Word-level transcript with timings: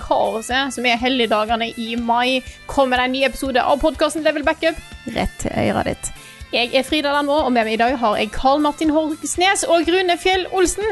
Kaoset, 0.00 0.72
som 0.74 0.86
er 0.88 0.96
helligdagene 1.00 1.70
i 1.78 1.94
mai, 1.96 2.40
kommer 2.70 2.96
det 3.00 3.06
en 3.08 3.14
ny 3.18 3.22
episode 3.28 3.62
av 3.62 3.78
podkasten 3.82 4.24
Level 4.26 4.42
Backup 4.46 4.76
rett 5.14 5.38
til 5.44 5.52
øret 5.68 5.92
ditt. 5.92 6.10
Jeg 6.50 6.72
er 6.74 6.82
Frida 6.82 7.12
Landmo, 7.14 7.36
og 7.46 7.52
med 7.54 7.64
meg 7.68 7.76
i 7.76 7.80
dag 7.80 7.96
har 8.00 8.16
jeg 8.18 8.32
Karl 8.34 8.58
Martin 8.64 8.90
Horgsnes 8.90 9.62
og 9.70 9.86
Rune 9.86 10.16
Fjell 10.18 10.48
Olsen. 10.50 10.84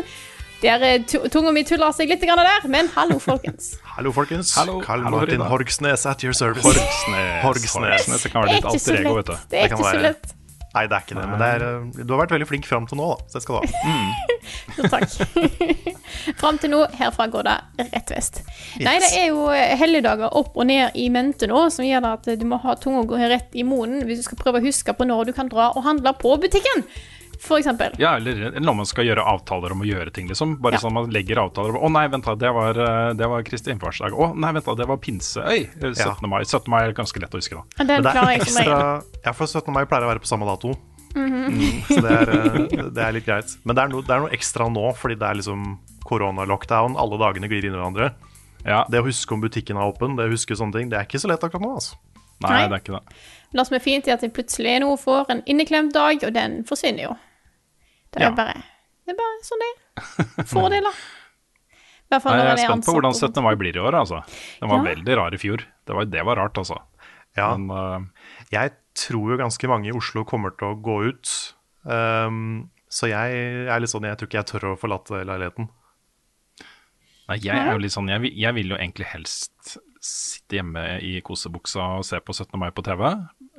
Der 0.62 0.82
er 0.82 0.98
tu- 1.06 1.22
tunga 1.30 1.50
mi 1.54 1.62
tuller 1.66 1.92
seg 1.94 2.10
litt 2.10 2.22
grann 2.26 2.38
der, 2.42 2.64
men 2.70 2.88
hallo, 2.94 3.18
folkens. 3.22 3.76
Hallo, 3.98 4.12
folkens. 4.14 4.52
Hallo. 4.54 4.78
Karl 4.82 5.02
Hallo, 5.02 5.18
Martin 5.18 5.40
Horgsnes 5.42 6.04
at 6.06 6.22
your 6.22 6.32
service. 6.34 6.62
Horgsnes. 6.62 7.42
Horgsnes. 7.42 8.22
Det 8.22 8.30
kan 8.30 8.42
være 8.46 8.54
Det 8.54 8.58
er 8.58 8.62
litt 8.62 8.74
ikke 8.74 8.78
så 8.78 8.90
alter 8.92 9.00
ego, 9.02 9.14
vet 9.16 9.28
lett. 9.28 9.42
du. 9.42 9.48
Det 9.50 9.58
er 9.58 9.64
ikke 9.72 9.82
så 9.82 10.02
lett. 10.04 10.34
Nei, 10.78 10.86
det 10.86 10.94
er 10.94 11.02
ikke 11.02 11.16
det, 11.18 11.24
men 11.26 11.40
det 11.42 11.46
er, 11.56 11.62
eh, 11.66 12.02
du 12.06 12.12
har 12.14 12.20
vært 12.22 12.34
veldig 12.36 12.46
flink 12.46 12.66
fram 12.68 12.84
til 12.86 13.00
nå, 13.00 13.08
da. 13.10 13.26
Så 13.26 13.40
det 13.40 13.44
skal 13.44 13.58
du 13.58 13.72
ha. 13.74 14.26
Jo, 14.78 14.86
takk. 14.88 15.10
Fram 16.40 16.58
til 16.62 16.70
nå, 16.72 16.78
herfra 16.96 17.26
går 17.32 17.44
det 17.48 17.56
rett 17.90 18.12
vest. 18.14 18.40
Nei, 18.80 18.94
det 19.02 19.10
er 19.18 19.26
jo 19.32 19.48
eh, 19.52 19.74
helligdager 19.80 20.32
opp 20.38 20.56
og 20.56 20.68
ned 20.70 20.96
i 20.96 21.08
mente 21.12 21.48
nå, 21.50 21.64
som 21.74 21.84
gjør 21.84 22.06
at 22.14 22.30
du 22.38 22.46
må 22.48 22.60
ha 22.62 22.76
tunga 22.80 23.02
gå 23.08 23.18
rett 23.28 23.58
i 23.58 23.66
munnen 23.66 24.06
hvis 24.08 24.22
du 24.22 24.28
skal 24.28 24.40
prøve 24.40 24.62
å 24.62 24.66
huske 24.68 24.94
på 24.94 25.08
når 25.08 25.28
du 25.28 25.34
kan 25.36 25.50
dra 25.50 25.72
og 25.74 25.84
handle 25.88 26.14
på 26.20 26.36
butikken, 26.40 26.86
eksempel. 27.58 27.94
Ja, 27.98 28.16
eller 28.16 28.58
når 28.60 28.74
man 28.80 28.86
skal 28.86 29.04
gjøre 29.06 29.22
avtaler 29.24 29.72
om 29.72 29.82
å 29.82 29.86
gjøre 29.86 30.12
ting, 30.12 30.26
liksom. 30.28 30.56
Bare 30.60 30.74
Ja. 30.74 30.78
sånn 30.82 30.92
man 30.92 31.08
legger 31.10 31.36
avtaler 31.38 31.76
om 31.76 31.82
Å 31.86 31.92
nei, 31.92 32.08
vent 32.08 32.24
da, 32.24 32.34
det 32.34 32.52
var, 32.52 32.70
eh, 32.78 33.12
det 33.14 33.28
var 33.28 33.42
Kristi 33.42 33.70
himmelfartsdag. 33.70 34.12
Å 34.12 34.36
nei, 34.36 34.52
vent 34.52 34.64
da, 34.64 34.74
det 34.74 34.86
var 34.88 34.96
pinse. 34.96 35.36
Øy, 35.44 35.62
eh, 35.64 35.92
17. 35.94 36.28
mai. 36.28 36.42
17. 36.44 36.68
mai 36.68 36.82
er 36.88 36.92
ganske 36.92 37.20
lett 37.20 37.30
å 37.30 37.38
huske, 37.38 37.54
da. 37.54 37.62
Den 37.84 37.86
Men 37.86 38.02
det 38.02 38.12
klarer 38.12 38.34
er 38.34 38.40
ekstra 38.40 39.02
Ja, 39.24 39.32
for 39.32 39.46
17. 39.46 39.72
mai 39.72 39.84
pleier 39.84 40.02
å 40.02 40.12
være 40.14 40.20
på 40.20 40.26
samme 40.26 40.46
dato. 40.46 40.74
Mhm. 41.14 41.48
Mm, 41.48 41.82
så 41.88 42.02
det 42.02 42.10
er, 42.10 42.30
eh, 42.30 42.90
det 42.90 42.98
er 43.04 43.12
litt 43.12 43.24
greit. 43.26 43.56
Men 43.64 43.76
det 43.76 43.84
er, 43.84 43.88
no, 43.88 44.02
det 44.02 44.10
er 44.10 44.20
noe 44.20 44.30
ekstra 44.30 44.68
nå, 44.68 44.94
fordi 44.96 45.18
det 45.18 45.28
er 45.28 45.34
liksom 45.40 45.78
koronalockdown. 46.04 46.96
Alle 46.98 47.18
dagene 47.18 47.48
glir 47.48 47.64
inn 47.64 47.74
i 47.74 47.78
hverandre. 47.78 48.12
Ja, 48.66 48.84
Det 48.90 49.00
å 49.00 49.06
huske 49.06 49.32
om 49.32 49.40
butikken 49.40 49.76
er 49.78 49.86
åpen, 49.92 50.16
det 50.16 50.26
å 50.28 50.32
huske 50.32 50.56
sånne 50.58 50.72
ting, 50.74 50.88
det 50.90 50.98
er 50.98 51.04
ikke 51.06 51.20
så 51.22 51.28
lett 51.30 51.40
akkurat 51.40 51.62
nå, 51.62 51.74
altså. 51.78 51.94
Nei, 52.40 52.50
Nei. 52.50 52.68
det 52.68 52.74
er 52.76 52.82
ikke 52.82 52.98
det. 52.98 53.14
Det 53.52 53.66
som 53.66 53.74
er 53.74 53.80
fint, 53.80 54.06
er 54.08 54.12
at 54.12 54.20
jeg 54.22 54.32
plutselig 54.34 54.80
nå 54.80 54.92
får 55.00 55.30
en 55.30 55.42
inneklemt 55.42 55.92
dag, 55.92 56.22
og 56.22 56.32
den 56.34 56.62
forsvinner 56.64 57.02
jo. 57.08 57.16
Det 58.12 58.22
er 58.22 58.28
Ja. 58.28 58.30
bare 58.36 58.54
Det 59.06 59.14
er 59.14 59.18
bare 59.18 59.38
sånn 59.44 59.62
det 59.64 59.70
er. 59.72 60.44
Fordeler. 60.50 60.98
I 62.08 62.14
hvert 62.14 62.22
fall 62.24 62.36
Nei, 62.36 62.40
når 62.40 62.46
jeg 62.48 62.52
er 62.56 62.62
er 62.62 62.68
spent 62.72 62.86
på 62.88 62.92
hvordan 62.96 63.14
17. 63.16 63.42
mai 63.44 63.54
blir 63.60 63.76
i 63.76 63.80
år, 63.84 63.94
altså. 64.00 64.22
Den 64.60 64.68
var 64.70 64.78
Ja. 64.80 64.94
veldig 64.94 65.16
rar 65.16 65.34
i 65.34 65.40
fjor. 65.40 65.64
Det 65.86 65.94
var, 65.96 66.04
det 66.08 66.24
var 66.24 66.36
rart, 66.40 66.56
altså. 66.56 66.78
Ja. 67.36 67.50
Men 67.56 67.70
uh, 67.70 68.00
Jeg 68.52 68.72
tror 68.94 69.30
jo 69.32 69.36
ganske 69.38 69.68
mange 69.68 69.88
i 69.88 69.92
Oslo 69.96 70.24
kommer 70.24 70.50
til 70.56 70.68
å 70.72 70.78
gå 70.82 70.96
ut. 71.08 71.54
Um, 71.84 72.70
så 72.88 73.08
jeg 73.08 73.68
er 73.68 73.80
litt 73.80 73.90
sånn, 73.92 74.04
jeg 74.08 74.16
tror 74.18 74.28
ikke 74.28 74.40
jeg 74.40 74.46
tør 74.48 74.64
å 74.72 74.78
forlate 74.80 75.20
leiligheten. 75.28 75.68
Nei, 77.28 77.36
jeg 77.44 77.56
er 77.60 77.74
jo 77.76 77.82
litt 77.82 77.92
sånn 77.92 78.08
jeg, 78.08 78.32
jeg 78.40 78.54
vil 78.56 78.70
jo 78.72 78.76
egentlig 78.78 79.04
helst 79.12 79.76
sitte 80.00 80.56
hjemme 80.56 80.84
i 81.04 81.18
kosebuksa 81.20 81.98
og 81.98 82.04
se 82.08 82.16
på 82.24 82.32
17. 82.32 82.56
mai 82.58 82.70
på 82.72 82.82
TV. 82.86 83.04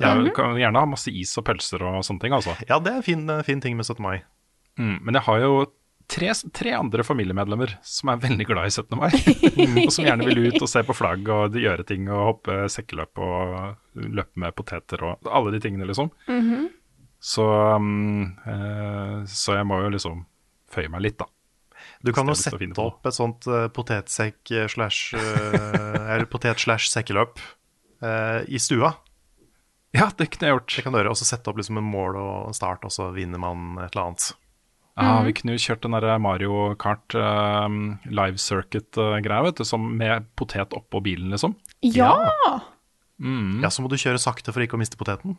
Jeg 0.02 0.34
kan 0.34 0.56
gjerne 0.58 0.82
ha 0.82 0.90
masse 0.90 1.12
is 1.14 1.36
og 1.38 1.46
pølser 1.46 1.84
og 1.86 2.00
sånne 2.08 2.24
ting, 2.24 2.34
altså. 2.34 2.56
Ja, 2.68 2.80
det 2.80 2.94
er 2.94 3.02
en 3.02 3.06
fin, 3.06 3.26
fin 3.46 3.62
ting 3.62 3.78
med 3.78 3.86
17. 3.86 4.02
mai. 4.02 4.24
Mm, 4.80 4.98
men 5.04 5.20
jeg 5.20 5.26
har 5.28 5.44
jo 5.44 5.54
tre, 6.10 6.32
tre 6.56 6.74
andre 6.78 7.06
familiemedlemmer 7.06 7.76
som 7.86 8.14
er 8.14 8.22
veldig 8.24 8.48
glad 8.50 8.70
i 8.70 8.74
17. 8.74 8.98
mai. 8.98 9.10
og 9.86 9.94
som 9.94 10.08
gjerne 10.08 10.28
vil 10.30 10.50
ut 10.50 10.62
og 10.62 10.72
se 10.72 10.84
på 10.88 10.96
flagg 10.98 11.30
og 11.34 11.58
gjøre 11.60 11.86
ting 11.88 12.10
og 12.10 12.26
hoppe 12.32 12.60
sekkeløp 12.72 13.22
og 13.24 13.58
løpe 14.00 14.44
med 14.44 14.56
poteter 14.58 15.04
og 15.06 15.30
alle 15.30 15.54
de 15.56 15.62
tingene, 15.64 15.88
liksom. 15.90 16.12
Så, 17.20 17.44
um, 17.76 18.32
eh, 18.48 19.20
så 19.28 19.60
jeg 19.60 19.68
må 19.68 19.82
jo 19.84 19.92
liksom 19.92 20.24
føye 20.72 20.92
meg 20.92 21.04
litt, 21.04 21.20
da. 21.20 21.28
Du 22.04 22.14
kan 22.16 22.28
jo 22.28 22.36
sette 22.38 22.70
opp 22.80 23.08
et 23.08 23.16
sånt 23.16 23.48
eh, 23.50 23.68
potetsekk 23.76 24.52
eh, 24.56 24.68
slash 24.72 25.16
eh, 25.20 26.14
Eller 26.16 26.28
potet 26.32 26.62
slash 26.64 26.88
sekkeløp 26.92 27.40
uh, 28.04 28.42
i 28.48 28.60
stua. 28.60 28.94
Ja, 29.96 30.08
det 30.16 30.30
kunne 30.32 30.48
jeg 30.48 30.56
gjort. 30.56 30.76
Det 30.76 30.84
kan 30.86 30.94
du 30.94 31.00
gjøre, 31.00 31.14
og 31.14 31.20
så 31.20 31.28
sette 31.28 31.52
opp 31.52 31.60
liksom 31.60 31.80
en 31.82 31.90
mål 31.90 32.20
og 32.22 32.56
start, 32.56 32.86
og 32.88 32.94
så 32.94 33.10
vinner 33.16 33.42
man 33.42 33.74
et 33.82 33.92
eller 33.92 34.10
annet. 34.10 34.30
Ja, 35.00 35.22
vi 35.24 35.32
kunne 35.38 35.54
jo 35.56 35.62
kjørt 35.64 35.84
den 35.86 35.96
der 35.96 36.18
Mario 36.20 36.74
Kart 36.80 37.16
um, 37.16 37.78
live 38.12 38.38
circuit-greia, 38.42 39.44
vet 39.48 39.62
du, 39.62 39.66
som 39.68 39.86
med 39.98 40.26
potet 40.40 40.74
oppå 40.76 41.00
bilen, 41.06 41.30
liksom. 41.34 41.56
Ja! 41.86 42.12
Ja, 43.64 43.70
så 43.72 43.84
må 43.84 43.88
du 43.92 43.96
kjøre 44.00 44.20
sakte 44.20 44.52
for 44.56 44.64
ikke 44.64 44.76
å 44.78 44.82
miste 44.82 45.00
poteten. 45.00 45.38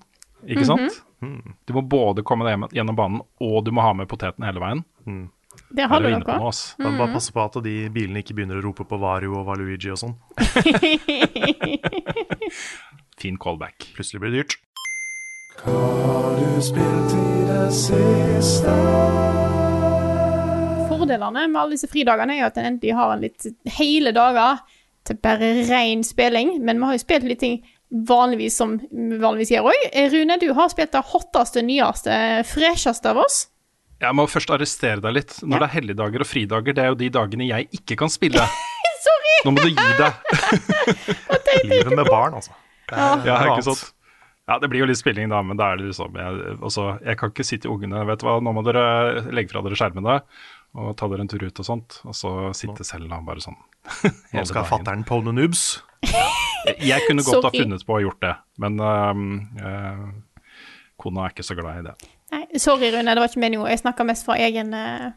Ikke 0.48 0.64
sant? 0.68 0.96
Du 1.68 1.74
må 1.76 1.82
både 1.84 2.22
komme 2.24 2.46
deg 2.48 2.72
gjennom 2.76 2.96
banen, 2.96 3.20
og 3.44 3.58
du 3.66 3.70
må 3.76 3.84
ha 3.84 3.92
med 3.96 4.08
poteten 4.08 4.44
hele 4.48 4.60
veien. 4.62 4.80
Det 5.74 5.84
har 5.90 6.00
du 6.00 6.06
nok. 6.12 6.24
Da 6.78 6.84
må 6.86 6.92
bare 7.02 7.12
passe 7.18 7.32
på 7.34 7.42
at 7.44 7.56
de 7.64 7.74
bilene 7.92 8.20
ikke 8.22 8.34
begynner 8.38 8.60
å 8.60 8.64
rope 8.64 8.84
på 8.88 8.96
Vario 9.02 9.34
og 9.40 9.48
Valuigi 9.48 9.90
og 9.92 9.98
sånn. 10.00 10.14
Fin 13.20 13.36
callback. 13.36 13.90
Plutselig 13.96 14.20
blir 14.22 14.32
det 14.32 14.38
dyrt. 14.44 14.54
Fordelene 20.90 21.46
med 21.48 21.60
alle 21.60 21.74
disse 21.76 21.88
fridagene 21.90 22.34
er 22.36 22.42
jo 22.44 22.48
at 22.50 22.58
en 22.60 22.68
endelig 22.74 22.94
har 22.96 23.12
en 23.14 23.22
litt 23.24 23.46
hele 23.78 24.12
dager 24.16 24.60
til 25.08 25.18
bare 25.24 25.52
ren 25.70 26.02
spilling. 26.06 26.56
Men 26.64 26.80
vi 26.80 26.88
har 26.88 26.96
jo 26.96 27.02
spilt 27.04 27.26
litt 27.28 27.42
ting 27.42 27.60
vanligvis 27.90 28.56
som 28.60 28.76
vi 28.80 29.18
vanligvis 29.20 29.52
gjør 29.54 29.68
òg. 29.72 29.86
Rune, 30.14 30.36
du 30.42 30.48
har 30.56 30.68
spilt 30.72 30.92
det 30.94 31.04
hotteste, 31.12 31.64
nyeste, 31.66 32.12
fresheste 32.50 33.10
av 33.12 33.22
oss. 33.24 33.36
Jeg 34.00 34.16
må 34.16 34.24
først 34.30 34.52
arrestere 34.54 35.02
deg 35.04 35.12
litt. 35.18 35.32
Når 35.44 35.60
det 35.60 35.66
er 35.68 35.74
helligdager 35.76 36.24
og 36.24 36.28
fridager, 36.30 36.72
det 36.76 36.82
er 36.84 36.92
jo 36.94 36.98
de 37.02 37.10
dagene 37.12 37.48
jeg 37.50 37.68
ikke 37.80 37.98
kan 38.00 38.12
spille. 38.12 38.44
Sorry! 39.06 39.34
Nå 39.44 39.54
må 39.56 39.64
du 39.64 39.70
gi 39.72 39.88
deg. 40.00 40.12
Livet 41.68 41.92
med 41.96 42.06
barn, 42.08 42.38
altså. 42.40 42.52
Det 42.88 42.96
er, 42.96 43.00
Ja, 43.00 43.16
det 43.20 43.32
er 43.34 43.42
ikke 43.44 43.56
annet. 43.58 43.68
sant? 43.68 43.99
Ja, 44.50 44.56
det 44.58 44.66
blir 44.66 44.82
jo 44.82 44.88
litt 44.90 44.98
spilling, 44.98 45.28
da, 45.30 45.44
men 45.46 45.58
da 45.60 45.68
er 45.70 45.78
det 45.78 45.92
liksom 45.92 46.16
jeg, 46.18 46.54
også, 46.58 46.86
jeg 47.06 47.18
kan 47.20 47.30
ikke 47.30 47.44
si 47.46 47.60
til 47.62 47.70
ungene 47.70 48.00
Vet 48.08 48.18
du 48.18 48.26
hva, 48.26 48.40
nå 48.42 48.50
må 48.56 48.64
dere 48.66 48.82
legge 49.30 49.52
fra 49.52 49.62
dere 49.62 49.78
skjermene 49.78 50.16
og 50.80 50.90
ta 50.98 51.06
dere 51.10 51.24
en 51.24 51.30
tur 51.30 51.42
ut 51.42 51.60
og 51.62 51.66
sånt, 51.66 52.00
og 52.06 52.14
så 52.14 52.32
sitte 52.54 52.86
selv 52.86 53.10
da, 53.10 53.18
bare 53.26 53.42
sånn. 53.42 53.56
Nå 54.36 54.44
skal 54.46 54.66
fatter'n 54.68 55.02
pone 55.06 55.32
noobs. 55.34 55.64
Jeg, 56.06 56.76
jeg 56.92 57.06
kunne 57.08 57.24
godt 57.26 57.48
ha 57.48 57.50
funnet 57.54 57.82
på 57.86 57.96
å 57.96 58.02
gjort 58.04 58.20
det, 58.22 58.32
men 58.62 58.78
øhm, 58.78 59.24
uh, 59.58 60.04
kona 61.00 61.24
er 61.26 61.34
ikke 61.34 61.46
så 61.46 61.56
glad 61.58 61.80
i 61.80 61.86
det. 61.88 61.96
Nei, 62.30 62.44
sorry, 62.62 62.92
Rune, 62.94 63.10
det 63.10 63.18
var 63.22 63.32
ikke 63.32 63.42
meningen. 63.42 63.66
Jeg 63.72 63.82
snakka 63.82 64.06
mest 64.06 64.26
fra 64.28 64.36
egen, 64.38 64.70
eh, 64.76 65.10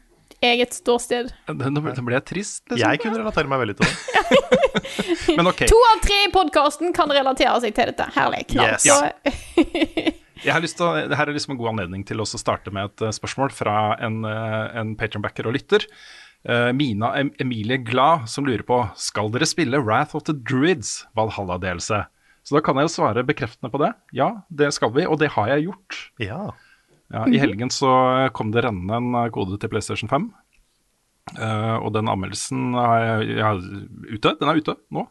eget 0.46 0.76
ståsted. 0.76 1.30
Det- 1.48 1.54
Nå 1.72 1.80
ble- 1.84 1.94
nå 1.96 2.04
ble 2.06 2.16
jeg 2.18 2.24
trist, 2.30 2.62
liksom. 2.68 2.80
Jeg 2.84 3.00
kunne 3.02 3.18
relatere 3.22 3.50
meg 3.50 3.62
veldig 3.64 3.76
til 3.80 3.86
det. 3.88 5.36
Men 5.38 5.48
ok, 5.50 5.64
To 5.70 5.78
av 5.90 6.02
tre 6.04 6.18
i 6.26 6.30
podkasten 6.34 6.92
kan 6.96 7.10
relatere 7.12 7.56
seg 7.64 7.74
til 7.76 7.90
dette. 7.92 8.06
Herlig. 8.16 8.44
Knall. 8.52 8.74
Yes. 8.76 8.84
Jeg 10.44 10.52
har 10.52 10.60
lyst 10.60 10.76
til 10.76 10.84
å, 10.84 10.92
det 11.08 11.16
er 11.16 11.30
liksom 11.32 11.54
en 11.54 11.60
god 11.60 11.70
anledning 11.70 12.02
til 12.04 12.20
å 12.20 12.26
starte 12.28 12.68
med 12.74 12.90
et 12.90 13.04
eh, 13.06 13.12
spørsmål 13.16 13.52
fra 13.54 13.94
en, 14.04 14.18
uh, 14.28 14.66
en 14.76 14.90
patronbacker 15.00 15.46
og 15.48 15.54
lytter. 15.56 15.86
Eh, 16.44 16.68
Mina 16.76 17.14
em 17.16 17.30
Emilie 17.40 17.78
Glad 17.80 18.26
som 18.28 18.44
lurer 18.44 18.60
på 18.68 18.82
Skal 19.00 19.30
dere 19.32 19.46
spille 19.48 19.80
Wrath 19.80 20.12
of 20.18 20.26
the 20.28 20.34
Druids, 20.36 21.06
Valhalla-delelse. 21.16 22.02
Så 22.44 22.58
da 22.58 22.60
kan 22.60 22.76
jeg 22.76 22.90
jo 22.90 22.92
svare 22.92 23.24
bekreftende 23.24 23.70
på 23.72 23.80
det. 23.80 23.94
Ja, 24.12 24.42
det 24.52 24.68
skal 24.76 24.92
vi, 24.92 25.06
og 25.08 25.16
det 25.22 25.30
har 25.32 25.48
jeg 25.54 25.70
gjort. 25.70 26.00
Ja. 26.20 26.42
Ja, 27.14 27.24
I 27.30 27.38
helgen 27.38 27.70
så 27.70 27.90
kom 28.34 28.50
det 28.54 28.64
rennende 28.66 28.98
en 28.98 29.18
eh, 29.20 29.30
kode 29.34 29.58
til 29.62 29.70
PlayStation 29.70 30.10
5. 30.10 30.30
Uh, 31.34 31.78
og 31.80 31.94
den 31.94 32.10
anmeldelsen 32.10 32.74
er 32.76 33.04
jeg, 33.04 33.36
jeg, 33.38 33.84
ute. 34.18 34.34
Den 34.40 34.50
er 34.50 34.60
ute 34.60 34.74
nå. 34.92 35.06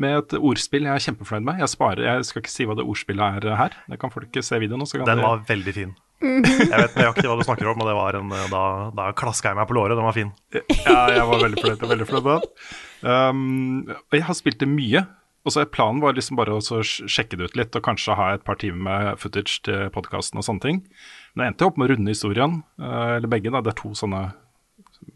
Med 0.00 0.16
et 0.16 0.34
ordspill 0.38 0.86
jeg 0.88 0.94
er 0.98 1.04
kjempefornøyd 1.04 1.44
med. 1.46 1.60
Jeg 1.62 1.70
sparer, 1.70 2.04
jeg 2.06 2.26
skal 2.26 2.42
ikke 2.42 2.52
si 2.52 2.66
hva 2.68 2.76
det 2.78 2.86
ordspillet 2.88 3.44
er 3.44 3.58
her. 3.58 3.74
Det 3.90 3.98
kan 4.00 4.12
folk 4.12 4.38
se 4.40 4.60
videoen. 4.62 4.86
Så 4.88 4.98
kan 4.98 5.06
Den 5.08 5.20
dere- 5.20 5.28
var 5.28 5.44
veldig 5.48 5.74
fin. 5.76 5.92
Jeg 6.22 6.70
vet 6.70 6.96
nøyaktig 6.96 7.26
hva 7.26 7.36
du 7.38 7.42
snakker 7.44 7.68
om, 7.72 7.80
og 7.82 7.88
det 7.90 7.96
var 7.98 8.18
en, 8.20 8.30
da, 8.52 8.62
da 8.94 9.08
klaska 9.18 9.50
jeg 9.50 9.58
meg 9.58 9.66
på 9.68 9.76
låret. 9.76 9.98
Den 9.98 10.06
var 10.06 10.16
fin. 10.16 10.30
Ja, 10.54 11.00
jeg 11.10 11.26
var 11.28 11.42
veldig 11.42 11.64
fornøyd, 11.64 11.84
veldig 11.92 12.06
fornøyd 12.08 12.28
med 12.28 12.46
den. 12.46 12.70
Um, 13.02 13.90
og 13.90 14.16
jeg 14.16 14.26
har 14.28 14.38
spilt 14.38 14.62
det 14.62 14.70
mye. 14.70 15.04
Og 15.42 15.50
så 15.54 15.64
Planen 15.66 15.98
var 16.02 16.14
liksom 16.14 16.38
bare 16.38 16.54
å 16.54 16.82
sjekke 16.86 17.38
det 17.38 17.50
ut 17.50 17.56
litt 17.58 17.74
og 17.74 17.82
kanskje 17.82 18.14
ha 18.14 18.28
et 18.36 18.44
par 18.46 18.60
timer 18.62 18.82
med 18.86 19.18
footage 19.18 19.58
til 19.66 19.88
podkasten 19.94 20.38
og 20.38 20.46
sånne 20.46 20.62
ting. 20.62 20.78
Men 21.34 21.46
jeg 21.46 21.54
endte 21.54 21.68
opp 21.68 21.80
med 21.80 21.88
å 21.88 21.94
runde 21.94 22.12
historien, 22.12 22.62
eh, 22.80 23.16
eller 23.18 23.30
begge. 23.32 23.50
da, 23.50 23.60
Det 23.64 23.72
er 23.72 23.80
to 23.80 23.92
sånne 23.96 24.22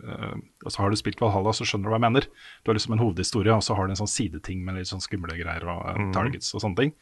eh, 0.03 0.37
og 0.65 0.73
så 0.73 0.83
Har 0.83 0.91
du 0.91 0.97
spilt 0.97 1.21
Valhalla, 1.21 1.53
så 1.53 1.67
skjønner 1.69 1.87
du 1.87 1.93
hva 1.93 2.01
jeg 2.01 2.07
mener. 2.07 2.29
Du 2.65 2.71
har 2.71 2.79
liksom 2.79 2.97
en 2.97 3.05
hovedhistorie, 3.05 3.55
og 3.55 3.63
så 3.63 3.77
har 3.77 3.87
du 3.87 3.95
en 3.95 4.03
sånn 4.03 4.11
sideting 4.11 4.65
med 4.65 4.81
litt 4.81 4.91
sånn 4.91 5.05
skumle 5.05 5.37
greier 5.37 5.67
og 5.69 5.87
eh, 5.93 6.11
targets 6.17 6.55
og 6.55 6.65
sånne 6.65 6.81
ting. 6.81 6.97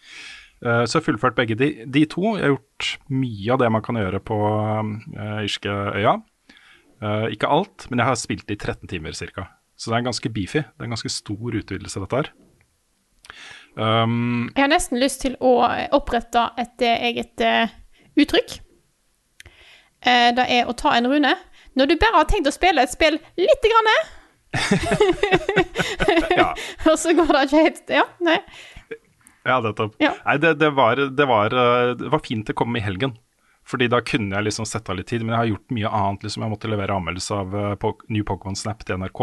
Eh, 0.65 0.85
så 0.85 0.99
jeg 0.99 1.01
har 1.03 1.09
fullført 1.13 1.39
begge 1.39 1.57
de, 1.61 1.71
de 1.87 2.05
to. 2.11 2.37
Jeg 2.37 2.47
har 2.47 2.55
gjort 2.57 2.95
mye 3.13 3.53
av 3.53 3.63
det 3.63 3.73
man 3.73 3.85
kan 3.85 3.99
gjøre 4.01 4.21
på 4.25 4.39
uh, 4.45 5.43
Irskøya. 5.45 6.19
Eh, 7.05 7.27
ikke 7.35 7.51
alt, 7.51 7.87
men 7.91 8.01
jeg 8.01 8.09
har 8.09 8.19
spilt 8.19 8.51
i 8.53 8.57
13 8.57 8.89
timer 8.89 9.17
ca. 9.19 9.49
Så 9.77 9.91
det 9.91 9.99
er 9.99 10.07
ganske 10.07 10.31
beefy. 10.33 10.63
Det 10.63 10.85
er 10.85 10.89
en 10.89 10.95
ganske 10.95 11.13
stor 11.13 11.59
utvidelse, 11.61 12.01
dette 12.01 12.21
her. 12.21 12.31
Um, 13.75 14.53
Jeg 14.55 14.63
har 14.63 14.71
nesten 14.71 15.01
lyst 15.03 15.25
til 15.25 15.35
å 15.43 15.57
opprette 15.97 16.47
et 16.63 16.85
eh, 16.87 17.09
eget 17.11 17.43
uh, 17.43 17.73
uttrykk. 18.23 18.61
Eh, 20.05 20.31
det 20.37 20.45
er 20.53 20.69
å 20.69 20.75
ta 20.77 20.93
en 20.99 21.09
rune. 21.11 21.35
Når 21.75 21.91
du 21.91 21.97
bare 21.99 22.21
har 22.21 22.29
tenkt 22.31 22.47
å 22.51 22.55
spille 22.55 22.85
et 22.85 22.93
spill 22.93 23.17
lite 23.41 23.71
grann, 23.73 23.91
Ja. 26.39 26.53
og 26.91 26.99
så 27.01 27.15
går 27.17 27.27
det 27.35 27.43
ikke 27.49 27.63
helt 27.65 27.91
Ja, 27.91 28.05
nei. 28.23 28.39
ja, 29.45 29.57
nettopp. 29.65 29.97
Ja. 30.03 30.13
Nei, 30.25 30.37
det, 30.43 30.55
det, 30.61 30.71
var, 30.77 31.01
det, 31.11 31.27
var, 31.31 31.55
eh, 31.59 31.95
det 31.99 32.11
var 32.13 32.23
fint 32.25 32.47
det 32.47 32.57
kom 32.59 32.77
i 32.79 32.83
helgen. 32.85 33.17
Fordi 33.65 33.89
da 33.89 34.03
kunne 34.05 34.37
jeg 34.37 34.45
liksom 34.51 34.67
sette 34.69 34.93
av 34.93 34.99
litt 34.99 35.09
tid. 35.09 35.23
Men 35.25 35.35
jeg 35.35 35.41
har 35.41 35.51
gjort 35.55 35.73
mye 35.79 35.91
annet. 35.97 36.27
liksom 36.27 36.45
Jeg 36.45 36.53
måtte 36.53 36.69
levere 36.71 36.99
anmeldelse 36.99 37.39
av 37.39 37.55
uh, 37.57 37.71
po- 37.81 37.97
New 38.13 38.25
Pokémon 38.29 38.59
Snap 38.61 38.85
til 38.85 38.99
NRK. 39.01 39.23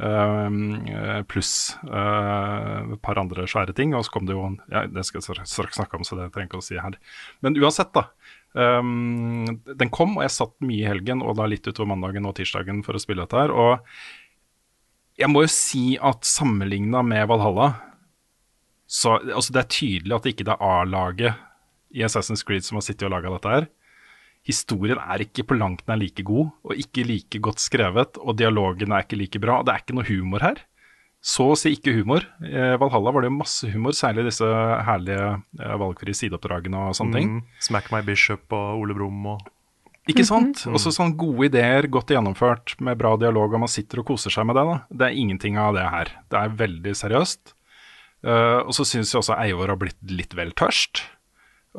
Uh, 0.00 1.20
pluss 1.28 1.50
uh, 1.84 2.88
et 2.94 3.02
par 3.04 3.20
andre 3.20 3.44
svære 3.44 3.74
ting. 3.76 3.92
Og 3.98 4.06
så 4.08 4.14
kom 4.14 4.24
det 4.24 4.32
jo 4.38 4.46
ja, 4.72 4.86
Det 4.88 5.04
skal 5.04 5.20
jeg 5.20 5.44
straks 5.44 5.76
snakke 5.76 6.00
om, 6.00 6.06
så 6.08 6.16
det 6.16 6.30
trenger 6.32 6.48
jeg 6.48 6.54
ikke 6.54 6.62
å 6.62 6.68
si 6.70 6.80
her. 6.80 6.96
Men 7.44 7.58
uansett, 7.60 7.92
da. 7.92 8.06
Um, 8.50 9.46
den 9.78 9.92
kom, 9.94 10.16
og 10.18 10.24
jeg 10.26 10.34
satt 10.34 10.56
mye 10.66 10.82
i 10.82 10.88
helgen 10.88 11.22
og 11.22 11.36
da 11.38 11.46
litt 11.46 11.68
utover 11.68 11.92
mandagen 11.92 12.26
og 12.26 12.34
tirsdagen 12.38 12.82
for 12.86 12.98
å 12.98 13.02
spille 13.02 13.22
dette 13.22 13.38
her. 13.38 13.54
Og 13.54 15.20
jeg 15.20 15.30
må 15.30 15.44
jo 15.44 15.52
si 15.52 15.84
at 16.00 16.26
sammenligna 16.26 17.04
med 17.06 17.28
Valhalla 17.30 17.72
så 18.90 19.20
altså 19.20 19.54
Det 19.54 19.60
er 19.60 19.70
tydelig 19.70 20.14
at 20.16 20.24
det 20.24 20.30
ikke 20.34 20.44
er 20.50 20.62
A-laget 20.66 21.42
i 21.94 22.02
Assassin's 22.02 22.42
Creed 22.46 22.64
som 22.66 22.80
har 22.80 22.82
sittet 22.82 23.06
og 23.06 23.12
laga 23.14 23.30
dette 23.30 23.52
her. 23.52 23.68
Historien 24.46 24.98
er 24.98 25.22
ikke 25.22 25.44
på 25.46 25.58
langt 25.58 25.84
nær 25.86 26.00
like 26.00 26.24
god, 26.26 26.48
og 26.64 26.74
ikke 26.74 27.04
like 27.06 27.38
godt 27.44 27.62
skrevet, 27.62 28.18
og 28.18 28.38
dialogen 28.40 28.90
er 28.90 29.04
ikke 29.04 29.18
like 29.20 29.42
bra. 29.42 29.60
Det 29.62 29.74
er 29.74 29.84
ikke 29.84 29.94
noe 29.98 30.08
humor 30.08 30.42
her. 30.42 30.62
Så 31.20 31.50
å 31.52 31.56
si 31.58 31.74
ikke 31.76 31.92
humor. 31.98 32.24
I 32.40 32.78
Valhalla 32.80 33.12
var 33.12 33.22
det 33.22 33.28
jo 33.28 33.36
masse 33.36 33.68
humor, 33.68 33.92
særlig 33.96 34.24
disse 34.30 34.46
herlige 34.86 35.26
eh, 35.60 35.74
valgfrie 35.82 36.16
sideoppdragene 36.16 36.86
og 36.88 36.96
sånne 36.96 37.18
ting. 37.18 37.32
Mm. 37.36 37.58
Smack 37.66 37.90
My 37.92 38.00
Bishop 38.06 38.56
og 38.56 38.80
Ole 38.80 38.96
Brumm 38.96 39.26
og 39.34 39.50
Ikke 40.08 40.24
sant? 40.24 40.64
Også 40.66 40.94
sånn 40.96 41.12
gode 41.20 41.50
ideer, 41.50 41.86
godt 41.92 42.10
gjennomført, 42.14 42.72
med 42.80 42.98
bra 42.98 43.12
dialog, 43.20 43.52
og 43.52 43.66
man 43.66 43.70
sitter 43.70 44.00
og 44.00 44.08
koser 44.08 44.32
seg 44.32 44.48
med 44.48 44.56
det. 44.56 44.64
da. 44.64 44.78
Det 44.88 45.06
er 45.10 45.18
ingenting 45.22 45.60
av 45.60 45.76
det 45.76 45.84
her. 45.92 46.12
Det 46.32 46.40
er 46.40 46.56
veldig 46.64 46.94
seriøst. 47.02 47.52
Uh, 48.24 48.60
og 48.64 48.72
så 48.76 48.84
syns 48.84 49.12
jeg 49.12 49.20
også 49.20 49.36
Eivor 49.40 49.70
har 49.72 49.78
blitt 49.80 50.00
litt 50.08 50.34
vel 50.36 50.50
tørst. 50.56 51.04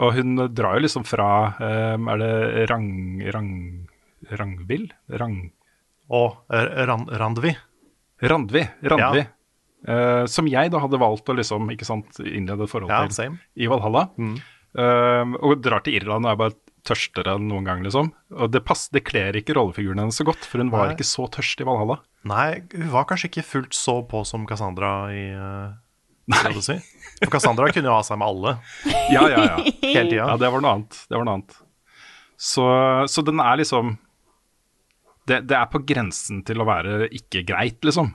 Og 0.02 0.16
hun 0.16 0.38
drar 0.56 0.78
jo 0.78 0.86
liksom 0.86 1.04
fra 1.04 1.28
um, 1.60 2.08
Er 2.14 2.22
det 2.22 2.70
Rang... 2.72 2.94
Rang... 3.34 3.52
Rangvill? 4.38 4.88
Rang... 5.20 5.50
Og 6.12 6.54
eh, 6.54 6.86
Randvi. 6.86 7.54
Randvi. 8.22 8.66
Randvi. 8.86 9.26
Uh, 9.82 10.28
som 10.30 10.46
jeg 10.46 10.70
da 10.70 10.82
hadde 10.84 11.00
valgt 11.02 11.30
å 11.32 11.36
liksom, 11.38 11.70
ikke 11.74 11.88
sant, 11.88 12.20
innlede 12.22 12.68
forhold 12.70 12.92
Ja, 12.94 13.02
til 13.10 13.18
same. 13.18 13.40
i 13.58 13.70
Valhalla. 13.72 14.08
Eh, 14.72 15.32
og 15.44 15.60
drar 15.60 15.84
til 15.84 15.98
Irland 16.00 16.24
og 16.24 16.32
er 16.32 16.38
bare 16.40 16.56
tørstere 16.88 17.34
enn 17.36 17.50
noen 17.50 17.66
gang, 17.68 17.82
liksom. 17.84 18.12
Og 18.32 18.52
det, 18.54 18.62
pass, 18.66 18.86
det 18.94 19.04
kler 19.04 19.36
ikke 19.38 19.56
rollefiguren 19.58 20.00
hennes 20.00 20.18
så 20.18 20.26
godt, 20.28 20.46
for 20.48 20.64
hun 20.64 20.72
var 20.72 20.88
Nei. 20.88 20.96
ikke 20.96 21.08
så 21.08 21.28
tørst 21.34 21.62
i 21.62 21.68
Valhalla. 21.68 22.00
Nei, 22.30 22.62
hun 22.74 22.92
var 22.94 23.08
kanskje 23.10 23.30
ikke 23.32 23.44
fullt 23.46 23.76
så 23.78 23.98
på 24.08 24.22
som 24.28 24.46
Cassandra 24.50 24.94
i 25.14 25.26
uh, 25.36 26.62
si. 26.64 26.78
For 27.20 27.34
Cassandra 27.34 27.68
kunne 27.74 27.92
jo 27.92 27.98
ha 27.98 28.06
seg 28.06 28.22
med 28.22 28.30
alle 28.32 28.56
Ja, 29.12 29.26
ja, 29.28 29.44
ja. 29.44 29.58
hele 29.84 30.08
tida. 30.08 30.24
Ja, 30.24 30.38
det 30.40 30.54
var 30.54 30.64
noe 30.64 30.78
annet. 30.78 31.02
Det 31.10 31.18
var 31.20 31.28
noe 31.28 31.40
annet. 31.42 31.60
Så, 32.42 32.66
så 33.12 33.26
den 33.28 33.42
er 33.44 33.60
liksom 33.60 33.98
det, 35.32 35.44
det 35.50 35.58
er 35.58 35.70
på 35.72 35.82
grensen 35.88 36.44
til 36.48 36.62
å 36.62 36.68
være 36.68 37.08
ikke 37.16 37.46
greit, 37.48 37.80
liksom. 37.88 38.12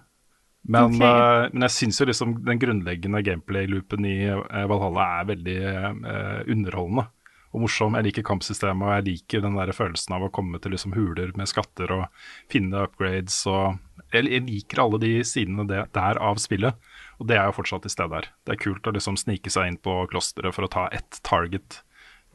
Men, 0.66 0.96
okay. 0.96 1.06
uh, 1.06 1.48
men 1.52 1.66
jeg 1.68 1.74
syns 1.76 2.00
jo 2.00 2.08
liksom 2.08 2.40
den 2.46 2.58
grunnleggende 2.58 3.22
gameplay-loopen 3.22 4.06
i 4.08 4.16
eh, 4.26 4.64
Valhalla 4.66 5.04
er 5.20 5.28
veldig 5.28 5.60
uh, 5.62 6.40
underholdende 6.50 7.06
og 7.54 7.62
morsom. 7.62 7.94
Jeg 7.96 8.08
liker 8.08 8.26
kampsystemet, 8.26 8.82
og 8.82 8.96
jeg 8.96 9.06
liker 9.06 9.44
den 9.44 9.58
der 9.60 9.70
følelsen 9.76 10.16
av 10.16 10.26
å 10.26 10.32
komme 10.34 10.58
til 10.60 10.74
liksom 10.74 10.96
huler 10.96 11.30
med 11.38 11.48
skatter 11.50 11.94
og 11.94 12.24
finne 12.52 12.86
upgrades 12.88 13.44
og 13.50 13.82
Jeg, 14.14 14.28
jeg 14.30 14.42
liker 14.46 14.80
alle 14.82 15.00
de 15.02 15.12
sidene 15.26 15.64
det, 15.66 15.80
der 15.96 16.18
av 16.22 16.38
spillet, 16.38 16.76
og 17.18 17.26
det 17.26 17.40
er 17.40 17.48
jo 17.48 17.56
fortsatt 17.56 17.82
til 17.82 17.90
stede 17.90 18.14
her. 18.14 18.28
Det 18.46 18.54
er 18.54 18.60
kult 18.62 18.86
å 18.86 18.92
liksom 18.94 19.18
snike 19.18 19.50
seg 19.50 19.70
inn 19.70 19.78
på 19.82 20.04
klosteret 20.12 20.54
for 20.54 20.66
å 20.66 20.70
ta 20.70 20.84
ett 20.94 21.18
target 21.26 21.80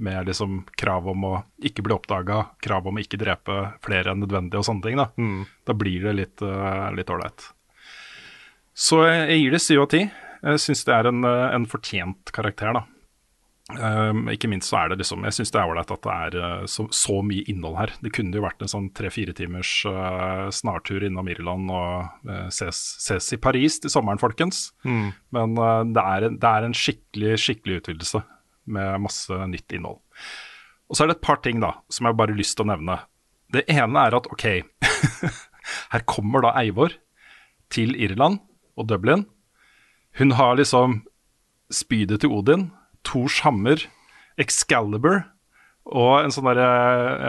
med 0.03 0.29
liksom 0.29 0.63
krav 0.79 1.07
om 1.11 1.25
å 1.29 1.33
ikke 1.63 1.85
bli 1.85 1.95
oppdaga, 1.95 2.43
krav 2.63 2.89
om 2.89 2.97
å 2.97 3.03
ikke 3.03 3.19
drepe 3.21 3.57
flere 3.85 4.13
enn 4.13 4.23
nødvendig 4.23 4.59
og 4.59 4.67
sånne 4.67 4.87
ting. 4.87 4.99
Da, 4.99 5.09
da 5.69 5.77
blir 5.77 6.07
det 6.09 6.17
litt 6.17 6.45
eh, 6.45 7.13
ålreit. 7.15 7.51
Så 8.73 9.03
jeg 9.05 9.27
jeg 9.29 9.43
gir 9.43 9.55
det 9.55 9.61
syv 9.63 9.83
av 9.85 9.91
ti. 9.93 10.05
Jeg 10.41 10.63
syns 10.63 10.87
det 10.87 10.95
er 10.95 11.11
en, 11.11 11.23
eh, 11.27 11.47
en 11.55 11.69
fortjent 11.69 12.33
karakter, 12.33 12.73
da. 12.79 12.87
Um, 13.71 14.25
ikke 14.27 14.49
minst 14.51 14.67
så 14.67 14.81
er 14.81 14.89
det 14.91 14.97
liksom 14.99 15.21
Jeg 15.23 15.35
syns 15.37 15.51
det 15.53 15.59
er 15.61 15.69
ålreit 15.69 15.91
at 15.93 16.01
det 16.03 16.15
er 16.25 16.35
eh, 16.41 16.63
så, 16.67 16.87
så 16.91 17.21
mye 17.23 17.45
innhold 17.47 17.77
her. 17.77 17.93
Det 18.03 18.11
kunne 18.15 18.35
jo 18.35 18.43
vært 18.43 18.65
en 18.65 18.71
sånn 18.71 18.89
tre-fire 18.97 19.35
timers 19.37 19.69
uh, 19.87 20.49
snartur 20.51 21.05
innom 21.07 21.29
Irland 21.31 21.71
og 21.71 22.27
uh, 22.27 22.49
ses, 22.51 22.81
ses 23.05 23.29
i 23.37 23.39
Paris 23.39 23.79
til 23.79 23.93
sommeren, 23.93 24.19
folkens. 24.19 24.71
Men 25.31 25.55
uh, 25.55 25.85
det, 25.87 26.03
er 26.03 26.27
en, 26.27 26.37
det 26.41 26.51
er 26.51 26.67
en 26.67 26.75
skikkelig, 26.75 27.37
skikkelig 27.45 27.79
utvidelse 27.83 28.23
med 28.65 29.03
masse 29.03 29.37
nytt 29.49 29.73
innhold. 29.75 30.01
Og 30.91 30.97
så 30.97 31.05
er 31.05 31.11
det 31.11 31.19
et 31.19 31.25
par 31.25 31.39
ting 31.43 31.61
da 31.63 31.77
som 31.91 32.07
jeg 32.07 32.17
bare 32.19 32.33
har 32.33 32.41
lyst 32.41 32.57
til 32.59 32.67
å 32.67 32.71
nevne. 32.73 32.99
Det 33.51 33.65
ene 33.71 34.05
er 34.07 34.17
at 34.17 34.27
ok, 34.31 34.45
her 35.93 36.05
kommer 36.09 36.45
da 36.45 36.53
Eivor 36.61 36.95
til 37.71 37.95
Irland 37.95 38.41
og 38.79 38.89
Dublin. 38.91 39.25
Hun 40.19 40.35
har 40.35 40.57
liksom 40.59 41.01
spydet 41.71 42.23
til 42.23 42.33
Odin, 42.35 42.69
Thors 43.07 43.39
hammer, 43.45 43.79
Excalibur 44.39 45.23
og 45.89 46.21
en 46.21 46.33
sånn 46.33 46.47
derre 46.51 46.71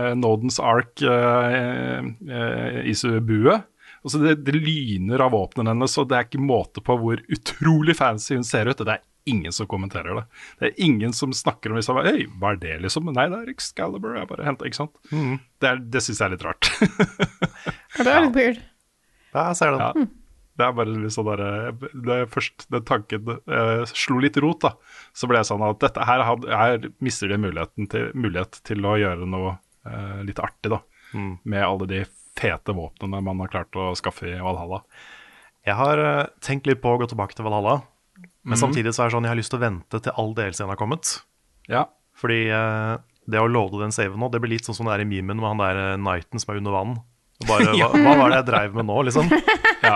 eh, 0.00 0.14
Nodens 0.18 0.59
Ark 0.61 1.00
eh, 1.07 2.02
eh, 2.02 2.80
Isu-bue. 2.90 3.57
Altså 4.02 4.21
det, 4.21 4.40
det 4.45 4.59
lyner 4.59 5.23
av 5.25 5.33
våpnene 5.33 5.73
hennes, 5.73 5.95
og 5.99 6.11
det 6.11 6.18
er 6.18 6.26
ikke 6.26 6.42
måte 6.42 6.83
på 6.85 6.97
hvor 6.99 7.23
utrolig 7.33 7.97
fancy 7.97 8.37
hun 8.37 8.47
ser 8.47 8.68
ut. 8.68 8.83
Det 8.83 8.99
er 8.99 9.04
ingen 9.31 9.52
som 9.55 9.67
kommenterer 9.71 10.17
det. 10.19 10.25
Det 10.61 10.69
er 10.71 10.81
ingen 10.87 11.12
som 11.17 11.33
snakker 11.37 11.71
om 11.73 11.79
liksom, 11.79 11.99
Øy, 12.02 12.25
hva 12.41 12.55
er 12.55 12.61
det, 12.62 12.75
liksom? 12.85 13.11
Nei, 13.14 13.29
det 13.33 13.38
er 13.45 13.52
Excalibur. 13.52 14.17
Jeg 14.19 14.29
bare 14.31 14.47
henter, 14.49 14.67
ikke 14.71 14.81
sant? 14.81 14.97
Det, 15.12 15.69
er- 15.71 15.83
det 15.95 16.02
syns 16.02 16.19
jeg 16.23 16.26
er 16.31 16.35
litt 16.37 16.47
rart. 16.49 16.71
Ja, 17.99 18.05
det 18.07 18.12
er 18.12 18.23
litt 18.26 18.37
weird. 18.38 18.61
Ja, 19.35 19.43
jeg 19.50 19.57
ser 19.59 19.75
den. 19.76 19.83
Ja. 19.85 20.07
Det 20.61 20.64
er 20.67 20.73
bare 20.76 20.93
litt 20.93 21.12
sånn 21.14 21.25
derre 21.31 21.50
det 22.05 22.17
er 22.23 22.26
Først 22.29 22.67
den 22.73 22.83
tanken 22.88 23.29
eh, 23.33 23.83
slo 23.88 24.19
litt 24.21 24.37
rot, 24.43 24.61
da. 24.64 24.75
Så 25.17 25.29
ble 25.31 25.38
jeg 25.41 25.49
sånn 25.49 25.62
at 25.64 25.79
dette 25.81 26.05
her, 26.09 26.25
had- 26.29 26.49
her 26.49 26.88
mister 27.05 27.31
de 27.33 27.38
muligheten 27.41 27.88
til, 27.93 28.11
mulighet 28.17 28.59
til 28.69 28.85
å 28.88 28.97
gjøre 29.00 29.29
noe 29.29 29.55
eh, 29.88 30.19
litt 30.29 30.41
artig, 30.45 30.73
da. 30.75 30.83
Med 31.45 31.61
alle 31.64 31.88
de 31.91 32.02
fete 32.41 32.73
våpnene 32.76 33.19
man 33.25 33.41
har 33.45 33.50
klart 33.52 33.76
å 33.76 33.91
skaffe 33.99 34.29
i 34.31 34.38
Valhalla. 34.41 34.83
Jeg 35.69 35.76
har 35.79 36.00
eh, 36.05 36.23
tenkt 36.45 36.67
litt 36.69 36.81
på 36.85 36.93
å 36.97 37.00
gå 37.00 37.09
tilbake 37.12 37.37
til 37.37 37.45
Valhalla, 37.49 37.79
men 38.42 38.58
samtidig 38.58 38.92
så 38.94 39.04
er 39.04 39.11
det 39.11 39.14
sånn 39.14 39.26
jeg 39.26 39.32
har 39.32 39.38
lyst 39.38 39.52
til 39.54 39.61
å 39.61 39.62
vente 39.62 40.00
til 40.02 40.14
all 40.18 40.32
DLC-en 40.34 40.70
har 40.72 40.78
kommet. 40.80 41.14
Ja. 41.70 41.84
Fordi 42.18 42.40
eh, 42.50 42.94
det 43.30 43.42
å 43.42 43.50
loade 43.50 43.82
den 43.84 43.94
saven 43.94 44.18
nå, 44.18 44.30
det 44.32 44.40
blir 44.42 44.54
litt 44.56 44.66
sånn 44.66 44.76
som 44.78 44.88
det 44.88 44.96
er 44.96 45.04
i 45.04 45.08
memen 45.08 45.38
med 45.38 45.46
han 45.52 45.62
der 45.62 45.82
eh, 45.82 46.00
knighten 46.00 46.42
som 46.42 46.54
er 46.54 46.62
under 46.62 46.75
vann. 46.75 46.96
Bare, 47.46 47.70
hva, 47.78 47.92
hva 47.94 48.16
var 48.18 48.32
det 48.32 48.40
jeg 48.40 48.49
dreiv 48.50 48.75
med 48.80 48.88
nå, 48.90 48.99
liksom? 49.08 49.30
ja. 49.88 49.94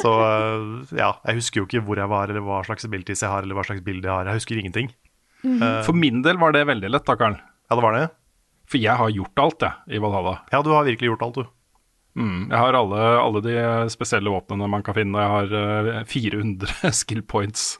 Så 0.00 0.12
eh, 0.26 0.68
ja, 1.00 1.14
jeg 1.24 1.40
husker 1.40 1.62
jo 1.62 1.68
ikke 1.68 1.84
hvor 1.86 2.02
jeg 2.02 2.12
var, 2.12 2.28
eller 2.28 2.44
hva 2.44 2.60
slags 2.68 2.84
abilities 2.88 3.24
jeg 3.24 3.32
har, 3.32 3.46
eller 3.46 3.56
hva 3.56 3.64
slags 3.68 3.84
bilde 3.86 4.10
jeg 4.10 4.14
har. 4.14 4.28
Jeg 4.28 4.42
husker 4.42 4.60
ingenting. 4.60 4.92
For 5.84 5.92
min 5.96 6.22
del 6.24 6.38
var 6.40 6.54
det 6.56 6.62
veldig 6.68 6.88
lett, 6.92 7.04
da, 7.04 7.16
Karl. 7.20 7.34
Ja, 7.36 7.76
det 7.76 7.84
var 7.84 7.96
det. 7.96 8.06
For 8.68 8.80
jeg 8.80 8.96
har 8.96 9.12
gjort 9.12 9.40
alt, 9.42 9.64
jeg, 9.64 9.96
i 9.96 10.00
Valhalla. 10.00 10.38
Ja, 10.52 10.62
du 10.64 10.70
har 10.72 10.86
virkelig 10.86 11.10
gjort 11.12 11.24
alt, 11.26 11.40
du. 11.40 11.52
Mm, 12.16 12.48
jeg 12.50 12.58
har 12.58 12.76
alle, 12.78 12.98
alle 13.18 13.40
de 13.42 13.54
spesielle 13.90 14.30
våpnene 14.30 14.68
man 14.70 14.82
kan 14.86 14.94
finne. 14.94 15.18
Jeg 15.18 15.30
har 15.32 15.98
uh, 15.98 16.04
400 16.06 16.92
skill 17.02 17.22
points. 17.26 17.78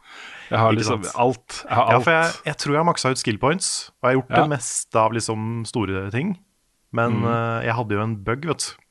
Jeg 0.50 0.58
har 0.58 0.72
liksom 0.74 1.04
alt. 1.14 1.60
Jeg 1.68 1.76
har 1.78 1.92
Ja, 1.92 1.98
for 2.02 2.10
jeg, 2.12 2.32
jeg 2.50 2.56
tror 2.58 2.72
jeg 2.74 2.80
har 2.82 2.88
maksa 2.90 3.10
ut 3.14 3.18
skill 3.22 3.38
points, 3.38 3.68
og 4.02 4.08
jeg 4.08 4.10
har 4.16 4.18
gjort 4.22 4.34
Ja. 4.34 4.42
det 4.42 4.50
meste 4.56 4.96
av 5.00 5.12
liksom 5.14 5.64
store 5.70 6.10
ting. 6.10 6.34
Men 6.92 7.20
Mm. 7.20 7.24
uh, 7.24 7.60
jeg 7.64 7.74
hadde 7.74 7.94
jo 7.94 8.02
en 8.02 8.16
bug, 8.26 8.44
vet 8.46 8.58
du, 8.58 8.82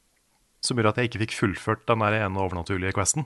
som 0.63 0.77
gjorde 0.77 0.89
at 0.95 0.95
jeg 0.97 1.09
ikke 1.11 1.21
fikk 1.27 1.35
fullført 1.35 1.85
den 1.87 1.99
der 1.99 2.13
ene 2.23 2.39
overnaturlige 2.39 2.93
questen. 2.95 3.25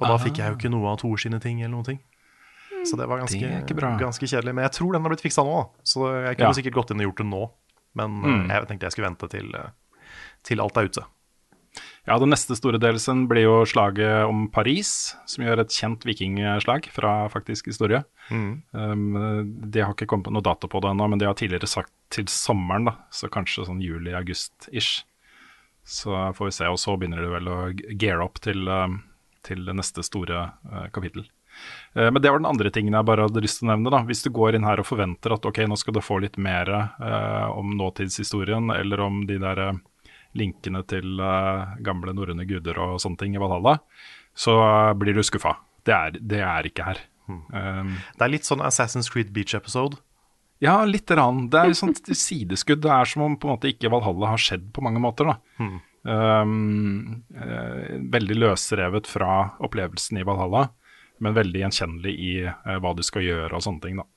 Og 0.00 0.08
da 0.08 0.16
fikk 0.18 0.38
jeg 0.40 0.48
jo 0.50 0.56
ikke 0.56 0.70
noe 0.72 0.88
av 0.90 0.98
Tor 0.98 1.16
sine 1.20 1.38
ting 1.40 1.60
eller 1.60 1.74
noen 1.76 1.84
ting. 1.84 2.00
Så 2.84 2.96
det 2.96 3.06
var 3.08 3.20
ganske, 3.20 3.40
Det 3.40 3.76
ganske 3.76 4.26
kjedelig. 4.28 4.54
Men 4.54 4.64
jeg 4.64 4.72
tror 4.72 4.92
den 4.92 5.02
har 5.04 5.10
blitt 5.12 5.22
fiksa 5.24 5.44
nå. 5.44 5.70
Så 5.84 6.08
jeg 6.24 6.36
kunne 6.38 6.48
Ja. 6.48 6.52
sikkert 6.56 6.74
gått 6.74 6.90
inn 6.90 7.00
og 7.00 7.06
gjort 7.12 7.20
det 7.20 7.26
nå. 7.28 7.50
Men 7.94 8.24
eh, 8.24 8.28
Mm. 8.28 8.48
jeg 8.50 8.68
tenkte 8.68 8.82
jeg 8.88 8.92
skulle 8.92 9.08
vente 9.08 9.28
til, 9.30 9.54
eh, 9.54 9.70
til 10.44 10.62
alt 10.62 10.78
er 10.80 10.90
ute. 10.90 11.04
Ja, 12.04 12.18
Den 12.20 12.34
neste 12.34 12.52
store 12.52 12.76
delelsen 12.76 13.24
blir 13.30 13.46
jo 13.46 13.54
slaget 13.64 14.28
om 14.28 14.44
Paris, 14.52 15.14
som 15.30 15.46
gjør 15.46 15.62
et 15.62 15.72
kjent 15.72 16.02
vikingslag 16.04 16.90
fra 16.92 17.14
faktisk 17.32 17.70
historie. 17.70 18.02
Mm. 18.28 18.50
Um, 18.76 19.06
de 19.72 19.80
har 19.80 19.94
ikke 19.94 20.10
kommet 20.12 20.28
på 20.28 20.34
noe 20.36 20.44
dato 20.44 20.68
på 20.68 20.82
det 20.84 20.92
ennå, 20.92 21.08
men 21.08 21.22
de 21.22 21.28
har 21.30 21.38
tidligere 21.38 21.70
sagt 21.70 21.94
til 22.12 22.28
sommeren, 22.28 22.90
da, 22.90 22.98
så 23.08 23.30
kanskje 23.32 23.64
sånn 23.70 23.80
juli-august-ish. 23.84 25.06
Så 25.84 26.12
får 26.36 26.50
vi 26.50 26.56
se, 26.58 26.68
og 26.68 26.76
så 26.80 26.98
begynner 27.00 27.24
de 27.24 27.32
vel 27.32 27.48
å 27.48 27.58
geare 27.72 28.24
opp 28.24 28.36
til, 28.44 28.68
um, 28.68 29.00
til 29.44 29.64
det 29.64 29.76
neste 29.80 30.04
store 30.04 30.44
uh, 30.68 30.84
kapittel. 30.92 31.24
Uh, 31.96 32.10
men 32.10 32.20
det 32.20 32.28
var 32.28 32.42
den 32.42 32.52
andre 32.52 32.72
tingen 32.72 32.96
jeg 32.96 33.08
bare 33.08 33.30
hadde 33.30 33.44
lyst 33.44 33.62
til 33.62 33.70
å 33.70 33.72
nevne. 33.72 33.92
da. 33.96 34.02
Hvis 34.04 34.24
du 34.28 34.28
går 34.28 34.60
inn 34.60 34.68
her 34.68 34.84
og 34.84 34.90
forventer 34.92 35.38
at 35.38 35.48
ok, 35.48 35.64
nå 35.72 35.80
skal 35.80 35.96
du 35.96 36.04
få 36.04 36.20
litt 36.20 36.36
mer 36.36 36.68
uh, 36.68 37.48
om 37.56 37.72
nåtidshistorien, 37.80 38.68
eller 38.76 39.06
om 39.08 39.24
de 39.24 39.40
der 39.40 39.66
linkene 40.38 40.82
til 40.90 41.20
uh, 41.22 41.76
gamle 41.84 42.14
norrøne 42.16 42.46
guder 42.48 42.78
og 42.82 42.98
sånne 43.02 43.20
ting 43.20 43.36
i 43.36 43.42
Valhalla, 43.42 43.78
så 44.34 44.56
uh, 44.60 44.92
blir 44.98 45.14
du 45.14 45.22
skuffa. 45.26 45.56
Det 45.86 46.20
det 46.20 46.40
er 46.42 46.66
ikke 46.66 46.86
her. 46.88 47.00
Um, 47.28 47.94
Det 48.18 48.26
er 48.26 48.32
litt 48.32 48.48
sånn 48.48 48.62
Assassin's 48.64 49.10
Creed 49.12 49.32
Beach-episode. 49.32 49.96
ja, 50.60 50.84
litt. 50.84 51.10
Rann. 51.10 51.48
Det 51.50 51.60
er 51.60 51.74
sånt 51.76 52.02
sideskudd. 52.26 52.82
Det 52.84 52.90
er 52.92 53.04
som 53.08 53.22
om 53.26 53.36
på 53.36 53.48
en 53.48 53.56
måte 53.56 53.70
ikke 53.72 53.90
Valhalla 53.92 54.34
har 54.34 54.40
skjedd 54.40 54.70
på 54.72 54.84
mange 54.84 55.00
måter. 55.02 55.28
da. 55.32 55.38
Um, 56.04 57.24
uh, 57.32 57.96
veldig 58.12 58.36
løsrevet 58.36 59.06
fra 59.08 59.56
opplevelsen 59.64 60.18
i 60.20 60.24
Valhalla, 60.26 60.66
men 61.24 61.36
veldig 61.36 61.62
gjenkjennelig 61.62 62.14
i 62.20 62.32
uh, 62.44 62.76
hva 62.82 62.92
du 62.96 63.02
skal 63.06 63.24
gjøre 63.24 63.56
og 63.56 63.64
sånne 63.64 63.84
ting. 63.86 64.02
da. 64.02 64.08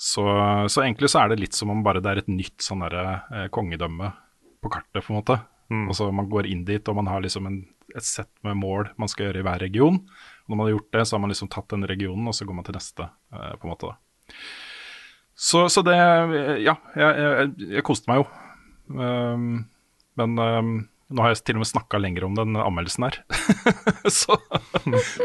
Så, 0.00 0.24
så 0.72 0.80
egentlig 0.82 1.10
så 1.12 1.20
er 1.22 1.28
det 1.34 1.42
litt 1.42 1.54
som 1.58 1.70
om 1.74 1.82
bare 1.84 2.00
det 2.00 2.08
er 2.10 2.22
et 2.22 2.30
nytt 2.32 2.64
sånn 2.64 2.80
der, 2.86 2.96
uh, 3.28 3.46
kongedømme 3.52 4.14
på 4.62 4.72
kartet, 4.72 5.02
på 5.04 5.12
en 5.12 5.20
måte. 5.20 5.38
Altså 5.70 6.10
Man 6.12 6.26
går 6.30 6.48
inn 6.50 6.64
dit, 6.66 6.88
og 6.90 6.96
man 6.98 7.06
har 7.06 7.22
liksom 7.22 7.46
en, 7.46 7.60
et 7.94 8.06
sett 8.06 8.30
med 8.46 8.58
mål 8.58 8.90
man 8.98 9.10
skal 9.10 9.28
gjøre 9.28 9.42
i 9.42 9.46
hver 9.46 9.62
region. 9.62 10.00
Og 10.02 10.50
når 10.50 10.58
man 10.58 10.66
har 10.66 10.74
gjort 10.74 10.92
det, 10.96 11.04
så 11.06 11.16
har 11.16 11.22
man 11.22 11.32
liksom 11.32 11.50
tatt 11.52 11.70
den 11.70 11.86
regionen, 11.86 12.26
og 12.26 12.34
så 12.34 12.46
går 12.48 12.58
man 12.58 12.66
til 12.66 12.74
neste, 12.74 13.06
eh, 13.32 13.52
på 13.54 13.68
en 13.68 13.72
måte. 13.74 13.92
da. 13.92 14.36
Så, 15.40 15.68
så 15.72 15.82
det 15.86 15.96
Ja, 16.60 16.74
jeg, 16.98 17.10
jeg, 17.24 17.52
jeg 17.78 17.84
koste 17.86 18.10
meg 18.10 18.20
jo. 18.20 18.26
Um, 18.90 19.52
men 20.18 20.34
um, 20.42 20.72
nå 21.10 21.22
har 21.22 21.32
jeg 21.32 21.40
til 21.46 21.56
og 21.56 21.62
med 21.62 21.70
snakka 21.70 22.00
lenger 22.02 22.26
om 22.26 22.34
den 22.38 22.58
anmeldelsen 22.58 23.06
her. 23.06 23.20
så 24.20 24.36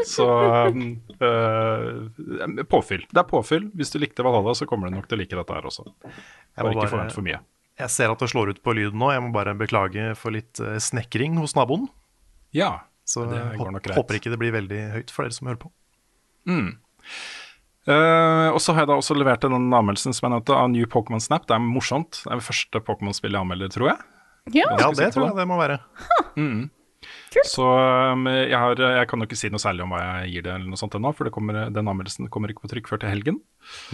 så 0.06 0.28
um, 0.70 0.86
uh, 1.20 2.62
påfyll. 2.70 3.04
Det 3.10 3.22
er 3.22 3.28
påfyll. 3.28 3.68
Hvis 3.74 3.92
du 3.92 4.00
likte 4.02 4.24
Valhalla, 4.26 4.54
så 4.54 4.66
kommer 4.70 4.88
du 4.88 4.96
nok 4.96 5.10
til 5.10 5.18
å 5.18 5.22
like 5.24 5.38
dette 5.38 5.58
her 5.58 5.68
også. 5.68 5.84
Bare, 6.06 6.62
Bare 6.62 6.74
ikke 6.78 6.94
forvent 6.94 7.18
for 7.18 7.26
mye. 7.26 7.42
Jeg 7.76 7.90
ser 7.92 8.10
at 8.12 8.22
det 8.22 8.30
slår 8.32 8.54
ut 8.54 8.62
på 8.64 8.72
lyden 8.76 8.98
nå. 8.98 9.10
Jeg 9.12 9.22
må 9.26 9.32
bare 9.34 9.52
beklage 9.58 10.14
for 10.16 10.32
litt 10.32 10.60
eh, 10.64 10.78
snekring 10.80 11.36
hos 11.42 11.52
naboen. 11.58 11.88
Ja, 12.56 12.86
Så 13.04 13.26
det 13.28 13.40
går 13.58 13.72
nok 13.74 13.82
greit. 13.84 13.96
håper 13.98 14.16
ikke 14.18 14.30
det 14.32 14.38
blir 14.40 14.54
veldig 14.54 14.78
høyt 14.94 15.10
for 15.12 15.26
dere 15.26 15.36
som 15.36 15.46
hører 15.50 15.60
på. 15.60 15.68
Eh, 17.86 18.48
og 18.50 18.58
så 18.62 18.74
har 18.74 18.82
jeg 18.82 18.90
da 18.90 18.96
også 18.98 19.14
levert 19.14 19.44
den 19.44 19.54
anmeldelsen 19.60 20.14
som 20.16 20.26
jeg 20.26 20.34
nevnte 20.34 20.56
av 20.58 20.70
New 20.72 20.86
Pokémon 20.90 21.22
Snap. 21.22 21.44
Det 21.46 21.54
er 21.54 21.62
morsomt. 21.62 22.22
Det 22.24 22.32
er 22.32 22.40
det 22.40 22.46
første 22.48 22.82
Pokémon-spillet 22.88 23.36
jeg 23.38 23.44
anmelder, 23.46 23.70
tror 23.76 23.92
jeg. 23.92 23.98
Ja, 24.56 24.66
Ja, 24.78 24.88
det 24.94 25.12
tror 25.14 25.26
det. 25.26 25.30
jeg 25.34 25.38
det 25.42 25.46
må 25.50 25.58
være. 25.60 25.78
Så 27.46 27.64
um, 27.66 28.24
jeg, 28.30 28.56
har, 28.56 28.80
jeg 28.80 29.08
kan 29.10 29.20
jo 29.20 29.26
ikke 29.28 29.38
si 29.38 29.50
noe 29.52 29.62
særlig 29.62 29.84
om 29.84 29.92
hva 29.94 30.00
jeg 30.02 30.32
gir 30.32 30.46
det, 30.46 30.54
eller 30.54 30.72
noe 30.72 30.80
sånt 30.80 30.96
ennå, 30.96 31.12
for 31.16 31.28
det 31.28 31.34
kommer, 31.34 31.66
den 31.72 31.90
anmeldelsen 31.90 32.30
kommer 32.32 32.52
ikke 32.52 32.64
på 32.64 32.72
trykk 32.72 32.90
før 32.90 33.02
til 33.02 33.12
helgen. 33.12 33.40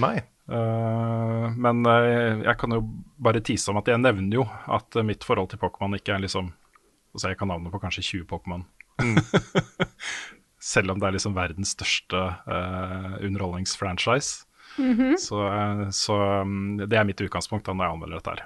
Nei. 0.03 0.17
Uh, 0.51 1.51
men 1.55 1.85
eh, 1.87 2.43
jeg 2.43 2.57
kan 2.59 2.75
jo 2.75 2.83
bare 3.23 3.43
tise 3.47 3.71
om 3.71 3.79
at 3.79 3.89
jeg 3.89 4.01
nevner 4.03 4.41
jo 4.41 4.47
at 4.75 4.99
eh, 4.99 5.07
mitt 5.07 5.23
forhold 5.25 5.53
til 5.53 5.61
Pokémon 5.63 5.95
ikke 5.95 6.17
er 6.17 6.25
liksom 6.25 6.51
Altså 7.13 7.29
jeg 7.29 7.37
kan 7.39 7.51
navnet 7.53 7.69
på 7.69 7.77
kanskje 7.77 8.23
20 8.23 8.23
Pokémon. 8.25 8.63
Selv 10.73 10.95
om 10.95 11.01
det 11.01 11.05
er 11.05 11.13
liksom 11.13 11.35
verdens 11.37 11.75
største 11.75 12.17
uh, 12.17 13.19
underholdningsfranchise. 13.21 14.47
Så, 15.21 15.37
eh, 15.47 15.83
så 15.93 16.15
um, 16.43 16.77
det 16.81 16.97
er 16.97 17.05
mitt 17.05 17.21
utgangspunkt 17.21 17.67
da 17.69 17.73
når 17.77 17.85
jeg 17.89 17.95
anmelder 17.97 18.17
dette 18.23 18.33
her. 18.37 18.43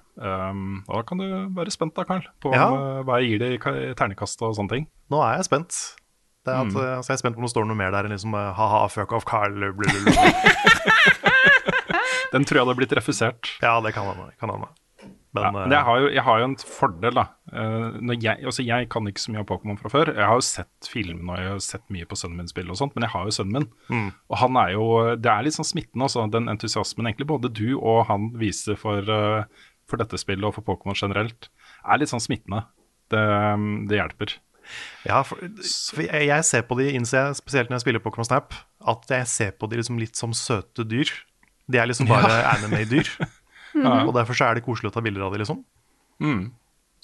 Um, 0.51 0.81
da 0.89 1.03
kan 1.07 1.19
du 1.23 1.27
være 1.55 1.71
spent 1.75 1.95
da, 1.95 2.03
Karl, 2.09 2.27
på 2.43 2.51
Ja. 2.55 2.67
eh, 2.73 3.03
hva 3.07 3.21
jeg 3.23 3.29
gir 3.31 3.39
det 3.45 3.51
i 3.55 3.59
ternekast 3.95 4.43
og 4.43 4.57
sånne 4.59 4.73
ting. 4.75 4.85
Nå 5.11 5.17
er 5.23 5.37
jeg 5.39 5.47
spent. 5.51 5.73
Det 6.47 6.53
er 6.55 6.61
at, 6.63 6.73
Mm. 6.73 6.77
altså 6.99 7.11
jeg 7.11 7.17
er 7.19 7.23
spent 7.25 7.35
på 7.37 7.41
om 7.43 7.47
det 7.47 7.51
står 7.55 7.65
noe 7.67 7.77
mer 7.79 7.91
der 7.91 8.05
enn 8.07 8.13
liksom 8.15 8.33
ha-ha, 8.35 8.87
fuck 8.89 9.13
off, 9.13 9.25
Carl. 9.27 9.55
Den 12.33 12.45
tror 12.45 12.59
jeg 12.59 12.65
hadde 12.67 12.77
blitt 12.79 12.93
refusert. 12.99 13.43
Ja, 13.63 13.79
det 13.81 13.95
kan 13.95 14.07
hende. 14.11 14.67
Men, 15.35 15.57
Ja, 15.73 15.81
eh, 15.81 15.85
har, 15.85 16.01
jo, 16.01 16.09
jeg 16.15 16.25
har 16.25 16.41
jo 16.41 16.47
en 16.49 16.57
fordel, 16.57 17.19
da. 17.19 17.25
Eh, 17.53 17.99
når 18.01 18.19
jeg, 18.23 18.45
altså 18.49 18.65
jeg 18.65 18.89
kan 18.93 19.09
ikke 19.11 19.21
så 19.21 19.33
mye 19.35 19.43
av 19.43 19.49
Pokémon 19.51 19.79
fra 19.81 19.93
før. 19.93 20.13
Jeg 20.15 20.25
har 20.25 20.39
jo 20.39 20.47
sett 20.47 20.91
filmene 20.91 21.35
og 21.35 21.41
jeg 21.43 21.51
har 21.53 21.65
sett 21.67 21.85
mye 21.93 22.09
på 22.09 22.19
sønnen 22.19 22.41
min 22.41 22.51
spille 22.51 22.73
og 22.73 22.81
sånt, 22.81 22.97
men 22.97 23.07
jeg 23.07 23.13
har 23.13 23.29
jo 23.29 23.37
sønnen 23.37 23.67
min. 23.91 24.09
Og 24.31 24.39
han 24.41 24.57
er 24.63 24.73
jo 24.77 24.87
Det 25.21 25.33
er 25.33 25.47
litt 25.47 25.59
sånn 25.59 25.69
smittende 25.69 26.09
også, 26.09 26.27
den 26.33 26.49
entusiasmen 26.53 27.11
egentlig 27.11 27.29
både 27.29 27.53
du 27.53 27.77
og 27.77 28.07
han 28.11 28.31
viser 28.39 28.79
for, 28.81 29.03
eh, 29.03 29.69
for 29.87 30.03
dette 30.03 30.19
spillet 30.19 30.47
og 30.47 30.57
for 30.57 30.67
Pokémon 30.67 30.97
generelt, 30.97 31.51
er 31.85 32.01
litt 32.01 32.13
sånn 32.13 32.25
smittende. 32.25 32.65
Det, 33.13 33.23
det 33.87 34.01
hjelper. 34.01 34.39
ja, 35.07 35.21
for, 35.23 35.39
for 35.95 36.03
jeg, 36.03 36.43
ser 36.49 36.65
på 36.67 36.75
de, 36.81 36.89
innser 36.99 37.29
jeg, 37.29 37.39
spesielt 37.39 37.71
når 37.71 37.79
jeg 37.79 37.85
spiller 37.87 38.03
Pokémon 38.03 38.27
Snap, 38.27 38.57
at 38.83 39.11
jeg 39.11 39.29
ser 39.31 39.53
på 39.55 39.69
de 39.71 39.79
liksom 39.79 40.01
litt 40.01 40.19
som 40.19 40.35
søte 40.35 40.83
dyr. 40.83 41.13
De 41.71 41.79
er 41.79 41.87
liksom 41.91 42.09
bare 42.11 42.43
anime-dyr. 42.55 43.11
Og 44.07 44.15
derfor 44.17 44.39
så 44.39 44.49
er 44.49 44.59
det 44.59 44.65
koselig 44.67 44.91
å 44.91 44.95
ta 44.95 45.03
bilder 45.05 45.27
av 45.27 45.35
det, 45.35 45.43
liksom. 45.43 45.61
Mm. 46.23 46.49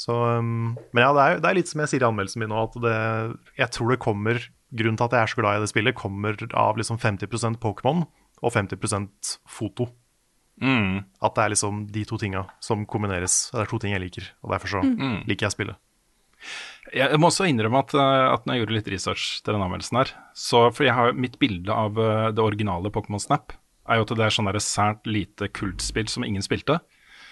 Så, 0.00 0.16
um, 0.16 0.72
men 0.94 1.04
ja, 1.04 1.12
det 1.14 1.22
er, 1.22 1.40
det 1.42 1.50
er 1.50 1.58
litt 1.58 1.70
som 1.70 1.82
jeg 1.82 1.92
sier 1.92 2.04
i 2.04 2.08
anmeldelsen 2.08 2.42
min 2.42 2.50
nå, 2.50 2.64
at 2.64 2.78
det, 2.82 2.96
jeg 3.60 3.74
tror 3.76 3.92
det 3.92 4.02
kommer 4.02 4.40
Grunnen 4.72 4.96
til 4.96 5.04
at 5.04 5.12
jeg 5.12 5.20
er 5.20 5.28
så 5.28 5.36
glad 5.36 5.58
i 5.58 5.60
det 5.60 5.68
spillet, 5.68 5.92
kommer 5.92 6.38
av 6.56 6.78
liksom 6.80 6.96
50% 6.96 7.58
Pokémon 7.60 8.06
og 8.40 8.54
50% 8.54 9.34
foto. 9.44 9.90
Mm. 10.64 11.02
At 11.20 11.36
det 11.36 11.44
er 11.44 11.52
liksom 11.52 11.82
de 11.92 12.04
to 12.08 12.16
tinga 12.16 12.46
som 12.64 12.86
kombineres. 12.88 13.50
Det 13.52 13.60
er 13.66 13.68
to 13.68 13.80
ting 13.82 13.92
jeg 13.92 14.00
liker, 14.06 14.30
og 14.40 14.54
derfor 14.54 14.72
så 14.72 14.80
liker 15.28 15.44
jeg 15.44 15.56
spillet. 15.58 15.80
Jeg 16.96 17.20
må 17.20 17.28
også 17.28 17.46
innrømme 17.46 17.84
at, 17.84 17.92
eh, 17.94 18.26
at 18.32 18.46
når 18.48 18.56
jeg 18.56 18.62
gjorde 18.62 18.76
litt 18.78 18.88
research 18.90 19.26
til 19.44 19.54
denne 19.54 19.68
anmeldelsen 19.68 20.00
her, 20.00 20.10
så 20.34 20.64
For 20.74 20.88
jeg 20.88 20.96
har 20.96 21.12
mitt 21.14 21.36
bilde 21.38 21.70
av 21.70 22.00
eh, 22.00 22.32
det 22.34 22.42
originale 22.42 22.90
Pokémon 22.90 23.22
Snap 23.22 23.52
er 23.88 23.98
jo 24.00 24.02
at 24.06 24.14
det 24.16 24.26
er 24.26 24.34
sånn 24.34 24.50
sært 24.62 25.06
lite 25.06 25.48
kultspill 25.52 26.08
som 26.08 26.24
ingen 26.24 26.42
spilte. 26.42 26.80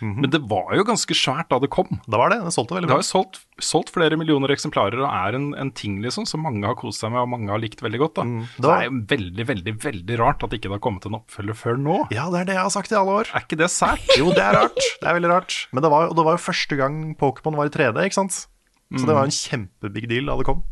Men 0.00 0.30
det 0.33 0.38
var 0.49 0.71
jo 0.78 0.83
ganske 0.88 1.12
svært 1.12 1.50
da 1.52 1.59
det 1.61 1.69
kom. 1.69 1.85
Da 2.09 2.16
var 2.16 2.30
det. 2.33 2.38
Det 2.40 2.54
solgte 2.54 2.73
veldig 2.73 2.88
bra. 2.88 2.97
Det 2.97 3.02
har 3.02 3.02
jo 3.04 3.09
solgt, 3.21 3.40
solgt 3.61 3.90
flere 3.92 4.16
millioner 4.16 4.49
eksemplarer 4.49 4.97
og 4.97 5.11
er 5.12 5.37
en, 5.37 5.50
en 5.61 5.71
ting 5.76 5.99
liksom 6.00 6.25
som 6.25 6.40
mange 6.40 6.64
har 6.64 6.73
kost 6.80 7.02
seg 7.04 7.12
med 7.12 7.21
og 7.21 7.28
mange 7.28 7.50
har 7.52 7.61
likt 7.61 7.83
veldig 7.85 8.00
godt. 8.00 8.14
da. 8.16 8.25
Mm, 8.25 8.47
da- 8.57 8.62
det 8.62 8.71
er 8.78 8.87
jo 8.88 8.95
veldig, 9.12 9.47
veldig 9.50 9.75
veldig 9.85 10.16
rart 10.23 10.42
at 10.49 10.57
ikke 10.57 10.71
det 10.71 10.78
har 10.78 10.80
kommet 10.88 11.04
en 11.04 11.19
oppfølger 11.21 11.52
før 11.61 11.76
nå. 11.76 11.99
Ja, 12.16 12.30
det 12.33 12.40
er 12.40 12.49
det 12.49 12.57
jeg 12.57 12.64
har 12.64 12.73
sagt 12.73 12.92
i 12.92 12.97
alle 12.97 13.19
år. 13.21 13.28
Er 13.37 13.45
ikke 13.45 13.61
det 13.61 13.69
sært? 13.76 14.09
Jo, 14.16 14.33
det 14.33 14.40
er 14.40 14.57
rart. 14.57 14.80
Det 15.02 15.04
er 15.12 15.19
veldig 15.21 15.33
rart. 15.37 15.59
Men 15.76 15.85
det 15.85 15.90
var, 15.92 16.09
det 16.16 16.25
var 16.30 16.38
jo 16.40 16.45
første 16.49 16.80
gang 16.80 16.97
Pokémon 17.21 17.61
var 17.61 17.69
i 17.69 17.75
3D, 17.76 18.00
ikke 18.09 18.21
sant? 18.23 18.47
Så 18.97 19.04
det 19.04 19.12
var 19.21 19.28
en 19.28 19.37
kjempebig 19.37 20.09
deal 20.09 20.33
da 20.33 20.40
det 20.40 20.49
kom. 20.49 20.64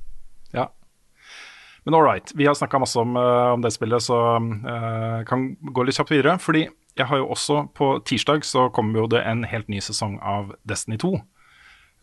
Men 1.89 1.97
all 1.97 2.05
right, 2.05 2.33
vi 2.37 2.45
har 2.45 2.53
snakka 2.53 2.83
masse 2.83 3.01
om, 3.01 3.17
eh, 3.17 3.51
om 3.55 3.63
det 3.65 3.71
spillet, 3.73 4.05
så 4.05 4.17
uh, 4.37 5.25
kan 5.25 5.55
gå 5.57 5.87
litt 5.89 5.97
kjapt 5.97 6.11
videre. 6.13 6.35
Fordi 6.37 6.67
jeg 6.69 7.07
har 7.09 7.17
jo 7.17 7.31
også 7.33 7.63
på 7.73 7.95
tirsdag 8.05 8.45
så 8.45 8.67
kommer 8.77 9.01
jo 9.01 9.07
det 9.15 9.23
en 9.25 9.41
helt 9.49 9.71
ny 9.73 9.81
sesong 9.81 10.19
av 10.21 10.51
Destiny 10.69 10.99
2. 11.01 11.15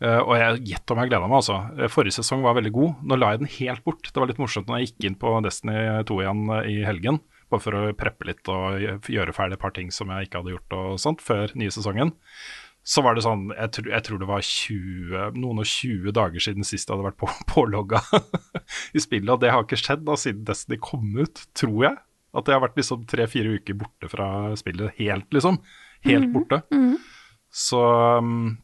Uh, 0.02 0.18
og 0.26 0.34
jeg 0.40 0.64
gjett 0.72 0.90
om 0.90 0.98
jeg 1.04 1.12
gleda 1.12 1.28
meg, 1.30 1.38
altså. 1.38 1.60
Eh, 1.78 1.92
Forrige 1.92 2.18
sesong 2.18 2.42
var 2.42 2.58
veldig 2.58 2.74
god. 2.74 2.98
Nå 3.06 3.20
la 3.20 3.30
jeg 3.32 3.44
den 3.44 3.52
helt 3.60 3.86
bort. 3.86 4.10
Det 4.10 4.18
var 4.18 4.26
litt 4.26 4.42
morsomt 4.42 4.66
når 4.66 4.82
jeg 4.82 4.90
gikk 4.90 5.06
inn 5.06 5.20
på 5.22 5.38
Destiny 5.46 5.78
2 6.10 6.18
igjen 6.24 6.42
eh, 6.56 6.68
i 6.74 6.76
helgen. 6.82 7.22
Bare 7.46 7.62
for 7.62 7.78
å 7.78 7.86
preppe 7.94 8.26
litt 8.26 8.50
og 8.50 9.06
gjøre 9.06 9.38
ferdig 9.38 9.54
et 9.54 9.62
par 9.62 9.78
ting 9.78 9.94
som 9.94 10.10
jeg 10.10 10.26
ikke 10.26 10.42
hadde 10.42 10.56
gjort 10.56 10.76
og 10.80 10.98
sånt 10.98 11.22
før 11.22 11.54
nye 11.54 11.70
sesongen. 11.70 12.10
Så 12.86 13.02
var 13.02 13.16
det 13.18 13.24
sånn, 13.26 13.48
jeg, 13.50 13.70
tror- 13.74 13.88
jeg 13.90 14.04
tror 14.06 14.18
det 14.22 14.28
var 14.30 14.44
20, 14.46 15.32
noen 15.42 15.58
og 15.58 15.66
20 15.66 16.12
dager 16.14 16.44
siden 16.44 16.62
sist 16.66 16.86
jeg 16.86 16.94
hadde 16.94 17.08
vært 17.08 17.18
på, 17.18 17.26
pålogga 17.54 17.98
i 18.94 19.02
spillet. 19.02 19.32
Og 19.34 19.40
det 19.42 19.50
har 19.50 19.64
ikke 19.66 19.78
skjedd 19.80 20.04
da 20.06 20.14
siden 20.20 20.44
Destiny 20.46 20.78
kom 20.82 21.08
ut, 21.18 21.42
tror 21.58 21.80
jeg. 21.88 21.96
At 22.36 22.46
jeg 22.46 22.54
har 22.58 22.62
vært 22.66 22.78
liksom 22.78 23.02
tre-fire 23.10 23.56
uker 23.58 23.74
borte 23.80 24.10
fra 24.12 24.28
spillet 24.60 24.94
helt, 25.00 25.26
liksom. 25.34 25.58
Helt 26.06 26.28
borte. 26.34 26.60
Så, 27.50 27.80
um, 28.20 28.58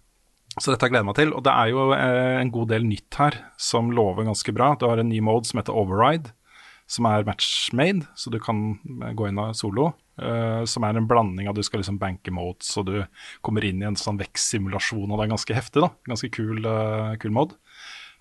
så 0.61 0.75
dette 0.75 0.91
gleder 0.93 1.00
jeg 1.02 1.09
meg 1.09 1.19
til. 1.19 1.33
Og 1.35 1.43
det 1.47 1.55
er 1.57 1.71
jo 1.73 1.87
eh, 1.97 2.37
en 2.43 2.50
god 2.52 2.69
del 2.75 2.85
nytt 2.87 3.17
her 3.19 3.38
som 3.59 3.88
lover 3.97 4.29
ganske 4.29 4.52
bra. 4.55 4.75
Du 4.79 4.85
har 4.87 5.00
en 5.02 5.09
ny 5.11 5.19
mode 5.25 5.49
som 5.49 5.59
heter 5.62 5.75
Override. 5.83 6.31
som 6.93 7.07
er 7.09 7.25
matchmade, 7.25 8.05
så 8.14 8.29
du 8.31 8.37
kan 8.43 8.76
gå 9.17 9.31
inn 9.31 9.38
av 9.41 9.55
solo. 9.57 9.95
Eh, 10.21 10.62
som 10.69 10.85
er 10.87 10.99
en 10.99 11.09
blanding 11.09 11.49
av 11.49 11.57
du 11.57 11.62
skal 11.64 11.83
liksom 11.83 12.00
banke 12.02 12.35
modes, 12.35 12.71
og 12.81 12.90
du 12.90 12.97
kommer 13.45 13.64
inn 13.64 13.83
i 13.83 13.88
en 13.88 13.99
sånn 13.99 14.21
vekstsimulasjon, 14.21 15.09
og 15.09 15.16
det 15.19 15.26
er 15.26 15.35
ganske 15.35 15.57
heftig. 15.57 15.85
da, 15.85 15.92
Ganske 16.11 16.33
kul, 16.35 16.66
uh, 16.66 17.14
kul 17.23 17.35
mod. 17.35 17.57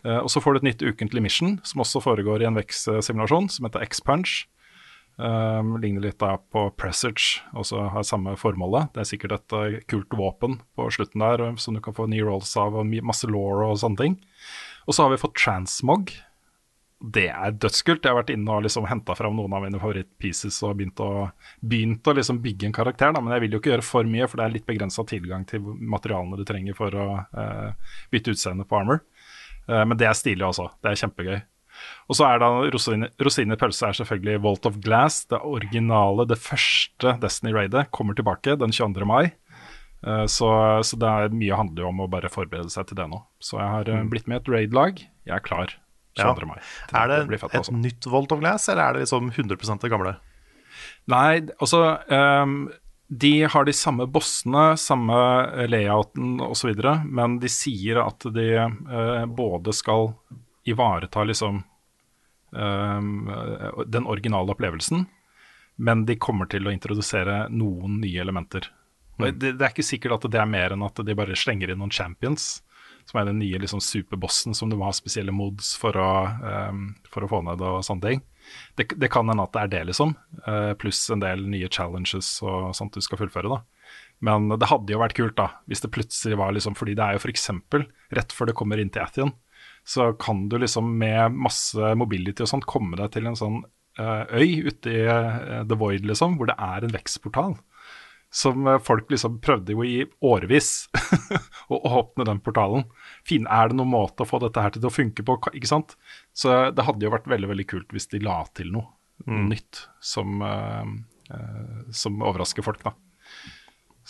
Uh, 0.05 0.21
og 0.24 0.31
så 0.33 0.41
får 0.41 0.53
du 0.53 0.62
et 0.62 0.69
nytt 0.71 0.86
ukentlig 0.86 1.25
mission, 1.25 1.60
som 1.67 1.83
også 1.83 2.01
foregår 2.03 2.41
i 2.41 2.50
en 2.50 2.57
vekstsimulasjon, 2.57 3.51
som 3.53 3.67
heter 3.67 3.86
X-Punch. 3.89 4.45
Um, 5.21 5.75
ligner 5.77 6.07
litt 6.07 6.21
da 6.24 6.38
på 6.39 6.69
Presage, 6.79 7.43
og 7.53 7.67
så 7.67 7.83
har 7.93 8.05
samme 8.07 8.33
formålet. 8.39 8.93
Det 8.95 9.03
er 9.03 9.10
sikkert 9.10 9.36
et 9.36 9.53
uh, 9.53 9.79
kult 9.91 10.15
våpen 10.17 10.62
på 10.77 10.88
slutten 10.95 11.21
der, 11.21 11.43
uh, 11.51 11.60
som 11.62 11.75
du 11.75 11.81
kan 11.83 11.93
få 11.98 12.07
nye 12.10 12.25
rolls 12.25 12.55
av, 12.57 12.79
og 12.79 12.95
masse 13.05 13.29
law 13.29 13.67
og 13.67 13.77
sånne 13.83 14.01
ting. 14.01 14.17
Og 14.88 14.95
så 14.95 15.05
har 15.05 15.13
vi 15.13 15.21
fått 15.21 15.38
Transmog. 15.38 16.15
Det 17.01 17.27
er 17.34 17.55
dødskult. 17.58 18.03
Jeg 18.05 18.13
har 18.13 18.20
vært 18.20 18.34
inne 18.34 18.53
og 18.53 18.65
liksom 18.65 18.86
henta 18.86 19.15
fram 19.17 19.34
noen 19.38 19.53
av 19.58 19.63
mine 19.65 19.79
favorittpieces 19.81 20.60
og 20.67 20.75
begynt 20.77 21.01
å, 21.01 21.29
begynt 21.65 22.05
å 22.05 22.13
liksom 22.13 22.41
bygge 22.43 22.70
en 22.70 22.75
karakter. 22.77 23.13
Da. 23.15 23.24
Men 23.24 23.34
jeg 23.34 23.46
vil 23.46 23.55
jo 23.55 23.62
ikke 23.62 23.72
gjøre 23.74 23.88
for 23.88 24.10
mye, 24.10 24.27
for 24.29 24.38
det 24.38 24.46
er 24.46 24.55
litt 24.58 24.67
begrensa 24.70 25.05
tilgang 25.10 25.48
til 25.50 25.65
materialene 25.65 26.38
du 26.38 26.46
trenger 26.46 26.77
for 26.77 26.93
å 26.93 27.08
uh, 27.25 27.96
bytte 28.13 28.36
utseende 28.36 28.67
på 28.70 28.77
armor. 28.77 29.01
Uh, 29.65 29.81
men 29.81 29.98
det 29.98 30.10
er 30.10 30.17
stilig 30.17 30.46
også. 30.46 30.70
Det 30.77 30.91
er 30.91 31.01
kjempegøy. 31.01 31.39
Og 32.12 32.17
så 32.20 32.27
er 32.27 32.41
da 32.43 32.50
rosinen 32.70 33.58
pølse 33.58 33.88
er 33.89 33.98
selvfølgelig 33.98 34.41
Vault 34.43 34.67
of 34.70 34.77
Glass. 34.84 35.24
Det 35.31 35.39
originale, 35.41 36.27
det 36.29 36.38
første 36.38 37.15
Destiny-raidet 37.24 37.88
kommer 37.96 38.17
tilbake 38.17 38.58
den 38.62 38.75
22. 38.75 39.08
mai. 39.10 39.31
Eh, 40.05 40.25
Så, 40.29 40.50
så 40.84 40.98
det 40.98 41.10
er 41.10 41.34
mye 41.34 41.58
handler 41.58 41.86
jo 41.86 41.91
om 41.91 42.03
å 42.05 42.10
bare 42.12 42.29
forberede 42.29 42.70
seg 42.74 42.89
til 42.89 43.00
det 43.01 43.08
nå. 43.10 43.22
Så 43.41 43.58
jeg 43.58 43.70
har 43.75 43.89
eh, 43.89 44.03
blitt 44.10 44.27
med 44.29 44.39
i 44.39 44.41
et 44.43 44.53
raid-lag. 44.55 45.01
Jeg 45.25 45.36
er 45.38 45.46
klar 45.46 45.74
22. 45.74 45.90
Ja. 46.20 46.34
mai. 46.48 46.60
Er 46.91 47.08
det 47.08 47.18
det 47.30 47.39
fett, 47.39 47.53
et 47.53 47.62
altså. 47.62 47.74
nytt 47.77 48.08
Volt 48.12 48.32
of 48.36 48.41
Glass, 48.41 48.68
eller 48.70 48.84
er 48.84 48.94
det 48.94 49.06
liksom 49.06 49.32
100% 49.32 49.82
det 49.86 49.91
gamle? 49.94 50.15
Nei, 51.12 51.41
altså 51.60 51.82
um, 52.08 52.56
De 53.08 53.32
har 53.44 53.65
de 53.68 53.74
samme 53.75 54.08
bossene, 54.08 54.77
samme 54.80 55.18
layouten 55.72 56.39
osv., 56.46 56.74
men 57.06 57.39
de 57.41 57.51
sier 57.51 58.01
at 58.03 58.27
de 58.36 58.48
uh, 58.60 59.25
både 59.25 59.75
skal 59.75 60.12
ivareta 60.63 61.24
liksom 61.25 61.63
eh, 62.53 63.01
den 63.86 64.06
originale 64.06 64.53
opplevelsen, 64.53 65.06
men 65.82 66.03
de 66.06 66.15
kommer 66.22 66.46
til 66.46 66.68
å 66.68 66.74
introdusere 66.74 67.48
noen 67.50 67.98
nye 68.03 68.22
elementer. 68.22 68.68
Mm. 69.18 69.39
Det, 69.39 69.53
det 69.58 69.65
er 69.65 69.74
ikke 69.74 69.86
sikkert 69.86 70.20
at 70.20 70.27
det 70.34 70.41
er 70.41 70.50
mer 70.50 70.75
enn 70.75 70.86
at 70.86 71.01
de 71.06 71.15
bare 71.18 71.38
slenger 71.38 71.74
inn 71.74 71.82
noen 71.82 71.94
champions, 71.94 72.60
som 73.12 73.20
er 73.20 73.27
den 73.27 73.41
nye 73.41 73.60
liksom, 73.60 73.82
superbossen 73.84 74.56
som 74.56 74.72
du 74.72 74.77
må 74.80 74.88
ha 74.88 74.96
spesielle 74.96 75.34
mods 75.36 75.74
for 75.80 75.98
å, 76.00 76.12
um, 76.72 76.86
for 77.12 77.25
å 77.25 77.32
få 77.32 77.41
ned 77.44 77.62
og 77.68 77.84
sånne 77.84 78.08
ting. 78.08 78.24
Det, 78.80 78.88
det 78.98 79.12
kan 79.12 79.27
hende 79.30 79.44
at 79.44 79.53
det 79.56 79.65
er 79.65 79.74
det, 79.74 79.84
liksom. 79.91 80.15
uh, 80.48 80.72
pluss 80.80 81.03
en 81.12 81.24
del 81.24 81.44
nye 81.51 81.70
challenges 81.72 82.38
og 82.46 82.72
sånt 82.77 82.96
du 82.96 83.03
skal 83.03 83.20
fullføre, 83.20 83.51
da. 83.51 83.62
Men 84.24 84.48
det 84.53 84.70
hadde 84.70 84.94
jo 84.94 85.01
vært 85.01 85.18
kult, 85.18 85.36
da, 85.36 85.50
hvis 85.68 85.84
det 85.84 85.91
plutselig 85.91 86.38
var 86.39 86.53
liksom 86.53 86.77
Fordi 86.77 86.94
det 86.96 87.03
er 87.03 87.18
jo 87.18 87.24
f.eks. 87.25 87.50
rett 88.15 88.36
før 88.36 88.51
det 88.51 88.56
kommer 88.56 88.80
inn 88.80 88.91
til 88.94 89.03
Athian, 89.03 89.34
så 89.84 90.12
kan 90.13 90.46
du 90.50 90.60
liksom 90.62 90.94
med 91.01 91.34
masse 91.34 91.94
mobility 91.98 92.46
og 92.46 92.51
sånt 92.51 92.68
komme 92.70 93.00
deg 93.00 93.12
til 93.15 93.27
en 93.27 93.38
sånn 93.38 93.58
eh, 94.00 94.24
øy 94.38 94.70
ute 94.70 94.94
i 94.94 95.01
eh, 95.10 95.63
The 95.65 95.77
Void, 95.77 96.06
liksom, 96.06 96.38
hvor 96.38 96.51
det 96.51 96.58
er 96.62 96.86
en 96.86 96.94
vekstportal. 96.94 97.56
Som 98.32 98.68
eh, 98.68 98.80
folk 98.80 99.12
liksom 99.12 99.40
prøvde 99.44 99.76
jo 99.76 99.84
i 99.84 100.06
årevis 100.24 100.88
å 101.74 101.82
åpne 102.00 102.28
den 102.30 102.42
portalen. 102.44 102.88
Fin, 103.28 103.48
er 103.52 103.72
det 103.72 103.80
noen 103.80 103.92
måte 103.92 104.24
å 104.24 104.30
få 104.30 104.40
dette 104.44 104.64
her 104.64 104.74
til 104.76 104.88
å 104.88 104.94
funke 104.94 105.26
på? 105.28 105.38
Ikke 105.52 105.70
sant? 105.70 105.98
Så 106.34 106.72
det 106.72 106.88
hadde 106.88 107.08
jo 107.08 107.14
vært 107.14 107.30
veldig 107.32 107.52
veldig 107.52 107.70
kult 107.72 107.96
hvis 107.96 108.10
de 108.14 108.24
la 108.24 108.42
til 108.56 108.72
noe, 108.76 108.88
mm. 109.28 109.48
nytt 109.52 109.86
som, 110.00 110.40
uh, 110.40 110.88
eh, 111.36 111.82
som 111.96 112.24
overrasker 112.24 112.66
folk, 112.66 112.86
da. 112.88 112.96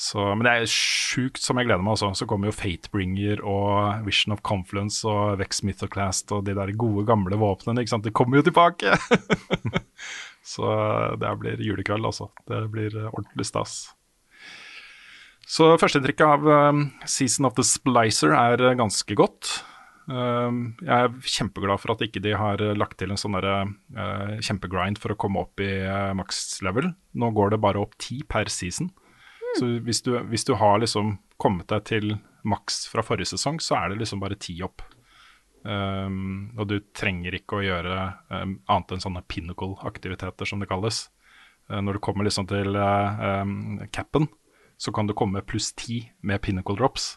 Så, 0.02 0.22
men 0.24 0.46
det 0.48 0.52
er 0.54 0.72
sjukt 0.72 1.42
som 1.44 1.60
jeg 1.60 1.68
gleder 1.68 1.84
meg. 1.84 1.98
Også. 1.98 2.12
Så 2.22 2.28
kommer 2.30 2.50
jo 2.50 2.56
Fatebringer 2.56 3.42
og 3.46 4.06
Vision 4.06 4.34
of 4.36 4.44
Confluence 4.46 5.04
og 5.08 5.38
Vex 5.42 5.62
Mythoclast 5.68 6.32
og 6.36 6.46
de 6.48 6.56
der 6.58 6.72
gode, 6.80 7.04
gamle 7.10 7.38
våpnene. 7.42 7.84
ikke 7.84 7.96
sant? 7.96 8.08
De 8.08 8.14
kommer 8.16 8.40
jo 8.40 8.48
tilbake! 8.48 8.96
så 10.54 10.72
det 11.22 11.34
blir 11.42 11.66
julekveld, 11.68 12.08
altså. 12.08 12.32
Det 12.50 12.64
blir 12.74 12.96
eh, 12.96 13.12
ordentlig 13.12 13.50
stas. 13.52 13.82
Så 15.52 15.68
førsteinntrykket 15.82 16.24
av 16.24 16.48
um, 16.48 16.86
Season 17.10 17.48
of 17.50 17.58
the 17.58 17.66
Splicer 17.68 18.32
er 18.38 18.62
eh, 18.64 18.78
ganske 18.80 19.18
godt. 19.20 19.50
Um, 20.08 20.78
jeg 20.80 20.96
er 20.96 21.28
kjempeglad 21.28 21.82
for 21.82 21.94
at 21.94 22.04
ikke 22.06 22.22
de 22.24 22.32
har 22.40 22.64
eh, 22.64 22.76
lagt 22.78 22.98
til 23.02 23.12
en 23.12 23.20
sånn 23.20 23.36
eh, 23.38 24.38
kjempegrind 24.48 25.00
for 25.02 25.12
å 25.12 25.20
komme 25.20 25.44
opp 25.44 25.60
i 25.64 25.70
uh, 25.84 26.14
maks 26.16 26.62
level. 26.64 26.94
Nå 27.20 27.34
går 27.36 27.52
det 27.52 27.62
bare 27.68 27.84
opp 27.84 28.00
ti 28.00 28.22
per 28.24 28.52
season. 28.52 28.94
Så 29.60 29.68
hvis 29.84 30.00
du, 30.06 30.14
hvis 30.32 30.48
du 30.48 30.56
har 30.56 30.80
liksom 30.80 31.18
kommet 31.42 31.68
deg 31.68 31.84
til 31.90 32.14
maks 32.48 32.86
fra 32.88 33.04
forrige 33.04 33.34
sesong, 33.34 33.60
så 33.60 33.76
er 33.82 33.92
det 33.92 34.06
liksom 34.06 34.24
bare 34.24 34.40
ti 34.40 34.56
opp. 34.64 34.86
Um, 35.68 36.54
og 36.56 36.70
du 36.72 36.78
trenger 36.96 37.36
ikke 37.36 37.60
å 37.60 37.66
gjøre 37.66 37.98
um, 38.32 38.56
annet 38.72 38.96
enn 38.96 39.04
sånne 39.04 39.28
pinnacle-aktiviteter, 39.28 40.48
som 40.48 40.64
det 40.64 40.72
kalles. 40.72 41.10
Uh, 41.68 41.84
når 41.84 42.00
du 42.00 42.06
kommer 42.08 42.26
liksom 42.26 42.48
til 42.50 42.80
uh, 42.80 43.44
um, 43.44 43.84
capen, 43.92 44.32
så 44.82 44.94
kan 44.96 45.10
du 45.10 45.14
komme 45.18 45.44
pluss 45.46 45.70
ti 45.78 46.04
med 46.26 46.42
pinnacle 46.42 46.78
drops. 46.80 47.16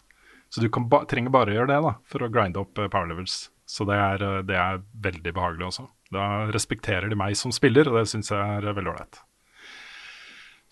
Så 0.52 0.60
du 0.60 0.68
ba 0.68 1.02
trenger 1.08 1.32
bare 1.34 1.54
å 1.54 1.58
gjøre 1.58 1.72
det 1.72 1.82
da, 1.86 1.94
for 2.06 2.22
å 2.24 2.30
grinde 2.32 2.60
opp 2.60 2.78
uh, 2.78 2.88
power 2.92 3.08
levels. 3.08 3.48
Så 3.64 3.86
det 3.88 3.96
er, 3.96 4.22
uh, 4.22 4.40
det 4.44 4.58
er 4.60 4.82
veldig 5.06 5.32
behagelig 5.32 5.70
også. 5.70 5.86
Da 6.14 6.26
respekterer 6.52 7.08
de 7.08 7.18
meg 7.18 7.38
som 7.40 7.54
spiller, 7.54 7.88
og 7.88 7.96
det 7.98 8.10
syns 8.12 8.30
jeg 8.30 8.58
er 8.58 8.68
uh, 8.68 8.74
veldig 8.76 8.92
ålreit. 8.92 9.22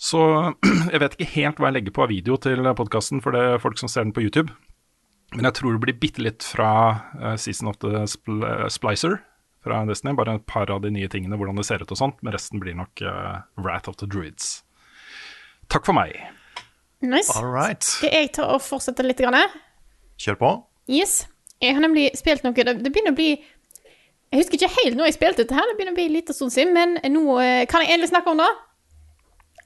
Så 0.02 0.20
jeg 0.92 1.00
vet 1.00 1.16
ikke 1.16 1.32
helt 1.38 1.62
hva 1.62 1.70
jeg 1.70 1.78
legger 1.78 1.96
på 1.96 2.04
av 2.04 2.12
video 2.12 2.36
til 2.42 2.68
podkasten 2.76 3.22
for 3.24 3.34
det 3.34 3.42
er 3.54 3.62
folk 3.62 3.80
som 3.80 3.90
ser 3.90 4.06
den 4.06 4.14
på 4.14 4.24
YouTube. 4.26 4.52
Men 5.32 5.48
jeg 5.48 5.56
tror 5.56 5.76
det 5.76 5.82
blir 5.86 6.00
bitte 6.00 6.24
litt 6.24 6.44
fra 6.44 6.72
eh, 7.16 7.36
Season 7.40 7.70
of 7.70 7.78
the 7.80 8.04
Spl 8.10 8.42
eh, 8.44 8.66
Splicer 8.72 9.16
fra 9.64 9.80
Destiny. 9.88 10.12
Bare 10.18 10.36
et 10.36 10.46
par 10.50 10.70
av 10.74 10.82
de 10.84 10.90
nye 10.92 11.08
tingene, 11.08 11.38
hvordan 11.40 11.56
det 11.56 11.64
ser 11.68 11.84
ut 11.84 11.94
og 11.94 12.00
sånt. 12.00 12.20
Men 12.20 12.34
resten 12.36 12.60
blir 12.60 12.76
nok 12.76 13.00
uh, 13.06 13.40
Wrath 13.56 13.88
of 13.88 13.96
the 14.02 14.08
Druids. 14.10 14.60
Takk 15.72 15.86
for 15.88 15.96
meg. 15.96 16.18
Nice. 17.02 17.32
All 17.34 17.48
right. 17.50 17.82
Skal 17.82 18.14
jeg 18.14 18.32
ta 18.36 18.46
og 18.54 18.62
fortsette 18.62 19.04
litt? 19.04 19.18
Grann? 19.18 19.36
Kjør 20.22 20.38
på. 20.38 20.50
Yes. 20.90 21.22
Jeg 21.62 21.76
har 21.76 21.82
nemlig 21.84 22.08
spilt 22.18 22.42
noe 22.42 22.54
Det, 22.54 22.90
begynner 22.90 23.14
å 23.14 23.18
bli 23.18 23.30
Jeg 23.36 24.40
husker 24.40 24.58
ikke 24.58 24.74
helt 24.80 24.98
når 24.98 25.10
jeg 25.10 25.16
spilte 25.18 25.44
dette, 25.44 25.54
her, 25.54 25.68
det 25.68 25.76
begynner 25.78 25.94
å 25.94 25.98
bli 26.00 26.08
litt 26.10 26.32
stund 26.34 26.54
siden, 26.54 26.72
men 26.74 26.96
nå 27.12 27.38
eh, 27.42 27.64
kan 27.70 27.84
jeg 27.84 27.92
endelig 27.92 28.10
snakke 28.14 28.32
om 28.32 28.40
det. 28.40 28.50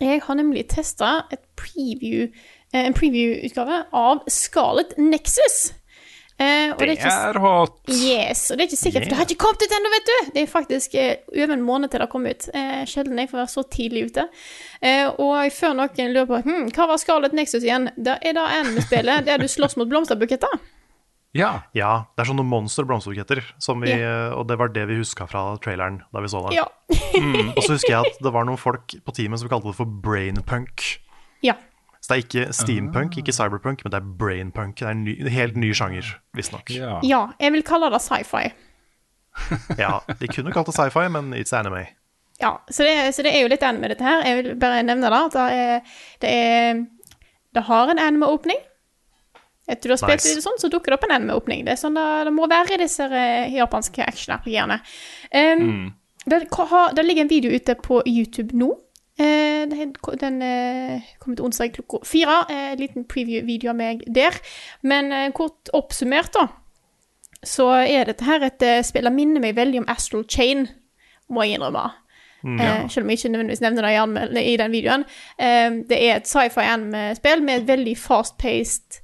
Jeg 0.02 0.20
har 0.26 0.36
nemlig 0.36 0.66
testa 0.68 1.10
preview, 1.56 2.26
eh, 2.72 2.82
en 2.82 2.96
preview-utgave 2.96 3.84
av 3.96 4.24
Scarlet 4.28 4.96
Nexus. 4.98 5.70
Eh, 6.36 6.68
og 6.74 6.82
Det 6.82 6.98
ikke, 6.98 7.10
er 7.30 7.38
hot. 7.40 7.76
Yes, 7.88 8.50
og 8.50 8.58
det 8.58 8.66
er 8.66 8.68
ikke 8.68 8.76
sikkert, 8.78 9.06
for 9.06 9.12
det 9.14 9.16
har 9.16 9.24
ikke 9.24 9.40
kommet 9.40 9.62
ut 9.64 9.74
ennå, 9.78 9.90
vet 9.94 10.08
du! 10.10 10.16
Det 10.34 10.42
er 10.42 10.48
faktisk 10.50 10.94
eh, 11.00 11.14
over 11.32 11.54
en 11.54 11.62
måned 11.64 11.88
til 11.88 12.02
det 12.02 12.04
har 12.04 12.12
kommet 12.12 12.36
ut. 12.36 12.48
Eh, 12.52 12.82
sjelden 12.90 13.22
jeg 13.22 13.30
får 13.30 13.40
være 13.40 13.52
så 13.54 13.64
tidlig 13.72 14.02
ute. 14.10 14.26
Eh, 14.84 15.06
og 15.08 15.52
før 15.56 15.76
noen 15.78 16.10
lurer 16.12 16.28
på 16.28 16.40
hm, 16.44 16.66
hva 16.76 16.88
var 16.90 17.00
Scarlet 17.00 17.36
Nexus 17.36 17.64
igjen, 17.64 17.88
da 17.96 18.18
er 18.20 18.36
det 18.36 18.44
anime-spillet 18.58 19.24
der 19.30 19.40
du 19.40 19.48
slåss 19.48 19.78
mot 19.80 19.88
blomsterbuketter. 19.88 20.58
Ja. 21.36 21.50
Ja, 21.76 21.94
det 22.16 22.24
er 22.24 22.28
sånne 22.30 22.44
monster 22.48 22.84
blomsterbuketter, 22.88 23.40
som 23.60 23.82
vi, 23.84 23.92
og 23.92 24.46
det 24.48 24.56
var 24.60 24.70
det 24.72 24.86
vi 24.88 24.96
huska 25.00 25.26
fra 25.28 25.42
traileren 25.60 25.98
da 26.12 26.22
vi 26.24 26.30
så 26.32 26.40
det. 26.46 26.54
Ja. 26.56 26.64
Mm, 27.16 27.50
og 27.54 27.60
så 27.64 27.74
husker 27.74 27.92
jeg 27.92 28.12
at 28.12 28.20
det 28.24 28.32
var 28.32 28.44
noen 28.48 28.60
folk 28.60 28.92
på 29.04 29.16
teamet 29.16 29.40
som 29.40 29.50
kalte 29.52 29.68
det 29.72 29.76
for 29.80 29.88
brainpunk. 30.04 30.84
ja. 31.44 31.56
Så 32.06 32.12
det 32.12 32.16
er 32.16 32.22
ikke 32.22 32.52
steampunk, 32.54 33.16
ikke 33.18 33.32
cyberpunk, 33.34 33.80
men 33.82 33.90
det 33.90 33.98
er 33.98 34.10
brainpunk. 34.18 34.76
Det 34.78 34.86
er 34.86 34.92
en 34.94 35.00
ny, 35.02 35.16
en 35.24 35.30
helt 35.34 35.56
ny 35.58 35.72
sjanger, 35.74 36.06
visstnok. 36.38 36.70
ja. 36.70 37.00
Ja, 37.02 37.22
jeg 37.42 37.52
vil 37.56 37.64
kalle 37.66 37.88
det 37.90 37.98
sci-fi. 38.04 38.44
Ja, 39.82 39.96
de 40.20 40.28
kunne 40.30 40.54
kalt 40.54 40.70
det 40.70 40.76
sci-fi, 40.76 41.08
men 41.10 41.34
it's 41.34 41.50
anime. 41.58 41.88
Ja, 42.38 42.52
så 42.70 42.86
det, 42.86 42.94
så 43.16 43.24
det 43.26 43.32
er 43.34 43.42
jo 43.42 43.50
litt 43.50 43.66
anime, 43.66 43.90
dette 43.90 44.06
her. 44.06 44.22
Jeg 44.22 44.38
vil 44.38 44.54
bare 44.60 44.84
nevne 44.86 45.10
det. 45.10 45.18
at 45.24 45.34
Det 45.34 45.58
er 45.58 45.80
Det, 46.22 46.30
er, 46.30 46.86
det 47.58 47.66
har 47.66 47.90
en 47.90 47.98
anime-åpning. 47.98 48.62
Etter 49.66 49.88
du 49.88 49.96
har 49.96 49.98
spilt 49.98 50.22
Nice. 50.22 50.34
litt 50.36 50.46
sånn, 50.46 50.58
så 50.62 50.70
dukker 50.70 50.92
det 50.94 51.00
opp 51.00 51.08
en 51.08 51.16
anime-åpning. 51.16 51.64
Det 51.66 51.74
er 51.74 51.80
sånn 51.80 51.98
det, 51.98 52.06
det 52.28 52.34
må 52.36 52.46
være 52.46 52.76
i 52.76 52.82
disse 52.84 53.10
eh, 53.10 53.50
japanske 53.56 54.04
action-RPG-ene. 54.06 54.78
Um, 55.34 55.88
det, 56.22 56.44
det 56.94 57.02
ligger 57.02 57.26
en 57.26 57.32
video 57.34 57.50
ute 57.50 57.74
på 57.82 57.98
YouTube 58.06 58.54
nå. 58.54 58.70
Eh, 59.18 59.64
den 60.20 60.42
eh, 60.44 61.02
kommer 61.18 61.36
til 61.38 61.46
onsdag 61.46 61.72
klokka 61.72 62.02
fire. 62.04 62.38
Eh, 62.50 62.72
En 62.72 62.78
liten 62.82 63.04
preview-video 63.08 63.70
av 63.72 63.76
meg 63.78 64.02
der. 64.12 64.36
Men 64.82 65.12
eh, 65.12 65.30
kort 65.32 65.70
oppsummert, 65.72 66.32
da, 66.36 66.48
så 67.46 67.70
er 67.86 68.04
dette 68.10 68.24
her 68.26 68.44
et 68.44 68.62
eh, 68.62 68.82
spill 68.84 69.08
som 69.08 69.16
minner 69.16 69.40
meg 69.40 69.56
veldig 69.56 69.84
om 69.84 69.88
Astral 69.88 70.26
Chain, 70.28 70.66
må 71.32 71.46
jeg 71.46 71.56
innrømme. 71.58 71.86
Eh, 72.46 72.84
selv 72.92 73.02
om 73.06 73.10
jeg 73.10 73.18
ikke 73.18 73.30
nødvendigvis 73.32 73.62
nevner 73.64 73.82
det 74.30 74.42
i, 74.46 74.56
den 74.60 74.70
videoen. 74.70 75.04
Eh, 75.38 75.80
det 75.88 75.96
er 75.98 76.20
et 76.20 76.28
sci-fi 76.30 76.62
anime-spill 76.76 77.42
med 77.42 77.62
et 77.62 77.68
veldig 77.72 77.96
fast-paced, 77.98 79.00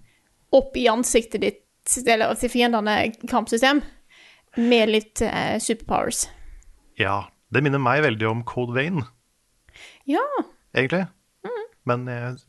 opp 0.53 0.77
i 0.77 0.85
ansiktet 0.93 1.41
ditt, 1.43 1.97
eller 2.07 2.37
til 2.39 2.53
fiendene, 2.53 2.99
kampsystem, 3.27 3.81
med 4.61 4.93
litt 4.93 5.23
eh, 5.25 5.57
superpowers. 5.59 6.27
Ja, 7.01 7.23
Det 7.53 7.63
minner 7.65 7.81
meg 7.83 8.03
veldig 8.05 8.29
om 8.29 8.45
Code 8.49 8.77
Vein, 8.77 9.03
Ja. 10.11 10.25
egentlig. 10.75 11.07
Mm. 11.47 11.65
Men 11.91 12.07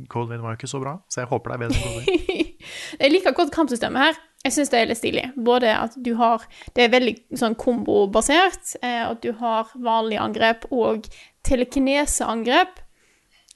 Cold 0.09 0.29
Wind 0.29 0.43
var 0.43 0.53
jo 0.53 0.61
ikke 0.61 0.71
så 0.71 0.81
bra, 0.81 0.97
så 1.09 1.23
jeg 1.23 1.31
håper 1.31 1.51
det 1.51 1.55
er 1.55 1.63
bedre 1.63 1.77
enn 1.77 1.83
Cold 1.83 1.97
Wind. 2.01 2.49
Jeg 2.99 3.11
liker 3.11 3.35
godt 3.35 3.51
kampsystemet 3.51 4.05
her. 4.05 4.19
Jeg 4.43 4.55
syns 4.55 4.71
det 4.71 4.79
er 4.79 4.89
litt 4.89 4.99
stilig. 4.99 5.23
Både 5.35 5.71
at 5.75 5.95
du 5.99 6.13
har 6.19 6.43
Det 6.75 6.85
er 6.85 6.93
veldig 6.93 7.13
sånn 7.39 7.57
kombobasert. 7.59 8.75
Eh, 8.83 9.03
at 9.07 9.21
du 9.23 9.33
har 9.39 9.71
vanlige 9.75 10.23
angrep 10.23 10.67
og 10.71 11.07
telekineseangrep. 11.47 12.81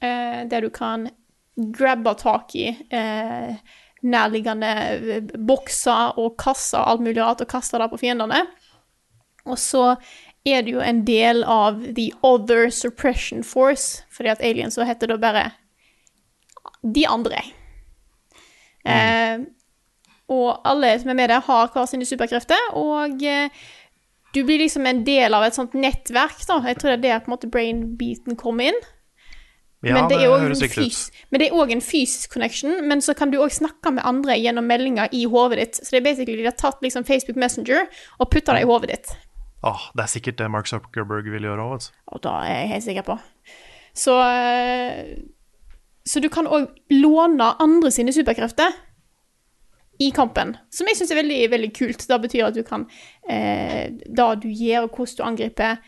Eh, 0.01 0.43
der 0.49 0.62
du 0.62 0.69
kan 0.69 1.10
grabbe 1.57 2.13
tak 2.19 2.55
i 2.55 2.69
eh, 2.69 3.57
nærliggende 4.05 4.71
eh, 4.93 5.31
bokser 5.49 6.19
og 6.21 6.36
kasser 6.39 6.83
og 6.83 6.91
alt 6.91 7.05
mulig 7.07 7.21
rart, 7.21 7.41
og 7.41 7.49
kaste 7.49 7.81
det 7.81 7.89
på 7.91 8.01
fiendene. 8.01 8.43
Og 9.47 9.57
så 9.57 9.95
er 10.47 10.63
det 10.65 10.73
jo 10.73 10.83
en 10.83 11.03
del 11.07 11.43
av 11.43 11.81
The 11.97 12.10
Other 12.25 12.69
Suppression 12.73 13.43
Force, 13.43 14.03
fordi 14.13 14.31
at 14.33 14.43
aliens 14.45 14.77
så 14.77 14.88
heter 14.88 15.12
da 15.12 15.19
bare 15.21 15.45
De 16.95 17.03
andre. 17.10 17.41
Eh, 18.88 19.43
og 20.31 20.67
alle 20.67 20.93
som 20.99 21.12
er 21.12 21.19
med 21.19 21.29
der, 21.31 21.43
har 21.43 21.71
hver 21.73 21.88
sine 21.89 22.07
superkrefter, 22.07 22.71
og 22.79 23.23
eh, 23.23 23.49
du 24.36 24.43
blir 24.43 24.60
liksom 24.60 24.86
en 24.86 25.03
del 25.07 25.33
av 25.33 25.45
et 25.47 25.55
sånt 25.55 25.75
nettverk, 25.75 26.39
da. 26.47 26.60
Jeg 26.67 26.79
tror 26.79 26.93
det 26.93 26.97
er 26.99 27.05
der 27.05 27.23
på 27.23 27.31
en 27.31 27.36
måte 27.38 27.51
brain-beaten 27.51 28.39
kommer 28.39 28.71
inn. 28.71 28.79
Ja, 29.86 29.93
men, 29.93 30.07
det 30.10 30.17
det 30.57 30.71
fys 30.73 31.12
men 31.29 31.38
det 31.39 31.51
er 31.51 31.53
òg 31.53 31.69
en 31.69 31.83
fysisk 31.86 32.33
connection, 32.33 32.79
men 32.89 33.01
så 33.01 33.13
kan 33.13 33.29
du 33.29 33.38
òg 33.38 33.53
snakke 33.53 33.91
med 33.93 34.07
andre 34.10 34.33
gjennom 34.39 34.65
meldinger 34.65 35.12
i 35.13 35.27
hodet 35.29 35.60
ditt. 35.62 35.77
Så 35.77 35.93
det 35.93 35.99
er 35.99 36.07
basically 36.10 36.38
de 36.39 36.47
har 36.49 36.57
tatt 36.57 36.81
liksom 36.81 37.05
Facebook 37.05 37.38
Messenger 37.38 37.86
og 38.17 38.31
putta 38.33 38.57
det 38.57 38.65
i 38.65 38.69
hodet 38.69 38.95
ditt. 38.95 39.13
Åh, 39.65 39.88
det 39.98 40.04
er 40.04 40.12
sikkert 40.12 40.38
det 40.38 40.52
Mark 40.54 40.67
Zuckerberg 40.70 41.30
vil 41.34 41.48
gjøre 41.48 41.63
òg, 41.63 41.72
vet. 41.74 41.88
Og 42.13 42.22
da 42.24 42.36
er 42.46 42.60
jeg 42.62 42.72
helt 42.76 42.86
sikker 42.86 43.06
på. 43.08 43.17
Så 43.98 44.13
eh, 44.22 45.15
Så 46.06 46.22
du 46.22 46.30
kan 46.30 46.48
òg 46.48 46.70
låne 46.93 47.50
andre 47.60 47.91
sine 47.91 48.13
superkrefter 48.13 48.76
i 50.00 50.12
kampen, 50.13 50.54
som 50.70 50.88
jeg 50.88 51.00
syns 51.00 51.12
er 51.12 51.17
veldig, 51.24 51.39
veldig 51.52 51.72
kult. 51.74 52.06
Det 52.06 52.20
betyr 52.22 52.46
at 52.46 52.56
du 52.56 52.62
kan 52.63 52.86
eh, 53.30 53.89
Det 53.89 54.28
du 54.43 54.50
gjør, 54.50 54.86
og 54.86 55.00
hvordan 55.00 55.17
du 55.17 55.24
angriper, 55.32 55.80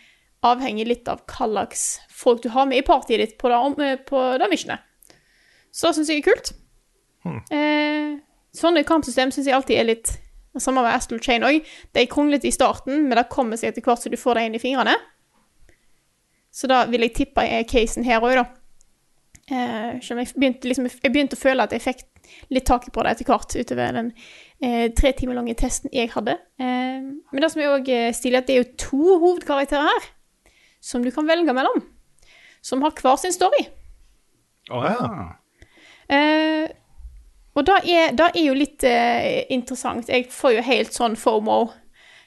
avhenger 0.41 0.87
litt 0.87 1.07
av 1.11 1.21
hva 1.27 1.45
slags 1.51 1.83
folk 2.09 2.41
du 2.43 2.49
har 2.49 2.65
med 2.65 2.79
i 2.79 2.87
partiet 2.87 3.19
ditt 3.21 3.37
på 3.37 3.51
det, 3.51 3.59
eh, 3.85 3.99
på 4.01 4.23
det 4.41 4.49
missionet. 4.49 4.81
Så 5.71 5.87
det 5.91 5.99
syns 5.99 6.09
jeg 6.09 6.23
er 6.23 6.31
kult. 6.31 6.51
Eh, 7.53 8.17
sånne 8.57 8.83
kampsystem 8.87 9.31
syns 9.31 9.45
jeg 9.45 9.55
alltid 9.55 9.77
er 9.77 9.89
litt 9.91 10.15
det 10.59 10.65
Samme 10.65 10.83
med 10.85 10.93
Astral 10.93 11.23
Chain 11.23 11.47
òg. 11.47 11.63
De 11.95 12.03
er 12.03 12.11
kronglete 12.11 12.49
i 12.49 12.53
starten, 12.53 13.07
men 13.07 13.17
det 13.17 13.29
kommer 13.31 13.59
seg 13.59 13.71
etter 13.71 13.85
hvert 13.85 14.03
så 14.03 14.11
du 14.11 14.19
får 14.19 14.37
det 14.37 14.45
inn 14.47 14.59
i 14.59 14.61
fingrene. 14.61 14.95
Så 16.51 16.69
da 16.69 16.83
vil 16.89 17.05
jeg 17.05 17.15
tippe 17.17 17.45
er 17.45 17.67
casen 17.69 18.05
her 18.05 18.23
òg, 18.25 18.39
da. 18.39 18.45
Eh, 19.49 19.97
jeg 20.03 20.27
begynte, 20.35 20.69
liksom, 20.69 20.87
jeg 21.01 21.11
begynte 21.13 21.37
å 21.37 21.41
føle 21.41 21.65
at 21.65 21.73
jeg 21.73 21.81
fikk 21.81 22.05
litt 22.53 22.67
taket 22.69 22.93
på 22.93 23.01
det 23.01 23.15
etter 23.15 23.25
hvert 23.25 23.55
utover 23.57 23.95
den 23.95 24.11
eh, 24.61 24.91
tre 24.93 25.13
timer 25.17 25.39
lange 25.39 25.55
testen 25.57 25.89
jeg 25.95 26.11
hadde. 26.13 26.35
Eh, 26.61 26.99
men 27.01 27.41
det 27.41 27.49
som 27.53 27.63
er 27.63 27.73
òg 27.73 27.89
stilig, 28.17 28.41
at 28.41 28.49
det 28.49 28.55
er 28.57 28.61
jo 28.61 28.69
to 28.85 29.17
hovedkarakterer 29.23 29.89
her 29.89 30.09
som 30.85 31.03
du 31.05 31.09
kan 31.13 31.27
velge 31.29 31.55
mellom. 31.55 31.81
Som 32.61 32.83
har 32.83 32.93
hver 32.97 33.17
sin 33.21 33.33
story. 33.33 33.65
Å 34.69 34.83
ja. 34.85 35.09
Eh, 37.59 37.61
og 37.61 37.65
det 37.67 37.75
er, 37.91 38.15
det 38.15 38.29
er 38.33 38.45
jo 38.47 38.53
litt 38.57 38.83
eh, 38.87 39.43
interessant. 39.51 40.07
Jeg 40.09 40.25
får 40.31 40.55
jo 40.57 40.61
helt 40.63 40.93
sånn 40.95 41.15
FOMO 41.19 41.59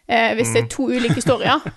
eh, 0.07 0.35
hvis 0.37 0.53
det 0.53 0.63
er 0.67 0.71
to 0.77 0.89
ulike 0.93 1.19
historier. 1.19 1.61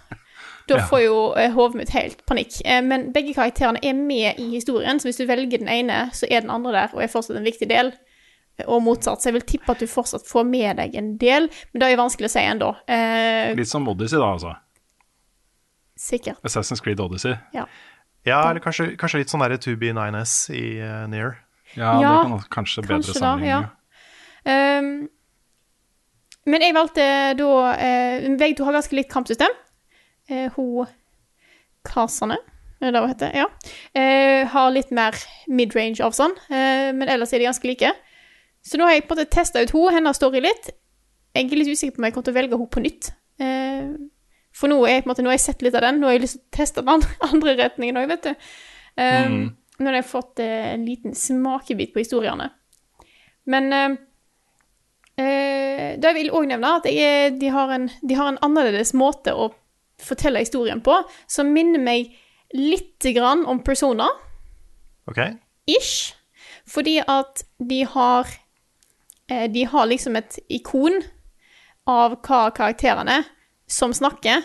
Da 0.66 0.80
Ja. 0.80 0.86
får 0.90 1.02
jo 1.04 1.18
eh, 1.38 1.52
hodet 1.54 1.76
mitt 1.78 1.92
helt 1.94 2.24
panikk. 2.26 2.56
Eh, 2.66 2.80
men 2.82 3.12
begge 3.14 3.36
karakterene 3.38 3.78
er 3.86 3.94
med 3.94 4.40
i 4.42 4.48
historien, 4.56 4.98
så 4.98 5.06
hvis 5.06 5.20
du 5.22 5.28
velger 5.30 5.60
den 5.62 5.70
ene, 5.70 6.08
så 6.12 6.26
er 6.26 6.42
den 6.42 6.50
andre 6.50 6.72
der 6.74 6.96
og 6.96 7.04
er 7.04 7.12
fortsatt 7.12 7.38
en 7.38 7.46
viktig 7.46 7.68
del. 7.70 7.92
Og 8.66 8.82
motsatt. 8.82 9.22
Så 9.22 9.30
jeg 9.30 9.36
vil 9.36 9.46
tippe 9.46 9.70
at 9.76 9.80
du 9.84 9.86
fortsatt 9.86 10.26
får 10.26 10.44
med 10.50 10.80
deg 10.82 10.96
en 10.98 11.12
del, 11.22 11.52
men 11.70 11.80
det 11.84 11.86
er 11.86 11.94
jo 11.94 12.00
vanskelig 12.02 12.32
å 12.32 12.34
si 12.34 12.42
ennå. 12.50 12.72
Eh, 12.90 13.54
Litt 13.60 13.70
som 13.70 13.86
Odyssey, 13.94 14.18
da, 14.18 14.32
altså. 14.40 14.56
sikkert. 15.96 16.42
Assassin's 16.42 16.82
Creed 16.82 17.00
Odyssey. 17.00 17.36
Ja. 17.54 17.68
Ja, 18.26 18.40
eller 18.50 18.60
kanskje, 18.66 18.96
kanskje 18.98 19.22
litt 19.22 19.30
sånn 19.30 19.44
derre 19.46 19.60
2B9S 19.62 20.50
i 20.58 20.64
uh, 20.82 21.04
Near. 21.14 21.36
Ja, 21.76 22.00
Ja, 22.02 22.12
det 22.12 22.30
kan 22.30 22.40
kanskje 22.60 22.82
bedre 22.86 22.98
kanskje 22.98 23.14
da, 23.14 23.20
sammenligning. 23.20 23.68
ja. 24.46 24.80
Um, 24.80 25.10
men 26.46 26.62
jeg 26.62 26.76
valgte 26.78 27.06
da 27.40 27.46
uh, 27.74 28.26
Begge 28.38 28.66
har 28.68 28.76
ganske 28.78 28.96
litt 28.96 29.10
kampsystem. 29.10 29.54
Uh, 30.30 30.48
hun 30.56 30.92
Kasane, 31.86 32.38
er 32.82 32.94
det 32.94 33.02
hva 33.02 33.10
heter? 33.10 33.34
Ja. 33.34 33.48
Uh, 33.98 34.46
har 34.54 34.72
litt 34.74 34.92
mer 34.94 35.18
midrange 35.50 36.06
sånn, 36.14 36.34
uh, 36.50 36.92
men 36.94 37.10
ellers 37.10 37.34
er 37.34 37.42
de 37.42 37.50
ganske 37.50 37.68
like. 37.70 37.92
Så 38.66 38.78
nå 38.78 38.86
har 38.88 38.96
jeg 38.98 39.06
på 39.06 39.14
en 39.14 39.20
måte 39.22 39.34
testa 39.34 39.62
ut 39.62 39.74
hun, 39.74 39.92
hennes 39.94 40.18
story 40.18 40.42
litt. 40.42 40.72
Jeg 41.36 41.50
er 41.50 41.60
litt 41.60 41.74
usikker 41.74 41.98
på 41.98 42.02
om 42.02 42.08
jeg 42.08 42.14
kommer 42.16 42.30
til 42.30 42.34
å 42.34 42.40
velge 42.40 42.58
henne 42.58 42.74
på 42.74 42.82
nytt. 42.86 43.12
For 44.56 44.72
nå, 44.72 44.78
er 44.88 44.94
jeg, 44.96 45.04
på 45.04 45.10
en 45.10 45.12
måte, 45.12 45.24
nå 45.26 45.30
har 45.30 45.36
jeg 45.36 45.44
sett 45.44 45.62
litt 45.66 45.76
av 45.76 45.84
den, 45.84 45.98
nå 46.00 46.08
har 46.08 46.16
jeg 46.16 46.24
lyst 46.24 46.38
til 46.38 46.46
å 46.48 46.56
teste 46.56 46.82
den 46.88 47.04
andre, 47.28 47.56
retningen 47.60 48.00
òg, 48.00 48.08
vet 48.14 48.30
du. 48.30 48.54
Um, 48.96 49.34
Nå 49.80 49.90
har 49.90 49.98
jeg 50.00 50.08
fått 50.08 50.40
eh, 50.40 50.72
en 50.74 50.86
liten 50.88 51.16
smakebit 51.18 51.94
på 51.94 52.00
historiene. 52.04 52.50
Men 53.52 53.74
eh, 53.76 53.96
eh, 55.22 55.90
da 56.02 56.14
vil 56.16 56.30
jeg 56.30 56.36
òg 56.36 56.48
nevne 56.50 56.76
at 56.80 56.88
jeg, 56.90 57.36
de, 57.42 57.50
har 57.54 57.74
en, 57.76 57.90
de 58.02 58.18
har 58.18 58.32
en 58.32 58.42
annerledes 58.46 58.94
måte 58.98 59.36
å 59.36 59.50
fortelle 60.02 60.42
historien 60.44 60.82
på, 60.84 60.96
som 61.28 61.52
minner 61.56 61.82
meg 61.82 62.14
lite 62.56 63.12
grann 63.16 63.46
om 63.50 63.62
Persona, 63.64 64.08
Ok? 65.08 65.20
ish. 65.70 66.14
Fordi 66.66 66.98
at 67.06 67.44
de 67.62 67.84
har 67.86 68.26
eh, 69.30 69.46
De 69.54 69.66
har 69.70 69.86
liksom 69.86 70.16
et 70.18 70.40
ikon 70.50 70.98
av 71.86 72.16
hva 72.26 72.48
karakterene 72.56 73.20
som 73.70 73.94
snakker. 73.94 74.42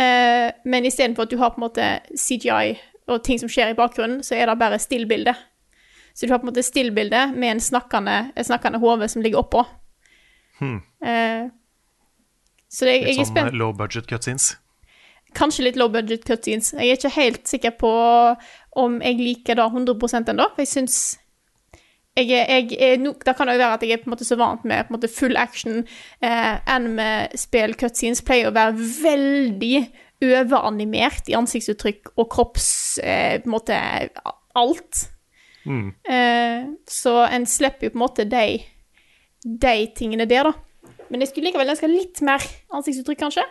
Eh, 0.00 0.48
men 0.64 0.86
istedenfor 0.86 1.26
at 1.28 1.30
du 1.30 1.38
har 1.38 1.52
på 1.54 1.60
en 1.60 1.66
måte 1.68 1.86
CGI 2.18 2.74
og 3.10 3.22
ting 3.26 3.40
som 3.42 3.50
skjer 3.50 3.72
i 3.72 3.78
bakgrunnen, 3.78 4.22
så 4.26 4.38
er 4.38 4.50
det 4.50 4.58
bare 4.60 4.78
stillbilde. 4.82 5.34
Så 6.14 6.26
du 6.26 6.32
har 6.32 6.40
på 6.40 6.48
en 6.48 6.52
måte 6.52 6.64
stillbilde 6.66 7.26
med 7.34 7.56
en 7.56 7.62
snakkende, 7.62 8.32
et 8.36 8.46
snakkende 8.46 8.80
hode 8.82 9.08
som 9.08 9.22
ligger 9.22 9.42
oppå. 9.42 9.64
Eh, 10.60 11.46
så 12.70 12.84
det, 12.86 12.92
jeg 12.92 13.06
Litt 13.06 13.14
er 13.14 13.24
sånn 13.24 13.30
spent. 13.32 13.52
eh, 13.54 13.58
low 13.58 13.72
budget 13.76 14.10
cutscenes. 14.10 14.52
Kanskje 15.38 15.64
litt 15.68 15.78
low 15.78 15.88
budget 15.92 16.26
cutscenes. 16.26 16.72
Jeg 16.74 16.90
er 16.90 16.98
ikke 16.98 17.14
helt 17.16 17.48
sikker 17.48 17.74
på 17.78 17.90
om 18.78 19.00
jeg 19.02 19.18
liker 19.18 19.58
det 19.58 19.66
100 19.66 20.30
ennå, 20.30 20.46
for 20.54 20.62
jeg 20.62 20.72
syns 20.74 21.00
jeg 22.18 22.30
er, 22.34 22.48
jeg 22.50 22.76
er 22.82 22.96
no, 22.98 23.12
Det 23.14 23.36
kan 23.38 23.46
være 23.46 23.72
at 23.72 23.82
jeg 23.86 23.94
er 23.94 24.02
på 24.02 24.10
en 24.10 24.14
måte 24.16 24.26
så 24.26 24.36
vant 24.36 24.64
med 24.66 24.90
måte 24.90 25.08
full 25.08 25.36
action. 25.38 25.84
Eh, 26.20 26.56
Anime-spill 26.66 27.76
cutscenes 27.78 28.22
pleier 28.26 28.50
å 28.50 28.54
være 28.56 28.74
veldig 28.76 29.76
overanimert 30.26 31.30
i 31.30 31.38
ansiktsuttrykk 31.38 32.14
og 32.16 32.28
kropps... 32.32 32.70
Eh, 32.98 33.38
på 33.40 33.48
en 33.48 33.54
måte 33.54 33.76
alt. 34.58 35.04
Eh, 35.66 36.66
så 36.88 37.14
en 37.26 37.46
slipper 37.46 37.88
jo 37.88 37.94
på 37.94 38.00
en 38.00 38.04
måte 38.04 38.26
de, 38.28 38.58
de 39.44 39.76
tingene 39.96 40.26
der, 40.28 40.50
da. 40.50 40.92
Men 41.10 41.22
jeg 41.22 41.32
skulle 41.32 41.50
likevel 41.50 41.72
ønske 41.72 41.90
litt 41.90 42.22
mer 42.26 42.44
ansiktsuttrykk, 42.74 43.20
kanskje. 43.24 43.46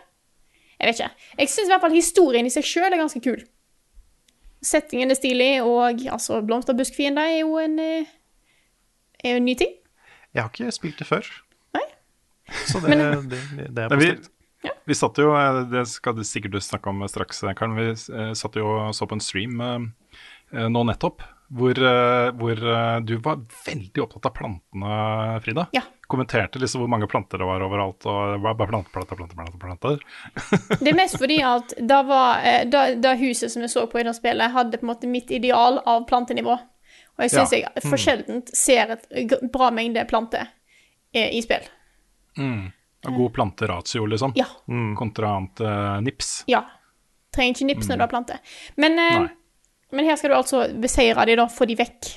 Jeg 0.79 0.87
vet 0.87 0.99
ikke. 0.99 1.27
Jeg 1.41 1.51
syns 1.51 1.67
i 1.67 1.73
hvert 1.73 1.83
fall 1.83 1.97
historien 1.97 2.47
i 2.47 2.53
seg 2.53 2.67
sjøl 2.67 2.87
er 2.87 3.01
ganske 3.01 3.21
kul. 3.23 3.41
Settingen 4.63 5.11
er 5.11 5.19
stilig, 5.19 5.51
og 5.63 6.03
altså, 6.11 6.39
blomsterbuskfiender 6.43 7.35
er 7.35 7.41
jo 7.41 7.59
en 7.59 7.77
eh, 7.83 8.15
er 9.23 9.35
jo 9.35 9.41
en 9.41 9.47
ny 9.47 9.55
ting. 9.59 9.75
Jeg 10.33 10.43
har 10.43 10.51
ikke 10.53 10.71
spilt 10.71 10.99
det 10.99 11.07
før. 11.07 11.27
Nei. 11.75 11.85
Så 12.69 12.79
det, 12.83 12.97
det, 13.31 13.39
det 13.75 13.83
er 13.85 13.95
Men 13.95 14.21
vi, 14.61 14.69
vi 14.91 14.95
satt 14.97 15.17
jo, 15.21 15.31
eh, 15.37 15.61
det 15.71 15.85
skal 15.87 16.15
du 16.17 16.23
sikkert 16.27 16.59
snakke 16.65 16.89
om 16.91 17.03
straks, 17.07 17.41
Karen, 17.55 17.75
vi 17.79 17.89
eh, 17.91 18.31
satt 18.37 18.55
jo 18.59 18.67
og 18.89 18.95
så 18.97 19.07
på 19.07 19.15
en 19.17 19.23
stream 19.23 19.59
eh, 19.61 19.77
eh, 20.55 20.67
nå 20.71 20.83
nettopp, 20.89 21.21
hvor, 21.49 21.73
eh, 21.81 22.27
hvor 22.37 22.59
eh, 22.61 22.99
du 23.07 23.15
var 23.25 23.39
veldig 23.65 24.03
opptatt 24.03 24.27
av 24.29 24.35
plantene, 24.37 24.97
Frida. 25.45 25.63
Ja. 25.73 25.81
Kommenterte 26.09 26.59
liksom 26.61 26.81
hvor 26.83 26.89
mange 26.89 27.07
planter 27.09 27.37
det 27.41 27.45
var 27.45 27.61
overalt, 27.65 28.05
og 28.09 28.33
det 28.35 28.39
var 28.43 28.55
bare 28.57 28.69
planter, 28.71 28.91
planter, 28.93 29.15
planter, 29.17 29.35
planter, 29.37 29.59
planter. 29.61 30.77
Det 30.83 30.89
er 30.91 30.97
mest 30.97 31.17
fordi 31.21 31.37
at 31.45 31.73
da, 31.89 31.99
var, 32.05 32.41
eh, 32.45 32.63
da, 32.69 32.83
da 32.97 33.13
huset 33.19 33.53
som 33.53 33.61
jeg 33.65 33.73
så 33.73 33.85
på 33.89 34.01
i 34.01 34.05
det 34.07 34.15
spillet, 34.17 34.51
hadde 34.53 34.77
på 34.81 34.85
en 34.87 34.91
måte 34.91 35.09
mitt 35.09 35.29
ideal 35.33 35.77
av 35.85 36.05
plantenivå. 36.09 36.57
Og 37.19 37.25
jeg 37.25 37.33
syns 37.35 37.51
Ja. 37.57 37.69
jeg 37.75 37.83
for 37.85 37.99
sjeldent 37.99 38.49
ser 38.55 38.95
et 38.95 39.07
bra 39.53 39.69
mengde 39.75 40.05
planter 40.09 40.47
eh, 41.13 41.29
i 41.35 41.41
spill. 41.45 41.65
Og 42.39 42.69
god 43.07 43.33
planteratio, 43.33 44.05
liksom. 44.05 44.33
Ja. 44.35 44.47
Kontra 44.97 45.35
annet 45.37 45.61
uh, 45.63 45.99
nips. 46.03 46.43
Ja. 46.51 46.65
Trenger 47.35 47.55
ikke 47.55 47.69
nips 47.69 47.89
når 47.89 47.99
du 47.99 48.03
har 48.03 48.11
plante. 48.11 48.39
Men, 48.75 48.99
uh, 48.99 49.29
men 49.95 50.09
her 50.09 50.19
skal 50.19 50.33
du 50.33 50.39
altså 50.39 50.65
beseire 50.81 51.27
de, 51.29 51.37
da, 51.39 51.47
få 51.51 51.69
de 51.69 51.77
vekk. 51.79 52.11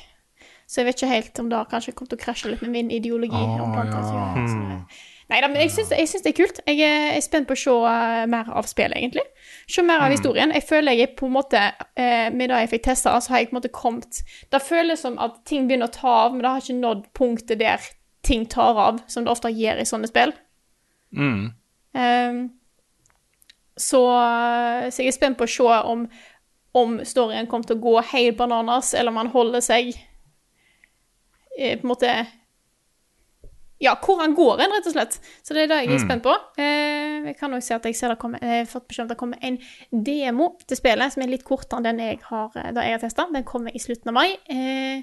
Så 0.67 0.81
jeg 0.81 0.89
vet 0.89 1.01
ikke 1.01 1.13
helt 1.13 1.41
om 1.43 1.49
det 1.53 1.63
kanskje 1.71 1.95
kommer 1.95 2.13
til 2.13 2.19
å 2.19 2.25
krasje 2.25 2.53
litt 2.53 2.63
med 2.65 2.75
min 2.75 2.93
ideologi. 2.95 3.37
Oh, 3.37 3.65
om 3.67 3.75
planteratio. 3.77 4.19
ja. 4.19 4.47
Så, 4.49 4.61
så, 4.91 5.09
Neida, 5.33 5.49
men 5.49 5.63
jeg 5.63 5.73
syns, 5.73 5.93
jeg 5.97 6.09
syns 6.11 6.25
det 6.27 6.33
er 6.33 6.37
kult. 6.37 6.59
Jeg 6.69 6.81
er, 6.85 7.07
er 7.17 7.23
spent 7.25 7.49
på 7.49 7.55
å 7.57 7.61
se 7.61 7.73
eh, 7.89 8.25
mer 8.29 8.51
av 8.53 8.67
spillet, 8.69 8.99
egentlig. 8.99 9.25
Se 9.71 9.85
mer 9.87 10.05
av 10.05 10.13
historien. 10.13 10.53
Jeg 10.53 10.67
føler 10.69 10.97
jeg 10.99 11.09
er 11.09 11.15
på 11.17 11.29
en 11.29 11.35
måte 11.37 11.63
eh, 11.63 12.29
Med 12.35 12.51
det 12.51 12.59
jeg 12.65 12.73
fikk 12.75 12.85
testa, 12.91 13.15
så 13.23 13.33
har 13.33 13.41
jeg 13.41 13.49
på 13.49 13.55
en 13.55 13.61
måte 13.61 13.73
kommet 13.73 14.21
Det 14.53 14.61
føles 14.61 15.01
som 15.05 15.17
at 15.23 15.39
ting 15.49 15.69
begynner 15.69 15.89
å 15.89 15.95
ta 15.95 16.17
av, 16.27 16.35
men 16.35 16.45
det 16.45 16.53
har 16.53 16.65
ikke 16.65 16.79
nådd 16.83 17.05
punktet 17.17 17.63
der 17.63 17.87
ting 18.27 18.45
tar 18.47 18.79
av, 18.79 19.01
som 19.11 19.25
det 19.25 19.33
ofte 19.33 19.51
gjør 19.51 19.81
i 19.83 19.89
sånne 19.89 20.11
spill. 20.11 20.35
Mm. 21.13 21.51
Um, 21.95 22.43
så, 23.77 24.01
så 24.93 25.03
jeg 25.03 25.09
er 25.13 25.17
spent 25.17 25.39
på 25.41 25.45
å 25.45 25.51
se 25.51 25.81
om, 25.93 26.07
om 26.75 26.99
storyen 27.05 27.47
kommer 27.51 27.69
til 27.69 27.77
å 27.77 27.85
gå 27.85 27.95
helt 28.13 28.37
bananas, 28.39 28.95
eller 28.95 29.13
om 29.13 29.21
han 29.23 29.33
holder 29.35 29.61
seg 29.65 29.91
eh, 31.59 31.77
på 31.79 31.85
en 31.87 31.93
måte 31.93 32.13
Ja, 33.83 33.97
hvor 33.99 34.21
han 34.21 34.35
går 34.39 34.61
hen, 34.63 34.71
rett 34.77 34.87
og 34.87 34.93
slett. 34.95 35.17
Så 35.43 35.57
det 35.57 35.65
er 35.65 35.71
det 35.73 35.79
jeg 35.81 35.89
er 35.91 35.97
Mm. 35.99 36.05
spent 36.05 36.23
på. 36.23 36.35
Eh, 36.57 37.25
jeg 37.27 37.37
kan 37.41 37.51
også 37.57 37.67
si 37.67 37.75
at 37.75 37.85
jeg 37.89 37.97
ser 37.99 38.09
det 38.13 38.19
kommer, 38.21 38.39
jeg 38.39 38.61
har 38.63 38.69
fått 38.71 38.87
beskjed 38.89 39.05
om 39.05 39.09
det 39.11 39.17
kommer 39.19 39.39
en 39.43 39.59
demo 39.91 40.53
til 40.69 40.77
spillet 40.79 41.13
som 41.13 41.23
er 41.25 41.33
litt 41.33 41.43
kortere 41.45 41.81
enn 41.81 41.89
den 41.89 41.99
jeg 41.99 42.21
har, 42.29 42.53
eh, 42.55 42.71
jeg 42.71 42.93
har 42.95 43.03
testa. 43.03 43.27
Den 43.33 43.43
kommer 43.45 43.75
i 43.75 43.83
slutten 43.83 44.09
av 44.09 44.15
mai. 44.15 44.37
Eh, 44.49 45.03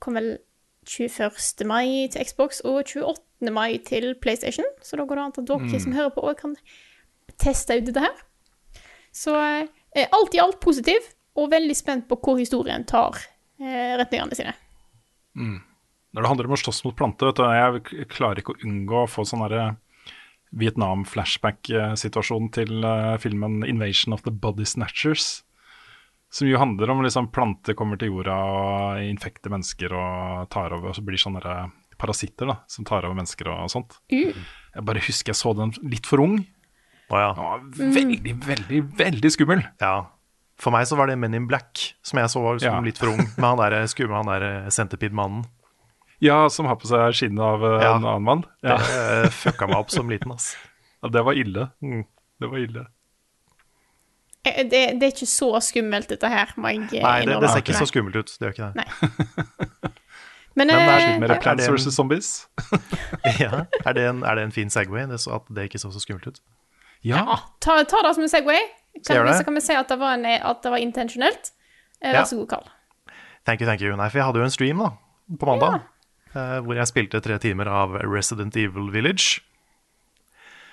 kommer 0.00 0.20
vel 0.20 0.38
21. 0.86 1.66
mai 1.68 2.06
til 2.12 2.24
Xbox 2.24 2.62
og 2.64 2.82
28. 2.86 3.52
mai 3.52 3.78
til 3.84 4.14
PlayStation. 4.22 4.66
Så 4.82 4.96
da 4.96 5.04
går 5.04 5.18
det 5.18 5.24
an 5.24 5.34
at 5.36 5.48
dere 5.50 5.80
som 5.82 5.96
hører 5.96 6.14
på, 6.14 6.24
også 6.24 6.40
kan 6.40 6.56
teste 7.42 7.76
ut 7.76 7.88
dette 7.88 8.04
her. 8.04 8.16
Så 9.16 9.34
eh, 9.36 10.06
alt 10.12 10.36
i 10.36 10.42
alt 10.42 10.60
positiv, 10.60 11.12
og 11.36 11.50
veldig 11.52 11.76
spent 11.76 12.06
på 12.08 12.18
hvor 12.22 12.38
historien 12.40 12.84
tar 12.88 13.18
eh, 13.60 13.96
retningene 14.00 14.36
sine. 14.36 14.54
Når 16.16 16.24
det 16.24 16.30
handler 16.30 16.48
om 16.48 16.56
å 16.56 16.60
slåss 16.60 16.84
mot 16.86 16.96
planter, 16.96 17.28
vet 17.28 17.40
du, 17.40 17.44
jeg 18.00 18.08
klarer 18.12 18.40
ikke 18.40 18.54
å 18.54 18.62
unngå 18.64 19.02
å 19.02 19.10
få 19.10 19.26
sånn 19.28 19.44
derre 19.44 19.74
Vietnam-flashback-situasjonen 20.56 22.52
til 22.54 22.86
uh, 22.86 23.18
filmen 23.20 23.64
'Invasion 23.66 24.14
of 24.16 24.22
the 24.24 24.32
Body 24.32 24.64
Snatchers'. 24.64 25.42
Som 26.36 26.48
jo 26.50 26.58
handler 26.60 26.90
om 26.92 27.00
liksom 27.04 27.30
planter 27.32 27.76
kommer 27.78 27.96
til 28.00 28.10
jorda 28.12 28.34
og 28.36 29.02
infekter 29.06 29.52
mennesker 29.54 29.94
og 29.96 30.48
tar 30.52 30.74
over, 30.76 30.90
og 30.92 30.96
så 30.98 31.04
blir 31.06 31.20
sånne 31.22 31.70
parasitter 31.96 32.50
da, 32.50 32.58
som 32.68 32.84
tar 32.84 33.06
over 33.08 33.16
mennesker 33.16 33.48
og 33.48 33.70
sånt. 33.72 33.94
Mm. 34.12 34.34
Jeg 34.76 34.84
bare 34.90 35.00
husker 35.06 35.32
jeg 35.32 35.38
så 35.38 35.54
den 35.56 35.72
litt 35.88 36.04
for 36.08 36.20
ung. 36.26 36.36
Å 37.08 37.22
ja. 37.22 37.30
Den 37.38 37.46
var 37.46 37.96
veldig, 37.96 38.34
veldig, 38.44 38.82
veldig 39.00 39.32
skummel. 39.32 39.64
ja. 39.80 39.94
For 40.56 40.72
meg 40.72 40.86
så 40.88 40.96
var 40.96 41.10
det 41.10 41.18
Men 41.20 41.34
in 41.36 41.44
Black, 41.46 41.82
som 42.00 42.16
jeg 42.18 42.30
så 42.32 42.40
var 42.40 42.58
som 42.58 42.78
Ja. 42.78 42.80
litt 42.80 42.96
for 42.96 43.10
ung. 43.12 43.18
Med 43.36 43.44
han 43.44 43.58
der 43.60 43.86
skummel, 43.92 44.16
han 44.24 44.30
der 44.40 44.70
Centipede-mannen. 44.72 45.42
Ja, 46.24 46.48
som 46.48 46.64
har 46.64 46.76
på 46.80 46.88
seg 46.88 47.12
skinnet 47.12 47.44
av 47.44 47.60
eh, 47.62 47.82
Ja. 47.84 47.96
en 47.98 48.06
annen 48.08 48.24
mann. 48.24 48.44
Ja. 48.64 48.78
Det 48.80 49.26
eh, 49.26 49.28
fucka 49.36 49.66
meg 49.68 49.76
opp 49.76 49.90
som 49.92 50.08
liten, 50.08 50.32
ass. 50.32 50.54
Ja, 51.04 51.10
det 51.12 51.22
var 51.28 51.36
ille. 51.36 51.66
Mm. 51.84 52.06
Det 52.40 52.48
var 52.48 52.58
ille. 52.58 52.86
Eh, 54.46 54.62
Det, 54.70 54.80
det 55.00 55.08
er 55.08 55.12
ikke 55.14 55.28
så 55.28 55.50
skummelt, 55.64 56.08
dette 56.12 56.28
her, 56.30 56.52
må 56.56 56.70
jeg 56.72 56.86
eh, 57.00 57.02
Nei, 57.02 57.20
det, 57.26 57.36
det 57.42 57.50
ser 57.50 57.62
ikke 57.64 57.78
så 57.80 57.86
skummelt 57.90 58.16
ut. 58.20 58.32
Det 58.38 58.46
gjør 58.48 58.54
ikke 58.56 58.68
det. 58.72 58.84
Nei. 58.84 59.90
Men, 60.56 60.68
Men 60.68 60.70
det 60.72 60.76
er 60.88 61.18
det, 61.20 61.28
det 61.28 61.40
Plants 61.44 61.64
det 61.66 61.68
en- 61.68 61.76
vs. 61.76 61.94
Zombies. 61.96 62.28
Ja. 63.44 63.64
Er, 63.84 63.92
det 63.92 64.04
en, 64.08 64.22
er 64.24 64.38
det 64.38 64.44
en 64.48 64.52
fin 64.54 64.70
Segway, 64.72 65.04
det, 65.10 65.18
så 65.20 65.34
at 65.36 65.50
det 65.52 65.66
ikke 65.68 65.78
så 65.82 65.90
så 65.92 66.00
skummelt 66.00 66.26
ut? 66.30 66.40
Ja. 67.04 67.18
Ja, 67.28 67.36
ta, 67.60 67.74
ta 67.84 68.00
det 68.06 68.14
som 68.16 68.24
en 68.24 68.32
Segway. 68.32 68.62
Kan, 69.04 69.28
så 69.36 69.44
kan 69.44 69.54
vi 69.54 69.60
si 69.60 69.74
at 69.76 69.90
det 69.92 69.98
var, 70.00 70.14
en, 70.16 70.24
at 70.24 70.62
det 70.64 70.70
var 70.72 70.80
intensjonelt. 70.80 71.50
Eh, 72.00 72.12
Ja. 72.12 72.22
Vær 72.22 72.30
så 72.30 72.38
god, 72.40 72.48
Karl. 72.54 72.70
Thank 73.44 73.60
you, 73.60 73.66
thank 73.68 73.82
you. 73.84 73.92
Nei, 73.96 74.08
for 74.08 74.18
jeg 74.18 74.26
hadde 74.30 74.40
jo 74.40 74.46
en 74.48 74.50
stream 74.54 74.80
da, 74.80 74.88
på 75.38 75.46
mandag, 75.46 75.82
eh, 76.32 76.56
hvor 76.64 76.74
jeg 76.80 76.88
spilte 76.90 77.20
tre 77.22 77.36
timer 77.38 77.68
av 77.70 77.92
Resident 78.02 78.56
Evil 78.56 78.88
Village. 78.94 79.42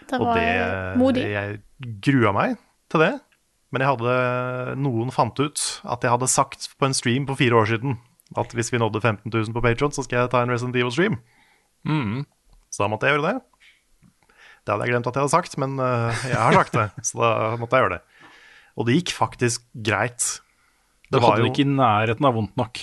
Det 0.07 0.19
Og 0.19 0.25
var 0.31 0.39
det 0.39 0.47
eh, 0.47 0.95
modig. 0.99 1.27
Jeg 1.35 1.59
grua 2.07 2.31
meg 2.35 2.55
til 2.91 3.03
det. 3.03 3.11
Men 3.73 3.81
jeg 3.81 3.89
hadde 3.95 4.75
Noen 4.77 5.09
fant 5.13 5.39
ut 5.41 5.61
at 5.81 6.05
jeg 6.05 6.13
hadde 6.13 6.29
sagt 6.29 6.69
på 6.77 6.85
en 6.85 6.93
stream 6.93 7.25
på 7.29 7.37
fire 7.39 7.57
år 7.57 7.71
siden 7.73 7.97
at 8.39 8.53
hvis 8.55 8.71
vi 8.73 8.79
nådde 8.81 9.01
15 9.01 9.29
000 9.29 9.53
på 9.53 9.61
Patreon, 9.61 9.93
så 9.93 10.05
skal 10.05 10.23
jeg 10.23 10.31
ta 10.33 10.41
en 10.41 10.53
Resident 10.53 10.77
Evil-stream. 10.77 11.19
Mm. 11.85 12.23
Så 12.73 12.81
da 12.81 12.89
måtte 12.89 13.09
jeg 13.09 13.17
gjøre 13.17 13.33
det. 13.33 13.35
Det 14.63 14.73
hadde 14.73 14.87
jeg 14.87 14.93
glemt 14.93 15.09
at 15.09 15.17
jeg 15.17 15.25
hadde 15.25 15.33
sagt, 15.35 15.57
men 15.61 15.75
eh, 15.83 16.25
jeg 16.31 16.39
har 16.39 16.57
sagt 16.57 16.77
det. 16.77 16.87
Så 17.09 17.19
da 17.19 17.29
måtte 17.61 17.77
jeg 17.77 17.85
gjøre 17.85 17.99
det. 17.99 18.25
Og 18.73 18.87
det 18.87 18.97
gikk 18.97 19.13
faktisk 19.17 19.65
greit. 19.75 20.27
Det 21.11 21.19
du 21.19 21.25
hadde 21.27 21.43
jo 21.43 21.51
ikke 21.51 21.65
i 21.65 21.69
nærheten 21.69 22.25
av 22.29 22.37
vondt 22.39 22.55
nok. 22.57 22.81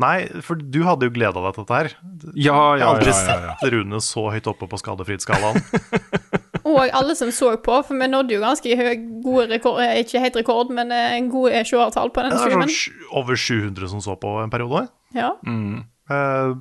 Nei, 0.00 0.16
for 0.46 0.56
du 0.56 0.78
hadde 0.86 1.08
jo 1.08 1.12
gleda 1.12 1.42
deg 1.42 1.56
til 1.56 1.66
dette 1.66 1.80
her. 1.80 1.90
Ja, 2.32 2.32
Jeg 2.38 2.46
ja, 2.46 2.54
har 2.54 2.84
aldri 2.94 3.10
ja, 3.12 3.18
ja, 3.18 3.36
ja. 3.50 3.56
sett 3.58 3.74
Rune 3.74 4.00
så 4.04 4.28
høyt 4.32 4.48
oppe 4.52 4.68
på 4.70 4.80
skadefridsskalaen. 4.80 5.60
Og 6.66 6.80
alle 6.98 7.14
som 7.14 7.30
så 7.30 7.52
på, 7.62 7.74
for 7.86 7.94
vi 8.00 8.08
nådde 8.10 8.34
jo 8.34 8.42
ganske 8.42 8.76
høy, 8.78 8.94
gode 9.22 9.46
rekord, 9.52 9.80
eh, 9.84 10.00
ikke 10.02 10.22
helt 10.24 10.38
rekord, 10.40 10.72
men 10.74 10.90
eh, 10.94 11.14
en 11.18 11.28
god 11.30 11.54
seertall 11.68 12.10
på 12.10 12.24
den 12.24 12.32
Det 12.34 12.40
var 12.40 12.48
streamen. 12.50 12.72
sånn 12.74 13.18
over 13.22 13.38
700 13.38 13.90
som 13.92 14.02
så 14.02 14.16
på 14.18 14.32
en 14.42 14.50
periode. 14.50 14.88
Ja. 15.14 15.30
Mm. 15.46 15.84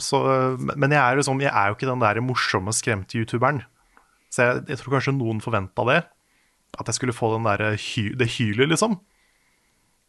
så, 0.02 0.20
men 0.58 0.94
jeg 0.94 1.00
er, 1.02 1.22
sånn, 1.26 1.41
jeg 1.41 1.52
er 1.54 1.70
jo 1.70 1.76
ikke 1.78 1.89
den 1.89 2.02
der 2.02 2.22
morsomme, 2.22 2.74
skremte 2.74 3.18
youtuberen. 3.20 3.63
Så 4.34 4.44
jeg, 4.46 4.63
jeg 4.74 4.80
tror 4.82 4.96
kanskje 4.98 5.13
noen 5.18 5.41
forventa 5.44 5.86
det. 5.89 6.00
At 6.76 6.89
jeg 6.89 6.98
skulle 6.98 7.15
få 7.15 7.34
den 7.36 7.46
der 7.48 7.78
hy, 7.80 8.10
det 8.20 8.28
hylet, 8.38 8.70
liksom. 8.74 8.98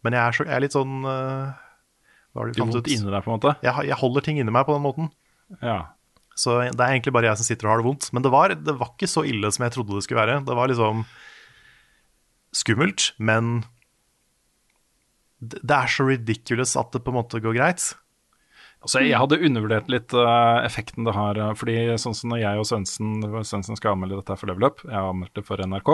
Men 0.05 0.17
jeg 0.17 0.23
er, 0.23 0.37
så, 0.37 0.47
jeg 0.49 0.57
er 0.57 0.65
litt 0.65 0.75
sånn 0.77 0.97
eh, 1.09 1.53
Hva 2.33 2.43
har 2.43 2.49
du 2.51 2.57
Det 2.57 2.63
vondt 2.65 2.81
ut? 2.81 2.91
inni 2.93 3.11
deg, 3.13 3.23
på 3.25 3.31
en 3.33 3.37
måte. 3.39 3.55
Jeg, 3.65 3.87
jeg 3.91 3.99
holder 4.03 4.25
ting 4.27 4.41
inni 4.41 4.53
meg 4.55 4.67
på 4.69 4.75
den 4.77 4.85
måten. 4.85 5.09
Ja. 5.63 5.79
Så 6.37 6.59
det 6.69 6.77
er 6.77 6.93
egentlig 6.93 7.15
bare 7.17 7.31
jeg 7.31 7.41
som 7.41 7.49
sitter 7.49 7.69
og 7.69 7.73
har 7.73 7.81
det 7.81 7.89
vondt. 7.89 8.11
Men 8.13 8.25
det 8.25 8.33
var, 8.35 8.53
det 8.53 8.75
var 8.77 8.93
ikke 8.93 9.09
så 9.09 9.25
ille 9.25 9.49
som 9.55 9.65
jeg 9.65 9.73
trodde 9.73 9.97
det 9.97 10.05
skulle 10.05 10.21
være. 10.21 10.43
Det 10.45 10.57
var 10.59 10.69
liksom 10.69 11.07
skummelt, 12.57 13.11
men 13.17 13.65
det, 15.41 15.73
er 15.73 15.89
så 15.91 16.07
ridiculous 16.09 16.77
at 16.81 16.93
det 16.95 17.03
på 17.05 17.13
en 17.13 17.19
måte 17.19 17.41
går 17.45 17.57
greit. 17.57 17.91
Altså, 18.87 19.01
jeg 19.03 19.19
hadde 19.19 19.41
undervurdert 19.43 19.89
litt 19.91 20.15
uh, 20.15 20.63
effekten 20.63 21.07
det 21.09 21.15
har. 21.17 21.39
eh, 21.43 21.55
fordi 21.59 21.75
sånn 21.99 22.15
som 22.15 22.31
når 22.31 22.39
jeg 22.39 22.61
og 22.61 22.67
Svendsen 22.69 23.25
Svendsen 23.43 23.79
skal 23.79 23.97
anmelde 23.97 24.21
dette 24.21 24.37
for 24.39 24.47
Level 24.47 24.69
Up, 24.69 24.85
jeg 24.85 24.95
har 24.95 25.11
anmeldt 25.11 25.35
det 25.35 25.43
for 25.49 25.59
NRK 25.59 25.91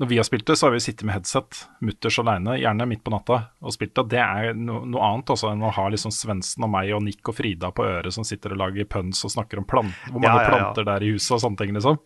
Når 0.00 0.08
vi 0.08 0.16
har 0.16 0.24
spilt 0.24 0.46
det, 0.48 0.56
så 0.56 0.70
har 0.70 0.72
vi 0.72 0.80
sittet 0.80 1.04
med 1.04 1.18
headset 1.18 1.60
mutters 1.84 2.16
aleine, 2.22 2.56
gjerne 2.56 2.88
midt 2.88 3.04
på 3.04 3.12
natta, 3.12 3.42
og 3.60 3.76
spilt 3.76 3.92
det. 4.00 4.06
Det 4.16 4.22
er 4.24 4.56
no, 4.56 4.80
noe 4.88 5.04
annet 5.10 5.34
også 5.36 5.52
enn 5.52 5.66
å 5.68 5.74
ha 5.76 5.86
liksom 5.92 6.14
Svendsen 6.16 6.64
og 6.64 6.72
meg 6.72 6.94
og 6.96 7.04
Nick 7.04 7.28
og 7.28 7.36
Frida 7.36 7.68
på 7.76 7.84
øret 7.84 8.16
som 8.16 8.24
sitter 8.24 8.56
og 8.56 8.62
lager 8.64 8.88
puns 8.96 9.20
og 9.28 9.36
snakker 9.36 9.60
om 9.60 9.68
plant, 9.68 9.92
hvor 10.08 10.16
mange 10.16 10.32
Ja, 10.32 10.40
ja, 10.40 10.48
ja. 10.48 10.56
planter 10.56 10.88
det 10.88 10.96
er 10.96 11.04
i 11.04 11.14
huset 11.18 11.36
og 11.36 11.44
sånne 11.44 11.60
ting, 11.60 11.76
liksom. 11.76 12.00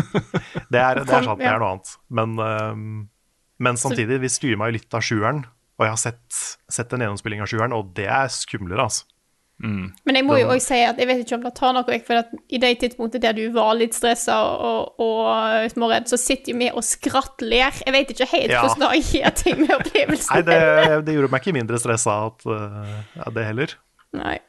Det 0.72 0.80
er, 0.80 1.02
det 1.04 1.12
er 1.12 1.26
sant, 1.28 1.36
det 1.42 1.48
er 1.52 1.60
noe 1.60 1.74
annet. 1.74 1.94
Men, 2.08 2.36
uh, 2.40 3.06
men 3.68 3.80
samtidig, 3.80 4.22
vi 4.24 4.32
streama 4.32 4.70
jo 4.70 4.80
litt 4.80 4.96
av 4.96 5.04
sjueren, 5.04 5.44
og 5.76 5.84
jeg 5.84 5.92
har 5.92 6.00
sett, 6.00 6.44
sett 6.72 6.92
en 6.96 7.04
gjennomspilling 7.04 7.42
av 7.44 7.50
sjueren, 7.50 7.74
og 7.76 7.92
det 7.96 8.08
er 8.08 8.32
skumlere, 8.32 8.88
altså. 8.88 9.11
Men 9.62 10.18
jeg 10.18 10.26
må 10.26 10.36
jo 10.40 10.48
også 10.50 10.72
si 10.72 10.78
at 10.82 10.98
jeg 10.98 11.06
vet 11.06 11.20
ikke 11.22 11.36
om 11.38 11.44
det 11.46 11.52
tar 11.54 11.74
noe 11.76 11.86
vekk, 11.86 12.04
for 12.08 12.20
at 12.24 12.32
i 12.50 12.58
det 12.62 12.72
tidspunktet 12.82 13.22
der 13.22 13.36
du 13.36 13.44
var 13.54 13.76
litt 13.78 13.94
stressa 13.94 14.40
og, 14.42 14.98
og, 15.02 15.68
småredd, 15.70 16.08
så 16.10 16.18
sitter 16.18 16.50
jo 16.50 16.58
vi 16.58 16.70
og 16.72 16.82
skrattler. 16.86 17.78
Jeg 17.84 17.94
vet 17.94 18.10
ikke 18.14 18.28
helt 18.32 18.50
Ja. 18.50 18.64
hvordan 18.66 18.82
det 18.90 19.02
gir 19.06 19.36
ting 19.38 19.60
med 19.62 19.74
opplevelsen. 19.76 20.32
Nei, 20.34 20.42
det, 20.48 20.96
det 21.06 21.14
gjorde 21.14 21.30
meg 21.34 21.44
ikke 21.44 21.54
mindre 21.54 21.78
stressa 21.82 22.16
at 22.30 22.48
uh, 22.50 22.96
ja, 23.20 23.28
det 23.38 23.46
heller. 23.52 23.76
Nei. 24.18 24.40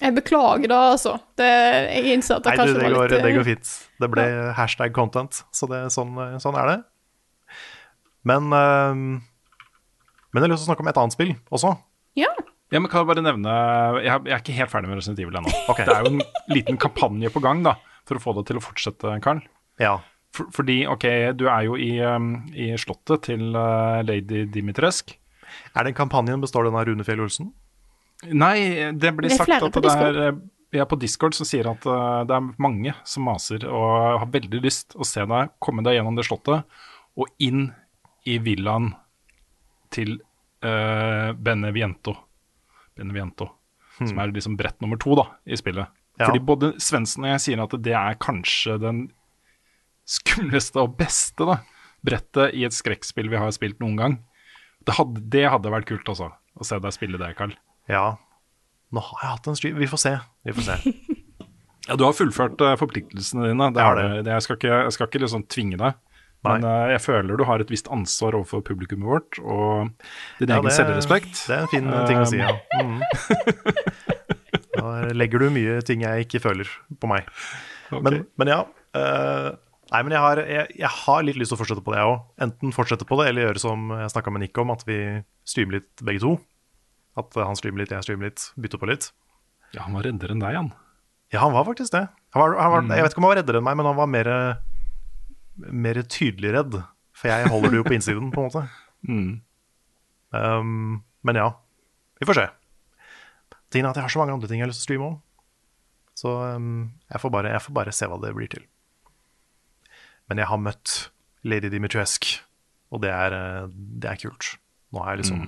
Jeg 0.00 0.16
beklager 0.16 0.72
da, 0.72 0.80
altså. 0.94 1.18
Det, 1.38 1.50
jeg 1.84 2.16
innser 2.16 2.40
at 2.40 2.48
det 2.48 2.54
Nei, 2.54 2.56
det, 2.56 2.64
kanskje 2.64 2.78
det, 2.78 2.86
var 2.86 2.96
går, 2.96 3.04
litt 3.04 3.18
eh, 3.18 3.26
det 3.28 3.34
går 3.36 3.46
fint. 3.50 3.74
Det 4.00 4.10
ble 4.16 4.24
hashtag 4.56 4.96
content, 4.96 5.44
så 5.54 5.68
det, 5.70 5.84
sånn, 5.94 6.16
sånn 6.42 6.58
er 6.58 6.72
det. 6.72 6.80
Men, 8.24 8.48
uh, 8.48 9.20
men 10.32 10.40
jeg 10.40 10.48
har 10.48 10.54
lyst 10.56 10.64
til 10.64 10.70
å 10.70 10.72
snakke 10.72 10.88
om 10.88 10.90
et 10.94 11.04
annet 11.04 11.18
spill 11.20 11.36
også. 11.52 11.76
Ja. 12.18 12.32
Ja, 12.72 12.80
men 12.80 12.88
kan 12.90 13.02
jeg 13.02 13.10
bare 13.10 13.22
nevne 13.22 13.52
Jeg, 14.00 14.22
jeg 14.24 14.32
er 14.32 14.40
ikke 14.40 14.54
helt 14.56 14.70
ferdig 14.72 14.88
med 14.90 14.98
Resident 14.98 15.20
Evil 15.20 15.36
ennå. 15.40 15.52
Okay. 15.70 15.84
Det 15.86 15.94
er 15.94 16.06
jo 16.06 16.14
en 16.14 16.22
liten 16.54 16.78
kampanje 16.80 17.30
på 17.34 17.42
gang 17.44 17.60
da, 17.66 17.76
for 18.08 18.18
å 18.18 18.22
få 18.22 18.34
det 18.38 18.46
til 18.48 18.60
å 18.60 18.64
fortsette, 18.64 19.18
Karl. 19.24 19.42
Ja. 19.82 19.98
For, 20.34 20.48
fordi, 20.54 20.80
ok, 20.90 21.04
du 21.38 21.44
er 21.46 21.68
jo 21.68 21.76
i, 21.78 21.92
um, 22.02 22.32
i 22.50 22.72
slottet 22.80 23.28
til 23.28 23.52
uh, 23.54 24.00
lady 24.06 24.46
Dimitresk. 24.50 25.14
Er 25.76 25.86
den 25.86 25.94
kampanjen 25.94 26.42
består 26.42 26.66
den 26.66 26.74
av 26.78 26.88
Rune 26.88 27.06
Fjell 27.06 27.22
Olsen? 27.22 27.52
Nei, 28.32 28.90
det 28.96 29.12
blir 29.14 29.30
Det 29.30 29.38
sagt 29.38 29.54
at 29.54 29.82
det 29.84 29.94
er 29.94 30.34
vi 30.74 30.80
er 30.82 30.88
på 30.90 30.98
Discord 30.98 31.36
som 31.38 31.46
sier 31.46 31.68
at 31.70 31.84
uh, 31.86 32.24
det 32.26 32.34
er 32.34 32.50
mange 32.58 32.96
som 33.06 33.28
maser 33.28 33.62
og 33.68 34.18
har 34.18 34.30
veldig 34.34 34.58
lyst 34.64 34.96
å 34.98 35.06
se 35.06 35.22
deg 35.22 35.52
komme 35.62 35.84
deg 35.86 36.00
gjennom 36.00 36.18
det 36.18 36.26
slottet 36.26 36.66
og 37.14 37.30
inn 37.38 37.68
i 38.26 38.40
villaen 38.42 38.90
til 39.94 40.16
uh, 40.18 41.30
Beneviento. 41.38 42.16
Beneviento. 42.98 43.50
Som 44.00 44.18
er 44.18 44.32
liksom 44.34 44.56
brett 44.58 44.80
nummer 44.82 44.98
to 44.98 45.14
da, 45.18 45.28
i 45.46 45.54
spillet. 45.58 45.86
Ja. 46.18 46.26
Fordi 46.28 46.40
både 46.46 46.72
Svendsen 46.82 47.24
og 47.26 47.30
jeg 47.32 47.42
sier 47.44 47.62
at 47.62 47.74
det 47.82 47.94
er 47.94 48.16
kanskje 48.22 48.76
den 48.82 49.04
skumleste 50.04 50.82
og 50.82 50.96
beste 50.98 51.46
da, 51.48 51.58
brettet 52.04 52.54
i 52.58 52.64
et 52.66 52.74
skrekkspill 52.76 53.30
vi 53.32 53.38
har 53.40 53.52
spilt 53.54 53.78
noen 53.82 53.96
gang. 53.98 54.16
Det 54.84 54.96
hadde, 54.98 55.22
det 55.32 55.46
hadde 55.48 55.72
vært 55.72 55.88
kult 55.88 56.10
også, 56.12 56.28
å 56.60 56.66
se 56.66 56.78
deg 56.82 56.92
spille 56.96 57.20
det, 57.20 57.30
Carl. 57.38 57.54
Ja. 57.88 58.16
Nå 58.94 59.00
har 59.00 59.22
jeg 59.22 59.30
hatt 59.36 59.48
en 59.50 59.56
stream. 59.58 59.78
Vi 59.80 59.88
får 59.90 60.02
se. 60.04 60.16
Vi 60.48 60.56
får 60.58 60.68
se. 60.72 60.78
Ja, 61.84 61.98
du 62.00 62.06
har 62.06 62.14
fullført 62.16 62.62
eh, 62.64 62.78
forpliktelsene 62.80 63.50
dine. 63.50 63.66
Det 63.76 63.82
Jeg 63.82 63.84
har. 63.90 63.98
Det- 64.24 64.32
Jeg 64.32 64.42
skal 64.46 64.56
ikke, 64.56 64.76
jeg 64.86 64.92
skal 64.94 65.08
ikke 65.10 65.20
liksom 65.20 65.42
tvinge 65.52 65.76
deg. 65.76 65.98
Men 66.44 66.64
eh, 66.68 66.90
jeg 66.94 67.00
føler 67.04 67.38
du 67.40 67.44
har 67.48 67.62
et 67.64 67.70
visst 67.72 67.88
ansvar 67.92 68.36
overfor 68.36 68.60
publikummet 68.66 69.08
vårt 69.08 69.38
og 69.40 69.88
din 70.40 70.50
Ja, 70.52 70.58
egen 70.58 70.68
det- 70.68 70.76
selvrespekt. 70.76 71.38
Det 71.48 71.56
er 71.56 71.62
en 71.64 71.72
fin 71.72 71.88
ting 72.08 72.20
å 72.20 72.26
si, 72.28 72.40
ja. 72.42 72.52
Mm. 72.80 73.00
Da 74.74 74.88
legger 75.14 75.44
du 75.44 75.50
mye 75.54 75.78
ting 75.86 76.02
jeg 76.04 76.26
ikke 76.26 76.40
føler 76.42 76.68
på 77.00 77.08
meg. 77.10 77.28
Okay. 77.90 78.02
Men, 78.04 78.16
men 78.40 78.50
ja. 78.50 78.58
Uh, 78.94 79.54
nei, 79.92 80.00
men 80.06 80.14
jeg 80.16 80.22
har, 80.24 80.40
jeg, 80.50 80.66
jeg 80.82 80.90
har 80.98 81.24
litt 81.26 81.38
lyst 81.40 81.52
til 81.52 81.56
å 81.58 81.60
fortsette 81.62 81.84
på 81.86 81.94
det, 81.94 82.00
jeg 82.02 82.10
òg. 82.10 82.24
Enten 82.46 82.74
fortsette 82.74 83.06
på 83.08 83.18
det, 83.20 83.28
eller 83.30 83.48
gjøre 83.48 83.62
som 83.62 83.92
jeg 83.94 84.12
snakka 84.12 84.34
med 84.34 84.44
Nick 84.44 84.60
om, 84.60 84.72
at 84.74 84.82
vi 84.88 84.98
streamer 85.48 85.78
litt 85.78 86.04
begge 86.04 86.22
to. 86.24 86.34
At 87.20 87.36
eh, 87.38 87.46
han 87.46 87.58
streamer 87.58 87.84
litt, 87.84 87.94
jeg 87.94 88.06
streamer 88.06 88.28
litt, 88.32 88.48
bytter 88.60 88.82
på 88.82 88.90
litt. 88.90 89.08
Ja, 89.74 89.86
han 89.86 89.94
var 89.96 90.06
reddere 90.06 90.34
enn 90.36 90.42
deg, 90.42 90.58
han. 90.58 90.72
Ja, 91.32 91.40
han 91.46 91.54
var 91.54 91.66
faktisk 91.70 91.94
det. 91.94 92.04
Han 92.34 92.42
var, 92.44 92.58
han 92.60 92.74
var, 92.74 92.88
Jeg 92.98 93.06
vet 93.06 93.14
ikke 93.14 93.22
om 93.22 93.28
han 93.28 93.32
var 93.34 93.40
reddere 93.42 93.60
enn 93.62 93.66
meg, 93.70 93.78
men 93.80 93.88
han 93.88 93.98
var 93.98 94.10
mer, 94.10 94.30
mer 95.54 96.00
tydelig 96.10 96.52
redd. 96.56 96.78
For 97.14 97.30
jeg 97.30 97.50
holder 97.52 97.72
det 97.72 97.80
jo 97.80 97.86
på 97.86 97.94
innsiden, 97.98 98.32
på 98.34 98.42
en 98.42 98.48
måte. 98.50 98.64
Mm. 99.08 99.30
Um, 100.34 101.02
men 101.26 101.38
ja, 101.38 101.48
vi 102.20 102.28
får 102.28 102.40
se. 102.40 102.46
Tingen 103.70 103.88
er 103.88 103.94
at 103.94 104.00
jeg 104.00 104.06
har 104.06 104.14
så 104.14 104.22
mange 104.22 104.34
andre 104.36 104.50
ting 104.50 104.60
jeg 104.60 104.66
har 104.66 104.72
lyst 104.72 104.82
til 104.82 104.86
å 104.86 104.90
streame 104.90 105.10
om. 105.12 105.18
Så 106.14 106.30
um, 106.54 106.92
jeg, 107.10 107.20
får 107.22 107.32
bare, 107.34 107.52
jeg 107.54 107.64
får 107.64 107.76
bare 107.80 107.94
se 107.94 108.08
hva 108.10 108.20
det 108.22 108.34
blir 108.36 108.50
til. 108.50 108.66
Men 110.30 110.40
jeg 110.40 110.48
har 110.50 110.62
møtt 110.62 110.94
Lady 111.44 111.68
Dimitrescu, 111.72 112.38
og 112.94 113.02
det 113.04 113.10
er, 113.12 113.34
eh, 113.36 113.66
det 114.00 114.08
er 114.08 114.20
kult. 114.22 114.54
Nå 114.94 115.02
har 115.02 115.12
jeg 115.12 115.24
liksom 115.24 115.42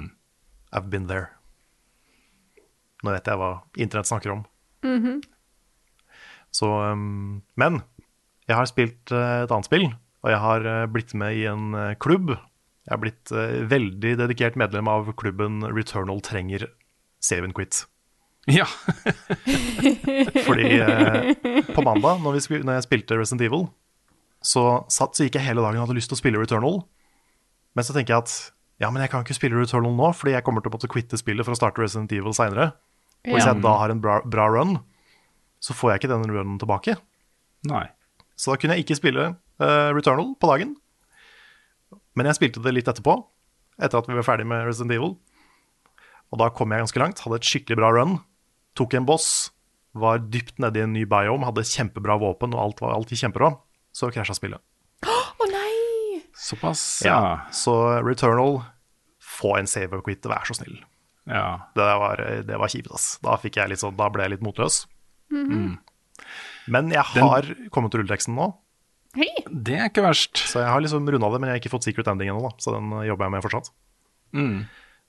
I've 0.75 0.91
been 0.93 1.07
there. 1.09 1.31
Nå 3.07 3.15
vet 3.15 3.31
jeg 3.31 3.41
hva 3.41 3.51
internett 3.79 4.11
snakker 4.11 4.35
om. 4.35 4.43
Så 6.55 6.69
um, 6.69 7.43
Men 7.57 7.81
jeg 8.47 8.59
har 8.59 8.69
spilt 8.71 9.15
eh, 9.15 9.43
et 9.45 9.53
annet 9.53 9.69
spill, 9.69 9.89
og 10.23 10.31
jeg 10.31 10.43
har 10.43 10.69
eh, 10.71 10.85
blitt 10.91 11.15
med 11.19 11.39
i 11.39 11.47
en 11.51 11.75
eh, 11.75 11.95
klubb. 12.03 12.35
Jeg 12.87 12.95
har 12.95 13.03
blitt 13.03 13.33
veldig 13.67 14.13
dedikert 14.21 14.55
medlem 14.55 14.87
av 14.87 15.09
klubben 15.19 15.65
Returnal 15.75 16.21
trenger 16.23 16.69
save 17.19 17.43
and 17.43 17.57
quit. 17.57 17.81
Ja. 18.47 18.69
Fordi 20.47 20.69
på 21.75 21.83
mandag, 21.83 22.21
når, 22.23 22.37
vi 22.37 22.43
skulle, 22.45 22.63
når 22.63 22.79
jeg 22.79 22.85
spilte 22.87 23.19
Resident 23.19 23.43
Evil, 23.49 23.67
så, 24.39 24.87
satt, 24.87 25.19
så 25.19 25.27
gikk 25.27 25.41
jeg 25.41 25.49
hele 25.49 25.65
dagen 25.65 25.81
og 25.81 25.89
hadde 25.89 25.99
lyst 25.99 26.13
til 26.13 26.15
å 26.15 26.21
spille 26.21 26.39
Returnal. 26.39 26.79
Men 27.75 27.89
så 27.89 27.97
tenker 27.97 28.15
jeg 28.15 28.23
at 28.23 28.37
ja, 28.79 28.93
men 28.93 29.03
jeg 29.03 29.11
kan 29.11 29.27
ikke 29.27 29.35
spille 29.35 29.59
Returnal 29.59 29.99
nå, 29.99 30.13
fordi 30.15 30.37
jeg 30.37 30.47
kommer 30.47 30.63
til 30.63 30.71
å 30.71 30.77
måtte 30.77 30.93
quitte 30.95 31.19
spillet 31.19 31.43
for 31.43 31.57
å 31.57 31.59
starte 31.59 31.83
Resident 31.83 32.15
Evil 32.15 32.39
seinere. 32.39 32.71
Og 33.27 33.35
hvis 33.35 33.51
jeg 33.51 33.67
da 33.67 33.75
har 33.83 33.91
en 33.91 34.05
bra, 34.05 34.21
bra 34.23 34.47
run, 34.55 34.79
så 35.59 35.75
får 35.75 35.97
jeg 35.97 36.05
ikke 36.05 36.15
den 36.15 36.31
runnen 36.31 36.63
tilbake. 36.63 37.01
Nei. 37.67 37.89
Så 38.37 38.53
da 38.53 38.59
kunne 38.61 38.77
jeg 38.77 38.85
ikke 38.85 38.99
spille 38.99 39.25
uh, 39.35 39.89
Returnal 39.97 40.35
på 40.41 40.51
dagen. 40.51 40.75
Men 42.17 42.29
jeg 42.31 42.39
spilte 42.39 42.63
det 42.65 42.73
litt 42.77 42.89
etterpå, 42.91 43.15
etter 43.81 43.99
at 44.01 44.09
vi 44.09 44.17
var 44.17 44.25
ferdig 44.27 44.47
med 44.49 44.65
Resident 44.69 44.95
Evil. 44.97 45.15
Og 46.33 46.41
da 46.41 46.49
kom 46.53 46.73
jeg 46.75 46.83
ganske 46.85 47.01
langt, 47.01 47.21
hadde 47.25 47.39
et 47.41 47.49
skikkelig 47.49 47.79
bra 47.81 47.91
run. 47.97 48.17
Tok 48.77 48.97
en 48.99 49.07
boss, 49.09 49.29
var 49.97 50.19
dypt 50.21 50.59
nede 50.61 50.81
i 50.81 50.85
en 50.85 50.93
ny 50.97 51.05
biome, 51.09 51.47
hadde 51.49 51.65
kjempebra 51.65 52.17
våpen, 52.21 52.53
og 52.57 52.61
alt 52.65 52.83
var 52.85 52.97
alltid 52.97 53.21
kjempebra. 53.23 53.53
Så 53.97 54.11
krasja 54.13 54.37
spillet. 54.37 54.61
Å 55.07 55.49
nei! 55.53 56.23
Såpass, 56.37 56.83
Ja. 57.07 57.15
ja. 57.17 57.37
Så 57.57 57.73
Returnal, 58.05 58.59
få 59.23 59.55
en 59.61 59.69
save 59.71 59.97
og 59.97 60.05
quit, 60.09 60.25
vær 60.29 60.45
så 60.49 60.57
snill. 60.59 60.81
ja. 61.31 61.47
Det 61.77 61.87
var, 62.03 62.21
det 62.49 62.59
var 62.61 62.73
kjipt, 62.73 62.93
ass. 62.93 63.15
Da, 63.25 63.37
fikk 63.41 63.57
jeg 63.61 63.73
litt 63.73 63.81
sånn, 63.85 63.97
da 63.97 64.09
ble 64.13 64.27
jeg 64.27 64.37
litt 64.37 64.45
motløs. 64.45 64.83
Men 66.73 66.91
jeg 66.95 67.03
har 67.17 67.47
kommet 67.75 67.93
til 67.95 68.03
rulleteksten 68.03 68.35
nå, 68.39 68.53
Hei! 69.17 69.31
Det 69.49 69.77
er 69.81 69.87
ikke 69.89 70.03
verst. 70.05 70.37
Så 70.45 70.61
jeg 70.61 70.69
har 70.69 70.83
liksom 70.85 71.07
runda 71.09 71.29
det, 71.33 71.39
men 71.41 71.49
jeg 71.49 71.55
har 71.57 71.61
ikke 71.63 71.71
fått 71.73 71.87
secret 71.87 72.09
ending 72.11 72.29
ennå. 72.29 72.51
Så 72.61 72.75
den 72.75 72.91
eh, 72.99 73.07
jobber 73.09 73.25
jeg 73.25 73.33
med 73.33 73.45
fortsatt. 73.47 73.71
Mm. 74.37 74.59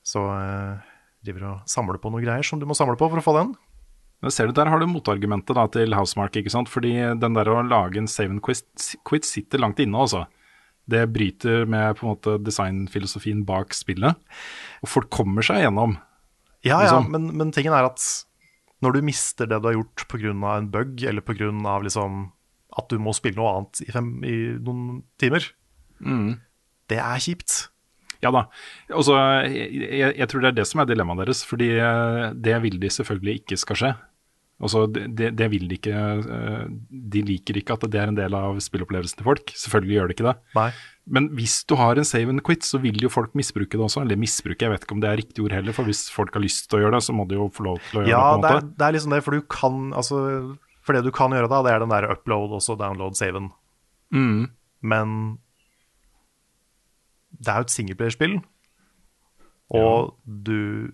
Så 0.08 0.22
eh, 0.32 0.86
driver 1.28 1.48
og 1.50 1.66
samler 1.68 2.00
på 2.00 2.12
noen 2.14 2.24
greier 2.24 2.46
som 2.48 2.62
du 2.62 2.64
må 2.70 2.78
samle 2.78 2.96
på 2.96 3.10
for 3.12 3.20
å 3.20 3.26
få 3.26 3.34
den. 3.36 3.50
Men 4.24 4.32
ser 4.32 4.48
du, 4.48 4.54
Der 4.56 4.72
har 4.72 4.80
du 4.80 4.88
motargumentet 4.88 5.58
da, 5.60 5.66
til 5.76 5.92
Housemark. 5.98 6.40
ikke 6.40 6.54
sant? 6.54 6.72
Fordi 6.72 6.94
den 7.20 7.36
der 7.36 7.52
å 7.52 7.60
lage 7.68 8.00
en 8.00 8.08
save 8.08 8.32
and 8.32 8.42
quit, 8.46 8.64
quit 9.04 9.28
sitter 9.28 9.60
langt 9.60 9.84
inne. 9.84 10.00
altså. 10.00 10.24
Det 10.88 11.04
bryter 11.12 11.68
med 11.68 12.00
på 12.00 12.08
en 12.08 12.14
måte 12.16 12.38
designfilosofien 12.48 13.44
bak 13.46 13.76
spillet. 13.76 14.16
Og 14.86 14.94
folk 14.94 15.12
kommer 15.12 15.44
seg 15.44 15.66
gjennom. 15.66 15.98
Ja, 16.64 16.80
ja, 16.80 16.86
Liksom. 16.88 17.12
men, 17.12 17.28
men 17.44 17.52
tingen 17.52 17.76
er 17.76 17.92
at 17.92 18.00
når 18.84 18.98
du 18.98 19.02
mister 19.08 19.50
det 19.50 19.62
du 19.62 19.70
har 19.70 19.78
gjort 19.78 20.06
pga. 20.12 20.34
en 20.34 20.72
bug, 20.72 21.02
eller 21.04 21.22
pga. 21.22 21.52
Liksom 21.84 22.32
at 22.78 22.90
du 22.92 23.00
må 23.02 23.14
spille 23.16 23.40
noe 23.40 23.54
annet 23.56 23.82
i, 23.82 23.92
fem, 23.92 24.12
i 24.28 24.36
noen 24.62 25.04
timer, 25.18 25.48
det 26.92 27.00
er 27.02 27.24
kjipt. 27.24 27.70
Ja 28.22 28.32
da. 28.34 28.48
Og 28.94 29.08
jeg, 29.10 29.72
jeg, 29.94 30.14
jeg 30.18 30.28
tror 30.30 30.42
det 30.42 30.50
er 30.52 30.58
det 30.60 30.68
som 30.68 30.82
er 30.82 30.90
dilemmaet 30.90 31.26
deres. 31.26 31.44
Fordi 31.46 31.72
eh, 31.78 32.32
det 32.34 32.62
vil 32.64 32.80
de 32.82 32.90
selvfølgelig 32.90 33.42
ikke 33.42 33.58
skal 33.58 33.80
skje. 33.82 33.92
Altså, 34.58 34.88
det, 34.90 35.36
det- 35.38 35.52
vil 35.54 35.68
de 35.70 35.76
ikke 35.78 35.94
eh, 35.94 36.64
De 36.90 37.22
liker 37.22 37.60
ikke 37.60 37.76
at 37.78 37.84
det 37.92 38.00
er 38.02 38.08
en 38.10 38.16
del 38.18 38.34
av 38.34 38.58
spillopplevelsen 38.58 39.20
til 39.20 39.28
folk. 39.28 39.52
Selvfølgelig 39.54 39.94
gjør 40.00 40.08
det 40.10 40.16
ikke 40.18 40.26
det. 40.32 40.36
Nei. 40.58 40.72
Men 41.08 41.28
hvis 41.38 41.60
du 41.70 41.76
har 41.78 41.96
en 41.96 42.04
save 42.10 42.30
and 42.34 42.42
quit, 42.44 42.66
så 42.66 42.80
vil 42.82 42.98
jo 43.00 43.08
folk 43.14 43.36
misbruke 43.38 43.78
det 43.78 43.86
også. 43.86 44.02
Eller 44.02 44.18
misbruke, 44.18 44.60
jeg 44.66 44.74
vet 44.74 44.84
ikke 44.88 44.96
om 44.98 45.04
det 45.04 45.12
er 45.12 45.20
riktig 45.22 45.46
ord 45.46 45.54
heller. 45.56 45.72
For 45.78 45.86
hvis 45.88 46.08
folk 46.12 46.34
har 46.34 46.42
lyst 46.42 46.66
til 46.72 46.80
å 46.80 46.82
gjøre 46.84 46.98
det, 46.98 47.04
så 47.06 47.14
må 47.16 47.28
de 47.30 47.38
jo 47.38 47.46
få 47.54 47.64
lov 47.70 47.78
til 47.92 48.02
å 48.02 48.04
gjøre 48.04 48.10
Ja, 48.12 48.24
det. 48.42 48.50
på 48.50 48.74
det 48.82 48.88
er, 48.90 48.96
liksom 48.98 49.14
det, 49.14 49.22
for 49.24 49.32
du 49.38 49.42
kan 49.46 49.94
altså, 49.94 50.58
For 50.84 50.94
det 50.98 51.04
du 51.06 51.12
kan 51.12 51.32
gjøre 51.32 51.50
da, 51.54 51.62
det 51.64 51.72
er 51.76 51.80
den 51.86 51.94
der 51.94 52.10
upload 52.12 52.52
og 52.58 52.62
så 52.66 52.76
download-saven. 52.80 53.52
Mm. 54.12 54.50
Men 54.82 55.38
det 57.38 57.52
er 57.54 57.60
jo 57.62 57.68
et 57.68 57.74
singleplayerspill, 57.76 58.38
og 59.78 60.16
du 60.26 60.54
ju- 60.58 60.94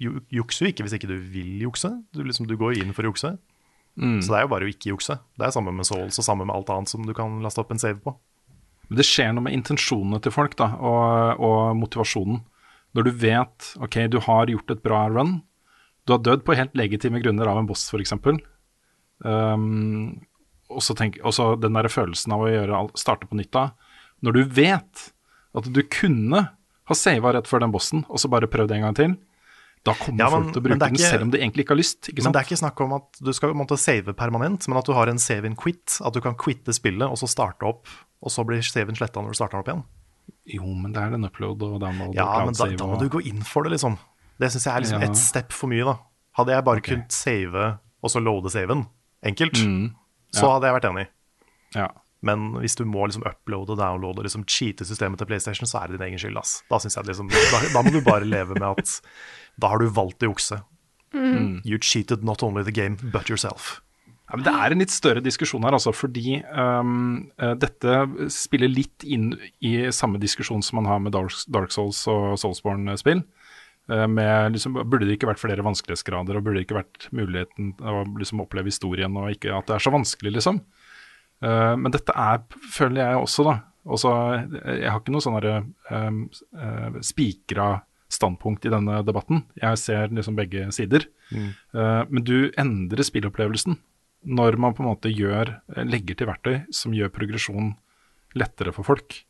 jukser 0.00 0.66
jo 0.66 0.72
ikke 0.72 0.86
hvis 0.86 0.96
ikke 0.96 1.10
du 1.10 1.18
vil 1.18 1.64
jukse. 1.64 1.90
Du, 2.14 2.22
liksom, 2.26 2.48
du 2.50 2.56
går 2.60 2.80
inn 2.80 2.94
for 2.96 3.06
å 3.06 3.12
jukse. 3.12 3.34
Mm. 3.94 4.18
Så 4.22 4.32
det 4.32 4.38
er 4.38 4.46
jo 4.46 4.52
bare 4.52 4.66
å 4.66 4.72
ikke 4.72 4.90
jukse. 4.90 5.18
Det 5.38 5.46
er 5.46 5.54
samme 5.54 5.74
med 5.74 5.86
Souls 5.86 6.18
og 6.18 6.26
samme 6.26 6.46
med 6.46 6.54
alt 6.54 6.72
annet 6.74 6.90
som 6.90 7.04
du 7.06 7.14
kan 7.16 7.38
laste 7.44 7.62
opp 7.62 7.70
en 7.74 7.82
save 7.82 8.00
på. 8.02 8.14
Men 8.88 9.00
det 9.00 9.06
skjer 9.08 9.32
noe 9.32 9.46
med 9.46 9.56
intensjonene 9.56 10.20
til 10.24 10.34
folk 10.34 10.56
da, 10.60 10.74
og, 10.76 11.40
og 11.40 11.60
motivasjonen. 11.80 12.42
Når 12.94 13.06
du 13.06 13.12
vet 13.24 13.70
ok, 13.82 14.02
du 14.10 14.20
har 14.26 14.50
gjort 14.50 14.74
et 14.74 14.82
bra 14.84 15.06
run, 15.10 15.38
du 16.04 16.12
har 16.14 16.22
dødd 16.22 16.44
på 16.44 16.56
helt 16.58 16.74
legitime 16.76 17.22
grunner 17.22 17.48
av 17.48 17.62
en 17.62 17.68
boss 17.68 17.86
f.eks. 17.88 18.12
Um, 19.24 20.20
og 20.68 20.82
så 20.84 21.46
den 21.60 21.78
der 21.78 21.88
følelsen 21.92 22.34
av 22.34 22.44
å 22.44 22.50
gjøre 22.50 22.82
starte 22.98 23.28
på 23.30 23.38
nytt 23.38 23.54
da. 23.54 23.70
Når 24.24 24.36
du 24.36 24.42
vet 24.58 25.08
at 25.54 25.70
du 25.70 25.80
kunne 25.86 26.42
ha 26.84 26.96
sava 26.98 27.32
rett 27.34 27.48
før 27.48 27.64
den 27.64 27.72
bossen, 27.72 28.04
og 28.10 28.20
så 28.20 28.28
bare 28.32 28.50
prøvd 28.50 28.74
en 28.76 28.84
gang 28.84 28.98
til, 28.98 29.14
da 29.84 29.92
kommer 29.94 30.18
Ja, 30.18 30.30
men- 30.30 30.42
folk 30.44 30.52
til 30.54 30.62
å 30.62 30.64
bruke 30.64 30.74
er 30.82 30.88
den 30.88 30.96
selv 30.96 31.22
om 31.22 31.30
de 31.30 31.38
egentlig 31.38 31.64
ikke 31.64 31.74
har 31.74 31.80
lyst. 31.82 32.08
Ikke 32.08 32.14
Men 32.22 32.22
sant? 32.24 32.32
det 32.34 32.40
er 32.40 32.46
ikke 32.48 32.62
snakk 32.62 32.80
om 32.80 32.92
at 32.94 33.18
du 33.22 33.32
skal 33.32 33.52
måtte 33.54 33.78
save 33.78 34.14
permanent, 34.14 34.66
men 34.68 34.78
at 34.78 34.84
du 34.86 34.92
har 34.92 35.06
en 35.08 35.18
save 35.18 35.44
in 35.44 35.54
quit. 35.54 35.98
At 36.04 36.12
du 36.14 36.20
kan 36.20 36.34
quitte 36.34 36.72
spillet 36.72 37.02
og 37.08 37.16
så 37.18 37.28
starte 37.28 37.62
opp, 37.68 37.86
og 38.22 38.30
så 38.30 38.44
blir 38.46 38.62
saven 38.64 38.96
sletta 38.96 39.20
når 39.20 39.28
du 39.28 39.34
starter 39.34 39.60
den 39.60 39.60
opp 39.60 39.68
igjen. 39.68 39.84
Jo, 40.46 40.64
men 40.74 40.92
det 40.92 41.02
er 41.02 41.10
den 41.10 41.24
upload 41.24 41.62
og 41.62 41.80
download 41.80 42.14
Ja, 42.14 42.24
og 42.40 42.46
men 42.46 42.54
da, 42.54 42.64
da 42.76 42.86
må 42.86 42.98
du 42.98 43.08
gå 43.10 43.20
inn 43.26 43.42
for 43.42 43.62
det, 43.64 43.72
liksom. 43.72 43.98
Det 44.40 44.50
syns 44.50 44.64
jeg 44.64 44.74
er 44.74 44.80
liksom 44.80 45.00
Ja. 45.02 45.08
ett 45.10 45.16
step 45.16 45.52
for 45.52 45.66
mye, 45.68 45.84
da. 45.84 45.98
Hadde 46.36 46.48
jeg 46.56 46.64
bare 46.64 46.80
kunnet 46.80 47.12
save 47.12 47.78
og 48.02 48.10
så 48.10 48.20
loade 48.24 48.50
saven 48.50 48.86
enkelt, 49.24 49.54
Mm. 49.54 49.94
så 50.34 50.48
hadde 50.50 50.64
jeg 50.64 50.80
vært 50.82 50.90
enig. 50.90 51.06
Ja. 51.74 51.88
Men 52.22 52.54
hvis 52.54 52.74
du 52.74 52.84
må 52.86 53.04
liksom 53.06 53.22
uploade 53.26 53.68
og 53.70 53.76
downloade 53.78 54.18
og 54.18 54.24
liksom 54.24 54.46
cheate 54.46 54.84
systemet 54.84 55.18
til 55.18 55.26
PlayStation, 55.26 55.66
så 55.66 55.82
er 55.82 55.88
det 55.88 55.98
din 56.00 56.08
egen 56.08 56.18
skyld. 56.18 56.38
Ass. 56.38 56.62
Da, 56.70 56.78
synes 56.78 56.96
jeg 56.96 57.04
liksom, 57.04 57.28
da, 57.28 57.60
da 57.74 57.82
må 57.82 57.92
du 57.92 58.00
bare 58.00 58.24
leve 58.24 58.54
med 58.54 58.62
at 58.78 59.00
da 59.60 59.70
har 59.72 59.82
du 59.82 59.90
valgt 59.92 60.24
å 60.24 60.32
jukse. 60.32 60.60
Mm. 61.14 61.62
You 61.64 61.78
cheated 61.78 62.24
not 62.26 62.42
only 62.42 62.64
the 62.66 62.74
game, 62.74 62.98
but 63.12 63.30
yourself. 63.30 63.80
Ja, 64.28 64.38
men 64.38 64.44
Det 64.46 64.54
er 64.56 64.72
en 64.72 64.80
litt 64.80 64.92
større 64.94 65.22
diskusjon 65.22 65.64
her, 65.66 65.76
altså, 65.76 65.92
fordi 65.92 66.38
um, 66.48 67.30
eh, 67.38 67.52
dette 67.60 67.98
spiller 68.32 68.72
litt 68.72 69.04
inn 69.04 69.34
i 69.60 69.76
samme 69.92 70.18
diskusjon 70.18 70.64
som 70.64 70.80
man 70.80 70.88
har 70.88 71.02
med 71.04 71.12
Dark, 71.14 71.36
Dark 71.52 71.74
Souls 71.74 72.00
og 72.10 72.38
Soulsborne-spill. 72.40 73.20
Eh, 73.92 74.06
med 74.08 74.56
liksom, 74.56 74.80
Burde 74.80 75.04
det 75.04 75.18
ikke 75.18 75.28
vært 75.28 75.42
flere 75.42 75.66
vanskelighetsgrader, 75.66 76.38
og 76.38 76.46
burde 76.46 76.62
det 76.62 76.66
ikke 76.66 76.80
vært 76.80 77.08
muligheten 77.12 77.74
å 77.84 78.00
liksom, 78.16 78.40
oppleve 78.46 78.72
historien, 78.72 79.20
og 79.20 79.36
ikke 79.36 79.52
at 79.52 79.68
det 79.68 79.76
er 79.76 79.86
så 79.86 79.92
vanskelig, 79.94 80.34
liksom. 80.38 80.64
Uh, 81.44 81.74
men 81.76 81.92
dette 81.92 82.14
er, 82.16 82.40
føler 82.72 83.02
jeg 83.02 83.20
også, 83.20 83.44
da. 83.44 83.58
Også, 83.84 84.10
jeg 84.80 84.88
har 84.88 85.02
ikke 85.02 85.12
noe 85.12 85.20
sånn 85.20 85.36
um, 85.92 86.22
uh, 86.56 86.94
spikra 87.04 87.74
standpunkt 88.14 88.66
i 88.66 88.72
denne 88.72 89.00
debatten. 89.06 89.44
Jeg 89.60 89.80
ser 89.80 90.14
liksom 90.14 90.38
begge 90.38 90.68
sider. 90.74 91.06
Eh, 91.34 92.02
men 92.08 92.24
du 92.26 92.50
endrer 92.60 93.06
spillopplevelsen 93.06 93.78
når 94.24 94.56
man 94.56 94.72
på 94.72 94.84
en 94.84 94.88
måte 94.88 95.12
gjør, 95.12 95.58
eh, 95.74 95.84
legger 95.84 96.16
til 96.16 96.30
verktøy 96.30 96.56
som 96.72 96.94
gjør 96.96 97.12
progresjon 97.12 97.74
lettere 98.38 98.72
for 98.74 98.86
folk. 98.86 99.20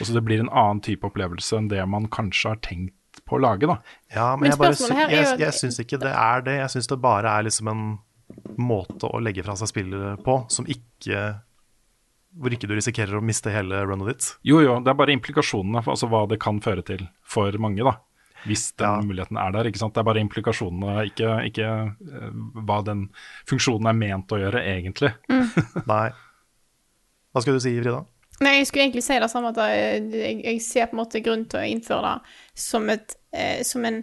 Altså 0.00 0.14
det 0.14 0.24
blir 0.24 0.40
en 0.40 0.52
annen 0.52 0.80
type 0.84 1.04
opplevelse 1.06 1.58
enn 1.58 1.68
det 1.70 1.82
man 1.90 2.08
kanskje 2.08 2.54
har 2.54 2.62
tenkt 2.64 2.94
på 3.26 3.36
å 3.36 3.42
lage, 3.42 3.66
da. 3.68 3.80
Ja, 4.14 4.28
men, 4.36 4.46
Men 4.46 4.54
jeg, 4.54 4.60
bare, 4.60 4.92
er 4.94 5.12
jeg, 5.12 5.40
jeg 5.42 5.56
syns 5.58 5.80
ikke 5.82 5.98
det 6.00 6.14
er 6.14 6.44
det. 6.46 6.56
Jeg 6.62 6.72
syns 6.76 6.88
det 6.90 7.00
bare 7.02 7.34
er 7.34 7.48
liksom 7.48 7.72
en 7.72 7.82
måte 8.60 9.10
å 9.10 9.20
legge 9.22 9.44
fra 9.44 9.56
seg 9.58 9.72
spillet 9.72 10.24
på 10.24 10.40
som 10.52 10.68
ikke 10.68 11.42
hvor 12.38 12.54
ikke 12.54 12.68
du 12.70 12.76
risikerer 12.76 13.18
å 13.18 13.24
miste 13.24 13.50
hele 13.50 13.80
runnet 13.88 14.12
ditt. 14.12 14.26
Jo, 14.46 14.60
jo, 14.62 14.76
det 14.84 14.92
er 14.92 14.98
bare 14.98 15.14
implikasjonene, 15.16 15.82
altså 15.82 16.06
hva 16.10 16.22
det 16.30 16.38
kan 16.42 16.60
føre 16.62 16.84
til 16.86 17.06
for 17.26 17.56
mange, 17.62 17.82
da. 17.82 17.96
Hvis 18.46 18.68
den 18.78 18.86
Ja. 18.86 19.00
muligheten 19.02 19.36
er 19.36 19.50
der. 19.52 19.64
ikke 19.66 19.78
sant? 19.78 19.94
Det 19.94 20.00
er 20.00 20.04
bare 20.04 20.20
implikasjonene, 20.22 21.06
ikke, 21.10 21.32
ikke 21.50 21.66
eh, 21.66 22.30
hva 22.64 22.82
den 22.86 23.08
funksjonen 23.48 23.86
er 23.90 23.96
ment 23.98 24.30
å 24.32 24.38
gjøre, 24.38 24.62
egentlig. 24.62 25.10
Nei. 25.90 26.10
Hva 27.32 27.42
skal 27.42 27.54
du 27.58 27.60
si, 27.60 27.74
Frida? 27.80 28.04
Nei, 28.40 28.52
jeg 28.60 28.68
skulle 28.68 28.84
egentlig 28.86 29.02
si 29.02 29.18
det 29.18 29.30
samme, 29.32 29.50
at 29.50 29.56
jeg, 29.66 30.04
jeg, 30.14 30.36
jeg 30.44 30.60
ser 30.62 30.86
på 30.86 30.94
en 30.94 31.00
måte 31.02 31.20
grunn 31.24 31.42
til 31.50 31.58
å 31.58 31.66
innføre 31.66 32.12
det 32.14 32.62
som, 32.62 32.86
et, 32.94 33.16
eh, 33.34 33.62
som 33.66 33.84
en, 33.84 33.98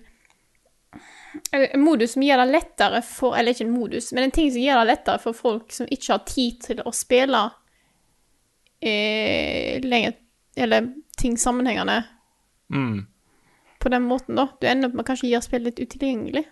en 1.55 1.79
modus 1.83 2.13
som 2.17 2.23
gjør 2.23 2.43
det 2.43 2.51
lettere 2.51 2.99
for 3.07 3.35
Eller 3.39 3.55
ikke 3.55 3.63
en 3.65 3.71
modus, 3.75 4.11
men 4.13 4.23
en 4.27 4.31
ting 4.35 4.51
som 4.51 4.61
gjør 4.61 4.81
det 4.83 4.89
lettere 4.91 5.19
for 5.23 5.33
folk 5.35 5.71
som 5.71 5.87
ikke 5.91 6.11
har 6.13 6.25
tid 6.27 6.59
til 6.67 6.83
å 6.83 6.91
spille 6.95 7.41
eh, 8.81 9.79
lenger 9.83 10.13
Eller 10.55 10.91
ting 11.17 11.37
sammenhengende 11.39 12.03
Mm. 12.73 13.05
På 13.85 13.93
den 13.93 14.07
måten, 14.09 14.37
da. 14.39 14.49
Du 14.59 14.67
ender 14.69 14.89
opp 14.89 14.97
med 14.97 15.05
å 15.05 15.09
kanskje 15.11 15.29
gjøre 15.29 15.45
spillet 15.45 15.69
litt 15.71 15.85
utilgjengelig. 15.85 16.45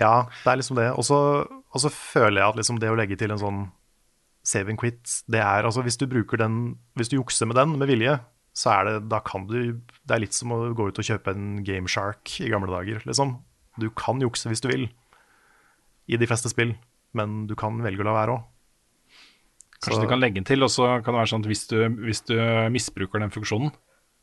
Ja, 0.00 0.14
det 0.42 0.48
er 0.50 0.58
liksom 0.58 0.78
det. 0.80 0.88
Og 0.96 1.04
så 1.06 1.92
føler 1.92 2.40
jeg 2.40 2.48
at 2.48 2.58
liksom 2.58 2.80
det 2.82 2.90
å 2.90 2.98
legge 2.98 3.18
til 3.20 3.34
en 3.34 3.40
sånn 3.42 3.62
save 4.42 4.72
and 4.72 4.80
quit, 4.80 5.20
det 5.30 5.38
er 5.38 5.62
altså 5.68 5.84
hvis 5.86 6.00
du 6.00 6.08
bruker 6.10 6.40
den 6.40 6.74
Hvis 6.98 7.12
du 7.12 7.14
jukser 7.14 7.46
med 7.46 7.54
den 7.54 7.76
med 7.78 7.86
vilje, 7.86 8.16
så 8.58 8.72
er 8.72 8.88
det 8.88 8.94
Da 9.12 9.20
kan 9.22 9.44
du 9.46 9.78
Det 9.78 10.16
er 10.16 10.18
litt 10.24 10.34
som 10.34 10.50
å 10.50 10.72
gå 10.74 10.88
ut 10.90 10.98
og 10.98 11.06
kjøpe 11.06 11.30
en 11.30 11.60
Gameshark 11.62 12.40
i 12.42 12.50
gamle 12.50 12.72
dager, 12.72 13.04
liksom. 13.06 13.36
Du 13.78 13.86
kan 13.94 14.18
jukse 14.20 14.50
hvis 14.50 14.64
du 14.64 14.66
vil, 14.68 14.88
i 16.10 16.18
de 16.18 16.26
fleste 16.26 16.50
spill, 16.50 16.74
men 17.16 17.46
du 17.46 17.54
kan 17.56 17.78
velge 17.80 18.02
å 18.02 18.08
la 18.08 18.16
være 18.18 18.34
òg. 18.34 18.42
Kanskje 19.82 20.02
du 20.02 20.10
kan 20.10 20.20
legge 20.20 20.36
den 20.40 20.46
til, 20.46 20.62
og 20.62 20.70
så 20.70 20.98
kan 21.00 21.14
det 21.14 21.20
være 21.22 21.30
sånn 21.30 21.46
at 21.46 21.48
hvis 21.50 21.64
du, 21.70 21.78
hvis 22.04 22.20
du 22.28 22.34
misbruker 22.74 23.22
den 23.22 23.32
funksjonen, 23.34 23.72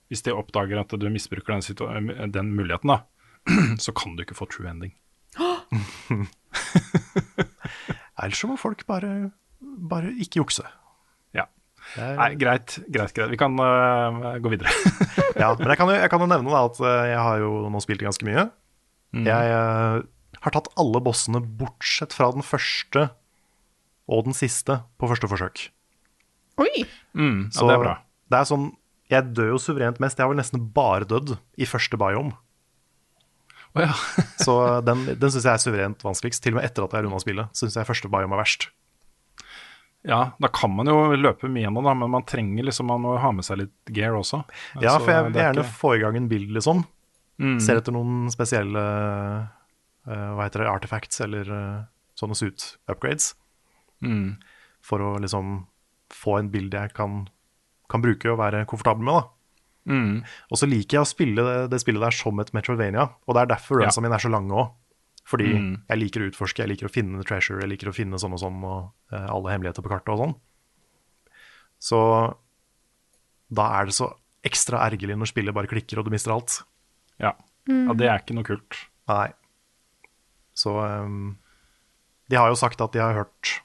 hvis 0.10 0.24
de 0.26 0.34
oppdager 0.34 0.80
at 0.82 0.94
du 0.98 1.06
misbruker 1.14 1.54
den, 1.60 2.32
den 2.34 2.54
muligheten, 2.58 2.90
da, 2.90 3.04
så 3.84 3.94
kan 3.96 4.16
du 4.18 4.24
ikke 4.26 4.38
få 4.38 4.48
true 4.50 4.70
ending. 4.70 4.94
Ellers 8.20 8.42
så 8.42 8.50
må 8.50 8.58
folk 8.60 8.82
bare, 8.90 9.32
bare 9.62 10.12
ikke 10.20 10.42
jukse. 10.42 10.66
Ja. 11.38 11.46
Er- 11.96 12.18
Nei, 12.20 12.30
greit, 12.42 12.80
greit, 12.92 13.14
greit. 13.16 13.32
Vi 13.32 13.40
kan 13.40 13.56
uh, 13.62 14.36
gå 14.44 14.52
videre. 14.56 14.74
Ja, 15.40 15.54
men 15.56 15.70
jeg 15.72 15.78
kan, 15.80 15.88
jo, 15.88 15.96
jeg 15.96 16.10
kan 16.12 16.20
jo 16.20 16.26
nevne 16.28 16.52
da 16.52 16.62
at 16.68 16.80
eh, 16.84 17.04
jeg 17.14 17.20
har 17.24 17.38
jo 17.40 17.50
nå 17.72 17.80
spilt 17.80 18.02
ganske 18.04 18.26
mye. 18.28 18.42
Mm. 19.16 19.24
Jeg 19.30 19.52
uh, 19.56 20.02
har 20.44 20.52
tatt 20.52 20.68
alle 20.82 21.00
bossene 21.06 21.40
bortsett 21.40 22.12
fra 22.18 22.28
den 22.36 22.44
første 22.44 23.06
og 24.10 24.26
den 24.26 24.36
siste 24.36 24.82
på 25.00 25.08
første 25.08 25.30
forsøk. 25.32 25.62
Oi! 26.60 26.84
Mm, 27.16 27.46
ja, 27.46 27.54
Så 27.56 27.70
det 27.70 27.76
er 27.78 27.84
bra. 27.86 27.94
det 28.34 28.42
er 28.42 28.50
sånn 28.50 28.66
Jeg 29.10 29.32
dør 29.34 29.54
jo 29.56 29.58
suverent 29.62 30.00
mest. 30.04 30.20
Jeg 30.20 30.26
har 30.28 30.30
vel 30.34 30.38
nesten 30.42 30.62
bare 30.76 31.08
dødd 31.10 31.36
i 31.58 31.66
første 31.66 31.98
biome. 31.98 32.36
Oh, 33.76 33.82
ja. 33.84 33.94
Så 34.46 34.54
den, 34.86 35.06
den 35.20 35.32
syns 35.34 35.46
jeg 35.46 35.54
er 35.54 35.64
suverent 35.64 36.04
vanskeligst. 36.06 36.42
Til 36.44 36.54
og 36.56 36.60
med 36.60 36.68
etter 36.70 36.86
at 36.86 36.94
jeg 36.94 37.02
har 37.02 37.08
runda 37.10 37.22
spillet, 37.24 37.52
syns 37.58 37.78
jeg 37.78 37.90
første 37.90 38.10
biome 38.12 38.38
er 38.38 38.42
verst. 38.44 38.70
ja, 40.08 40.20
da 40.40 40.48
kan 40.56 40.72
man 40.72 40.88
jo 40.88 40.96
løpe 41.20 41.50
mye 41.52 41.66
gjennom, 41.66 41.84
da, 41.84 41.94
men 41.94 42.10
man 42.14 42.24
trenger 42.24 42.64
liksom 42.70 42.88
Man 42.88 43.02
må 43.04 43.18
ha 43.20 43.32
med 43.36 43.44
seg 43.44 43.58
litt 43.66 43.92
gear 43.94 44.16
også. 44.16 44.44
Ja, 44.80 44.94
Altså, 44.94 45.00
for 45.04 45.12
jeg 45.14 45.26
vil 45.28 45.36
er 45.38 45.44
gjerne 45.50 45.66
ikke- 45.66 45.80
få 45.82 45.96
i 45.98 46.00
gang 46.06 46.16
en 46.18 46.30
bild, 46.32 46.50
liksom. 46.56 46.86
Mm. 47.40 47.58
Ser 47.64 47.78
etter 47.82 47.94
noen 47.96 48.30
spesielle 48.32 48.80
uh, 50.08 50.32
hva 50.36 50.46
heter 50.48 50.64
det, 50.64 50.70
artifacts 50.72 51.22
eller 51.24 51.50
uh, 51.52 51.84
sånne 52.20 52.36
suit 52.36 52.78
upgrades. 52.92 53.34
Mm. 54.04 54.38
For 54.84 55.00
å 55.04 55.14
liksom 55.20 55.66
få 56.16 56.40
en 56.40 56.50
bild 56.52 56.74
jeg 56.74 56.94
kan, 56.98 57.28
kan 57.90 58.02
bruke 58.04 58.30
og 58.32 58.38
være 58.40 58.66
komfortabel 58.70 59.04
med. 59.04 59.14
da. 59.20 59.94
Mm. 59.94 60.24
Og 60.52 60.58
så 60.60 60.68
liker 60.70 61.00
jeg 61.00 61.02
å 61.02 61.10
spille 61.10 61.42
det, 61.48 61.70
det 61.72 61.80
spillet 61.82 62.04
der 62.04 62.12
som 62.14 62.40
et 62.40 62.52
Metroidvania, 62.54 63.08
og 63.26 63.34
det 63.36 63.42
er 63.42 63.56
derfor 63.56 63.82
runsa 63.82 63.98
Ja. 63.98 64.02
mine 64.06 64.14
er 64.16 64.24
så 64.26 64.30
lange 64.30 64.52
òg. 64.54 64.72
Fordi 65.30 65.46
Mm. 65.54 65.82
jeg 65.90 65.98
liker 66.00 66.22
å 66.22 66.30
utforske, 66.32 66.58
jeg 66.64 66.70
liker 66.70 66.88
å 66.88 66.92
finne 66.94 67.24
treasure, 67.24 67.62
jeg 67.62 67.70
liker 67.70 67.90
å 67.90 67.94
finne 67.94 68.18
sånn 68.18 68.34
og 68.34 68.40
sånn, 68.42 68.64
og 68.64 68.92
uh, 69.14 69.28
alle 69.30 69.52
hemmeligheter 69.52 69.82
på 69.86 69.90
kartet 69.90 70.10
og 70.10 70.20
sånn. 70.24 70.36
Så 71.80 72.00
da 73.52 73.66
er 73.80 73.86
det 73.86 73.94
så 73.98 74.12
ekstra 74.46 74.80
ergerlig 74.90 75.18
når 75.18 75.30
spillet 75.32 75.54
bare 75.56 75.68
klikker 75.70 76.00
og 76.00 76.06
du 76.06 76.12
mister 76.14 76.32
alt. 76.34 76.62
Ja. 77.20 77.34
ja, 77.68 77.94
det 77.94 78.08
er 78.10 78.20
ikke 78.22 78.36
noe 78.38 78.44
kult. 78.48 78.78
Nei. 79.10 79.32
Så 80.54 80.74
um, 80.78 81.38
De 82.30 82.36
har 82.38 82.50
jo 82.52 82.56
sagt 82.60 82.82
at 82.82 82.92
de 82.94 83.00
har 83.02 83.14
hørt, 83.14 83.62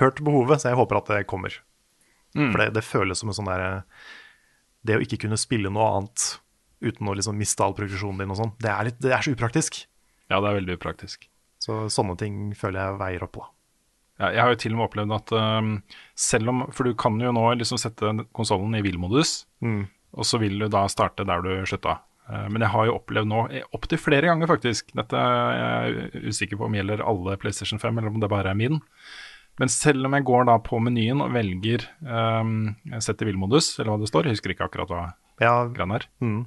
hørt 0.00 0.20
behovet, 0.24 0.60
så 0.62 0.70
jeg 0.72 0.76
håper 0.80 0.96
at 1.00 1.06
det 1.12 1.26
kommer. 1.30 1.54
Mm. 2.34 2.50
For 2.52 2.62
det, 2.62 2.68
det 2.78 2.84
føles 2.86 3.18
som 3.20 3.28
en 3.28 3.36
sånn 3.36 3.50
derre 3.50 3.82
Det 4.86 4.96
å 4.96 5.02
ikke 5.04 5.18
kunne 5.26 5.36
spille 5.38 5.68
noe 5.70 5.88
annet 5.98 6.22
uten 6.82 7.06
å 7.06 7.14
liksom 7.14 7.36
miste 7.38 7.62
all 7.62 7.74
progresjonen 7.76 8.18
din 8.24 8.32
og 8.34 8.38
sånn, 8.40 8.54
det, 8.58 8.72
det 9.04 9.12
er 9.14 9.22
så 9.22 9.30
upraktisk. 9.36 9.82
Ja, 10.32 10.40
det 10.42 10.48
er 10.50 10.56
veldig 10.58 10.74
upraktisk. 10.80 11.28
Så 11.62 11.84
sånne 11.94 12.16
ting 12.18 12.54
føler 12.58 12.80
jeg 12.88 12.98
veier 12.98 13.22
opp, 13.28 13.36
da. 13.38 13.44
Ja, 14.18 14.30
jeg 14.34 14.42
har 14.42 14.50
jo 14.50 14.58
til 14.64 14.74
og 14.74 14.80
med 14.80 14.88
opplevd 14.88 15.14
at 15.14 15.32
um, 15.38 15.68
selv 16.18 16.50
om 16.52 16.64
For 16.74 16.84
du 16.88 16.96
kan 16.98 17.20
jo 17.22 17.30
nå 17.34 17.44
liksom 17.60 17.78
sette 17.80 18.10
konsollen 18.36 18.74
i 18.78 18.82
hvilemodus, 18.84 19.44
Mm. 19.62 19.84
og 20.18 20.26
så 20.26 20.40
vil 20.42 20.58
du 20.58 20.66
da 20.68 20.82
starte 20.90 21.24
der 21.28 21.40
du 21.46 21.52
slutta. 21.70 22.00
Eh, 22.28 22.48
Men 22.50 22.62
jeg 22.66 22.70
har 22.74 22.86
jo 22.90 22.96
opplevd 22.98 23.28
nå 23.30 23.44
eh, 23.54 23.62
opptil 23.78 23.98
flere 24.02 24.26
ganger, 24.32 24.50
faktisk. 24.50 24.90
Dette 24.98 25.14
er 25.14 25.86
jeg 25.92 26.26
usikker 26.34 26.58
på 26.58 26.66
om 26.66 26.74
gjelder 26.74 27.02
alle 27.06 27.36
PlayStation 27.38 27.78
5, 27.78 27.98
eller 27.98 28.10
om 28.10 28.18
det 28.20 28.28
bare 28.30 28.50
er 28.50 28.58
min. 28.58 28.80
Men 29.60 29.68
selv 29.72 30.08
om 30.08 30.16
jeg 30.16 30.24
går 30.28 30.46
da 30.48 30.56
på 30.64 30.78
menyen 30.80 31.20
og 31.24 31.34
velger 31.34 31.84
um, 32.00 32.72
sett 33.04 33.20
i 33.20 33.28
villmodus, 33.28 33.74
eller 33.78 33.92
hva 33.92 34.00
det 34.00 34.08
står, 34.08 34.28
jeg 34.28 34.38
husker 34.38 34.54
ikke 34.54 34.68
akkurat 34.70 34.92
hva 34.92 35.02
Ja, 35.42 35.54
greiene 35.74 35.98
er, 36.00 36.06
mm. 36.22 36.42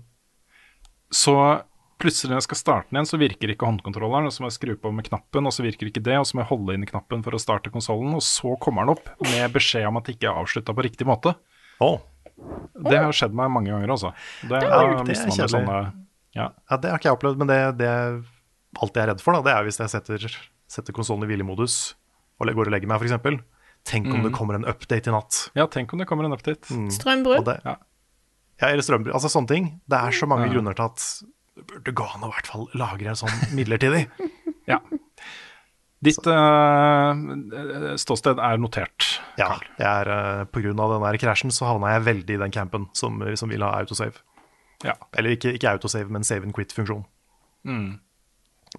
så 1.13 1.35
plutselig 2.01 2.31
når 2.31 2.41
jeg 2.41 2.47
skal 2.47 2.59
starte 2.59 2.89
den 2.89 2.99
igjen, 2.99 3.09
så 3.09 3.19
virker 3.21 3.51
ikke 3.51 3.67
håndkontrolleren, 3.67 4.27
og 4.27 4.33
så 4.33 4.43
må 4.43 4.49
jeg 4.49 4.57
skru 4.57 4.73
på 4.79 4.91
med 4.95 5.07
knappen, 5.07 5.47
og 5.47 5.53
så 5.55 5.63
virker 5.65 5.89
ikke 5.89 6.03
det, 6.03 6.17
og 6.19 6.27
så 6.27 6.37
må 6.37 6.43
jeg 6.43 6.51
holde 6.51 6.75
inn 6.75 6.85
i 6.85 6.89
knappen 6.89 7.23
for 7.25 7.37
å 7.37 7.41
starte 7.41 7.71
konsollen, 7.73 8.17
og 8.17 8.23
så 8.25 8.55
kommer 8.61 8.85
den 8.85 8.97
opp 8.97 9.11
med 9.29 9.53
beskjed 9.55 9.87
om 9.89 9.99
at 9.99 10.07
det 10.07 10.17
ikke 10.17 10.31
er 10.31 10.41
avslutta 10.41 10.75
på 10.75 10.85
riktig 10.85 11.07
måte. 11.07 11.35
Oh. 11.83 12.01
Det 12.35 12.99
har 12.99 13.15
skjedd 13.15 13.35
meg 13.37 13.53
mange 13.53 13.71
ganger, 13.71 13.95
altså. 13.95 14.11
Det, 14.43 14.59
Ja, 14.59 14.81
det 15.05 15.15
er 15.15 15.29
kjedelig. 15.29 15.51
sånne 15.53 15.77
ja. 16.35 16.49
ja, 16.51 16.77
det 16.83 16.91
har 16.91 16.99
ikke 16.99 17.07
jeg 17.13 17.17
opplevd, 17.19 17.39
men 17.39 17.51
det, 17.51 17.59
det 17.79 17.91
jeg 17.91 18.91
er 18.91 19.13
redd 19.13 19.23
for, 19.23 19.37
da, 19.37 19.45
det 19.45 19.53
er 19.55 19.67
hvis 19.67 19.79
jeg 19.79 19.93
setter, 19.93 20.25
setter 20.67 20.95
konsollen 20.95 21.23
i 21.23 21.29
hvilemodus 21.31 21.95
og 22.39 22.49
går 22.51 22.69
og 22.69 22.73
legger 22.75 22.89
meg, 22.91 23.01
f.eks. 23.01 23.43
Tenk 23.85 24.09
om 24.09 24.23
det 24.25 24.31
kommer 24.33 24.57
en 24.57 24.65
update 24.65 25.11
i 25.11 25.13
natt. 25.13 25.49
ja, 25.55 25.67
tenk 25.69 25.93
om 25.93 25.99
det 26.01 26.07
kommer 26.09 26.25
en 26.25 26.33
update. 26.33 26.65
Mm. 26.73 26.87
Strømbrudd. 26.91 27.47
Ja. 27.63 27.75
Ja, 28.61 28.67
eller 28.71 28.81
strømbrudd. 28.81 29.13
Altså 29.13 29.29
sånne 29.29 29.51
ting. 29.51 29.67
Det 29.85 29.97
er 29.99 30.11
så 30.15 30.25
mange 30.27 30.47
Ja. 30.47 30.53
grunner 30.55 30.73
til 30.73 30.85
at 30.87 31.03
det 31.55 31.67
burde 31.69 31.93
gå 31.93 32.03
an 32.15 32.23
å 32.25 32.29
i 32.31 32.33
hvert 32.33 32.47
fall 32.49 32.65
lagre 32.73 33.11
en 33.13 33.19
sånn 33.19 33.55
midlertidig. 33.55 34.07
Ja. 34.65 34.79
Ditt 36.01 36.25
uh, 36.25 37.13
ståsted 38.01 38.39
er 38.41 38.57
notert. 38.57 39.05
Ja, 39.37 39.51
jeg 39.77 39.85
er, 39.85 40.09
uh, 40.09 40.45
på 40.49 40.63
grunn 40.63 40.79
av 40.81 40.95
den 40.95 41.03
der 41.05 41.17
krasjen 41.21 41.53
så 41.53 41.67
havna 41.69 41.91
jeg 41.93 42.05
veldig 42.07 42.33
i 42.33 42.41
den 42.41 42.53
campen 42.55 42.87
som, 42.97 43.21
som 43.37 43.51
vil 43.53 43.61
ha 43.61 43.75
autosave. 43.77 44.17
Ja. 44.81 44.95
Eller 45.13 45.35
ikke, 45.37 45.53
ikke 45.53 45.75
autosave, 45.77 46.09
men 46.09 46.25
save 46.25 46.41
and 46.49 46.55
quit-funksjon. 46.57 47.05
Mm. 47.69 47.99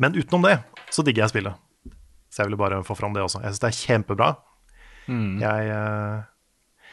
Men 0.03 0.19
utenom 0.19 0.43
det 0.43 0.57
så 0.91 1.07
digger 1.07 1.23
jeg 1.29 1.37
spillet. 1.37 1.55
Så 2.37 2.43
jeg 2.43 2.51
ville 2.51 2.61
bare 2.61 2.83
få 2.85 2.93
fram 2.99 3.15
det 3.17 3.23
også. 3.25 3.41
Jeg 3.41 3.55
syns 3.55 3.63
det 3.63 3.69
er 3.71 3.77
kjempebra. 3.81 4.27
Mm. 5.09 5.39
Jeg, 5.41 5.69
eh, 5.73 6.91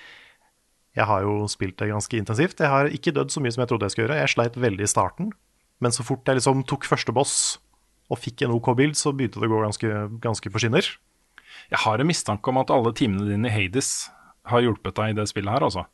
jeg 0.95 1.07
har 1.09 1.25
jo 1.25 1.33
spilt 1.51 1.75
det 1.81 1.89
ganske 1.91 2.15
intensivt. 2.21 2.63
Jeg 2.63 2.71
har 2.71 2.87
ikke 2.95 3.11
dødd 3.11 3.33
så 3.33 3.43
mye 3.43 3.51
som 3.51 3.65
jeg 3.65 3.71
trodde 3.73 3.89
jeg 3.89 3.95
skulle 3.95 4.07
gjøre. 4.07 4.21
Jeg 4.21 4.31
sleit 4.31 4.59
veldig 4.63 4.87
i 4.87 4.91
starten, 4.93 5.33
men 5.83 5.91
så 5.91 6.05
fort 6.07 6.23
jeg 6.31 6.39
liksom 6.39 6.63
tok 6.69 6.87
første 6.87 7.11
boss 7.11 7.35
og 8.07 8.21
fikk 8.21 8.45
en 8.45 8.53
OK 8.55 8.71
bild, 8.77 8.95
så 8.99 9.11
begynte 9.11 9.41
det 9.41 9.49
å 9.49 9.51
gå 9.51 9.63
ganske, 9.65 9.91
ganske 10.23 10.51
på 10.53 10.61
skinner. 10.63 10.87
Jeg 11.71 11.81
har 11.83 11.99
en 11.99 12.07
mistanke 12.07 12.51
om 12.51 12.59
at 12.61 12.71
alle 12.71 12.93
timene 12.95 13.27
dine 13.27 13.49
i 13.49 13.53
Hades 13.53 13.89
har 14.51 14.63
hjulpet 14.63 14.95
deg 14.99 15.11
i 15.11 15.17
det 15.17 15.27
spillet 15.31 15.55
her, 15.55 15.65
altså. 15.65 15.85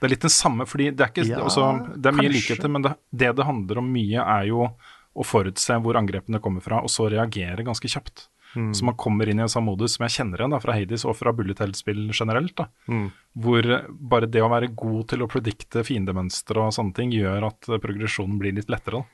Det 0.00 0.08
er 0.08 0.12
litt 0.16 0.24
den 0.24 0.34
samme, 0.34 0.66
fordi 0.66 0.90
det 0.90 1.04
er, 1.04 1.12
ikke, 1.12 1.28
Ja, 1.28 1.44
altså, 1.46 1.68
det 1.94 2.10
er 2.10 2.16
mye 2.16 2.26
kanskje. 2.26 2.34
likheter, 2.34 2.72
men 2.74 2.84
det, 2.84 2.96
det 3.14 3.30
det 3.38 3.46
handler 3.46 3.80
om 3.80 3.92
mye, 3.92 4.24
er 4.24 4.48
jo 4.50 4.64
å 5.12 5.26
forutse 5.28 5.76
hvor 5.84 5.98
angrepene 6.00 6.40
kommer 6.42 6.64
fra, 6.64 6.80
og 6.82 6.90
så 6.90 7.06
reagere 7.12 7.64
ganske 7.64 7.86
kjapt. 7.92 8.26
Mm. 8.54 8.74
Så 8.74 8.82
man 8.84 8.94
kommer 8.96 9.28
inn 9.28 9.38
i 9.38 9.42
en 9.42 9.48
sånn 9.48 9.64
modus 9.64 9.96
som 9.96 10.04
jeg 10.06 10.12
kjenner 10.18 10.38
igjen 10.42 10.50
da, 10.50 10.58
fra 10.60 10.74
Hades 10.74 11.04
og 11.08 11.16
fra 11.16 11.32
Bullet 11.32 11.58
Hell-spill 11.58 12.10
generelt. 12.12 12.54
da, 12.56 12.66
Mm. 12.88 13.10
Hvor 13.38 13.62
bare 13.98 14.26
det 14.30 14.42
å 14.42 14.50
være 14.50 14.74
god 14.76 15.08
til 15.08 15.18
å 15.22 15.28
predikte 15.28 15.84
fiendemønstre 15.84 16.56
og 16.60 16.72
sånne 16.72 16.94
ting, 16.94 17.10
gjør 17.12 17.46
at 17.46 17.60
progresjonen 17.80 18.38
blir 18.38 18.52
litt 18.54 18.68
lettere. 18.68 19.00
da. 19.00 19.04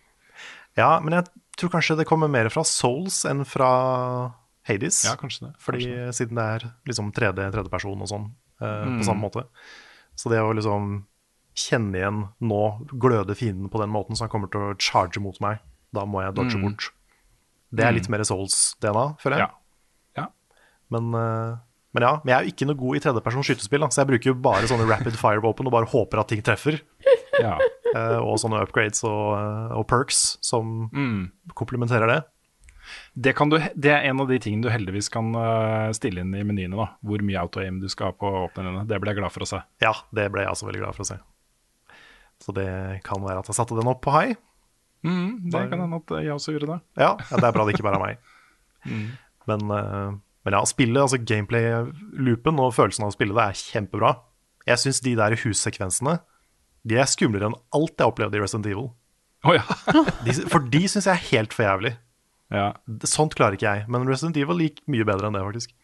Ja, 0.77 1.01
men 1.01 1.13
jeg 1.15 1.25
tror 1.57 1.71
kanskje 1.71 1.97
det 1.99 2.07
kommer 2.07 2.29
mer 2.31 2.49
fra 2.51 2.63
Souls 2.65 3.25
enn 3.25 3.45
fra 3.47 4.33
Hades. 4.69 5.05
Ja, 5.05 5.15
kanskje 5.17 5.47
det. 5.49 5.55
Fordi 5.59 5.85
kanskje 5.87 6.07
det. 6.07 6.15
siden 6.15 6.35
det 6.35 6.45
er 6.63 6.73
liksom 6.87 7.13
3D, 7.13 7.51
tredjeperson 7.53 8.03
og 8.03 8.09
sånn 8.09 8.31
eh, 8.61 8.85
Mm. 8.87 8.99
på 9.01 9.05
samme 9.05 9.23
måte. 9.23 9.45
Så 10.17 10.29
det 10.31 10.39
å 10.43 10.53
liksom 10.55 11.05
kjenne 11.55 11.95
igjen 11.95 12.29
nå 12.43 12.89
gløde 12.99 13.35
fienden 13.35 13.69
på 13.71 13.79
den 13.81 13.91
måten 13.91 14.15
så 14.17 14.21
han 14.27 14.29
kommer 14.31 14.51
til 14.51 14.61
å 14.61 14.77
charge 14.79 15.19
mot 15.21 15.41
meg, 15.41 15.59
da 15.93 16.05
må 16.05 16.23
jeg 16.23 16.35
dodge 16.35 16.55
Mm. 16.57 16.63
bort. 16.63 16.91
Det 17.69 17.85
er 17.85 17.93
litt 17.97 18.09
mer 18.09 18.23
Souls-DNA, 18.25 19.07
føler 19.21 19.43
jeg. 19.43 19.49
Ja. 19.49 19.57
Men, 20.89 21.11
eh, 21.13 21.57
men 21.97 22.05
ja, 22.07 22.13
men 22.23 22.33
jeg 22.33 22.37
er 22.39 22.47
jo 22.47 22.53
ikke 22.55 22.69
noe 22.71 22.79
god 22.81 22.97
i 22.97 23.03
tredjepersons 23.05 23.49
skytespill, 23.51 23.83
da, 23.85 23.91
så 23.93 24.01
jeg 24.03 24.09
bruker 24.13 24.31
jo 24.31 24.39
bare 24.41 24.71
sånne 24.71 24.87
rapid 24.89 25.19
fire-våpen 25.21 25.69
og 25.69 25.75
bare 25.75 25.91
håper 25.93 26.23
at 26.23 26.33
ting 26.33 26.45
treffer. 26.45 26.81
Ja. 27.39 27.53
Eh, 27.95 28.17
og 28.19 28.35
sånne 28.43 28.65
upgrades 28.65 29.05
og, 29.07 29.37
eh, 29.39 29.75
og 29.79 29.85
perks 29.87 30.41
som 30.43 30.89
komplementerer 31.55 32.11
det. 32.11 32.17
Det, 33.15 33.31
kan 33.39 33.53
du, 33.53 33.61
det 33.79 33.93
er 33.95 34.09
en 34.09 34.25
av 34.25 34.27
de 34.27 34.41
tingene 34.43 34.67
du 34.67 34.73
heldigvis 34.73 35.07
kan 35.15 35.31
stille 35.95 36.25
inn 36.25 36.35
i 36.35 36.43
menyene. 36.43 36.75
da 36.75 36.89
Hvor 36.99 37.23
mye 37.23 37.39
auto-aim 37.39 37.79
du 37.79 37.87
skal 37.93 38.11
ha 38.11 38.17
på 38.19 38.33
åpnerne. 38.41 38.83
Det 38.91 38.99
ble 38.99 39.13
jeg 39.15 39.21
glad 39.21 39.31
for 39.37 39.47
å 39.47 39.51
se. 39.53 39.61
Ja, 39.85 39.93
det 40.11 40.27
ble 40.35 40.43
jeg 40.43 40.51
også 40.51 40.67
veldig 40.67 40.83
glad 40.83 40.99
for 40.99 41.07
å 41.07 41.09
se. 41.13 41.21
Så 42.43 42.55
det 42.59 42.67
kan 43.07 43.23
være 43.23 43.45
at 43.45 43.53
jeg 43.53 43.61
satte 43.61 43.79
den 43.79 43.91
opp 43.95 44.03
på 44.03 44.15
high. 44.19 44.35
Mm, 45.07 45.51
det 45.53 45.65
kan 45.71 45.83
hende 45.85 46.01
at 46.01 46.15
jeg 46.25 46.35
også 46.35 46.55
gjorde 46.55 46.73
det. 46.73 46.79
Ja, 46.99 47.13
ja 47.31 47.37
det 47.39 47.47
er 47.49 47.55
bra 47.55 47.67
det 47.67 47.77
ikke 47.77 47.87
bare 47.87 48.01
er 48.01 48.07
meg. 48.07 48.33
Men, 49.49 49.71
eh, 49.73 50.17
men 50.45 50.55
ja, 50.55 50.61
spillet, 50.69 51.01
altså 51.01 51.19
gameplay-loopen 51.25 52.61
og 52.61 52.75
følelsen 52.77 53.05
av 53.07 53.11
å 53.11 53.15
spille 53.15 53.33
det 53.37 53.45
er 53.47 53.61
kjempebra. 53.73 54.11
Jeg 54.69 54.81
syns 54.83 55.01
de 55.05 55.15
der 55.17 55.35
hussekvensene 55.41 56.19
De 56.89 56.99
er 57.01 57.09
skumlere 57.09 57.49
enn 57.49 57.57
alt 57.77 57.97
jeg 57.97 58.13
opplevde 58.13 58.37
i 58.37 58.43
Resident 58.43 58.69
Evil. 58.69 58.91
Oh, 59.47 59.55
ja. 59.57 59.65
De, 60.27 60.35
for 60.51 60.65
de 60.69 60.83
syns 60.85 61.09
jeg 61.09 61.15
er 61.15 61.27
helt 61.31 61.57
for 61.57 61.65
jævlig. 61.65 61.95
ja. 62.53 62.71
Sånt 63.09 63.37
klarer 63.39 63.57
ikke 63.57 63.71
jeg. 63.73 63.89
Men 63.89 64.09
Resident 64.09 64.37
Evil 64.41 64.61
gikk 64.67 64.83
mye 64.91 65.07
bedre 65.09 65.29
enn 65.29 65.37
det, 65.37 65.45
faktisk. 65.49 65.75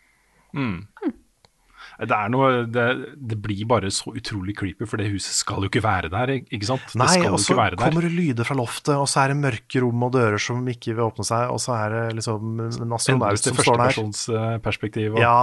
Det 1.94 2.16
noe 2.32 2.64
det, 2.66 2.84
det 3.14 3.36
blir 3.38 3.62
bare 3.70 3.90
så 3.94 4.10
utrolig 4.18 4.56
creepy, 4.58 4.86
for 4.90 4.98
det 4.98 5.12
huset 5.12 5.36
skal 5.36 5.62
jo 5.62 5.70
ikke 5.70 5.82
være 5.84 6.10
der, 6.10 6.32
ikke 6.42 6.66
sant? 6.66 6.94
Nei, 6.98 7.20
og 7.28 7.38
så 7.42 7.54
kommer 7.54 8.02
det 8.02 8.10
lyder 8.10 8.48
fra 8.48 8.56
loftet, 8.58 8.96
og 8.98 9.06
så 9.10 9.22
er 9.22 9.30
det 9.30 9.38
mørke 9.44 9.82
rom 9.84 10.02
og 10.08 10.10
dører 10.16 10.42
som 10.42 10.64
ikke 10.70 10.96
vil 10.96 11.06
åpne 11.06 11.26
seg, 11.28 11.52
og 11.54 11.62
så 11.62 11.76
er 11.78 11.94
det 11.94 12.02
liksom 12.18 12.64
en 12.66 12.96
astronaut 12.98 13.38
som 13.38 13.54
står 13.60 13.78
der. 13.78 13.94
førstepersonsperspektiv. 13.94 15.14
Og... 15.14 15.22
Ja. 15.22 15.38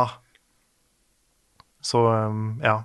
Så 1.88 2.04
um, 2.04 2.60
ja. 2.66 2.82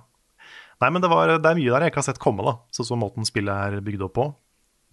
Nei, 0.79 0.93
men 0.93 1.03
det, 1.03 1.11
var, 1.11 1.35
det 1.35 1.51
er 1.51 1.59
mye 1.59 1.73
der 1.73 1.87
jeg 1.87 1.91
ikke 1.91 2.03
har 2.05 2.07
sett 2.07 2.23
komme, 2.23 2.47
da. 2.47 2.55
Sånn 2.71 2.87
som 2.87 3.03
måten 3.03 3.27
spillet 3.27 3.51
er 3.51 3.83
bygd 3.83 4.07
opp 4.07 4.15
på. 4.15 4.29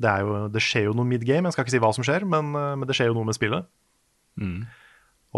Det, 0.03 0.11
er 0.11 0.27
jo, 0.27 0.45
det 0.51 0.67
skjer 0.67 0.89
jo 0.89 0.99
noe 0.99 1.07
mid 1.07 1.23
game, 1.29 1.47
jeg 1.47 1.55
skal 1.55 1.69
ikke 1.69 1.77
si 1.77 1.85
hva 1.87 1.95
som 1.95 2.07
skjer, 2.07 2.27
men, 2.27 2.51
uh, 2.59 2.75
men 2.75 2.91
det 2.91 2.99
skjer 2.99 3.13
jo 3.13 3.19
noe 3.21 3.31
med 3.31 3.39
spillet. 3.39 3.71
Mm. 4.43 4.65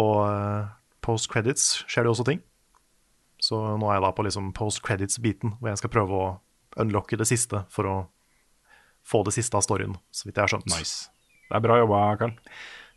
Og 0.01 0.19
uh, 0.25 0.73
post 1.05 1.29
credits 1.29 1.83
skjer 1.85 2.09
det 2.09 2.17
også 2.17 2.31
ting. 2.33 2.41
Så 3.47 3.59
nå 3.79 3.87
er 3.91 3.99
jeg 3.99 4.05
da 4.07 4.11
på 4.17 4.25
liksom 4.27 4.49
post 4.57 4.81
credits-biten, 4.87 5.57
hvor 5.61 5.71
jeg 5.71 5.79
skal 5.83 5.93
prøve 5.93 6.19
å 6.19 6.29
unlocke 6.83 7.19
det 7.21 7.29
siste 7.31 7.63
for 7.73 7.87
å 7.91 7.97
få 9.07 9.21
det 9.29 9.37
siste 9.37 9.55
av 9.59 9.63
storyen, 9.63 9.95
så 10.11 10.27
vidt 10.27 10.35
jeg 10.41 10.43
har 10.47 10.51
skjønt. 10.57 10.67
Nice. 10.73 11.09
Det 11.47 11.55
er 11.61 11.63
bra 11.63 11.77
jobba, 11.79 12.01
Karl. 12.19 12.33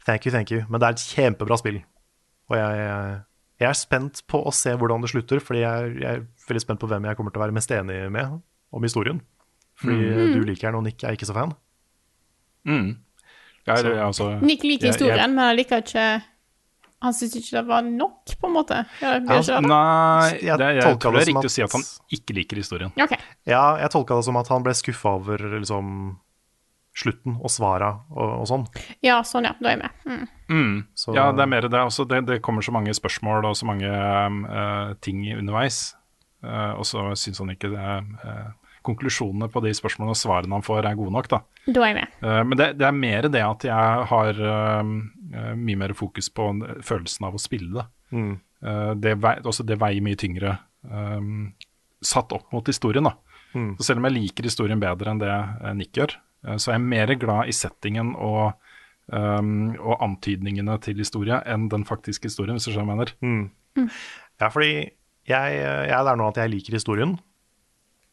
Thank 0.07 0.25
you, 0.25 0.31
thank 0.33 0.49
you. 0.55 0.63
Men 0.71 0.81
det 0.81 0.87
er 0.87 0.95
et 0.97 1.03
kjempebra 1.11 1.57
spill. 1.61 1.77
Og 2.49 2.55
jeg, 2.57 2.79
jeg 3.61 3.67
er 3.69 3.77
spent 3.77 4.23
på 4.31 4.39
å 4.41 4.53
se 4.55 4.73
hvordan 4.79 5.03
det 5.05 5.11
slutter, 5.11 5.43
fordi 5.43 5.61
jeg, 5.61 5.91
jeg 6.01 6.09
er 6.17 6.23
veldig 6.49 6.63
spent 6.63 6.81
på 6.81 6.89
hvem 6.89 7.05
jeg 7.05 7.19
kommer 7.19 7.35
til 7.35 7.43
å 7.43 7.45
være 7.45 7.57
mest 7.59 7.75
enig 7.77 7.99
med 8.15 8.39
om 8.73 8.87
historien. 8.87 9.21
Fordi 9.79 10.33
du 10.33 10.41
liker 10.49 10.71
den, 10.71 10.79
og 10.81 10.87
Nick 10.87 11.05
er 11.05 11.13
ikke 11.15 11.29
så 11.29 11.35
fan. 11.37 11.53
Mm. 12.67 12.89
Jeg, 13.69 13.77
Så- 13.85 13.93
altså, 14.07 14.29
Nick 14.41 14.63
liker 14.65 14.87
jeg- 14.87 14.93
historien, 14.97 15.17
jeg- 15.19 15.29
men 15.29 15.37
han 15.45 15.55
liker 15.55 15.77
ikke 15.85 16.07
Han 17.01 17.13
syntes 17.15 17.37
ikke 17.39 17.53
det 17.61 17.65
var 17.69 17.81
nok, 17.87 18.33
på 18.41 18.47
en 18.49 18.53
måte. 18.57 18.79
Ja, 18.99 19.13
da? 19.23 19.59
Nei, 19.63 20.39
Jeg 20.43 20.57
det, 20.59 20.67
jeg 20.75 20.83
tolker 20.83 21.13
det 21.15 21.19
det 21.21 21.27
som 21.29 21.35
riktig 21.35 21.45
at- 21.45 21.45
å 21.45 21.53
si 21.53 21.61
at 21.63 21.71
han 21.77 21.85
ikke 22.17 22.35
liker 22.35 22.57
historien. 22.59 22.91
Okay. 22.99 23.17
Ja, 23.47 23.77
jeg 23.79 23.89
tolka 23.93 24.17
det 24.19 24.25
som 24.27 24.35
at 24.41 24.47
han 24.51 24.63
ble 24.65 24.73
skuffa 24.75 25.15
over 25.15 25.37
liksom 25.59 26.17
slutten 26.99 27.37
og 27.39 27.47
svara 27.53 27.93
og, 28.11 28.41
og 28.41 28.47
sånn. 28.49 28.65
Ja, 29.05 29.21
sånn, 29.23 29.45
ja. 29.47 29.53
Da 29.61 29.69
er 29.71 29.77
jeg 29.77 29.83
med. 29.85 30.27
Mm. 30.49 30.83
Så, 30.97 31.13
Ja, 31.15 31.29
det 31.31 31.45
er 31.45 31.51
mer 31.53 31.61
det. 31.69 31.79
Altså, 31.79 32.03
det, 32.09 32.25
det 32.27 32.41
kommer 32.43 32.65
så 32.65 32.73
mange 32.75 32.91
spørsmål 32.97 33.45
og 33.47 33.55
så 33.55 33.69
mange 33.69 33.87
uh, 33.87 34.93
ting 34.99 35.21
underveis. 35.37 35.93
Uh, 36.43 36.75
og 36.79 36.83
så 36.87 37.05
syns 37.19 37.39
han 37.39 37.53
ikke 37.53 37.71
det, 37.71 37.95
uh, 38.25 38.49
konklusjonene 38.83 39.47
på 39.51 39.61
de 39.63 39.71
spørsmålene 39.75 40.15
og 40.15 40.19
svarene 40.19 40.55
han 40.55 40.65
får, 40.65 40.85
er 40.87 40.95
gode 40.99 41.11
nok. 41.15 41.27
da. 41.31 41.41
Da 41.67 41.83
er 41.83 41.91
jeg 41.93 41.97
med. 41.99 42.13
Eh, 42.23 42.43
men 42.47 42.57
det, 42.57 42.67
det 42.79 42.85
er 42.87 42.95
mer 42.95 43.27
det 43.29 43.41
at 43.43 43.65
jeg 43.67 44.05
har 44.11 44.39
mye 45.29 45.77
mer 45.77 45.93
fokus 45.93 46.29
på 46.33 46.45
følelsen 46.85 47.27
av 47.27 47.35
å 47.37 47.41
spille 47.41 47.73
det. 47.75 47.85
Mm. 48.15 48.31
Eh, 48.65 48.91
det, 48.95 49.15
vei, 49.23 49.37
også 49.45 49.65
det 49.67 49.79
veier 49.79 50.03
mye 50.03 50.19
tyngre 50.19 50.57
um, 50.83 51.51
satt 52.01 52.33
opp 52.35 52.51
mot 52.55 52.67
historien. 52.67 53.07
da. 53.07 53.15
Mm. 53.53 53.75
Så 53.77 53.89
selv 53.89 54.01
om 54.01 54.09
jeg 54.09 54.17
liker 54.17 54.49
historien 54.49 54.81
bedre 54.81 55.13
enn 55.13 55.21
det 55.21 55.31
eh, 55.31 55.75
Nick 55.77 55.97
gjør, 55.97 56.15
eh, 56.45 56.57
så 56.57 56.71
er 56.71 56.79
jeg 56.79 56.87
mer 56.91 57.15
glad 57.21 57.51
i 57.51 57.55
settingen 57.55 58.13
og, 58.15 58.59
um, 59.07 59.71
og 59.79 60.05
antydningene 60.05 60.77
til 60.83 60.99
historie 61.01 61.41
enn 61.49 61.69
den 61.71 61.87
faktiske 61.87 62.31
historien, 62.31 62.59
hvis 62.59 62.69
du 62.69 62.73
skjønner 62.73 62.91
hva 62.91 62.97
jeg 62.97 63.15
mener. 63.19 63.49
Mm. 63.79 63.91
Ja, 64.39 64.49
fordi 64.49 64.73
jeg, 65.29 65.59
jeg 65.59 65.95
er 65.95 66.05
der 66.07 66.19
nå 66.19 66.29
at 66.31 66.39
jeg 66.41 66.51
liker 66.55 66.75
historien. 66.75 67.17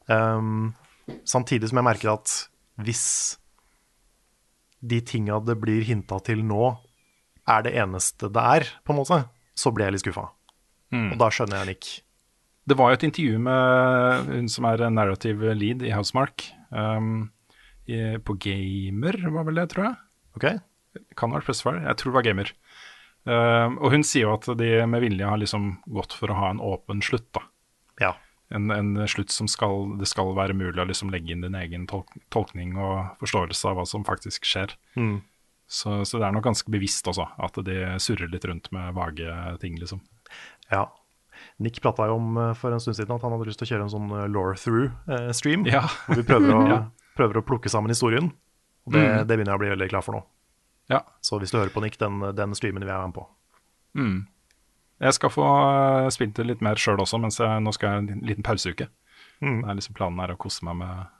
Um, 0.07 0.75
samtidig 1.27 1.71
som 1.71 1.81
jeg 1.81 1.89
merker 1.89 2.12
at 2.12 2.33
hvis 2.87 3.07
de 4.87 5.01
tinga 5.03 5.39
det 5.43 5.57
blir 5.59 5.83
hinta 5.87 6.19
til 6.23 6.45
nå, 6.47 6.77
er 7.47 7.63
det 7.67 7.77
eneste 7.79 8.31
det 8.33 8.43
er, 8.57 8.67
på 8.85 8.95
en 8.95 9.01
måte, 9.01 9.21
så 9.57 9.73
blir 9.75 9.89
jeg 9.89 9.97
litt 9.97 10.05
skuffa. 10.05 10.29
Mm. 10.95 11.09
Og 11.15 11.21
da 11.21 11.31
skjønner 11.33 11.63
jeg 11.63 11.71
Nick. 11.71 11.93
Det 12.67 12.77
var 12.79 12.91
jo 12.91 12.99
et 12.99 13.07
intervju 13.07 13.41
med 13.43 14.31
hun 14.33 14.51
som 14.51 14.67
er 14.67 14.83
narrative 14.91 15.55
lead 15.55 15.85
i 15.87 15.93
Housemark, 15.95 16.49
um, 16.75 17.29
i, 17.87 18.19
på 18.19 18.35
Gamer, 18.43 19.21
var 19.31 19.47
vel 19.47 19.61
det, 19.61 19.69
tror 19.71 19.87
jeg. 19.87 19.99
Ok? 20.39 20.47
Kan 21.19 21.31
ha 21.31 21.39
vært 21.39 21.47
Pressfire, 21.51 21.85
jeg 21.85 22.01
tror 22.01 22.11
det 22.11 22.19
var 22.19 22.27
Gamer. 22.27 22.53
Um, 23.27 23.79
og 23.83 23.95
hun 23.95 24.07
sier 24.07 24.27
jo 24.27 24.35
at 24.35 24.49
de 24.59 24.71
med 24.87 25.03
vilje 25.03 25.31
har 25.31 25.39
liksom 25.39 25.77
gått 25.95 26.15
for 26.15 26.31
å 26.31 26.39
ha 26.41 26.51
en 26.53 26.63
åpen 26.63 27.03
slutt, 27.03 27.29
da. 27.35 27.43
Ja. 28.03 28.13
En, 28.55 28.71
en 28.71 28.93
slutt 29.11 29.33
som 29.35 29.49
skal, 29.51 29.97
det 29.99 30.07
skal 30.11 30.35
være 30.37 30.55
mulig 30.55 30.79
å 30.83 30.87
liksom 30.87 31.11
legge 31.15 31.35
inn 31.35 31.43
din 31.43 31.57
egen 31.59 31.87
tolk, 31.91 32.13
tolkning 32.35 32.77
og 32.79 33.17
forståelse 33.23 33.71
av 33.71 33.79
hva 33.79 33.87
som 33.87 34.07
faktisk 34.07 34.47
skjer. 34.47 34.75
Mm. 34.99 35.21
Så, 35.67 36.05
så 36.07 36.19
det 36.21 36.27
er 36.29 36.33
nok 36.37 36.45
ganske 36.47 36.71
bevisst 36.71 37.09
også, 37.11 37.25
at 37.43 37.57
de 37.67 37.75
surrer 37.99 38.29
litt 38.31 38.45
rundt 38.47 38.69
med 38.73 38.95
vage 38.95 39.33
ting, 39.62 39.79
liksom. 39.81 40.01
ja. 40.71 40.85
Nick 41.61 41.83
prata 41.85 42.07
jo 42.09 42.14
om 42.17 42.37
eh, 42.41 42.53
for 42.57 42.73
en 42.73 42.81
stund 42.81 42.97
siden 42.97 43.12
at 43.17 43.23
han 43.27 43.33
hadde 43.35 43.45
lyst 43.49 43.59
til 43.61 43.67
å 43.67 43.71
kjøre 43.75 43.85
en 43.85 43.91
sånn 43.93 44.07
eh, 44.17 44.29
law 44.33 44.55
through-stream. 44.57 45.67
Ja. 45.69 45.83
hvor 46.07 46.17
vi 46.23 46.25
prøver 46.29 46.55
å, 46.55 46.61
Ja. 46.73 46.79
prøver 47.19 47.41
å 47.41 47.45
plukke 47.45 47.69
sammen 47.73 47.93
historien. 47.93 48.31
Og 48.87 48.93
det, 48.95 49.03
Mm. 49.03 49.27
det 49.27 49.37
begynner 49.37 49.53
jeg 49.53 49.59
å 49.59 49.62
bli 49.64 49.73
veldig 49.75 49.89
klar 49.91 50.05
for 50.07 50.17
nå. 50.17 50.23
Ja. 50.89 51.01
Så 51.21 51.41
hvis 51.43 51.51
du 51.53 51.59
hører 51.59 51.73
på 51.75 51.83
Nick, 51.83 51.99
den, 51.99 52.21
den 52.39 52.55
streamen 52.55 52.81
vil 52.85 52.89
jeg 52.89 52.97
være 52.97 53.11
med 53.11 53.17
på. 53.19 53.27
Mm. 53.99 54.17
Jeg 55.03 55.12
skal 55.19 55.31
få 55.35 55.47
spilt 56.14 56.37
det 56.39 56.47
litt 56.47 56.62
mer 56.64 56.79
sjøl 56.81 57.03
også, 57.03 57.19
mens 57.21 57.37
jeg 57.43 57.61
nå 57.67 57.73
skal 57.75 57.89
jeg 57.91 57.95
ha 57.97 58.05
en 58.14 58.25
liten 58.31 58.47
pauseuke. 58.47 58.87
Mm. 59.43 59.59
Det 59.64 59.69
er 59.73 59.79
liksom 59.81 59.97
Planen 59.99 60.23
er 60.25 60.33
å 60.33 60.39
kose 60.41 60.64
meg 60.64 60.79
med 60.81 61.16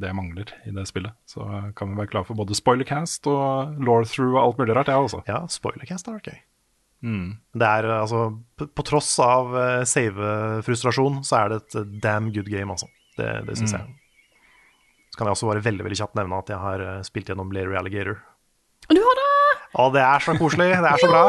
det 0.00 0.10
mangler 0.16 0.50
i 0.68 0.72
det 0.74 0.84
spillet. 0.88 1.14
Så 1.28 1.44
kan 1.78 1.92
vi 1.92 1.98
være 2.02 2.10
klar 2.12 2.24
for 2.28 2.38
både 2.38 2.56
spoilercast 2.58 3.26
og 3.30 3.78
law 3.82 4.02
through 4.04 4.34
og 4.36 4.42
alt 4.44 4.58
mulig 4.62 4.76
rart, 4.76 4.90
jeg 4.92 4.96
også. 5.08 5.22
Ja, 5.28 5.42
spoilercast 5.50 6.08
er 6.12 6.20
gøy. 6.22 6.38
Mm. 7.02 7.30
Det 7.58 7.66
er 7.66 7.88
eh, 7.88 7.96
altså 7.98 8.18
På, 8.56 8.68
på 8.78 8.84
tross 8.86 9.08
av 9.24 9.48
uh, 9.56 9.80
save-frustrasjon, 9.88 11.22
så 11.26 11.40
er 11.40 11.48
det 11.50 11.56
et 11.64 11.78
eh, 11.80 11.88
damn 12.04 12.28
good 12.34 12.46
game, 12.52 12.70
altså. 12.70 12.86
Det, 13.18 13.28
det 13.48 13.56
syns 13.58 13.74
Mm. 13.74 13.78
jeg. 13.80 13.98
Så 15.12 15.18
kan 15.18 15.26
jeg 15.28 15.34
også 15.36 15.48
bare 15.50 15.60
veldig 15.66 15.84
veldig 15.84 15.98
kjapt 15.98 16.14
nevne 16.16 16.38
at 16.40 16.48
jeg 16.54 16.56
har 16.62 16.80
eh, 16.86 17.00
spilt 17.04 17.28
gjennom 17.28 17.50
Larry 17.52 17.74
Alligator. 17.76 18.20
Og 18.88 18.96
du 18.96 19.02
har 19.04 19.18
det! 19.18 19.26
Å, 19.76 19.88
det 19.92 20.04
er 20.04 20.24
så 20.24 20.36
koselig! 20.38 20.68
Det 20.72 20.92
er 20.92 21.02
så 21.02 21.10
bra! 21.10 21.24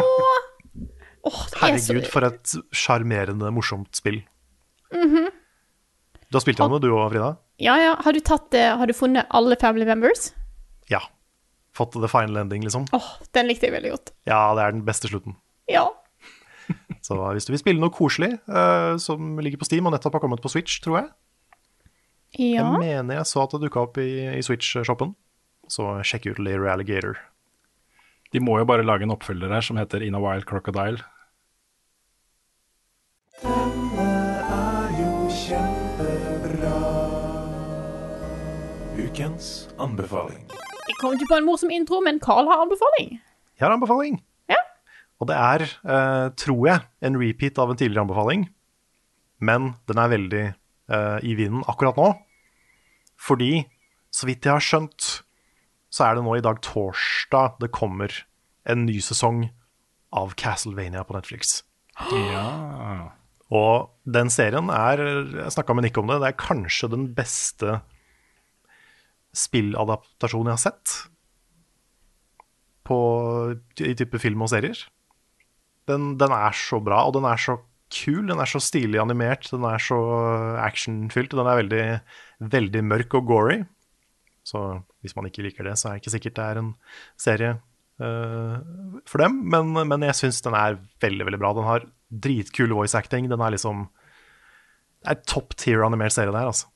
oh, 1.28 1.42
det 1.52 1.58
er 1.58 1.58
så 1.58 1.64
Herregud, 1.66 2.08
for 2.14 2.28
et 2.30 2.54
sjarmerende, 2.76 3.52
morsomt 3.56 3.92
spill. 4.00 4.22
Mhm. 4.94 5.28
Du 6.32 6.38
har 6.40 6.42
spilt 6.46 6.58
gjennom 6.62 6.80
det, 6.82 6.88
du 6.90 6.96
òg, 6.96 7.12
Frida? 7.12 7.34
Ja, 7.62 7.76
ja. 7.78 7.96
Har 8.02 8.14
du, 8.14 8.20
tatt, 8.20 8.50
det- 8.52 8.78
har 8.78 8.88
du 8.88 8.94
funnet 8.94 9.28
alle 9.30 9.56
family 9.60 9.86
members? 9.86 10.32
Ja. 10.90 11.02
Fått 11.74 11.94
the 11.94 12.08
final 12.08 12.38
ending, 12.38 12.64
liksom. 12.64 12.86
Åh, 12.94 13.10
den 13.34 13.48
likte 13.48 13.66
jeg 13.68 13.74
veldig 13.74 13.92
godt. 13.92 14.12
Ja, 14.30 14.54
det 14.56 14.64
er 14.64 14.72
den 14.76 14.86
beste 14.86 15.08
slutten. 15.10 15.36
Ja. 15.70 15.88
Så 17.06 17.18
hvis 17.34 17.46
du 17.46 17.52
vil 17.54 17.60
spille 17.60 17.82
noe 17.82 17.92
koselig, 17.94 18.38
uh, 18.48 18.96
som 19.02 19.38
ligger 19.40 19.60
på 19.62 19.66
Steam 19.68 19.86
og 19.90 19.94
nettopp 19.96 20.14
har 20.18 20.24
kommet 20.24 20.42
på 20.44 20.50
Switch, 20.54 20.80
tror 20.84 21.02
jeg 21.02 21.10
Ja. 22.40 22.64
Jeg 22.64 22.80
mener 22.80 23.16
jeg 23.20 23.26
så 23.30 23.44
at 23.44 23.52
det 23.54 23.62
dukka 23.68 23.84
opp 23.84 23.98
i, 24.02 24.08
i 24.38 24.42
Switch-shoppen. 24.42 25.12
Så 25.70 25.86
sjekk 26.04 26.32
ut 26.32 26.40
Lear 26.40 26.66
Alligator. 26.72 27.18
De 28.34 28.40
må 28.42 28.58
jo 28.58 28.66
bare 28.66 28.84
lage 28.86 29.06
en 29.06 29.14
oppfølger 29.14 29.52
her 29.54 29.62
som 29.62 29.78
heter 29.78 30.02
In 30.02 30.16
a 30.18 30.22
Wild 30.24 30.46
Crocodile. 30.50 31.04
Ukens 38.94 39.70
anbefaling. 39.82 40.44
Jeg 40.86 40.96
kom 41.00 41.16
ikke 41.16 41.32
på 41.32 41.38
en 41.40 41.48
morsom 41.48 41.72
intro, 41.74 41.98
men 42.06 42.20
Carl 42.22 42.46
har 42.46 42.62
anbefaling. 42.62 43.16
Jeg 43.58 43.66
har 43.66 43.74
anbefaling. 43.74 44.20
Ja. 44.52 44.60
Og 45.18 45.30
det 45.32 45.38
er, 45.40 45.64
uh, 45.82 46.28
tror 46.38 46.68
jeg, 46.68 46.84
en 47.02 47.18
repeat 47.18 47.58
av 47.58 47.72
en 47.74 47.80
tidligere 47.80 48.04
anbefaling. 48.06 48.44
Men 49.42 49.74
den 49.90 50.02
er 50.02 50.12
veldig 50.14 50.44
uh, 50.94 51.18
i 51.26 51.34
vinden 51.40 51.66
akkurat 51.72 51.98
nå. 51.98 52.12
Fordi, 53.18 53.64
så 54.14 54.30
vidt 54.30 54.46
jeg 54.46 54.54
har 54.54 54.64
skjønt, 54.64 55.10
så 55.94 56.06
er 56.06 56.20
det 56.20 56.26
nå 56.28 56.38
i 56.38 56.46
dag 56.46 56.62
torsdag 56.66 57.58
det 57.64 57.72
kommer 57.74 58.14
en 58.70 58.86
ny 58.86 59.00
sesong 59.02 59.48
av 60.14 60.36
Castlevania 60.38 61.02
på 61.08 61.18
Netflix. 61.18 61.64
Ja. 62.14 62.46
Og 63.54 63.90
den 64.10 64.32
serien 64.34 64.72
er 64.74 64.98
Jeg 64.98 65.52
snakka 65.54 65.76
med 65.78 65.86
Nick 65.86 65.98
om 66.02 66.10
det. 66.10 66.22
Det 66.22 66.32
er 66.32 66.40
kanskje 66.42 66.90
den 66.94 67.10
beste 67.18 67.82
spilladaptasjonen 69.34 70.52
jeg 70.52 70.60
har 70.60 70.64
sett 70.64 70.96
på, 72.88 72.98
i 73.82 73.94
type 73.98 74.20
film 74.22 74.44
og 74.46 74.52
serier. 74.52 74.80
Den, 75.90 76.14
den 76.20 76.34
er 76.36 76.56
så 76.56 76.80
bra, 76.84 77.04
og 77.08 77.16
den 77.18 77.28
er 77.28 77.40
så 77.42 77.58
kul. 77.94 78.26
Den 78.30 78.42
er 78.42 78.50
så 78.50 78.62
stilig 78.64 79.02
animert, 79.02 79.50
den 79.52 79.66
er 79.68 79.82
så 79.82 80.00
actionfylt. 80.64 81.36
Den 81.36 81.50
er 81.50 81.62
veldig, 81.62 81.86
veldig 82.54 82.84
mørk 82.90 83.18
og 83.20 83.30
gory. 83.30 83.60
Så 84.48 84.60
hvis 85.04 85.16
man 85.16 85.30
ikke 85.30 85.46
liker 85.46 85.68
det, 85.68 85.78
så 85.80 85.90
er 85.90 85.96
det 85.96 86.04
ikke 86.04 86.16
sikkert 86.18 86.38
det 86.40 86.46
er 86.46 86.60
en 86.60 86.74
serie 87.20 87.52
uh, 88.04 88.58
for 89.08 89.24
dem. 89.24 89.40
Men, 89.54 89.72
men 89.88 90.08
jeg 90.10 90.20
syns 90.20 90.44
den 90.46 90.58
er 90.60 90.80
veldig, 91.04 91.28
veldig 91.30 91.42
bra. 91.42 91.54
Den 91.56 91.70
har 91.70 91.88
dritkul 92.28 92.76
voice 92.76 92.98
acting. 93.00 93.30
Den 93.32 93.42
er 93.42 93.56
liksom 93.56 93.88
Det 95.04 95.12
er 95.12 95.26
top 95.28 95.56
tier 95.60 95.84
animert 95.84 96.16
serie 96.16 96.32
der, 96.32 96.52
altså. 96.52 96.70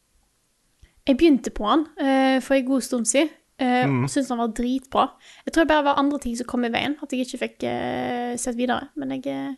Jeg 1.07 1.17
begynte 1.17 1.51
på 1.55 1.65
han 1.67 1.85
uh, 2.01 2.39
for 2.43 2.57
en 2.57 2.65
god 2.67 2.81
stund 2.83 3.07
siden. 3.09 3.29
Uh, 3.57 3.85
Mm. 3.87 4.03
syntes 4.11 4.29
han 4.29 4.37
var 4.37 4.51
dritbra. 4.53 5.05
Jeg 5.47 5.53
tror 5.53 5.63
det 5.65 5.71
bare 5.71 5.83
var 5.87 5.97
andre 5.97 6.19
ting 6.21 6.35
som 6.37 6.45
kom 6.45 6.65
i 6.67 6.69
veien, 6.69 6.93
at 7.01 7.09
jeg 7.11 7.25
ikke 7.25 7.39
fikk 7.41 7.63
uh, 7.65 8.35
sett 8.37 8.57
videre. 8.59 8.89
Men 8.99 9.15
jeg 9.15 9.55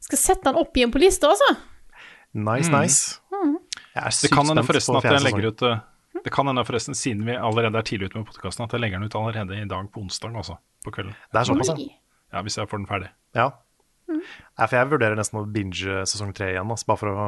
skal 0.00 0.18
sette 0.18 0.48
han 0.48 0.56
opp 0.56 0.72
igjen 0.76 0.92
på 0.94 1.02
lista, 1.02 1.28
altså. 1.28 1.56
Nice, 2.32 2.70
Mm. 2.70 2.78
nice. 2.80 3.18
Jeg 3.92 4.00
er 4.00 4.08
Det 4.08 4.14
sykt 4.16 4.32
spent 4.32 4.64
forresten 4.66 4.94
på 4.94 4.98
at 4.98 5.04
jeg 5.04 5.12
fjerde 5.12 5.24
legger 5.26 5.50
sesong. 5.52 5.80
ut 6.14 6.24
Det 6.24 6.32
kan 6.32 6.46
hende 6.46 6.64
forresten, 6.64 6.94
siden 6.96 7.24
vi 7.26 7.32
allerede 7.36 7.76
er 7.76 7.82
tidlig 7.84 8.08
ute 8.08 8.16
med 8.22 8.26
podkasten, 8.30 8.64
at 8.64 8.72
jeg 8.72 8.80
legger 8.80 8.98
den 9.00 9.04
ut 9.10 9.14
allerede 9.18 9.58
i 9.60 9.66
dag 9.68 9.90
på 9.92 10.00
onsdag, 10.00 10.32
altså. 10.36 10.56
På 10.84 10.90
kvelden. 10.94 11.12
Det 11.32 11.40
er 11.40 11.44
såpass, 11.44 11.68
ja. 11.68 11.88
Ja, 12.32 12.42
hvis 12.42 12.56
jeg 12.56 12.68
får 12.70 12.78
den 12.78 12.86
ferdig. 12.86 13.10
Ja. 13.34 13.50
Nei, 14.08 14.66
for 14.68 14.76
jeg 14.76 14.88
vurderer 14.90 15.16
nesten 15.16 15.40
å 15.40 15.44
binge 15.52 16.06
sesong 16.08 16.32
tre 16.34 16.52
igjen, 16.54 16.70
altså, 16.70 16.86
bare 16.86 17.00
for 17.02 17.08
å 17.12 17.26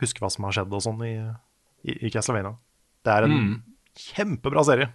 huske 0.00 0.20
hva 0.22 0.30
som 0.30 0.44
har 0.44 0.52
skjedd 0.52 0.72
og 0.72 0.82
sånn 0.82 1.02
i, 1.06 1.14
i, 1.90 2.06
i 2.06 2.10
Castlevania. 2.10 2.54
Det 3.04 3.12
er 3.12 3.26
en 3.26 3.34
Mm. 3.34 3.62
kjempebra 3.96 4.64
serie. 4.64 4.88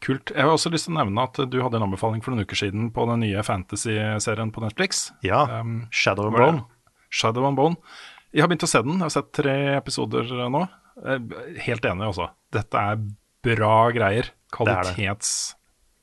Kult. 0.00 0.30
Jeg 0.32 0.40
har 0.46 0.50
også 0.54 0.70
lyst 0.72 0.86
til 0.88 0.94
å 0.94 1.04
nevne 1.04 1.22
at 1.22 1.36
du 1.50 1.58
hadde 1.60 1.76
en 1.76 1.84
anbefaling 1.84 2.22
for 2.24 2.32
noen 2.32 2.46
uker 2.46 2.56
siden 2.56 2.90
på 2.90 3.04
den 3.06 3.20
nye 3.20 3.42
fantasy-serien 3.44 4.50
på 4.50 4.62
Netflix. 4.64 5.10
Ja. 5.22 5.42
Um, 5.60 5.88
Shadow 5.92 6.26
and? 6.30 6.36
Bone. 6.36 6.64
Shadow 7.10 7.44
and 7.46 7.56
Bone. 7.56 7.76
Jeg 8.32 8.40
har 8.42 8.48
begynt 8.48 8.64
å 8.64 8.70
se 8.70 8.80
den. 8.82 8.96
Jeg 8.96 9.06
har 9.10 9.10
sett 9.10 9.32
tre 9.36 9.56
episoder 9.76 10.24
nå. 10.48 10.62
Eh, 11.04 11.18
Helt 11.66 11.84
enig, 11.84 12.06
altså. 12.08 12.30
Dette 12.50 12.74
er 12.80 12.96
bra 13.44 13.90
greier. 13.92 14.30
Er. 14.30 14.32
Kvalitets, 14.50 15.54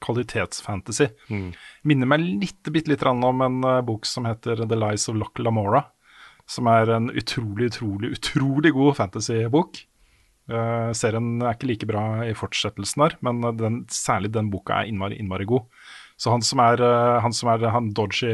kvalitetsfantasy. 0.06 1.10
Mm. 1.30 1.50
Minner 1.90 2.08
meg 2.14 2.22
litt, 2.22 2.62
bitte 2.72 2.88
litt 2.94 3.02
grann 3.02 3.24
om 3.26 3.42
en 3.44 3.58
eh, 3.64 3.82
bok 3.88 4.06
som 4.06 4.26
heter 4.30 4.62
The 4.68 4.78
Lies 4.78 5.08
of 5.10 5.18
Loch 5.20 5.40
Lamora. 5.42 5.84
Som 6.48 6.68
er 6.72 6.94
en 6.96 7.10
utrolig, 7.12 7.72
utrolig, 7.74 8.14
utrolig 8.20 8.72
god 8.78 8.96
fantasybok. 9.02 9.82
Eh, 10.48 10.90
serien 10.96 11.42
er 11.44 11.58
ikke 11.58 11.68
like 11.68 11.88
bra 11.90 12.04
i 12.24 12.32
fortsettelsen 12.38 13.04
der, 13.04 13.16
men 13.26 13.44
eh, 13.44 13.56
den, 13.60 13.82
særlig 13.92 14.32
den 14.36 14.52
boka 14.52 14.80
er 14.80 14.92
innmari, 14.92 15.20
innmari 15.20 15.48
god. 15.50 15.68
Så 16.18 16.32
han 16.34 16.42
som 16.42 16.62
er 16.64 16.82
uh, 16.82 17.20
han, 17.22 17.34
som 17.36 17.52
er 17.52 17.68
han 17.70 17.92
dodgy 17.94 18.32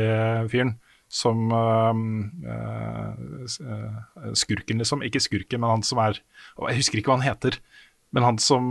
fyren, 0.47 0.77
som 1.11 1.51
uh, 1.51 1.91
Skurken, 4.39 4.79
liksom. 4.79 5.03
Ikke 5.03 5.19
skurken, 5.19 5.59
men 5.59 5.73
han 5.73 5.83
som 5.83 5.99
er 5.99 6.21
å, 6.55 6.69
Jeg 6.69 6.79
husker 6.79 7.01
ikke 7.01 7.11
hva 7.11 7.17
han 7.19 7.27
heter. 7.27 7.59
Men 8.15 8.23
han 8.23 8.39
som 8.39 8.69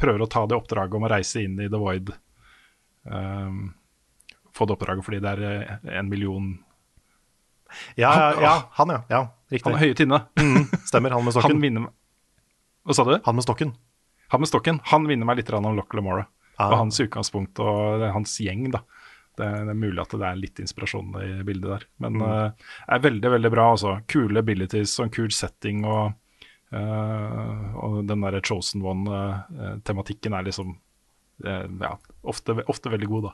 prøver 0.00 0.22
å 0.22 0.30
ta 0.30 0.46
det 0.46 0.56
oppdraget 0.56 0.96
om 0.96 1.04
å 1.04 1.10
reise 1.12 1.42
inn 1.42 1.58
i 1.58 1.66
The 1.68 1.80
Void. 1.82 2.12
få 4.54 4.66
det 4.66 4.76
oppdraget 4.78 5.04
fordi 5.04 5.20
det 5.24 5.32
er 5.34 5.98
en 5.98 6.08
million 6.08 6.52
Ja, 7.98 8.14
ja, 8.14 8.28
ja, 8.40 8.54
han, 8.78 8.94
ja. 8.94 9.00
ja 9.10 9.22
riktig. 9.50 9.64
Han 9.66 9.76
er 9.78 9.84
høye 9.86 9.98
tinne. 9.98 10.20
Mm, 10.38 10.64
stemmer, 10.88 11.14
han 11.16 11.24
med 11.24 11.34
Han 11.34 11.42
stokken. 11.42 11.60
vinner 11.64 11.88
Hva 12.88 12.96
sa 12.96 13.04
du? 13.08 13.14
Han 13.24 13.36
med 13.38 13.44
stokken. 13.46 13.74
Han 14.32 14.40
med 14.42 14.48
stokken 14.50 14.80
Han 14.92 15.06
vinner 15.08 15.28
meg 15.28 15.40
litt 15.40 15.50
om 15.56 15.70
Loch 15.76 15.92
Lamora. 15.96 16.26
Ah. 16.58 16.72
Og 16.72 16.78
hans 16.84 16.98
utgangspunkt 17.00 17.60
og 17.62 18.00
det 18.00 18.08
er 18.08 18.16
hans 18.16 18.34
gjeng. 18.42 18.70
da 18.74 18.82
det 19.38 19.46
er, 19.46 19.64
det 19.68 19.70
er 19.70 19.78
mulig 19.78 20.02
at 20.02 20.14
det 20.18 20.26
er 20.26 20.38
litt 20.40 20.58
inspirasjon 20.62 21.12
i 21.22 21.28
bildet 21.46 21.70
der. 21.70 21.84
Men 22.02 22.18
Mm. 22.18 22.24
uh, 22.26 22.50
er 22.88 23.04
veldig 23.04 23.30
veldig 23.36 23.50
bra. 23.54 23.70
altså 23.70 24.00
Kule 24.10 24.42
abilities 24.42 24.98
og 24.98 25.06
en 25.06 25.14
kul 25.14 25.30
setting. 25.30 25.84
Og, 25.86 26.12
uh, 26.74 27.76
og 27.78 28.00
den 28.08 28.20
der 28.26 28.40
Chosen 28.42 28.82
One-tematikken 28.82 30.34
er 30.34 30.42
liksom 30.48 30.74
eh, 31.44 31.68
ja, 31.80 31.92
ofte, 32.26 32.56
ofte 32.66 32.90
veldig 32.90 33.06
god, 33.06 33.28
da. 33.28 33.32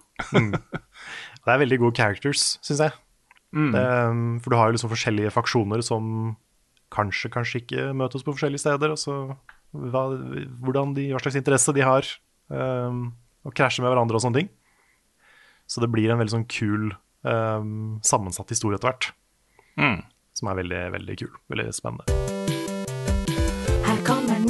Det 1.44 1.52
er 1.54 1.62
veldig 1.62 1.78
gode 1.80 1.96
characters, 1.96 2.58
syns 2.60 2.84
jeg. 2.84 2.92
Mm. 3.54 3.70
Det, 3.70 3.84
um, 4.10 4.24
for 4.42 4.50
du 4.50 4.58
har 4.58 4.68
jo 4.68 4.76
liksom 4.76 4.90
forskjellige 4.90 5.32
faksjoner 5.34 5.84
som 5.86 6.34
kanskje, 6.94 7.30
kanskje 7.32 7.60
ikke 7.62 7.92
møtes 7.96 8.26
på 8.26 8.34
forskjellige 8.34 8.64
steder. 8.64 8.94
Og 8.94 9.00
så 9.00 9.18
hva, 9.74 10.04
hvordan 10.64 10.94
de, 10.98 11.08
hva 11.14 11.22
slags 11.22 11.38
interesse 11.38 11.74
de 11.74 11.86
har, 11.86 12.08
um, 12.50 13.06
og 13.46 13.54
krasjer 13.56 13.84
med 13.84 13.92
hverandre 13.92 14.18
og 14.18 14.24
sånne 14.24 14.42
ting. 14.42 14.52
Så 15.70 15.80
det 15.80 15.90
blir 15.92 16.12
en 16.12 16.20
veldig 16.20 16.34
sånn 16.34 16.48
kul, 16.50 16.90
um, 17.24 18.00
sammensatt 18.04 18.52
historie 18.52 18.78
etter 18.78 18.90
hvert. 18.90 19.12
Mm. 19.80 20.02
Som 20.34 20.50
er 20.50 20.60
veldig, 20.60 20.82
veldig 20.98 21.18
kul. 21.22 21.32
Veldig 21.52 21.70
spennende. 21.74 22.08
Her 23.86 24.00
kommer 24.06 24.43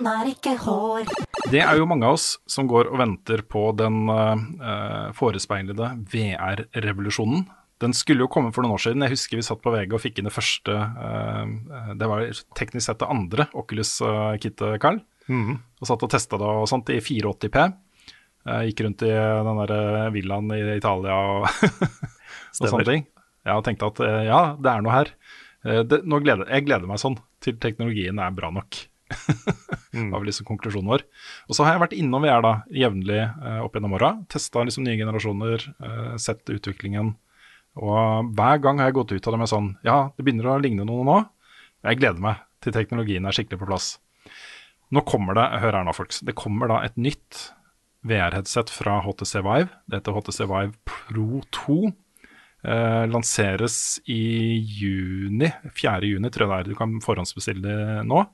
han 0.00 0.08
har 0.08 0.28
ikke 0.30 0.56
hår. 0.64 1.08
Det 1.52 1.60
er 1.62 1.78
jo 1.78 1.86
mange 1.88 2.08
av 2.08 2.16
oss 2.16 2.34
som 2.48 2.68
går 2.70 2.90
og 2.90 3.00
venter 3.00 3.42
på 3.44 3.68
den 3.78 4.08
uh, 4.08 5.10
forespeilede 5.16 5.92
VR-revolusjonen. 6.12 7.44
Den 7.80 7.94
skulle 7.96 8.26
jo 8.26 8.32
komme 8.32 8.52
for 8.52 8.64
noen 8.64 8.76
år 8.76 8.82
siden. 8.84 9.04
Jeg 9.06 9.14
husker 9.14 9.40
vi 9.40 9.44
satt 9.44 9.62
på 9.64 9.72
VG 9.72 9.94
og 9.96 10.02
fikk 10.02 10.20
inn 10.20 10.28
det 10.28 10.34
første 10.34 10.74
uh, 10.76 11.92
Det 11.96 12.08
var 12.10 12.26
teknisk 12.58 12.86
sett 12.88 13.00
det 13.00 13.08
andre 13.12 13.48
Oculus-kittet, 13.56 14.80
Carl. 14.82 15.00
Mm. 15.30 15.60
Og 15.80 15.88
satt 15.88 16.04
og 16.04 16.12
testa 16.12 16.40
det 16.40 16.48
og 16.48 16.68
sånt 16.68 16.90
i 16.92 16.98
480P. 17.04 17.70
Eh, 18.48 18.62
gikk 18.70 18.84
rundt 18.86 19.02
i 19.04 19.10
den 19.12 19.58
der 19.62 19.72
eh, 19.76 20.10
villaen 20.14 20.52
i 20.56 20.60
Italia 20.78 21.16
og, 21.34 21.48
og 22.60 22.70
sånne 22.70 22.86
ting. 22.88 23.04
Ja, 23.44 23.58
og 23.58 23.64
tenkte 23.66 23.90
at 23.90 24.00
eh, 24.04 24.22
ja, 24.30 24.40
det 24.56 24.72
er 24.72 24.84
noe 24.84 24.94
her. 24.94 25.12
Eh, 25.66 25.82
det, 25.84 26.02
nå 26.08 26.22
gleder, 26.24 26.48
jeg 26.48 26.66
gleder 26.68 26.88
meg 26.88 27.02
sånn 27.02 27.18
til 27.44 27.58
teknologien 27.60 28.20
er 28.20 28.32
bra 28.36 28.52
nok. 28.54 28.80
Det 29.90 30.06
var 30.06 30.20
vel 30.20 30.28
liksom 30.30 30.46
konklusjonen 30.46 30.90
vår. 30.92 31.02
Og 31.50 31.56
så 31.56 31.66
har 31.66 31.74
jeg 31.74 31.82
vært 31.82 31.96
innom 31.98 32.22
VR 32.22 32.44
da, 32.44 32.52
jevnlig 32.70 33.18
eh, 33.24 33.58
opp 33.64 33.74
gjennom 33.74 33.96
åra. 33.98 34.12
Testa 34.30 34.62
liksom 34.66 34.86
nye 34.86 34.98
generasjoner, 35.00 35.64
eh, 35.82 36.12
sett 36.22 36.52
utviklingen. 36.52 37.14
Og 37.80 38.30
hver 38.36 38.62
gang 38.62 38.80
har 38.80 38.90
jeg 38.90 38.98
gått 39.00 39.14
ut 39.16 39.26
av 39.26 39.34
det 39.34 39.40
med 39.42 39.50
sånn 39.50 39.68
Ja, 39.86 39.98
det 40.16 40.24
begynner 40.26 40.50
å 40.50 40.60
ligne 40.62 40.86
noe 40.86 41.06
nå. 41.06 41.18
Jeg 41.86 42.00
gleder 42.00 42.22
meg 42.22 42.42
til 42.62 42.74
teknologien 42.76 43.26
er 43.26 43.34
skikkelig 43.34 43.60
på 43.62 43.70
plass. 43.70 43.90
Nå 44.90 45.04
kommer 45.06 45.38
det, 45.38 45.46
hør 45.62 45.78
her 45.78 45.86
nå, 45.86 45.94
folks. 45.94 46.20
Det 46.26 46.36
kommer 46.38 46.70
da 46.70 46.80
et 46.84 46.98
nytt 46.98 47.50
VR-headset 48.06 48.72
fra 48.72 48.98
HTC 49.04 49.40
Vive. 49.46 49.70
Det 49.86 50.00
heter 50.00 50.16
HTC 50.16 50.40
Vive 50.50 50.74
Pro 50.88 51.42
2. 51.54 51.78
Eh, 52.60 53.04
lanseres 53.08 54.00
i 54.10 54.58
juni. 54.60 55.48
4. 55.78 56.10
juni 56.10 56.30
tror 56.32 56.46
jeg 56.46 56.50
det 56.50 56.58
er. 56.58 56.70
Du 56.72 56.78
kan 56.78 56.98
forhåndsbestille 57.04 57.62
det 57.64 58.02
nå. 58.08 58.24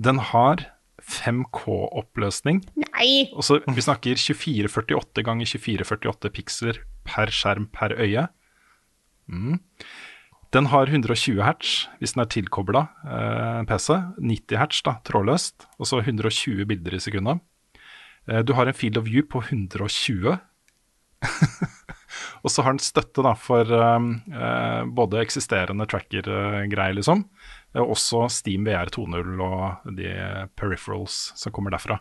Den 0.00 0.20
har 0.30 0.64
5K-oppløsning. 1.04 2.62
Nei! 2.80 3.28
Og 3.34 3.44
så 3.44 3.60
Vi 3.66 3.84
snakker 3.84 4.16
2448 4.16 5.24
ganger 5.26 5.48
2448 5.48 6.32
piksler 6.36 6.80
per 7.04 7.32
skjerm 7.34 7.68
per 7.72 7.96
øye. 7.98 8.28
Mm. 9.28 9.60
Den 10.50 10.66
har 10.72 10.90
120 10.90 11.42
hertz 11.44 11.86
hvis 12.00 12.16
den 12.16 12.24
er 12.24 12.30
tilkobla 12.32 12.86
eh, 13.06 13.60
PC. 13.68 13.92
90 14.18 14.58
hertz 14.58 14.82
da, 14.86 14.96
trådløst. 15.06 15.68
Og 15.78 15.86
så 15.86 16.00
120 16.02 16.64
bilder 16.66 16.96
i 16.96 17.02
sekundet. 17.02 17.44
Eh, 18.28 18.42
du 18.42 18.54
har 18.56 18.66
en 18.66 18.76
field 18.76 18.98
of 18.98 19.06
view 19.06 19.22
på 19.22 19.44
120. 19.44 20.38
og 22.42 22.50
så 22.50 22.64
har 22.64 22.74
den 22.74 22.82
støtte 22.82 23.22
da, 23.26 23.36
for 23.38 23.68
eh, 23.68 24.10
eh, 24.32 24.82
både 24.88 25.22
eksisterende 25.22 25.86
tracker-greier, 25.90 26.96
liksom. 26.98 27.26
Eh, 27.74 27.82
Og 27.82 27.96
også 27.96 28.26
Steam 28.32 28.68
VR 28.68 28.92
2.0 28.92 29.42
og 29.46 29.92
de 29.96 30.14
peripherals 30.58 31.30
som 31.38 31.54
kommer 31.54 31.74
derfra. 31.74 32.00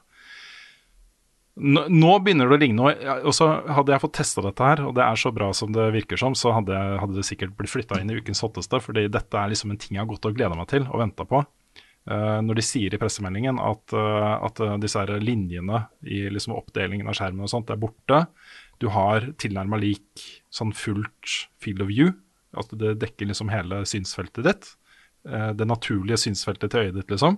Nå, 1.59 1.84
nå 1.91 2.11
begynner 2.24 2.47
det 2.47 2.55
å 2.55 2.61
ligne. 2.61 2.91
Og 3.28 3.34
så 3.36 3.49
hadde 3.67 3.91
jeg 3.91 4.03
fått 4.03 4.15
testa 4.22 4.43
dette 4.45 4.63
her, 4.63 4.84
og 4.88 4.93
det 4.95 5.03
er 5.03 5.20
så 5.20 5.32
bra 5.36 5.49
som 5.55 5.74
det 5.76 5.89
virker 5.95 6.20
som, 6.20 6.36
så 6.38 6.53
hadde, 6.55 6.78
hadde 7.01 7.17
det 7.17 7.26
sikkert 7.28 7.55
blitt 7.57 7.74
flytta 7.74 7.99
inn 7.99 8.13
i 8.13 8.20
ukens 8.22 8.43
hotteste, 8.45 8.80
fordi 8.84 9.09
dette 9.11 9.39
er 9.39 9.51
liksom 9.51 9.74
en 9.74 9.82
ting 9.82 9.97
jeg 9.97 10.05
har 10.05 10.09
gått 10.09 10.30
og 10.30 10.38
gleda 10.38 10.55
meg 10.55 10.70
til 10.72 10.88
og 10.88 11.01
venta 11.03 11.28
på. 11.28 11.43
Uh, 12.09 12.39
når 12.41 12.57
de 12.57 12.63
sier 12.63 12.93
i 12.95 12.97
pressemeldingen 12.97 13.59
at, 13.61 13.91
uh, 13.93 14.39
at 14.47 14.61
disse 14.82 15.03
linjene 15.20 15.84
i 16.07 16.24
liksom 16.32 16.55
oppdelingen 16.55 17.09
av 17.11 17.17
skjermen 17.20 17.43
og 17.45 17.51
sånt 17.51 17.70
er 17.74 17.82
borte, 17.82 18.24
du 18.80 18.88
har 18.95 19.28
tilnærma 19.38 19.78
lik 19.82 20.24
sånn 20.55 20.72
fullt 20.74 21.36
field 21.61 21.84
of 21.84 21.91
view, 21.91 22.13
at 22.57 22.72
det 22.80 22.95
dekker 23.03 23.30
liksom 23.30 23.51
hele 23.51 23.84
synsfeltet 23.89 24.47
ditt. 24.47 24.72
Eh, 25.30 25.51
det 25.53 25.67
naturlige 25.69 26.17
synsfeltet 26.17 26.71
til 26.73 26.80
øyet 26.88 26.97
ditt, 26.99 27.09
liksom. 27.13 27.38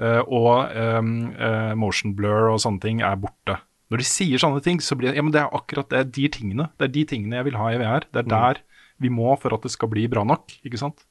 Eh, 0.00 0.22
og 0.24 0.72
ehm, 0.72 1.12
eh, 1.36 1.74
motion 1.78 2.14
blur 2.16 2.50
og 2.54 2.60
sånne 2.64 2.80
ting 2.80 3.02
er 3.04 3.16
borte. 3.20 3.58
Når 3.92 4.00
de 4.00 4.04
sier 4.08 4.40
sånne 4.40 4.62
ting, 4.64 4.80
så 4.80 4.96
blir 4.96 5.10
det 5.12 5.18
ja, 5.20 5.22
men 5.22 5.32
det 5.34 5.42
er 5.42 5.52
akkurat 5.52 5.90
det, 5.92 6.06
de 6.16 6.28
tingene. 6.32 6.70
Det 6.80 6.88
er 6.88 6.92
de 6.94 7.04
tingene 7.10 7.36
jeg 7.36 7.44
vil 7.50 7.58
ha 7.60 7.66
i 7.74 7.78
VR. 7.82 8.06
Det 8.10 8.22
er 8.24 8.30
der 8.32 8.62
vi 9.02 9.10
må 9.12 9.34
for 9.40 9.52
at 9.54 9.62
det 9.66 9.72
skal 9.74 9.90
bli 9.92 10.06
bra 10.08 10.22
nok, 10.24 10.52
ikke 10.64 10.78
sant? 10.80 11.02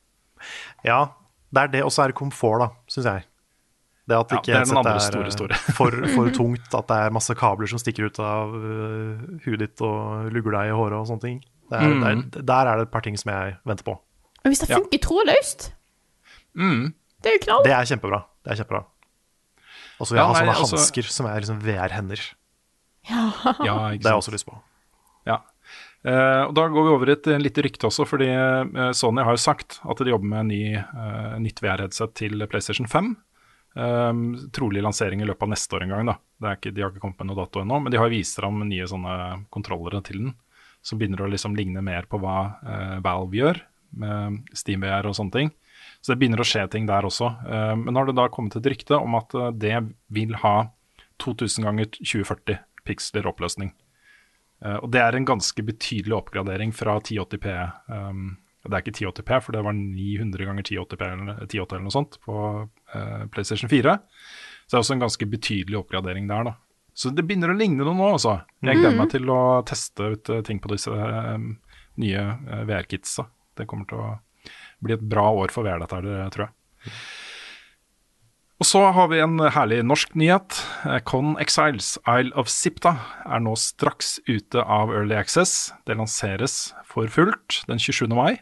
Ja, 0.87 1.11
det 1.53 1.61
er 1.61 1.67
det, 1.75 1.83
og 1.85 1.91
så 1.93 2.05
er 2.05 2.11
det 2.13 2.17
komfort, 2.17 2.63
da, 2.63 2.69
syns 2.89 3.05
jeg. 3.09 3.25
Det 4.09 4.17
at 4.17 4.31
det 4.31 4.37
ikke 4.39 4.51
det 4.55 4.71
er 4.71 4.77
andre 4.79 4.99
store, 5.03 5.31
store. 5.35 5.57
for, 5.77 5.93
for 6.15 6.31
tungt, 6.33 6.71
at 6.73 6.87
det 6.89 6.97
er 7.05 7.13
masse 7.13 7.35
kabler 7.37 7.69
som 7.69 7.79
stikker 7.79 8.09
ut 8.09 8.17
av 8.23 8.55
uh, 8.55 9.19
huet 9.45 9.59
ditt 9.61 9.83
og 9.85 10.31
lugger 10.33 10.57
deg 10.57 10.71
i 10.71 10.77
håret 10.79 10.97
og 10.97 11.05
sånne 11.11 11.25
ting. 11.27 11.37
Det 11.71 11.77
er, 11.79 11.91
Mm. 11.93 12.01
det 12.01 12.41
er, 12.41 12.47
der 12.49 12.67
er 12.71 12.79
det 12.81 12.87
et 12.89 12.91
par 12.91 13.03
ting 13.05 13.15
som 13.19 13.29
jeg 13.31 13.53
venter 13.67 13.85
på. 13.87 13.93
Men 14.43 14.51
hvis 14.51 14.63
det 14.63 14.69
Ja. 14.71 14.79
funker 14.81 14.99
trådløst, 15.05 15.69
Mm. 16.57 16.93
det 17.23 17.29
er 17.31 17.37
jo 17.37 17.43
knall. 17.45 17.63
Det 17.63 17.71
er 17.75 17.85
kjempebra. 17.91 18.23
Det 18.43 18.51
er 18.53 18.59
kjempebra. 18.63 18.83
Og 20.01 20.07
så 20.07 20.13
vil 20.15 20.17
Ja, 20.19 20.25
jeg 20.25 20.33
ha 20.33 20.39
sånne 20.41 20.55
altså- 20.55 20.77
hansker 20.77 21.03
som 21.13 21.25
er 21.29 21.39
liksom 21.41 21.61
VR-hender. 21.61 22.21
Ja. 23.09 23.31
Ja, 23.65 23.75
Det 23.97 24.05
har 24.05 24.13
jeg 24.15 24.21
også 24.21 24.33
lyst 24.33 24.45
på. 24.49 24.57
Ja. 25.25 25.39
Uh, 26.05 26.47
og 26.49 26.53
Da 26.57 26.67
går 26.67 26.83
vi 26.87 26.93
over 26.95 27.09
i 27.09 27.13
et 27.13 27.27
eh, 27.29 27.37
lite 27.37 27.61
rykte 27.61 27.85
også, 27.85 28.07
fordi 28.09 28.25
uh, 28.33 28.91
Sony 28.97 29.21
har 29.21 29.35
jo 29.37 29.41
sagt 29.41 29.79
at 29.85 29.97
de 30.01 30.09
jobber 30.09 30.25
med 30.31 30.39
en 30.39 30.47
ny, 30.49 30.63
eh, 30.75 31.35
nytt 31.39 31.61
VR-headset 31.61 32.15
til 32.17 32.41
PlayStation 32.49 32.87
5. 32.89 33.11
Eh, 33.77 34.13
trolig 34.51 34.81
lansering 34.81 35.21
i 35.21 35.25
løpet 35.29 35.43
av 35.45 35.49
neste 35.53 35.77
år 35.77 35.83
en 35.85 35.93
gang. 35.93 36.05
da. 36.09 36.15
Det 36.41 36.49
er 36.49 36.57
ikke, 36.57 36.73
de 36.73 36.81
har 36.81 36.89
ikke 36.91 37.03
kommet 37.05 37.19
med 37.21 37.29
noe 37.29 37.45
dato 37.45 37.61
ennå, 37.61 37.77
men 37.83 37.91
de 37.93 37.97
har 38.01 38.09
vist 38.09 38.35
fram 38.41 38.57
nye 38.67 38.87
sånne 38.89 39.45
kontrollere 39.53 40.01
til 40.03 40.17
den, 40.25 40.33
som 40.81 40.97
begynner 40.99 41.21
å 41.21 41.29
liksom 41.29 41.55
ligne 41.55 41.81
mer 41.85 42.09
på 42.09 42.19
hva 42.19 42.57
Valve 43.05 43.37
gjør, 43.37 43.61
med 43.93 44.41
SteamVR 44.57 45.05
og 45.05 45.13
sånne 45.15 45.31
ting. 45.37 45.51
Så 46.01 46.11
det 46.11 46.17
begynner 46.21 46.41
å 46.41 46.47
skje 46.47 46.65
ting 46.73 46.87
der 46.89 47.05
også. 47.05 47.29
Eh, 47.45 47.73
men 47.77 47.93
nå 47.93 48.01
har 48.01 48.09
det 48.09 48.17
da 48.17 48.27
kommet 48.33 48.57
et 48.57 48.69
rykte 48.73 48.97
om 48.97 49.17
at 49.19 49.33
eh, 49.37 49.51
det 49.53 49.75
vil 50.13 50.33
ha 50.41 50.55
2000 51.21 51.67
ganger 51.67 51.91
2040 51.93 52.61
piksler 52.89 53.29
oppløsning. 53.29 53.69
Eh, 54.65 54.79
og 54.79 54.89
det 54.93 55.03
er 55.03 55.17
en 55.17 55.27
ganske 55.29 55.65
betydelig 55.65 56.17
oppgradering 56.17 56.73
fra 56.73 56.97
1080p. 57.03 57.51
Um, 57.93 58.31
det 58.65 58.73
er 58.73 58.83
ikke 58.83 58.95
1080p, 58.97 59.35
for 59.45 59.57
det 59.57 59.61
var 59.65 59.77
900 59.77 60.49
ganger 60.49 60.65
1080p 60.65 61.05
eller 61.05 61.45
1080 61.45 61.61
eller 61.75 61.85
noe 61.85 61.93
sånt 61.95 62.17
på 62.21 62.41
PlayStation 63.33 63.71
4. 63.71 63.95
Så 63.95 64.69
det 64.69 64.77
er 64.77 64.83
også 64.83 64.93
en 64.93 65.01
ganske 65.01 65.27
betydelig 65.31 65.79
oppgradering 65.79 66.27
der, 66.29 66.51
da. 66.51 66.53
Så 66.93 67.09
det 67.09 67.25
begynner 67.25 67.53
å 67.53 67.57
ligne 67.57 67.81
noe 67.81 67.97
nå, 67.97 68.11
altså. 68.19 68.35
Jeg 68.61 68.77
gleder 68.77 68.99
meg 68.99 69.09
til 69.15 69.31
å 69.33 69.39
teste 69.65 70.11
ut 70.13 70.29
ting 70.45 70.61
på 70.61 70.69
disse 70.75 70.93
nye 72.03 72.27
VR-kitsa. 72.69 73.25
Det 73.57 73.65
kommer 73.65 73.89
til 73.89 74.03
å 74.03 74.11
bli 74.83 74.97
et 74.97 75.09
bra 75.13 75.29
år 75.43 75.53
for 75.53 75.67
VR, 75.67 75.81
dette 75.83 75.99
her, 75.99 76.31
tror 76.33 76.47
jeg. 76.47 76.93
Og 78.61 78.67
så 78.69 78.81
har 78.93 79.07
vi 79.09 79.17
en 79.23 79.39
herlig 79.41 79.79
norsk 79.89 80.11
nyhet. 80.21 80.59
Con 81.09 81.33
Exiles 81.41 81.95
Isle 82.05 82.29
of 82.37 82.49
Sipta 82.51 82.91
er 83.25 83.41
nå 83.41 83.55
straks 83.57 84.19
ute 84.29 84.61
av 84.61 84.93
Early 84.93 85.17
Access. 85.17 85.71
Det 85.89 85.97
lanseres 85.97 86.75
for 86.85 87.09
fullt 87.09 87.63
den 87.65 87.81
27. 87.81 88.05
mai 88.13 88.37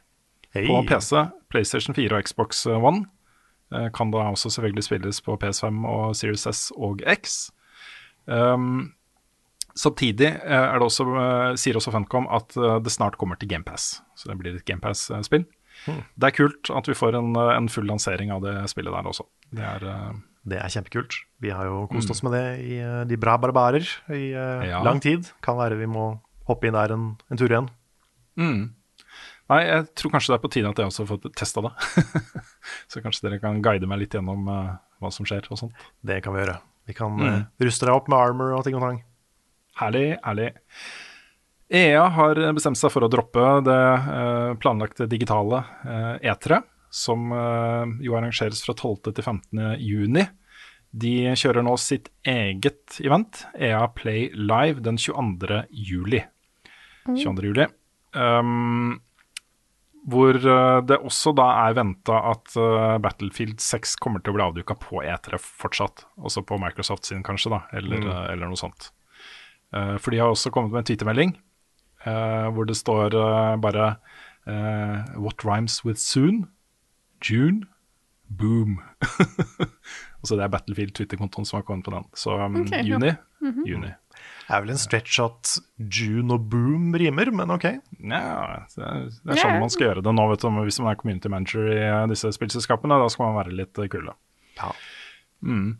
hey. 0.51 0.67
på 0.67 0.81
PC, 0.89 1.23
PlayStation 1.47 1.95
4 1.95 2.17
og 2.17 2.27
Xbox 2.27 2.65
One. 2.67 3.05
Eh, 3.71 3.87
Kan 3.95 4.11
da 4.11 4.25
også 4.27 4.49
selvfølgelig 4.49 4.83
spilles 4.89 5.21
på 5.21 5.37
PS5 5.39 5.85
og 5.87 6.15
Series 6.15 6.47
S 6.51 6.71
og 6.75 6.99
X. 7.07 7.51
Um, 8.25 8.91
samtidig 9.71 10.33
eh, 10.35 10.65
er 10.67 10.75
det 10.81 10.85
også, 10.85 11.05
eh, 11.15 11.55
sier 11.55 11.79
også 11.79 11.93
Funcom 11.95 12.27
at 12.27 12.59
det 12.83 12.91
snart 12.91 13.17
kommer 13.17 13.39
til 13.39 13.49
GamePass. 13.49 14.01
Så 14.15 14.29
det 14.29 14.37
blir 14.41 14.55
et 14.55 14.65
GamePass-spill. 14.65 15.45
Det 15.87 16.27
er 16.27 16.35
kult 16.35 16.69
at 16.75 16.87
vi 16.89 16.93
får 16.97 17.15
en, 17.19 17.29
eh, 17.35 17.51
en 17.57 17.69
full 17.71 17.85
lansering 17.87 18.31
av 18.35 18.41
det 18.43 18.55
spillet 18.71 18.91
der 18.93 19.07
også. 19.09 19.25
Det 19.55 19.63
er 19.63 19.85
uh, 19.87 20.11
Det 20.49 20.57
er 20.59 20.69
kjempekult. 20.73 21.15
Vi 21.41 21.49
har 21.55 21.65
jo 21.69 21.85
kost 21.91 22.09
oss 22.11 22.23
med 22.23 22.33
det 22.33 22.43
i 22.65 22.79
uh, 22.83 23.03
De 23.05 23.17
bra 23.17 23.37
barbarer 23.37 23.85
i 24.09 24.33
uh, 24.35 24.65
Ja. 24.67 24.81
lang 24.83 24.99
tid. 25.01 25.29
Kan 25.45 25.57
være 25.57 25.77
vi 25.79 25.85
må 25.87 26.19
hoppe 26.49 26.67
inn 26.67 26.73
der 26.77 26.91
en, 26.95 27.17
en 27.29 27.37
tur 27.37 27.47
igjen. 27.49 27.69
mm. 28.37 28.73
Nei, 29.49 29.63
jeg 29.65 29.87
tror 29.97 30.11
kanskje 30.13 30.29
det 30.29 30.35
er 30.37 30.41
på 30.43 30.49
tide 30.53 30.69
at 30.69 30.77
jeg 30.77 30.85
også 30.91 31.07
får 31.09 31.31
testa 31.33 31.61
det. 31.65 31.71
Så 32.91 33.01
kanskje 33.01 33.23
dere 33.25 33.39
kan 33.41 33.61
guide 33.65 33.87
meg 33.89 33.97
litt 34.03 34.13
gjennom 34.13 34.43
hva 34.45 35.09
som 35.09 35.25
skjer 35.25 35.47
og 35.49 35.57
sånt. 35.57 35.73
Det 36.05 36.19
kan 36.21 36.35
vi 36.35 36.43
gjøre. 36.43 36.59
Vi 36.85 36.93
kan 36.93 37.15
Mm. 37.17 37.47
ruste 37.65 37.87
deg 37.89 37.95
opp 37.97 38.07
med 38.13 38.19
armor 38.19 38.53
og 38.53 38.63
ting 38.67 38.75
og 38.77 38.81
tang. 38.85 38.99
Herlig, 39.81 40.19
herlig. 40.21 40.51
EA 41.69 42.05
har 42.09 42.39
bestemt 42.57 42.79
seg 42.79 42.91
for 42.93 43.05
å 43.05 43.09
droppe 43.11 43.43
det 43.65 43.77
eh, 43.77 44.53
planlagte 44.61 45.05
digitale 45.09 45.61
eh, 45.85 46.31
E3, 46.31 46.61
som 46.89 47.29
eh, 47.35 47.91
jo 48.05 48.15
arrangeres 48.17 48.63
fra 48.65 48.73
12. 48.73 49.11
til 49.13 49.21
15. 49.25 49.61
juni. 49.77 50.23
De 50.89 51.13
kjører 51.37 51.61
nå 51.61 51.75
sitt 51.77 52.09
eget 52.25 52.97
event, 53.05 53.43
EA 53.53 53.83
Play 53.93 54.31
Live, 54.33 54.81
den 54.81 54.97
22. 54.97 55.59
juli. 55.69 56.23
22. 57.05 57.51
juli. 57.51 57.67
Um, 58.17 58.95
hvor 60.09 60.33
det 60.41 60.97
også 61.05 61.35
da 61.37 61.45
er 61.67 61.75
venta 61.77 62.17
at 62.31 62.55
Battlefield 63.03 63.61
6 63.61 63.93
kommer 64.01 64.23
til 64.23 64.33
å 64.33 64.37
bli 64.39 64.45
avduka 64.47 64.73
på 64.81 65.03
E3 65.05 65.37
fortsatt. 65.37 66.07
Også 66.17 66.41
på 66.49 66.57
Microsoft 66.57 67.05
sin, 67.05 67.21
kanskje, 67.27 67.51
da, 67.53 67.59
eller, 67.77 68.01
Mm. 68.01 68.31
eller 68.33 68.49
noe 68.49 68.57
sånt. 68.57 68.89
Eh, 69.75 69.97
for 70.01 70.09
de 70.09 70.17
har 70.23 70.31
også 70.33 70.49
kommet 70.49 70.71
med 70.73 70.81
en 70.81 70.89
twittermelding 70.89 71.35
hvor 72.05 72.69
det 72.69 72.77
står 72.77 73.15
eh, 73.17 73.55
bare 73.61 73.95
eh, 74.47 75.17
What 75.17 75.45
rhymes 75.45 75.83
with 75.85 75.99
soon? 75.99 76.47
June? 77.21 77.65
Boom. 78.29 78.79
altså 80.21 80.35
det 80.37 80.45
er 80.45 80.53
Battlefield 80.53 80.93
Twitter-kontoen 80.95 81.45
som 81.45 81.59
har 81.59 81.65
kommet 81.67 81.85
på 81.85 81.91
den. 81.95 82.05
Så 82.13 82.37
um, 82.37 82.61
Ok, 82.61 82.71
ja. 82.71 82.83
juni. 82.85 83.15
-hmm. 83.41 83.65
juni. 83.67 83.91
Det 84.49 84.55
er 84.55 84.63
vel 84.63 84.73
en 84.73 84.81
stretch 84.81 85.19
at 85.21 85.51
June 85.77 86.33
og 86.33 86.47
Boom 86.49 86.93
rimer, 86.97 87.29
men 87.31 87.53
ok. 87.53 87.65
Ja, 88.01 88.21
det 88.73 88.85
er, 88.85 89.03
det 89.09 89.35
er 89.35 89.41
sånn 89.43 89.59
man 89.61 89.69
skal 89.73 89.89
gjøre 89.89 90.05
det 90.05 90.13
nå, 90.17 90.25
vet 90.31 90.41
du. 90.41 90.49
Hvis 90.65 90.79
man 90.81 90.91
er 90.91 90.97
community 90.99 91.29
manager 91.31 91.69
i 91.69 91.77
eh, 91.85 92.05
disse 92.09 92.31
spillselskapene. 92.33 92.97
Da 92.97 93.11
skal 93.13 93.29
man 93.29 93.37
være 93.37 93.53
litt 93.59 93.77
kul, 93.77 93.91
kule. 93.93 94.15
Ja. 94.57 94.71
Mm. 95.45 95.77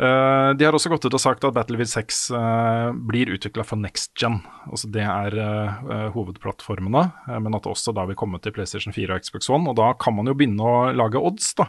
Eh, 0.00 0.50
de 0.56 0.64
har 0.64 0.74
også 0.76 0.90
gått 0.92 1.04
ut 1.04 1.14
og 1.14 1.20
sagt 1.20 1.44
at 1.44 1.54
Battlefield 1.54 1.90
6 1.92 2.20
uh, 2.32 2.94
blir 2.96 3.30
utvikla 3.34 3.64
for 3.66 3.80
next 3.80 4.14
gen. 4.18 4.40
Altså 4.68 4.88
det 4.92 5.04
er 5.04 5.36
eh, 5.36 5.82
eh, 5.96 6.08
hovedplattformene, 6.14 7.04
eh, 7.28 7.38
men 7.44 7.58
at 7.58 7.66
det 7.66 7.74
også 7.74 7.94
da 7.96 8.06
vil 8.08 8.18
komme 8.18 8.40
til 8.42 8.54
PlayStation 8.56 8.94
4 8.96 9.14
og 9.18 9.26
Xbox 9.26 9.50
One. 9.52 9.68
Og 9.70 9.76
da 9.78 9.92
kan 10.00 10.16
man 10.16 10.30
jo 10.30 10.36
begynne 10.38 10.64
å 10.64 10.92
lage 10.96 11.20
odds 11.20 11.52
da, 11.60 11.68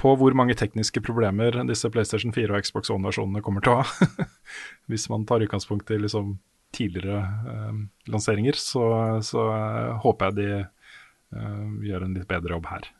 på 0.00 0.14
hvor 0.16 0.36
mange 0.38 0.56
tekniske 0.56 1.02
problemer 1.04 1.58
disse 1.68 1.90
PlayStation 1.92 2.32
4 2.36 2.54
og 2.54 2.68
Xbox 2.68 2.92
One-versjonene 2.94 3.42
kommer 3.44 3.66
til 3.66 3.74
å 3.74 3.82
ha. 3.82 4.28
Hvis 4.90 5.10
man 5.12 5.26
tar 5.28 5.42
utgangspunkt 5.44 5.90
i 5.90 6.00
liksom 6.00 6.38
tidligere 6.72 7.18
eh, 7.50 7.72
lanseringer, 8.06 8.52
så, 8.52 8.84
så 9.26 9.46
eh, 9.54 9.92
håper 10.04 10.30
jeg 10.30 10.38
de 10.38 10.48
eh, 10.60 11.64
gjør 11.90 12.06
en 12.06 12.16
litt 12.16 12.28
bedre 12.30 12.56
jobb 12.56 12.68
her. 12.70 12.90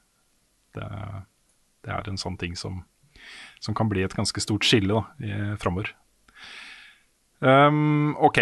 Det, 0.75 0.89
det 1.87 1.95
er 1.95 2.11
en 2.11 2.21
sånn 2.21 2.39
ting 2.41 2.57
som 2.59 2.83
som 3.61 3.77
kan 3.77 3.89
bli 3.93 4.03
et 4.07 4.17
ganske 4.17 4.41
stort 4.43 4.65
skille 4.67 4.89
da, 4.95 5.05
i- 5.21 5.57
framover. 5.61 5.93
Um, 7.41 8.17
ok. 8.21 8.39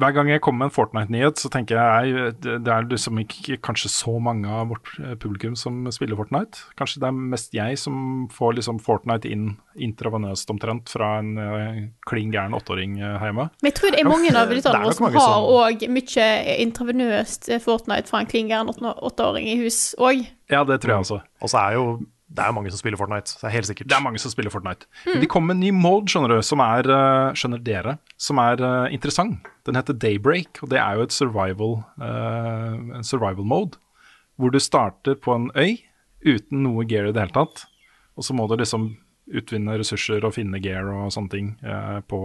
Hver 0.00 0.14
gang 0.14 0.28
jeg 0.30 0.40
kommer 0.40 0.62
med 0.64 0.70
en 0.70 0.72
Fortnite-nyhet, 0.72 1.40
så 1.42 1.50
tenker 1.52 1.76
jeg 1.76 2.30
det, 2.40 2.52
det 2.64 2.70
er 2.72 2.86
liksom 2.88 3.18
ikke 3.20 3.58
kanskje 3.60 3.90
så 3.92 4.14
mange 4.22 4.48
av 4.48 4.70
vårt 4.70 4.88
eh, 5.02 5.16
publikum 5.20 5.56
som 5.58 5.82
spiller 5.92 6.16
Fortnite. 6.16 6.62
Kanskje 6.78 7.02
det 7.02 7.08
er 7.10 7.18
mest 7.34 7.52
jeg 7.58 7.76
som 7.82 8.28
får 8.32 8.54
liksom 8.60 8.78
Fortnite 8.80 9.28
inn 9.28 9.58
intravenøst 9.76 10.48
omtrent 10.54 10.88
fra 10.94 11.10
en 11.18 11.34
uh, 11.36 11.82
klin 12.08 12.32
gæren 12.32 12.54
åtteåring 12.56 12.96
eh, 13.02 13.18
hjemme. 13.26 13.48
Men 13.60 13.68
jeg 13.72 13.76
tror 13.80 13.92
det 13.92 14.00
er 14.00 14.08
mange 14.08 14.30
av 14.30 14.54
lytterne 14.54 14.78
er 14.80 14.88
våre 14.88 14.96
som 14.96 15.18
har 15.18 15.50
òg 15.58 15.84
mye 15.98 16.30
intravenøst 16.64 17.50
Fortnite 17.66 18.08
fra 18.14 18.22
en 18.22 18.30
klingeren 18.30 18.72
åtteåring 18.72 19.50
i 19.52 19.58
hus 19.66 19.82
òg. 19.98 20.22
Ja, 20.54 20.62
det 20.64 20.80
tror 20.80 20.94
jeg 20.94 21.04
også. 21.04 21.20
Og 21.42 21.52
så 21.52 21.60
er 21.66 21.76
jo 21.76 21.86
det 22.30 22.44
er 22.44 22.54
mange 22.54 22.70
som 22.70 22.78
spiller 22.78 22.98
Fortnite. 22.98 23.34
Det 23.40 23.46
er 23.48 23.54
helt 23.56 23.66
sikkert. 23.66 23.88
Det 23.90 23.96
er 23.96 24.02
mange 24.04 24.20
som 24.22 24.30
spiller 24.30 24.52
Fortnite. 24.54 24.86
Men 25.08 25.22
de 25.22 25.28
kom 25.30 25.48
med 25.48 25.56
en 25.56 25.64
ny 25.64 25.70
mode, 25.74 26.06
skjønner 26.12 26.36
du, 26.36 26.38
som 26.46 26.62
er, 26.62 26.86
eh, 26.86 27.30
skjønner 27.34 27.62
dere, 27.66 27.96
som 28.22 28.38
er 28.38 28.62
uh, 28.62 28.92
interessant. 28.94 29.48
Den 29.66 29.78
heter 29.78 29.96
Daybreak, 29.98 30.60
og 30.62 30.70
det 30.70 30.78
er 30.78 30.98
jo 30.98 31.06
et 31.08 31.16
survival, 31.16 31.80
uh, 31.98 32.76
en 33.00 33.06
survival 33.06 33.48
mode. 33.50 33.80
Hvor 34.38 34.54
du 34.54 34.60
starter 34.62 35.18
på 35.18 35.34
en 35.34 35.48
øy 35.58 35.80
uten 36.22 36.62
noe 36.62 36.86
gear 36.86 37.08
i 37.08 37.14
det 37.16 37.24
hele 37.24 37.34
tatt. 37.34 37.64
Og 38.14 38.26
så 38.26 38.36
må 38.36 38.46
du 38.46 38.54
liksom 38.60 38.92
utvinne 39.30 39.74
ressurser 39.80 40.22
og 40.26 40.36
finne 40.36 40.62
gear 40.62 40.86
og 40.86 41.10
sånne 41.14 41.34
ting 41.34 41.50
uh, 41.66 41.98
på, 42.06 42.22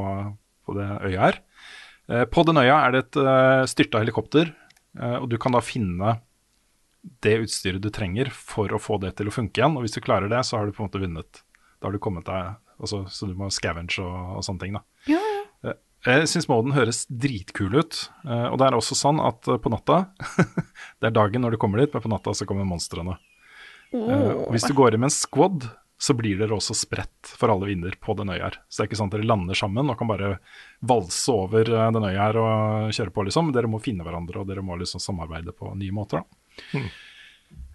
på 0.68 0.78
det 0.78 0.90
øya 1.10 1.30
her. 1.30 1.42
På 2.30 2.44
den 2.46 2.60
øya 2.62 2.76
er 2.86 2.92
det 2.94 3.00
et 3.02 3.18
styrta 3.72 3.98
helikopter, 3.98 4.52
og 5.18 5.24
du 5.26 5.40
kan 5.42 5.56
da 5.56 5.62
finne 5.66 6.12
det 7.26 7.36
utstyret 7.46 7.82
du 7.84 7.90
trenger 7.94 8.30
for 8.34 8.72
å 8.74 8.80
få 8.82 9.00
det 9.02 9.16
til 9.20 9.30
å 9.30 9.34
funke 9.34 9.62
igjen. 9.62 9.76
Og 9.78 9.86
hvis 9.86 9.96
du 9.98 10.02
klarer 10.06 10.30
det, 10.32 10.42
så 10.48 10.58
har 10.60 10.66
du 10.70 10.74
på 10.76 10.84
en 10.84 10.90
måte 10.90 11.02
vunnet. 11.02 11.42
Da 11.80 11.88
har 11.90 11.96
du 11.96 12.00
kommet 12.02 12.26
deg 12.26 12.56
også, 12.82 13.06
Så 13.12 13.28
du 13.30 13.36
må 13.40 13.48
scavenge 13.54 14.00
og, 14.04 14.38
og 14.40 14.44
sånne 14.48 14.60
ting, 14.66 14.74
da. 14.80 14.84
Ja, 15.12 15.22
Eh, 15.66 16.20
Jeg 16.22 16.28
syns 16.30 16.46
moden 16.52 16.76
høres 16.76 17.06
dritkul 17.10 17.74
ut. 17.80 18.10
eh, 18.28 18.48
Og 18.52 18.60
det 18.62 18.68
er 18.68 18.76
også 18.78 18.94
sånn 18.94 19.18
at 19.24 19.48
eh, 19.48 19.58
på 19.58 19.72
natta 19.74 20.12
Det 21.02 21.08
er 21.10 21.16
dagen 21.16 21.42
når 21.42 21.56
du 21.56 21.58
kommer 21.58 21.82
dit, 21.82 21.90
men 21.94 22.04
på 22.04 22.12
natta 22.12 22.34
så 22.36 22.46
kommer 22.46 22.68
monstrene. 22.68 23.16
Oh. 23.94 24.46
Hvis 24.52 24.68
du 24.68 24.74
går 24.78 24.94
inn 24.94 25.02
med 25.02 25.10
en 25.10 25.16
squad 25.16 25.66
så 25.98 26.12
blir 26.14 26.36
dere 26.38 26.52
også 26.58 26.76
spredt 26.76 27.30
for 27.40 27.48
alle 27.54 27.70
vinder 27.70 27.94
på 28.04 28.14
den 28.20 28.28
øya 28.34 28.50
her. 28.50 28.56
Så 28.68 28.82
det 28.82 28.84
er 28.84 28.90
ikke 28.90 28.98
sånn 29.00 29.08
at 29.14 29.16
dere 29.16 29.28
lander 29.30 29.56
sammen 29.58 29.90
og 29.90 29.96
kan 29.98 30.10
bare 30.12 30.32
valse 30.84 31.32
over 31.32 31.64
den 31.72 32.04
øya 32.04 32.20
her 32.20 32.40
og 32.42 32.90
kjøre 32.98 33.14
på, 33.16 33.24
liksom. 33.30 33.54
Dere 33.56 33.70
må 33.72 33.80
finne 33.82 34.04
hverandre, 34.04 34.42
og 34.44 34.50
dere 34.50 34.62
må 34.66 34.76
liksom 34.82 35.00
samarbeide 35.00 35.56
på 35.56 35.72
nye 35.80 35.96
måter, 35.96 36.20
da. 36.20 36.45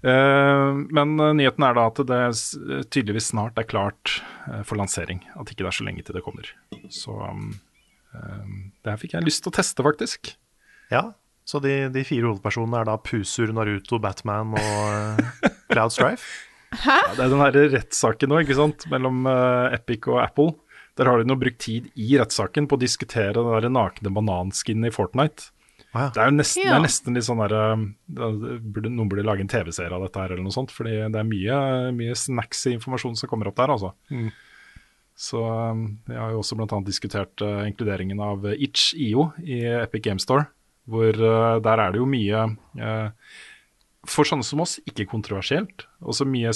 Eh, 0.00 0.70
men 0.96 1.10
eh, 1.20 1.32
nyheten 1.36 1.64
er 1.66 1.74
da 1.76 1.86
at 1.90 1.98
det 2.08 2.20
s- 2.32 2.54
tydeligvis 2.88 3.30
snart 3.34 3.58
er 3.60 3.66
klart 3.68 4.14
eh, 4.48 4.62
for 4.64 4.80
lansering. 4.80 5.20
At 5.36 5.50
ikke 5.52 5.60
det 5.66 5.70
er 5.72 5.76
så 5.76 5.84
lenge 5.86 6.04
til 6.06 6.16
det 6.16 6.22
kommer. 6.24 6.48
Så 6.88 7.12
um, 7.20 7.50
eh, 8.16 8.46
det 8.80 8.94
her 8.94 9.00
fikk 9.02 9.16
jeg 9.18 9.26
lyst 9.28 9.44
til 9.44 9.52
å 9.52 9.56
teste, 9.58 9.84
faktisk. 9.84 10.32
Ja, 10.90 11.10
så 11.44 11.60
de, 11.62 11.74
de 11.92 12.04
fire 12.06 12.30
hovedpersonene 12.30 12.80
er 12.80 12.88
da 12.88 12.96
Pusur, 13.02 13.52
Naruto, 13.56 13.98
Batman 14.00 14.56
og 14.56 14.80
eh, 14.94 15.52
Cloud 15.74 15.92
Strife. 15.94 16.46
Ja, 16.80 17.00
det 17.18 17.24
er 17.26 17.32
den 17.34 17.40
her 17.42 17.56
rettssaken 17.74 18.30
nå, 18.30 18.40
ikke 18.44 18.54
sant, 18.56 18.84
mellom 18.92 19.24
uh, 19.26 19.68
Epic 19.74 20.06
og 20.08 20.20
Apple. 20.22 20.52
Der 20.98 21.08
har 21.10 21.18
de 21.20 21.26
nå 21.28 21.34
brukt 21.40 21.58
tid 21.64 21.88
i 21.98 22.12
rettssaken 22.20 22.68
på 22.70 22.76
å 22.78 22.80
diskutere 22.80 23.32
den 23.34 23.48
der 23.50 23.66
nakne 23.74 24.12
bananskinnet 24.14 24.92
i 24.92 24.94
Fortnite. 24.94 25.50
Ah, 25.92 26.04
ja. 26.04 26.10
Det 26.14 26.20
er 26.22 26.28
jo 26.30 26.36
nesten, 26.36 26.62
det 26.62 26.68
Ja. 26.70 26.76
er 26.76 26.84
nesten 26.84 27.16
litt 27.18 27.26
sånn 27.26 27.40
derre 27.42 27.62
eh, 27.74 28.84
Noen 28.86 29.08
burde 29.10 29.24
lage 29.26 29.42
en 29.42 29.50
TV-serie 29.50 29.90
av 29.96 30.04
dette 30.06 30.20
her, 30.22 30.30
eller 30.36 30.44
noe 30.46 30.54
sånt. 30.54 30.70
Fordi 30.70 30.92
det 31.10 31.18
er 31.18 31.26
mye, 31.26 31.56
mye 31.96 32.14
snacksy 32.14 32.76
informasjon 32.76 33.16
som 33.18 33.28
kommer 33.32 33.50
opp 33.50 33.56
der, 33.58 33.72
altså. 33.74 33.92
Så 35.20 35.40
um, 35.44 35.98
jeg 36.08 36.16
har 36.16 36.30
jo 36.32 36.38
også 36.40 36.56
bl.a. 36.56 36.78
diskutert 36.86 37.42
uh, 37.44 37.66
inkluderingen 37.68 38.20
av 38.24 38.46
uh, 38.46 38.54
Itch.io 38.56 39.32
i 39.44 39.58
Epic 39.82 40.02
Game 40.06 40.22
Store. 40.22 40.46
Hvor 40.88 41.10
uh, 41.20 41.58
der 41.60 41.82
er 41.84 41.92
det 41.92 42.00
jo 42.00 42.06
mye 42.08 42.44
eh, 42.80 43.10
For 44.08 44.24
sånne 44.24 44.44
som 44.46 44.62
oss, 44.64 44.78
ikke 44.88 45.04
kontroversielt. 45.10 45.82
Også 46.00 46.24
mye 46.24 46.54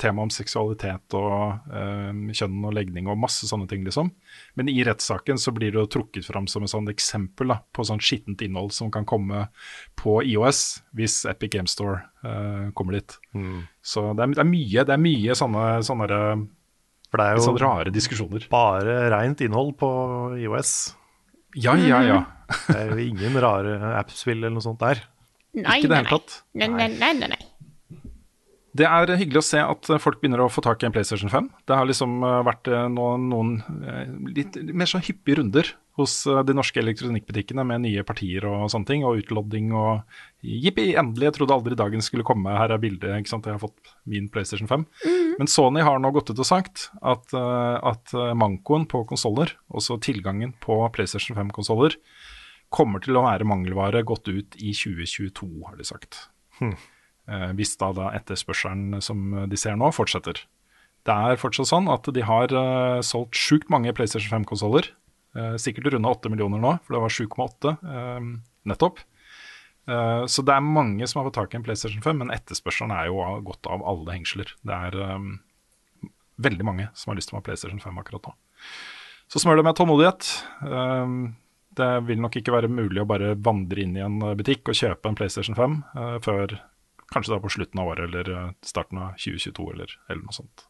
tema 0.00 0.24
om 0.24 0.30
seksualitet 0.32 1.12
og 1.18 1.74
eh, 1.76 2.22
kjønn 2.38 2.62
og 2.64 2.72
legning 2.72 3.10
og 3.10 3.18
masse 3.20 3.44
sånne 3.50 3.68
ting, 3.68 3.82
liksom. 3.84 4.08
Men 4.56 4.70
i 4.72 4.78
rettssaken 4.88 5.36
så 5.40 5.52
blir 5.52 5.74
det 5.74 5.76
jo 5.82 5.90
trukket 5.92 6.24
fram 6.30 6.48
som 6.48 6.64
et 6.64 6.72
sånt 6.72 6.88
eksempel 6.88 7.52
da, 7.52 7.58
på 7.76 7.84
sånn 7.84 8.00
skittent 8.00 8.40
innhold 8.46 8.72
som 8.72 8.88
kan 8.94 9.04
komme 9.04 9.50
på 10.00 10.22
IOS 10.24 10.62
hvis 10.96 11.18
Epic 11.28 11.52
Game 11.58 11.68
Store 11.68 12.00
eh, 12.24 12.72
kommer 12.72 12.96
dit. 12.96 13.18
Så 13.84 14.06
det 14.16 14.24
er, 14.24 14.34
det 14.40 14.44
er 14.46 14.50
mye, 14.54 14.88
det 14.88 14.96
er 14.96 15.04
mye 15.04 15.36
sånne, 15.36 15.68
sånne, 15.84 16.10
For 17.12 17.20
det 17.20 17.28
er 17.28 17.36
jo 17.36 17.46
sånn 17.50 17.60
rare 17.60 17.92
diskusjoner. 17.92 18.48
bare 18.48 18.98
rent 19.12 19.44
innhold 19.44 19.76
på 19.84 19.92
IOS. 20.40 20.74
Ja, 21.60 21.76
ja, 21.76 22.00
ja. 22.08 22.20
Det 22.70 22.80
er 22.86 22.92
jo 22.96 23.04
ingen 23.04 23.36
rare 23.42 23.98
appspill 24.00 24.38
eller 24.40 24.56
noe 24.56 24.64
sånt 24.64 24.80
der. 24.80 25.04
Nei, 25.58 25.80
Ikke 25.80 25.90
det 25.90 26.02
hele 26.02 26.18
tatt. 26.18 26.42
Nei, 26.54 26.68
nei, 26.70 26.88
nei, 26.94 27.14
nei, 27.18 27.32
nei. 27.34 27.40
Det 28.70 28.86
er 28.86 29.10
hyggelig 29.18 29.40
å 29.40 29.46
se 29.48 29.60
at 29.60 29.88
folk 29.98 30.20
begynner 30.20 30.44
å 30.44 30.50
få 30.50 30.62
tak 30.62 30.82
i 30.82 30.86
en 30.86 30.94
PlayStation 30.94 31.30
5. 31.30 31.48
Det 31.66 31.74
har 31.74 31.88
liksom 31.88 32.20
eh, 32.22 32.40
vært 32.46 32.70
eh, 32.70 32.86
noen, 32.92 33.26
noen 33.32 33.54
eh, 33.82 34.12
litt 34.36 34.58
mer 34.70 34.86
sånn 34.90 35.02
hyppige 35.02 35.40
runder 35.40 35.72
hos 35.98 36.22
de 36.24 36.54
norske 36.54 36.78
elektronikkbutikkene 36.80 37.64
med 37.66 37.82
nye 37.82 38.04
partier 38.06 38.46
og 38.48 38.70
sånne 38.72 38.88
ting, 38.88 39.02
og 39.04 39.18
utlodding 39.20 39.74
og 39.76 40.06
jippi, 40.40 40.94
endelig, 40.96 41.26
jeg 41.26 41.34
trodde 41.36 41.56
aldri 41.58 41.76
dagen 41.76 42.00
skulle 42.00 42.24
komme, 42.24 42.54
her 42.56 42.72
er 42.72 42.80
bildet, 42.80 43.10
ikke 43.18 43.32
sant, 43.34 43.44
jeg 43.44 43.58
har 43.58 43.60
fått 43.60 43.90
min 44.08 44.30
PlayStation 44.32 44.70
5. 44.70 44.86
Men 45.36 45.50
Sony 45.50 45.82
har 45.84 46.00
nå 46.00 46.12
gått 46.14 46.30
ut 46.30 46.40
og 46.40 46.48
sagt 46.48 46.86
at, 47.02 47.34
at 47.34 48.14
mankoen 48.38 48.86
på 48.88 49.02
konsoller, 49.10 49.52
også 49.68 49.98
tilgangen 50.00 50.54
på 50.62 50.78
PlayStation 50.94 51.36
5-konsoller, 51.36 51.98
kommer 52.72 53.02
til 53.04 53.18
å 53.18 53.24
være 53.26 53.48
mangelvare 53.48 54.04
gått 54.06 54.30
ut 54.30 54.56
i 54.58 54.72
2022, 54.76 55.50
har 55.66 55.76
de 55.78 55.86
sagt. 55.86 56.24
Eh, 57.30 57.50
hvis 57.54 57.76
da, 57.78 57.92
da 57.94 58.08
etterspørselen 58.16 58.98
som 59.04 59.20
de 59.46 59.58
ser 59.60 59.76
nå, 59.78 59.92
fortsetter. 59.94 60.40
Det 61.06 61.14
er 61.14 61.38
fortsatt 61.38 61.68
sånn 61.70 61.86
at 61.92 62.08
de 62.10 62.24
har 62.26 62.50
eh, 62.50 63.02
solgt 63.06 63.38
sjukt 63.38 63.70
mange 63.70 63.92
PlayStation 63.94 64.32
5-konsoller. 64.32 64.88
Uh, 65.30 65.54
sikkert 65.62 65.92
rundt 65.94 66.08
8 66.10 66.32
millioner 66.32 66.58
nå, 66.58 66.72
for 66.82 66.96
det 66.96 67.02
var 67.04 67.12
7,8 67.14 67.70
eh, 67.70 68.24
nettopp. 68.66 68.98
Eh, 69.90 70.24
så 70.30 70.44
det 70.46 70.54
er 70.54 70.64
mange 70.64 71.06
som 71.08 71.20
har 71.20 71.28
fått 71.28 71.38
tak 71.40 71.54
i 71.54 71.60
en 71.60 71.66
PlayStation 71.66 72.02
5, 72.04 72.22
men 72.22 72.32
etterspørselen 72.34 72.92
er 72.94 73.08
jo 73.10 73.20
godt 73.46 73.68
av 73.70 73.84
alle 73.88 74.14
hengsler. 74.14 74.52
Det 74.66 74.76
er 74.76 74.98
eh, 75.06 75.28
veldig 76.44 76.66
mange 76.66 76.88
som 76.94 77.12
har 77.12 77.20
lyst 77.20 77.32
til 77.32 77.38
å 77.38 77.40
ha 77.40 77.46
PlayStation 77.46 77.82
5 77.82 78.02
akkurat 78.02 78.30
nå. 78.30 78.34
Så 79.30 79.42
smør 79.42 79.60
det 79.60 79.66
med 79.66 79.78
tålmodighet. 79.78 80.30
Eh, 80.66 81.16
det 81.78 81.90
vil 82.08 82.20
nok 82.22 82.40
ikke 82.40 82.54
være 82.54 82.70
mulig 82.72 83.02
å 83.02 83.08
bare 83.08 83.34
vandre 83.38 83.84
inn 83.84 83.94
i 83.98 84.02
en 84.04 84.18
butikk 84.38 84.72
og 84.72 84.78
kjøpe 84.78 85.10
en 85.10 85.18
PlayStation 85.18 85.56
5 85.58 85.76
eh, 85.94 86.16
før 86.24 86.56
kanskje 87.10 87.34
da 87.34 87.40
på 87.42 87.52
slutten 87.54 87.82
av 87.82 87.92
året 87.92 88.08
eller 88.08 88.32
eh, 88.34 88.50
starten 88.66 89.00
av 89.02 89.14
2022 89.20 89.68
eller, 89.74 89.94
eller 90.08 90.24
noe 90.24 90.36
sånt. 90.36 90.66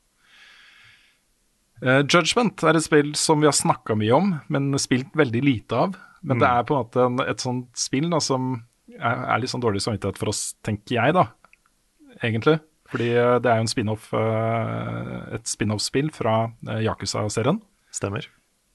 Eh, 1.80 2.02
Judgment 2.04 2.64
er 2.68 2.76
et 2.76 2.84
spill 2.84 3.14
som 3.16 3.40
vi 3.40 3.48
har 3.48 3.56
snakka 3.56 3.96
mye 3.96 4.16
om, 4.16 4.32
men 4.52 4.72
spilt 4.80 5.16
veldig 5.16 5.44
lite 5.44 5.84
av. 5.86 5.96
Men 6.20 6.40
det 6.42 6.48
er 6.50 6.66
på 6.68 6.76
en 6.76 6.82
måte 6.82 7.04
en, 7.06 7.20
et 7.24 7.40
sånt 7.40 7.70
spill 7.80 8.10
da, 8.12 8.20
som 8.20 8.58
er, 8.92 9.22
er 9.24 9.40
litt 9.40 9.52
sånn 9.52 9.62
dårlig 9.64 9.80
samvittighet 9.84 10.20
for 10.20 10.32
oss, 10.32 10.50
tenker 10.66 10.98
jeg, 10.98 11.16
da. 11.16 11.30
Egentlig. 12.20 12.58
Fordi 12.90 13.08
eh, 13.14 13.36
det 13.42 13.50
er 13.50 13.60
jo 13.60 13.66
en 13.66 13.70
spin-off, 13.70 14.10
eh, 14.18 15.16
et 15.38 15.48
spin-off-spill 15.48 16.10
fra 16.14 16.34
eh, 16.68 16.82
Yakuza-serien. 16.86 17.62
Stemmer. 17.94 18.26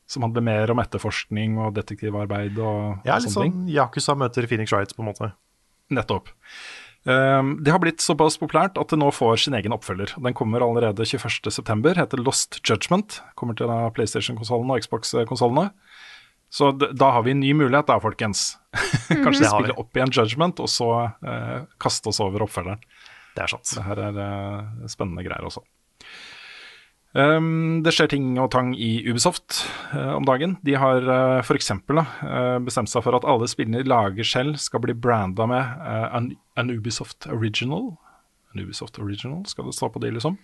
Som 0.08 0.26
handler 0.28 0.44
mer 0.46 0.72
om 0.72 0.82
etterforskning 0.84 1.58
og 1.58 1.74
detektivarbeid 1.80 2.60
og, 2.62 3.06
Ja, 3.08 3.18
og 3.18 3.26
litt 3.26 3.34
sånn, 3.34 3.50
ting. 3.50 3.54
sånn 3.64 3.74
Yakuza 3.74 4.16
møter 4.20 4.46
Phoenix 4.50 4.74
Wright, 4.74 4.94
på 4.94 5.02
en 5.02 5.10
måte. 5.10 5.32
Nettopp. 5.94 6.30
Um, 7.06 7.60
det 7.62 7.70
har 7.70 7.82
blitt 7.82 8.02
såpass 8.02 8.38
populært 8.42 8.80
at 8.82 8.90
det 8.90 8.98
nå 8.98 9.12
får 9.14 9.44
sin 9.44 9.58
egen 9.58 9.74
oppfølger. 9.76 10.16
Den 10.18 10.34
kommer 10.38 10.64
allerede 10.66 11.06
21.9., 11.06 11.94
heter 12.00 12.22
Lost 12.22 12.58
Judgment. 12.66 13.20
Kommer 13.38 13.58
til 13.58 13.70
PlayStation-konsollene 13.98 14.78
og 14.78 14.86
Xbox-konsollene. 14.86 15.70
Så 16.50 16.72
d 16.74 16.90
da 16.98 17.12
har 17.14 17.26
vi 17.26 17.36
en 17.36 17.42
ny 17.44 17.52
mulighet 17.58 17.90
da, 17.90 18.00
folkens. 18.02 18.56
Kanskje 19.10 19.22
mm 19.22 19.34
-hmm. 19.34 19.54
spille 19.54 19.78
opp 19.78 19.98
igjen 19.98 20.12
Judgment, 20.12 20.60
og 20.60 20.70
så 20.70 20.90
uh, 21.26 21.66
kaste 21.78 22.10
oss 22.10 22.20
over 22.20 22.42
oppfølgeren. 22.42 22.82
Det 23.36 23.44
er 23.44 23.48
sant. 23.48 23.76
Det 23.76 23.84
her 23.84 24.00
er 24.00 24.16
uh, 24.18 24.88
spennende 24.88 25.24
greier 25.24 25.46
også. 25.46 25.62
Um, 27.16 27.80
det 27.80 27.94
skjer 27.96 28.10
ting 28.12 28.34
og 28.44 28.50
tang 28.52 28.74
i 28.76 28.98
Ubisoft 29.08 29.62
uh, 29.94 30.18
om 30.18 30.26
dagen. 30.28 30.58
De 30.68 30.74
har 30.76 31.06
uh, 31.08 31.40
f.eks. 31.40 31.70
Uh, 31.88 32.58
bestemt 32.66 32.92
seg 32.92 33.06
for 33.06 33.16
at 33.16 33.28
alle 33.28 33.48
spillene 33.48 33.80
de 33.80 33.88
lager 33.88 34.28
selv, 34.28 34.58
skal 34.60 34.84
bli 34.84 34.96
branda 35.00 35.48
med 35.48 35.62
eh, 35.64 36.08
an, 36.18 36.34
an 36.60 36.74
Ubisoft 36.74 37.30
Original. 37.32 37.94
An 38.52 38.66
Ubisoft 38.66 39.00
Original 39.00 39.46
skal 39.48 39.70
det 39.70 39.78
stå 39.78 39.90
på 39.94 40.02
de, 40.04 40.12
liksom. 40.18 40.36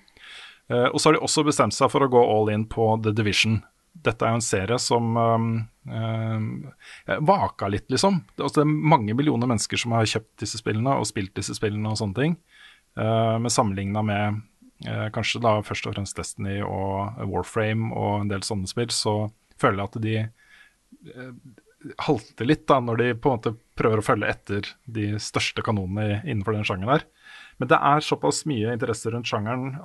Eh, 0.72 0.88
og 0.88 0.96
så 0.96 1.10
har 1.10 1.18
de 1.18 1.26
også 1.26 1.44
bestemt 1.44 1.76
seg 1.76 1.92
for 1.92 2.06
å 2.06 2.12
gå 2.12 2.22
all 2.24 2.54
in 2.54 2.64
på 2.72 2.88
The 3.04 3.12
Division. 3.20 3.60
Dette 3.92 4.24
er 4.24 4.32
jo 4.32 4.40
en 4.40 4.46
serie 4.46 4.78
som 4.80 5.18
um, 5.20 6.62
vaka 7.28 7.68
litt, 7.68 7.90
liksom. 7.92 8.22
Det 8.32 8.46
altså, 8.46 8.62
det 8.62 8.64
er 8.64 8.88
mange 8.94 9.16
millioner 9.20 9.52
mennesker 9.52 9.82
som 9.82 9.98
har 9.98 10.08
kjøpt 10.08 10.46
disse 10.46 10.62
spillene 10.62 10.96
og 10.96 11.10
spilt 11.10 11.36
disse 11.36 11.58
spillene 11.58 11.92
og 11.92 12.00
sånne 12.00 12.16
ting. 12.16 12.38
Men 12.96 13.52
sammenligna 13.52 14.04
med 14.04 14.40
kanskje 15.14 15.42
da 15.44 15.58
først 15.66 15.88
og 15.88 15.96
fremst 15.96 16.18
Destiny 16.18 16.60
og 16.66 17.20
Warframe 17.30 17.92
og 17.94 18.24
en 18.24 18.32
del 18.32 18.46
sånne 18.46 18.70
spill, 18.70 18.90
så 18.94 19.16
føler 19.62 19.82
jeg 19.82 19.90
at 19.90 20.00
de 20.06 20.16
eh, 20.22 21.34
halter 22.06 22.48
litt 22.48 22.68
da, 22.70 22.80
når 22.84 23.02
de 23.02 23.10
på 23.18 23.30
en 23.30 23.40
måte 23.40 23.56
prøver 23.78 24.02
å 24.02 24.06
følge 24.06 24.30
etter 24.30 24.72
de 24.86 25.14
største 25.22 25.64
kanonene 25.66 26.22
innenfor 26.24 26.58
den 26.58 26.66
sjangeren 26.68 26.96
her. 26.96 27.06
Men 27.62 27.70
det 27.72 27.78
er 27.78 28.06
såpass 28.06 28.44
mye 28.50 28.74
interesse 28.74 29.12
rundt 29.14 29.30
sjangeren, 29.30 29.76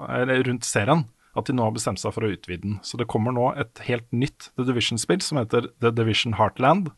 rundt 0.49 0.69
serien, 0.69 1.07
at 1.37 1.49
de 1.49 1.57
nå 1.57 1.67
har 1.67 1.75
bestemt 1.77 2.01
seg 2.01 2.15
for 2.17 2.25
å 2.25 2.31
utvide 2.33 2.65
den. 2.65 2.79
Så 2.85 3.01
det 3.01 3.09
kommer 3.13 3.35
nå 3.37 3.51
et 3.61 3.83
helt 3.89 4.07
nytt 4.17 4.51
The 4.57 4.65
Division-spill 4.69 5.21
som 5.25 5.41
heter 5.41 5.69
The 5.85 5.93
Division 5.93 6.39
Heartland. 6.41 6.89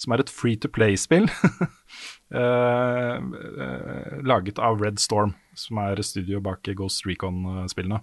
Som 0.00 0.14
er 0.14 0.22
et 0.22 0.32
free 0.32 0.56
to 0.56 0.70
play-spill 0.72 1.26
eh, 2.40 3.16
eh, 3.16 4.14
laget 4.24 4.60
av 4.62 4.80
Red 4.80 5.00
Storm, 5.02 5.34
som 5.58 5.80
er 5.82 6.00
studio 6.06 6.40
bak 6.44 6.70
Ghost 6.78 7.04
Recon-spillene. 7.08 8.00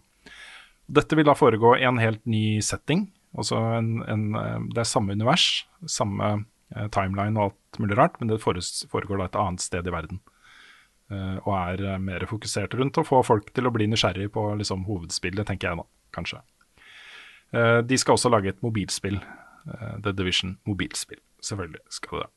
Dette 0.88 1.18
vil 1.18 1.28
da 1.28 1.36
foregå 1.36 1.74
i 1.80 1.88
en 1.90 1.98
helt 2.00 2.22
ny 2.30 2.62
setting. 2.64 3.08
Altså 3.38 3.60
en, 3.80 4.04
en, 4.06 4.28
eh, 4.38 4.60
det 4.76 4.84
er 4.84 4.90
samme 4.90 5.18
univers, 5.18 5.66
samme 5.90 6.46
timeline 6.94 7.40
og 7.40 7.48
alt 7.48 7.80
mulig 7.80 7.96
rart, 7.98 8.18
men 8.20 8.30
det 8.30 8.42
foregår 8.44 9.22
da 9.22 9.30
et 9.30 9.38
annet 9.40 9.64
sted 9.64 9.88
i 9.88 9.94
verden. 9.94 10.20
Og 11.48 11.54
er 11.56 12.02
mer 12.04 12.26
fokusert 12.28 12.74
rundt 12.76 13.00
å 13.00 13.06
få 13.08 13.22
folk 13.24 13.54
til 13.56 13.70
å 13.70 13.72
bli 13.72 13.88
nysgjerrig 13.88 14.28
på 14.36 14.44
liksom, 14.60 14.84
hovedspillet, 14.90 15.48
tenker 15.48 15.70
jeg 15.70 15.80
nå, 15.80 15.86
kanskje. 16.12 16.42
De 17.88 18.02
skal 18.02 18.20
også 18.20 18.34
lage 18.34 18.52
et 18.52 18.60
mobilspill. 18.60 19.22
The 20.04 20.12
Division 20.12 20.58
mobilspill. 20.68 21.24
Selvfølgelig 21.44 21.84
skal 21.94 22.22
det 22.22 22.28
det. 22.28 22.34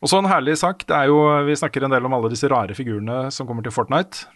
Og 0.00 0.08
så 0.08 0.20
en 0.20 0.30
herlig 0.30 0.56
sak. 0.56 0.86
Det 0.88 0.96
er 0.96 1.10
jo, 1.10 1.20
vi 1.44 1.56
snakker 1.60 1.84
en 1.84 1.92
del 1.92 2.06
om 2.08 2.14
alle 2.16 2.30
disse 2.32 2.48
rare 2.48 2.76
figurene 2.76 3.26
som 3.34 3.48
kommer 3.48 3.66
til 3.66 3.74
Fortnite. 3.74 4.30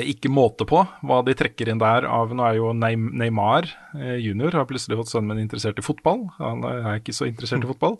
Ikke 0.00 0.30
måte 0.32 0.64
på 0.64 0.78
hva 1.04 1.18
de 1.26 1.34
trekker 1.36 1.68
inn 1.68 1.78
der 1.78 2.06
av 2.08 2.30
Nå 2.32 2.40
er 2.48 2.54
jo 2.56 2.70
Neymar 2.72 3.68
eh, 3.92 4.16
junior 4.24 4.56
har 4.56 4.64
plutselig 4.66 4.96
fått 4.96 5.10
sønnen 5.12 5.34
min 5.34 5.42
interessert 5.44 5.78
i 5.78 5.84
fotball. 5.84 6.24
Han 6.38 6.64
er 6.64 7.02
ikke 7.02 7.12
så 7.14 7.28
interessert 7.28 7.66
i 7.66 7.68
fotball. 7.68 7.98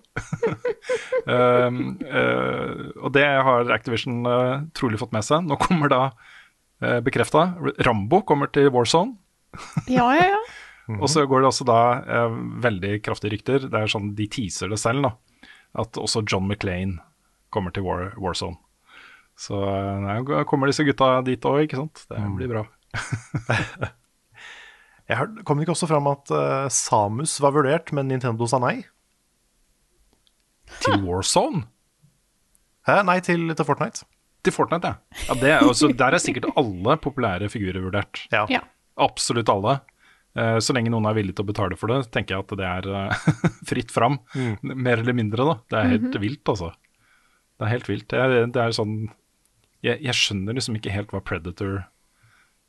um, 1.29 1.83
uh, 2.09 2.89
og 3.05 3.13
det 3.15 3.27
har 3.29 3.75
Activision 3.77 4.25
uh, 4.25 4.65
trolig 4.73 5.03
fått 5.03 5.13
med 5.15 5.29
seg. 5.29 5.45
Nå 5.45 5.61
kommer 5.61 5.93
da 5.93 6.03
Uh, 6.83 7.01
Bekrefta. 7.01 7.55
Rambo 7.87 8.21
kommer 8.27 8.51
til 8.53 8.69
Warzone. 8.75 9.17
Ja, 9.89 10.09
ja, 10.17 10.27
ja. 10.35 10.41
Og 10.93 11.09
så 11.09 11.25
går 11.29 11.41
det 11.41 11.49
også 11.49 11.65
da 11.69 11.81
eh, 12.03 12.37
veldig 12.65 12.93
kraftige 13.05 13.33
rykter, 13.33 13.67
det 13.73 13.81
er 13.81 13.91
sånn 13.91 14.13
de 14.19 14.27
teaser 14.29 14.69
det 14.73 14.81
selv, 14.83 15.07
da, 15.07 15.49
at 15.81 15.97
også 16.01 16.25
John 16.29 16.45
McClain 16.49 16.99
kommer 17.55 17.73
til 17.73 17.87
War, 17.87 18.11
Warzone. 18.21 18.59
Så 19.41 19.59
eh, 19.65 19.93
nei, 20.05 20.19
kommer 20.49 20.71
disse 20.71 20.85
gutta 20.87 21.17
dit 21.27 21.49
òg, 21.49 21.65
ikke 21.65 21.81
sant. 21.81 22.05
Det 22.11 22.25
blir 22.37 22.53
bra. 22.53 22.67
Jeg 25.09 25.21
hørte, 25.21 25.45
Kom 25.45 25.59
det 25.59 25.67
ikke 25.67 25.75
også 25.75 25.89
fram 25.91 26.07
at 26.09 26.31
uh, 26.33 26.67
Samus 26.73 27.37
var 27.45 27.53
vurdert, 27.57 27.93
men 27.97 28.09
Nintendo 28.09 28.47
sa 28.49 28.61
nei? 28.63 28.79
Til 30.81 31.03
Warzone? 31.05 31.67
Hæ? 32.89 33.03
Nei, 33.09 33.19
til, 33.25 33.51
til 33.53 33.69
Fortnite. 33.69 34.07
Til 34.45 34.53
Fortnite, 34.53 34.93
ja. 34.93 35.25
ja 35.29 35.37
det 35.41 35.51
er 35.51 35.65
altså, 35.65 35.91
der 35.93 36.17
er 36.17 36.23
sikkert 36.23 36.49
alle 36.61 36.97
populære 37.01 37.51
figurer 37.53 37.85
vurdert. 37.85 38.25
Ja. 38.33 38.45
Ja. 38.53 38.63
Absolutt 39.01 39.51
alle. 39.53 39.79
Eh, 40.37 40.59
Så 40.59 40.75
lenge 40.75 40.91
noen 40.91 41.07
er 41.07 41.15
villig 41.15 41.35
til 41.37 41.45
å 41.47 41.51
betale 41.53 41.77
for 41.79 41.93
det, 41.93 42.01
tenker 42.15 42.35
jeg 42.37 42.45
at 42.45 42.55
det 42.59 42.67
er 42.71 42.89
eh, 43.01 43.27
fritt 43.71 43.93
fram. 43.95 44.19
Mer 44.63 44.99
eller 45.03 45.15
mindre, 45.17 45.47
da. 45.47 45.57
Det 45.71 45.81
er 45.81 45.93
helt 45.97 46.19
vilt, 46.23 46.45
altså. 46.51 46.73
Det 47.55 47.67
er 47.69 47.75
helt 47.77 47.89
vilt. 47.91 48.09
Det 48.11 48.19
er, 48.19 48.37
det 48.51 48.63
er 48.65 48.75
sånn 48.75 48.97
jeg, 49.85 50.01
jeg 50.01 50.17
skjønner 50.17 50.57
liksom 50.57 50.79
ikke 50.79 50.91
helt 50.95 51.11
hva 51.13 51.21
Predator 51.23 51.85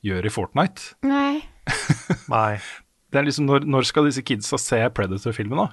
gjør 0.05 0.28
i 0.28 0.32
Fortnite. 0.36 0.91
Nei. 1.07 1.45
Nei. 2.34 2.59
Det 3.09 3.22
er 3.22 3.26
liksom, 3.30 3.47
Når, 3.47 3.63
når 3.72 3.88
skal 3.88 4.05
disse 4.09 4.22
kidsa 4.28 4.59
se 4.61 4.82
Predator-filmen, 4.93 5.63
da? 5.63 5.72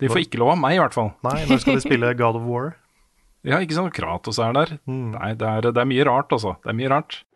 De 0.00 0.08
får 0.10 0.24
ikke 0.26 0.40
lov 0.40 0.54
av 0.54 0.58
meg, 0.60 0.74
i 0.76 0.80
hvert 0.82 0.96
fall. 0.96 1.12
Nei, 1.24 1.38
når 1.48 1.60
skal 1.62 1.78
de 1.78 1.84
spille 1.84 2.10
God 2.18 2.40
of 2.40 2.48
War? 2.48 2.74
Ja, 3.46 3.60
ikke 3.62 3.76
sant? 3.76 3.92
Kratos 3.94 4.40
er 4.42 4.50
der. 4.56 4.72
Nei, 4.90 5.28
det 5.38 5.46
er, 5.46 5.68
det 5.70 5.78
er 5.78 5.86
mye 5.86 6.02
rart, 6.08 6.32
altså. 6.34 6.56
Det 6.64 6.72
er 6.72 6.74
mye 6.80 6.88
rart. 6.90 7.20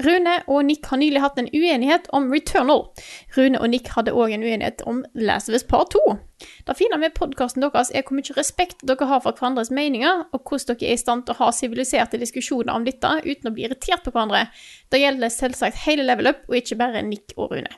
Rune 0.00 0.36
og 0.48 0.64
Nick 0.64 0.86
har 0.88 1.00
nylig 1.00 1.20
hatt 1.20 1.38
en 1.40 1.48
uenighet 1.52 2.06
om 2.16 2.30
Returnal. 2.32 2.86
Rune 3.36 3.60
og 3.60 3.68
Nick 3.72 3.90
hadde 3.92 4.14
òg 4.16 4.32
en 4.34 4.44
uenighet 4.46 4.80
om 4.88 5.02
Last 5.18 5.50
of 5.50 5.56
Us 5.58 5.66
Part 5.66 5.92
2. 5.94 6.16
Det 6.66 6.76
fine 6.78 6.96
med 7.00 7.16
podkasten 7.16 7.64
deres 7.64 7.92
er 7.92 8.06
hvor 8.06 8.16
mye 8.16 8.36
respekt 8.38 8.84
dere 8.88 9.08
har 9.10 9.20
for 9.24 9.36
hverandres 9.36 9.72
meninger, 9.74 10.24
og 10.32 10.40
hvordan 10.40 10.78
dere 10.80 10.92
er 10.92 10.96
i 10.96 11.02
stand 11.02 11.26
til 11.26 11.36
å 11.36 11.40
ha 11.42 11.50
siviliserte 11.52 12.20
diskusjoner 12.20 12.72
om 12.72 12.86
dette 12.88 13.12
uten 13.26 13.50
å 13.50 13.54
bli 13.54 13.68
irritert 13.68 14.06
på 14.06 14.14
hverandre. 14.14 14.46
Det 14.88 15.02
gjelder 15.02 15.36
selvsagt 15.36 15.84
hele 15.84 16.08
level 16.08 16.32
up, 16.32 16.44
og 16.48 16.60
ikke 16.60 16.80
bare 16.80 17.04
Nick 17.04 17.36
og 17.36 17.52
Rune. 17.52 17.72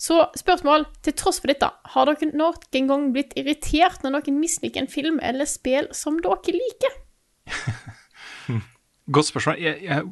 Så 0.00 0.24
spørsmål, 0.36 0.88
til 1.04 1.14
tross 1.16 1.38
for 1.40 1.52
dette, 1.52 1.68
har 1.68 2.08
dere 2.08 2.32
noen 2.34 2.88
gang 2.88 3.10
blitt 3.14 3.36
irritert 3.40 4.02
når 4.04 4.18
noen 4.18 4.40
misliker 4.40 4.82
en 4.82 4.90
film 4.90 5.20
eller 5.22 5.48
spill 5.48 5.88
som 5.96 6.18
dere 6.24 6.56
liker? 6.56 6.96
Godt 9.14 9.28
spørsmål. 9.28 9.60
Jeg, 9.60 9.82
jeg, 9.84 10.04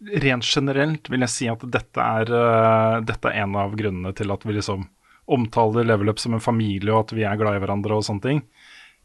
rent 0.00 0.44
generelt 0.44 1.10
vil 1.10 1.24
jeg 1.24 1.32
si 1.32 1.48
at 1.50 1.64
dette 1.72 2.06
er, 2.20 2.30
uh, 2.32 3.00
dette 3.06 3.30
er 3.30 3.44
en 3.44 3.56
av 3.58 3.76
grunnene 3.78 4.12
til 4.16 4.32
at 4.34 4.44
vi 4.46 4.58
liksom 4.58 4.86
omtaler 5.32 5.86
Level 5.86 6.12
Up 6.12 6.20
som 6.22 6.36
en 6.36 6.42
familie, 6.42 6.92
og 6.92 7.06
at 7.06 7.16
vi 7.16 7.24
er 7.26 7.38
glad 7.40 7.58
i 7.58 7.62
hverandre 7.62 7.96
og 7.96 8.04
sånne 8.06 8.22
ting. 8.22 8.42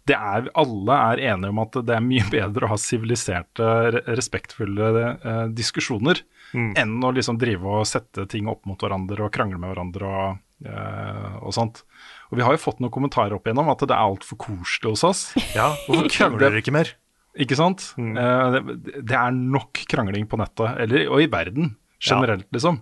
Det 0.05 0.17
er, 0.17 0.49
alle 0.57 0.97
er 1.13 1.23
enige 1.31 1.53
om 1.53 1.61
at 1.61 1.77
det 1.85 1.95
er 1.95 2.05
mye 2.05 2.27
bedre 2.35 2.67
å 2.67 2.73
ha 2.73 2.79
siviliserte, 2.81 3.71
respektfulle 4.09 4.91
uh, 5.23 5.47
diskusjoner 5.53 6.23
enn 6.51 6.97
å 6.99 7.13
liksom 7.15 7.37
drive 7.39 7.63
og 7.79 7.87
sette 7.87 8.25
ting 8.27 8.49
opp 8.51 8.65
mot 8.67 8.81
hverandre 8.81 9.23
og 9.23 9.31
krangle 9.31 9.55
med 9.55 9.71
hverandre 9.71 10.09
og, 10.09 10.41
uh, 10.67 11.37
og 11.39 11.55
sånt. 11.55 11.83
Og 12.31 12.39
vi 12.39 12.43
har 12.43 12.55
jo 12.55 12.63
fått 12.63 12.81
noen 12.83 12.93
kommentarer 12.93 13.37
opp 13.37 13.47
igjennom 13.47 13.71
at 13.71 13.85
det 13.85 13.95
er 13.95 14.03
altfor 14.03 14.39
koselig 14.41 14.95
hos 14.95 15.05
oss. 15.07 15.23
Ja, 15.55 15.71
hvorfor 15.87 16.11
krangler 16.17 16.49
dere 16.49 16.63
ikke 16.63 16.75
mer? 16.75 16.91
Ikke 17.39 17.55
sant? 17.55 17.93
Eh, 17.97 18.57
det, 18.57 19.01
det 19.07 19.15
er 19.15 19.32
nok 19.32 19.86
krangling 19.91 20.27
på 20.27 20.39
nettet, 20.41 20.75
eller, 20.84 21.07
og 21.11 21.23
i 21.23 21.29
verden 21.32 21.75
generelt, 22.01 22.47
liksom. 22.51 22.82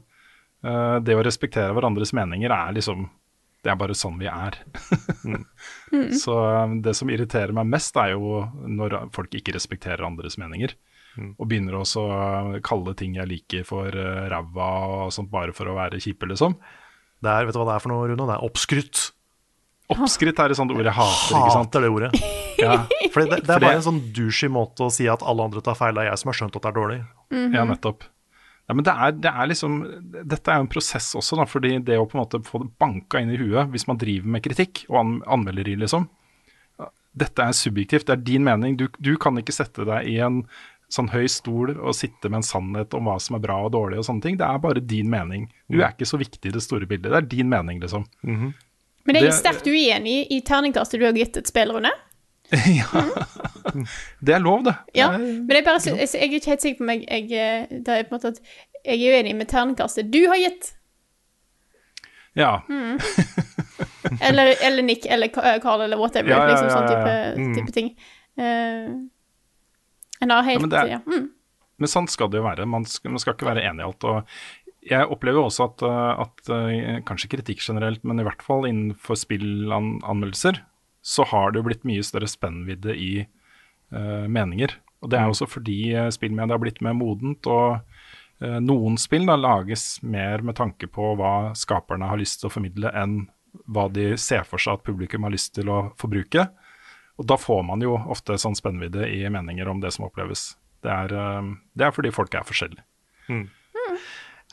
Uh, 0.66 0.98
det 1.06 1.16
å 1.16 1.24
respektere 1.24 1.72
hverandres 1.72 2.12
meninger 2.12 2.52
er 2.52 2.74
liksom 2.76 3.06
Det 3.64 3.70
er 3.72 3.78
bare 3.80 3.96
sånn 3.96 4.18
vi 4.20 4.28
er. 4.28 4.58
Så 6.24 6.36
eh, 6.36 6.74
det 6.84 6.94
som 6.96 7.10
irriterer 7.12 7.52
meg 7.56 7.68
mest, 7.68 7.98
er 8.00 8.14
jo 8.14 8.46
når 8.64 8.96
folk 9.16 9.36
ikke 9.36 9.56
respekterer 9.56 10.06
andres 10.08 10.40
meninger. 10.40 10.76
Og 11.36 11.50
begynner 11.50 11.76
også 11.76 12.04
å 12.06 12.60
kalle 12.64 12.94
ting 12.96 13.18
jeg 13.18 13.28
liker 13.28 13.66
for 13.68 13.92
uh, 13.92 14.30
ræva 14.32 14.70
og 14.88 15.12
sånt, 15.12 15.32
bare 15.32 15.52
for 15.56 15.68
å 15.68 15.76
være 15.76 16.00
kjipe, 16.00 16.30
liksom. 16.32 16.56
Det 17.20 17.34
er, 17.34 17.48
vet 17.48 17.58
du 17.58 17.60
hva 17.60 17.68
det 17.68 17.76
er 17.76 17.84
for 17.84 17.92
noe, 17.92 18.08
Rune? 18.08 18.28
Det 18.30 18.38
er 18.38 18.48
oppskrytt. 18.48 19.02
Oppskrytt 19.90 20.38
er 20.40 20.54
et 20.54 20.60
sånt 20.60 20.72
ord 20.76 20.86
jeg 20.86 20.94
hater, 20.94 21.34
ikke 21.34 21.54
sant? 21.56 21.70
Hater 21.72 21.86
det 21.88 21.90
ordet. 21.96 22.12
Ja, 22.60 22.74
Fordi 23.14 23.30
det, 23.32 23.38
det 23.48 23.54
er 23.56 23.62
bare 23.64 23.78
en 23.78 23.84
sånn 23.86 24.00
douchey 24.12 24.50
måte 24.52 24.84
å 24.84 24.92
si 24.92 25.06
at 25.08 25.22
alle 25.24 25.46
andre 25.48 25.62
tar 25.64 25.78
feil. 25.80 25.94
Det 25.96 26.02
er 26.04 26.10
jeg 26.10 26.20
som 26.20 26.28
har 26.28 26.36
skjønt 26.42 26.58
at 26.60 26.66
det 26.66 26.68
er 26.68 26.76
dårlig. 26.76 26.98
Ja, 27.56 27.62
nettopp. 27.70 28.04
Ja, 28.68 28.76
men 28.76 28.84
det 28.84 28.92
er, 28.92 29.14
det 29.16 29.32
er 29.32 29.48
liksom, 29.48 29.78
dette 30.28 30.52
er 30.52 30.60
jo 30.60 30.66
en 30.66 30.72
prosess 30.74 31.08
også, 31.16 31.40
da, 31.40 31.46
fordi 31.48 31.72
det 31.88 31.96
å 31.96 32.04
på 32.06 32.18
en 32.18 32.22
måte 32.26 32.42
få 32.44 32.60
det 32.66 32.68
banka 32.84 33.22
inn 33.24 33.32
i 33.32 33.40
huet 33.40 33.72
hvis 33.72 33.88
man 33.88 33.98
driver 34.02 34.36
med 34.36 34.44
kritikk 34.44 34.84
og 34.92 35.00
an 35.00 35.16
anmelderi, 35.40 35.78
liksom. 35.80 36.06
Dette 37.24 37.48
er 37.48 37.56
subjektivt, 37.58 38.06
det 38.12 38.18
er 38.18 38.28
din 38.28 38.44
mening. 38.46 38.76
Du, 38.78 38.90
du 39.00 39.14
kan 39.18 39.40
ikke 39.40 39.56
sette 39.56 39.88
deg 39.88 40.12
i 40.12 40.20
en 40.28 40.44
sånn 40.92 41.10
høy 41.16 41.26
stol 41.32 41.78
og 41.80 41.96
sitte 41.96 42.28
med 42.30 42.42
en 42.44 42.50
sannhet 42.50 42.94
om 42.98 43.08
hva 43.08 43.16
som 43.24 43.40
er 43.40 43.46
bra 43.48 43.58
og 43.66 43.72
dårlig 43.74 44.04
og 44.04 44.06
sånne 44.12 44.26
ting. 44.28 44.38
Det 44.42 44.46
er 44.52 44.62
bare 44.68 44.84
din 44.84 45.10
mening. 45.10 45.48
Du 45.72 45.80
er 45.80 45.96
ikke 45.96 46.12
så 46.12 46.20
viktig 46.22 46.52
i 46.52 46.56
det 46.60 46.66
store 46.68 46.90
bildet. 46.92 47.10
Det 47.16 47.24
er 47.24 47.32
din 47.40 47.50
mening, 47.56 47.80
liksom. 47.88 48.06
Men 49.06 49.16
jeg 49.16 49.24
er 49.24 49.32
Det- 49.32 49.40
sterkt 49.40 49.68
uenig 49.68 50.28
i 50.32 50.42
terningkastet 50.42 51.00
du 51.00 51.06
har 51.06 51.14
gitt 51.14 51.38
et 51.38 51.48
spill, 51.48 51.72
Rune. 51.72 51.92
Det 54.20 54.34
er 54.34 54.40
lov, 54.42 54.64
det. 54.66 54.74
Ja, 54.98 55.12
men 55.18 55.50
jeg, 55.54 55.64
bare, 55.66 55.80
jeg, 55.86 56.10
jeg 56.14 56.22
er 56.24 56.34
ikke 56.40 56.50
helt 56.56 56.62
sikker 56.66 56.80
på 56.82 56.88
meg 56.88 57.04
jeg, 57.06 57.28
eh, 57.32 57.68
Det 57.70 57.94
er 57.94 58.04
på 58.10 58.16
en 58.16 58.18
måte 58.18 58.32
at 58.34 58.40
jeg 58.86 59.04
er 59.06 59.20
uenig 59.20 59.36
med 59.38 59.48
terningkastet 59.52 60.10
du 60.12 60.22
har 60.28 60.40
gitt. 60.42 60.72
Ja. 62.38 62.62
Eller, 64.22 64.56
eller 64.66 64.82
Nick 64.84 65.06
eller 65.06 65.28
eh, 65.28 65.60
Carl 65.62 65.82
eller 65.82 65.98
whatever. 66.00 66.30
Ja, 66.32 66.38
ja, 66.40 66.48
liksom 66.50 66.70
ja, 66.70 66.74
sånn 66.74 66.88
type. 66.90 67.16
Mm. 67.38 67.50
type 67.58 67.74
ting. 67.76 67.90
Uh, 68.40 68.96
en 70.24 70.32
har 70.34 70.48
helt 70.48 70.62
men 70.64 70.72
det 70.72 70.80
er- 70.80 70.94
ja, 70.96 71.00
mm. 71.06 71.28
Men 71.80 71.88
sånn 71.92 72.08
skal 72.12 72.28
det 72.32 72.40
jo 72.42 72.44
være. 72.44 72.66
Man 72.68 72.84
skal, 72.90 73.12
man 73.14 73.22
skal 73.22 73.36
ikke 73.38 73.46
være 73.48 73.62
enig 73.70 73.84
i 73.84 73.86
alt. 73.86 74.04
og 74.04 74.34
jeg 74.92 75.10
opplever 75.12 75.44
også 75.44 75.70
at, 75.70 75.84
uh, 75.86 76.26
at 76.26 76.52
uh, 76.52 77.00
kanskje 77.08 77.32
kritikk 77.36 77.64
generelt, 77.64 78.04
men 78.08 78.22
i 78.22 78.26
hvert 78.28 78.44
fall 78.46 78.68
innenfor 78.70 79.18
spillanmeldelser, 79.20 80.62
så 81.02 81.26
har 81.32 81.52
det 81.52 81.62
jo 81.62 81.68
blitt 81.70 81.88
mye 81.88 82.06
større 82.06 82.30
spennvidde 82.30 82.96
i 82.96 83.12
uh, 83.24 84.26
meninger. 84.28 84.76
Og 85.00 85.12
det 85.12 85.20
er 85.20 85.32
også 85.32 85.48
fordi 85.48 85.94
spillmedia 86.12 86.58
har 86.58 86.64
blitt 86.64 86.82
mer 86.86 86.98
modent, 86.98 87.48
og 87.48 87.80
uh, 88.44 88.60
noen 88.64 88.98
spill 89.00 89.30
da 89.30 89.38
lages 89.40 90.02
mer 90.04 90.44
med 90.46 90.60
tanke 90.60 90.90
på 90.92 91.14
hva 91.20 91.54
skaperne 91.58 92.10
har 92.10 92.20
lyst 92.20 92.42
til 92.42 92.50
å 92.50 92.56
formidle, 92.58 92.92
enn 92.92 93.22
hva 93.70 93.88
de 93.92 94.12
ser 94.22 94.44
for 94.46 94.62
seg 94.62 94.78
at 94.78 94.86
publikum 94.86 95.26
har 95.26 95.34
lyst 95.34 95.56
til 95.58 95.72
å 95.72 95.80
forbruke. 96.00 96.50
Og 97.20 97.28
da 97.28 97.36
får 97.40 97.64
man 97.68 97.82
jo 97.84 97.98
ofte 98.12 98.38
sånn 98.40 98.58
spennvidde 98.58 99.08
i 99.12 99.24
meninger 99.32 99.68
om 99.68 99.82
det 99.84 99.92
som 99.96 100.06
oppleves. 100.08 100.54
Det 100.84 100.92
er, 100.92 101.16
uh, 101.16 101.56
det 101.76 101.88
er 101.88 101.96
fordi 101.96 102.14
folk 102.16 102.36
er 102.36 102.48
forskjellige. 102.48 102.86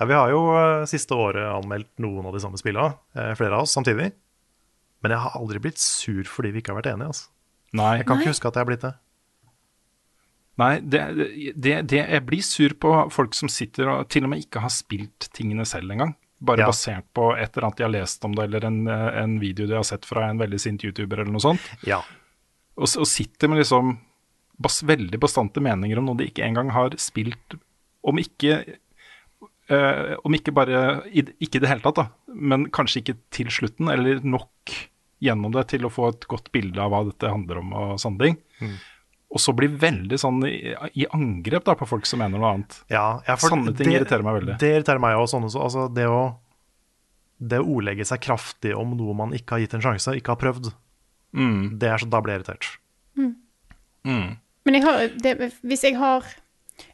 Ja, 0.00 0.04
Vi 0.06 0.14
har 0.14 0.30
jo 0.30 0.40
eh, 0.52 0.84
siste 0.90 1.16
året 1.16 1.46
anmeldt 1.48 1.88
noen 2.02 2.26
av 2.28 2.34
de 2.36 2.40
samme 2.42 2.58
spillene, 2.60 2.96
eh, 3.16 3.32
flere 3.38 3.56
av 3.56 3.64
oss 3.64 3.72
samtidig. 3.76 4.10
Men 5.04 5.12
jeg 5.14 5.22
har 5.22 5.36
aldri 5.38 5.60
blitt 5.62 5.78
sur 5.80 6.24
fordi 6.28 6.50
vi 6.52 6.60
ikke 6.62 6.74
har 6.74 6.80
vært 6.82 6.92
enige. 6.94 7.08
Altså. 7.12 7.28
Nei, 7.76 7.96
Jeg 7.98 8.06
kan 8.08 8.20
ikke 8.20 8.32
huske 8.34 8.48
at 8.48 8.54
jeg 8.56 8.64
har 8.64 8.70
blitt 8.70 8.84
det. 8.86 8.94
Nei 10.56 10.70
det, 10.80 11.00
det, 11.60 11.74
det, 11.90 11.98
jeg 12.00 12.24
blir 12.24 12.44
sur 12.44 12.72
på 12.80 12.92
folk 13.12 13.34
som 13.36 13.50
sitter 13.52 13.90
og 13.92 14.06
til 14.12 14.24
og 14.24 14.30
med 14.32 14.40
ikke 14.46 14.62
har 14.64 14.72
spilt 14.72 15.28
tingene 15.36 15.66
selv 15.68 15.92
engang. 15.92 16.14
Bare 16.40 16.64
Ja. 16.64 16.68
basert 16.68 17.04
på 17.16 17.30
et 17.36 17.52
eller 17.56 17.66
annet 17.68 17.76
de 17.80 17.84
har 17.84 17.92
lest 17.92 18.24
om 18.24 18.32
det, 18.36 18.44
eller 18.44 18.64
en, 18.68 18.86
eh, 18.88 19.22
en 19.22 19.38
video 19.40 19.66
de 19.68 19.76
har 19.76 19.84
sett 19.84 20.04
fra 20.08 20.28
en 20.30 20.38
veldig 20.40 20.60
sint 20.60 20.84
YouTuber 20.84 21.20
eller 21.20 21.32
noe 21.32 21.44
sånt. 21.44 21.60
Ja. 21.84 22.02
Og, 22.76 22.88
og 22.88 23.06
sitter 23.08 23.48
med 23.48 23.58
liksom 23.62 23.98
bas, 24.60 24.82
veldig 24.82 25.20
bastante 25.20 25.60
meninger 25.64 25.98
om 26.00 26.06
noe 26.08 26.16
de 26.20 26.28
ikke 26.30 26.44
engang 26.44 26.70
har 26.72 26.96
spilt, 27.00 27.56
om 28.04 28.16
ikke 28.20 28.76
eh, 29.72 30.14
om 30.24 30.34
ikke 30.36 30.52
bare 30.54 30.82
i, 31.10 31.24
Ikke 31.42 31.58
i 31.60 31.62
det 31.64 31.70
hele 31.70 31.82
tatt, 31.84 31.96
da, 32.00 32.06
men 32.34 32.68
kanskje 32.74 33.02
ikke 33.02 33.16
til 33.34 33.50
slutten, 33.52 33.88
eller 33.92 34.20
nok 34.24 34.74
gjennom 35.24 35.52
det 35.54 35.66
til 35.72 35.86
å 35.88 35.90
få 35.92 36.10
et 36.12 36.26
godt 36.28 36.50
bilde 36.52 36.78
av 36.82 36.90
hva 36.92 37.04
dette 37.08 37.30
handler 37.32 37.62
om 37.62 37.72
og 37.72 37.94
sånne 38.02 38.20
ting. 38.26 38.36
Og 39.32 39.40
så 39.42 39.52
blir 39.56 39.72
veldig 39.80 40.18
sånn 40.20 40.42
i, 40.46 40.74
i 41.00 41.06
angrep 41.16 41.64
da, 41.66 41.74
på 41.74 41.88
folk 41.88 42.06
som 42.06 42.20
mener 42.22 42.38
noe 42.38 42.50
annet. 42.54 42.76
Ja, 42.92 43.22
ja, 43.26 43.34
for 43.40 43.50
Sånne 43.54 43.72
ting 43.76 43.90
irriterer 43.94 44.22
meg 44.22 44.36
veldig. 44.38 44.58
Det 44.60 44.68
irriterer 44.76 45.00
meg 45.02 45.16
også. 45.18 45.40
Sånne, 45.40 45.50
altså, 45.66 45.86
det, 45.96 46.04
å, 46.06 46.20
det 47.40 47.58
å 47.62 47.66
ordlegge 47.78 48.06
seg 48.06 48.22
kraftig 48.22 48.74
om 48.76 48.92
noe 48.96 49.16
man 49.18 49.32
ikke 49.36 49.56
har 49.56 49.64
gitt 49.64 49.74
en 49.80 49.84
sjanse, 49.88 50.14
ikke 50.20 50.34
har 50.36 50.42
prøvd, 50.44 50.72
Mm. 51.36 51.74
det 51.82 51.88
er 51.90 51.98
så, 52.00 52.06
da 52.08 52.20
blir 52.24 52.32
jeg 52.32 52.40
irritert. 52.44 52.68
Mm. 54.06 54.36
Men 54.64 54.76
jeg 54.78 54.84
har, 54.86 55.02
det, 55.20 55.32
hvis 55.66 55.82
jeg 55.84 55.96
har 55.98 56.24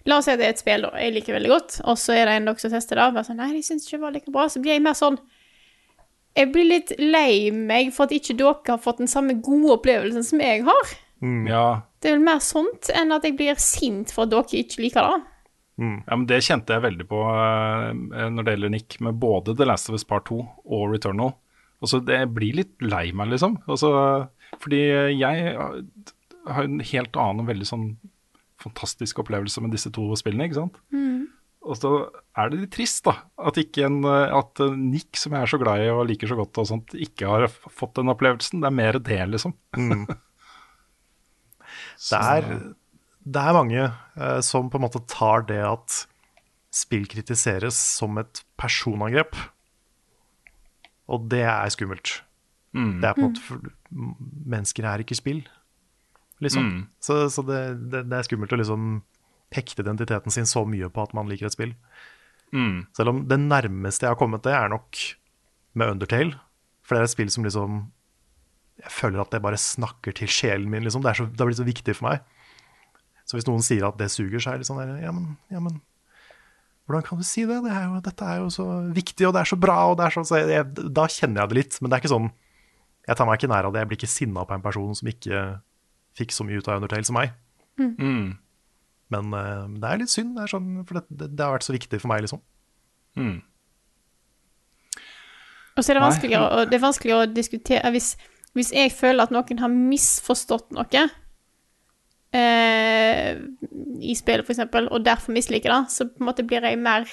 La 0.06 0.18
oss 0.18 0.26
si 0.26 0.32
at 0.34 0.40
det 0.40 0.48
er 0.48 0.54
et 0.54 0.62
spill 0.62 0.86
da, 0.86 0.90
jeg 0.98 1.14
liker 1.14 1.36
veldig 1.36 1.52
godt, 1.52 1.78
og 1.90 1.98
så 1.98 2.14
er 2.16 2.26
det 2.28 2.34
en 2.38 2.50
dere 2.50 2.62
som 2.62 2.72
tester 2.74 2.98
det, 2.98 3.06
og 3.06 3.16
bare 3.16 3.28
sånn, 3.28 3.38
nei, 3.42 3.52
jeg 3.56 3.66
synes 3.68 3.86
ikke 3.86 3.96
det 3.96 4.04
var 4.04 4.14
like 4.16 4.34
bra, 4.34 4.48
så 4.50 4.62
blir 4.62 4.76
jeg 4.76 4.84
mer 4.84 4.98
sånn, 4.98 5.18
jeg 6.38 6.48
blir 6.54 6.68
litt 6.68 6.92
lei 6.98 7.50
meg 7.54 7.90
for 7.94 8.08
at 8.08 8.14
ikke 8.16 8.36
dere 8.40 8.72
har 8.72 8.80
fått 8.82 9.02
den 9.02 9.10
samme 9.10 9.36
gode 9.44 9.76
opplevelsen 9.76 10.24
som 10.26 10.40
jeg 10.42 10.62
har. 10.66 10.94
Ja, 11.22 11.66
Det 12.02 12.10
er 12.10 12.16
vel 12.16 12.24
mer 12.26 12.40
sånt 12.42 12.88
enn 12.90 13.14
at 13.14 13.26
jeg 13.26 13.36
blir 13.38 13.58
sint 13.62 14.10
for 14.10 14.24
at 14.24 14.32
dere 14.32 14.62
ikke 14.62 14.82
liker 14.82 15.06
det. 15.06 15.20
Ja, 15.82 16.16
men 16.16 16.26
Det 16.26 16.40
kjente 16.44 16.74
jeg 16.74 16.84
veldig 16.84 17.06
på 17.10 17.20
uh, 17.26 17.92
når 17.94 18.42
det 18.46 18.54
gjelder 18.56 18.72
Nick, 18.74 18.96
med 19.00 19.20
både 19.22 19.54
The 19.56 19.66
Last 19.68 19.90
of 19.90 19.96
Us 19.98 20.04
Part 20.08 20.26
2 20.30 20.40
og 20.40 20.90
Returnal. 20.92 21.34
Altså, 21.82 21.98
det 22.06 22.18
blir 22.34 22.58
litt 22.58 22.74
lei 22.84 23.10
meg, 23.16 23.32
liksom. 23.32 23.56
Også, 23.70 23.90
fordi 24.62 24.82
jeg 25.18 25.54
har 26.46 26.66
en 26.68 26.82
helt 26.82 27.18
annen 27.18 27.42
og 27.42 27.48
veldig 27.50 27.66
sånn 27.66 27.86
fantastisk 28.62 29.22
opplevelse 29.22 29.62
med 29.64 29.74
disse 29.74 29.92
to 29.94 30.08
spillene, 30.18 30.48
ikke 30.48 30.60
sant. 30.62 30.80
Og 31.62 31.78
så 31.78 31.92
er 32.34 32.50
det 32.50 32.58
litt 32.64 32.72
trist, 32.74 33.04
da, 33.06 33.14
at, 33.38 33.58
ikke 33.60 33.84
en, 33.86 34.00
at 34.08 34.58
Nick, 34.74 35.14
som 35.20 35.36
jeg 35.36 35.46
er 35.46 35.52
så 35.52 35.60
glad 35.62 35.84
i 35.84 35.92
og 35.92 36.08
liker 36.08 36.30
så 36.30 36.38
godt, 36.38 36.58
og 36.58 36.66
sånt, 36.66 36.94
ikke 36.98 37.28
har 37.30 37.46
fått 37.52 38.00
den 38.00 38.10
opplevelsen. 38.10 38.64
Det 38.64 38.70
er 38.70 38.78
mer 38.80 38.98
det, 38.98 39.20
liksom. 39.36 39.54
Det 42.02 42.18
er, 42.18 42.46
det 43.22 43.42
er 43.42 43.54
mange 43.56 43.82
eh, 43.84 44.40
som 44.44 44.66
på 44.70 44.78
en 44.78 44.84
måte 44.84 45.02
tar 45.08 45.44
det 45.48 45.60
at 45.62 46.02
spill 46.74 47.04
kritiseres 47.08 47.76
som 47.78 48.18
et 48.20 48.42
personangrep. 48.60 49.36
Og 51.12 51.28
det 51.30 51.44
er 51.44 51.72
skummelt. 51.72 52.18
Det 52.72 53.08
er 53.08 53.16
på 53.16 53.22
en 53.22 53.28
måte 53.30 53.44
for, 53.44 53.72
Mennesker 53.92 54.86
er 54.88 55.02
ikke 55.04 55.18
spill, 55.18 55.42
liksom. 56.42 56.68
Mm. 56.68 56.82
Så, 57.02 57.18
så 57.32 57.44
det, 57.46 57.60
det, 57.92 58.04
det 58.10 58.18
er 58.18 58.26
skummelt 58.26 58.52
å 58.54 58.60
liksom 58.60 58.92
hekte 59.52 59.84
identiteten 59.84 60.34
sin 60.34 60.48
så 60.48 60.64
mye 60.68 60.88
på 60.92 61.04
at 61.04 61.14
man 61.16 61.28
liker 61.30 61.48
et 61.48 61.56
spill. 61.56 61.74
Mm. 62.52 62.84
Selv 62.96 63.12
om 63.12 63.22
det 63.28 63.40
nærmeste 63.40 64.06
jeg 64.06 64.14
har 64.14 64.20
kommet 64.20 64.44
det, 64.44 64.54
er 64.56 64.72
nok 64.72 64.98
med 65.78 65.94
Undertale. 65.94 66.36
For 66.82 66.96
det 66.96 67.02
er 67.02 67.08
et 67.08 67.14
spill 67.14 67.30
som 67.32 67.44
liksom 67.46 67.82
Jeg 68.82 68.90
føler 68.90 69.20
at 69.22 69.30
det 69.30 69.38
bare 69.44 69.60
snakker 69.60 70.14
til 70.16 70.30
sjelen 70.32 70.70
min, 70.72 70.82
liksom. 70.82 71.04
Det, 71.04 71.12
er 71.12 71.20
så, 71.20 71.28
det 71.30 71.40
har 71.40 71.48
blitt 71.48 71.60
så 71.60 71.68
viktig 71.68 71.94
for 71.96 72.08
meg. 72.08 72.22
Så 73.28 73.36
hvis 73.36 73.46
noen 73.46 73.62
sier 73.64 73.86
at 73.86 73.98
det 74.00 74.10
suger, 74.10 74.40
så 74.42 74.50
er 74.50 74.58
det 74.58 74.64
litt 74.64 74.70
sånn 74.72 74.80
der 74.82 74.94
Ja, 75.04 75.12
men, 75.14 75.36
ja, 75.52 75.62
men 75.62 75.80
hvordan 76.88 77.04
kan 77.06 77.20
du 77.20 77.24
si 77.24 77.44
det? 77.46 77.60
det 77.62 77.70
er 77.70 77.84
jo, 77.86 78.00
dette 78.02 78.26
er 78.26 78.40
jo 78.42 78.48
så 78.50 78.64
viktig, 78.92 79.26
og 79.28 79.36
det 79.36 79.44
er 79.44 79.50
så 79.52 79.58
bra, 79.60 79.76
og 79.88 80.00
det 80.00 80.06
er 80.08 80.16
så, 80.16 80.24
så 80.26 80.40
jeg, 80.42 80.66
Da 80.74 81.04
kjenner 81.06 81.44
jeg 81.44 81.52
det 81.52 81.58
litt. 81.60 81.76
Men 81.80 81.88
det 81.88 81.96
er 81.96 82.02
ikke 82.02 82.14
sånn 82.16 82.32
Jeg 83.06 83.18
tar 83.18 83.28
meg 83.28 83.38
ikke 83.38 83.52
nær 83.52 83.68
av 83.68 83.74
det. 83.74 83.84
Jeg 83.84 83.90
blir 83.90 84.00
ikke 84.00 84.10
sinna 84.16 84.46
på 84.48 84.56
en 84.56 84.64
person 84.64 84.98
som 84.98 85.10
ikke 85.10 85.44
fikk 86.18 86.32
så 86.34 86.44
mye 86.44 86.58
ut 86.60 86.68
av 86.68 86.76
Undertale 86.80 87.04
som 87.08 87.16
meg. 87.18 87.32
Mm. 87.80 88.36
Men 89.12 89.24
uh, 89.36 89.64
det 89.80 89.88
er 89.88 89.98
litt 90.02 90.12
synd, 90.12 90.34
det 90.36 90.42
er 90.46 90.52
sånn, 90.52 90.68
for 90.88 90.94
det, 91.00 91.04
det, 91.10 91.26
det 91.36 91.44
har 91.44 91.52
vært 91.56 91.66
så 91.68 91.74
viktig 91.76 91.98
for 92.02 92.08
meg, 92.12 92.22
liksom. 92.24 92.40
Mm. 93.20 93.38
Og 95.76 95.80
så 95.84 95.88
er 95.92 95.96
det 95.98 96.04
vanskelig 96.04 96.32
vanskeligere, 96.36 96.46
å- 96.52 96.68
det 96.68 96.76
er 96.78 96.82
vanskeligere 96.86 97.24
å 97.26 97.32
diskutere 97.32 97.90
hvis, 97.94 98.08
hvis 98.56 98.70
jeg 98.76 98.92
føler 98.92 99.22
at 99.24 99.32
noen 99.32 99.58
har 99.62 99.70
misforstått 99.72 100.68
noe 100.76 101.02
eh, 102.36 103.30
i 104.00 104.14
spillet, 104.16 104.44
for 104.44 104.52
eksempel, 104.56 104.88
og 104.92 105.04
derfor 105.04 105.32
misliker 105.36 105.72
det, 105.72 105.82
så 105.92 106.04
på 106.08 106.20
en 106.20 106.28
måte 106.28 106.44
blir 106.48 106.60
jeg 106.68 106.80
mer 106.80 107.08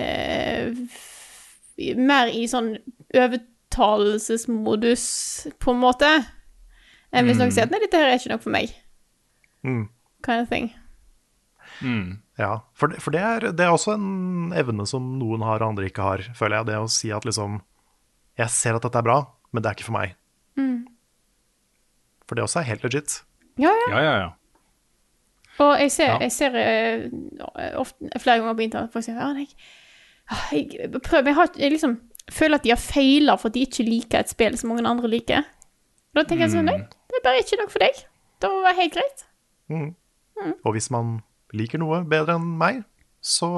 eh, 0.00 0.72
Mer 2.00 2.30
i 2.32 2.46
sånn 2.48 2.70
overtalelsesmodus, 3.12 5.02
på 5.60 5.74
en 5.74 5.80
måte, 5.82 6.08
enn 7.12 7.26
hvis 7.28 7.38
noen 7.38 7.52
sier 7.54 7.66
at 7.68 7.70
'nei, 7.70 7.80
dette 7.84 8.00
her 8.00 8.10
er 8.10 8.18
ikke 8.18 8.32
noe 8.34 8.42
for 8.42 8.50
meg'. 8.54 8.74
Mm. 9.64 9.88
Kind 10.22 10.40
of 10.42 10.48
thing. 10.48 10.72
Mm. 11.80 12.18
Ja, 12.38 12.60
for, 12.74 12.88
det, 12.88 13.02
for 13.02 13.10
det, 13.10 13.20
er, 13.20 13.50
det 13.52 13.64
er 13.64 13.72
også 13.72 13.94
en 13.94 14.52
evne 14.56 14.86
som 14.86 15.18
noen 15.18 15.42
har 15.42 15.62
og 15.62 15.70
andre 15.74 15.88
ikke 15.88 16.02
har, 16.02 16.22
føler 16.34 16.58
jeg. 16.58 16.66
Det 16.66 16.76
å 16.78 16.88
si 16.88 17.10
at 17.12 17.24
liksom 17.24 17.62
Jeg 18.36 18.50
ser 18.52 18.76
at 18.76 18.82
dette 18.84 18.98
er 18.98 19.02
bra, 19.06 19.22
men 19.52 19.62
det 19.62 19.70
er 19.70 19.76
ikke 19.78 19.86
for 19.88 19.96
meg. 19.96 20.16
For 22.26 22.34
det 22.36 22.42
også 22.44 22.60
er 22.60 22.68
helt 22.70 22.82
legit. 22.84 23.22
Ja, 23.56 23.70
ja. 23.70 23.88
Ja, 23.94 24.00
ja, 24.02 24.14
ja. 24.24 24.30
Og 25.64 25.78
jeg 25.80 25.92
ser, 25.94 26.10
Ja. 26.10 26.18
jeg 26.20 26.32
ser 26.32 26.52
uh, 26.52 27.80
ofte, 27.80 28.10
flere 28.20 28.42
ganger 28.42 28.54
på 28.58 28.64
internett 28.66 28.92
folk 28.92 29.06
sier 29.06 29.16
ja, 29.16 29.30
jeg, 29.32 29.48
ah, 30.28 30.42
jeg 30.52 30.90
prøver, 31.00 31.30
jeg, 31.30 31.34
har, 31.38 31.48
jeg 31.56 31.72
liksom 31.72 31.94
føler 32.28 32.58
at 32.58 32.66
de 32.66 32.74
har 32.74 32.82
feila 32.82 33.38
for 33.40 33.48
at 33.48 33.54
de 33.54 33.62
ikke 33.64 33.86
liker 33.86 34.18
et 34.20 34.28
spill 34.28 34.58
som 34.58 34.68
mange 34.74 34.84
andre 34.84 35.08
liker. 35.08 35.46
Og 36.16 36.22
da 36.22 36.24
tenker 36.24 36.46
jeg 36.46 36.52
sånn, 36.56 36.64
nei, 36.64 36.78
det 37.12 37.18
er 37.20 37.24
bare 37.26 37.40
ikke 37.44 37.58
nok 37.60 37.70
for 37.74 37.82
deg. 37.84 37.98
Det 38.40 38.48
må 38.48 38.62
være 38.64 38.78
helt 38.80 38.94
greit. 38.96 39.24
Mm. 39.68 39.88
Og 40.64 40.70
hvis 40.72 40.88
man 40.94 41.18
liker 41.56 41.78
noe 41.82 41.98
bedre 42.08 42.36
enn 42.38 42.46
meg, 42.60 42.82
så 43.20 43.50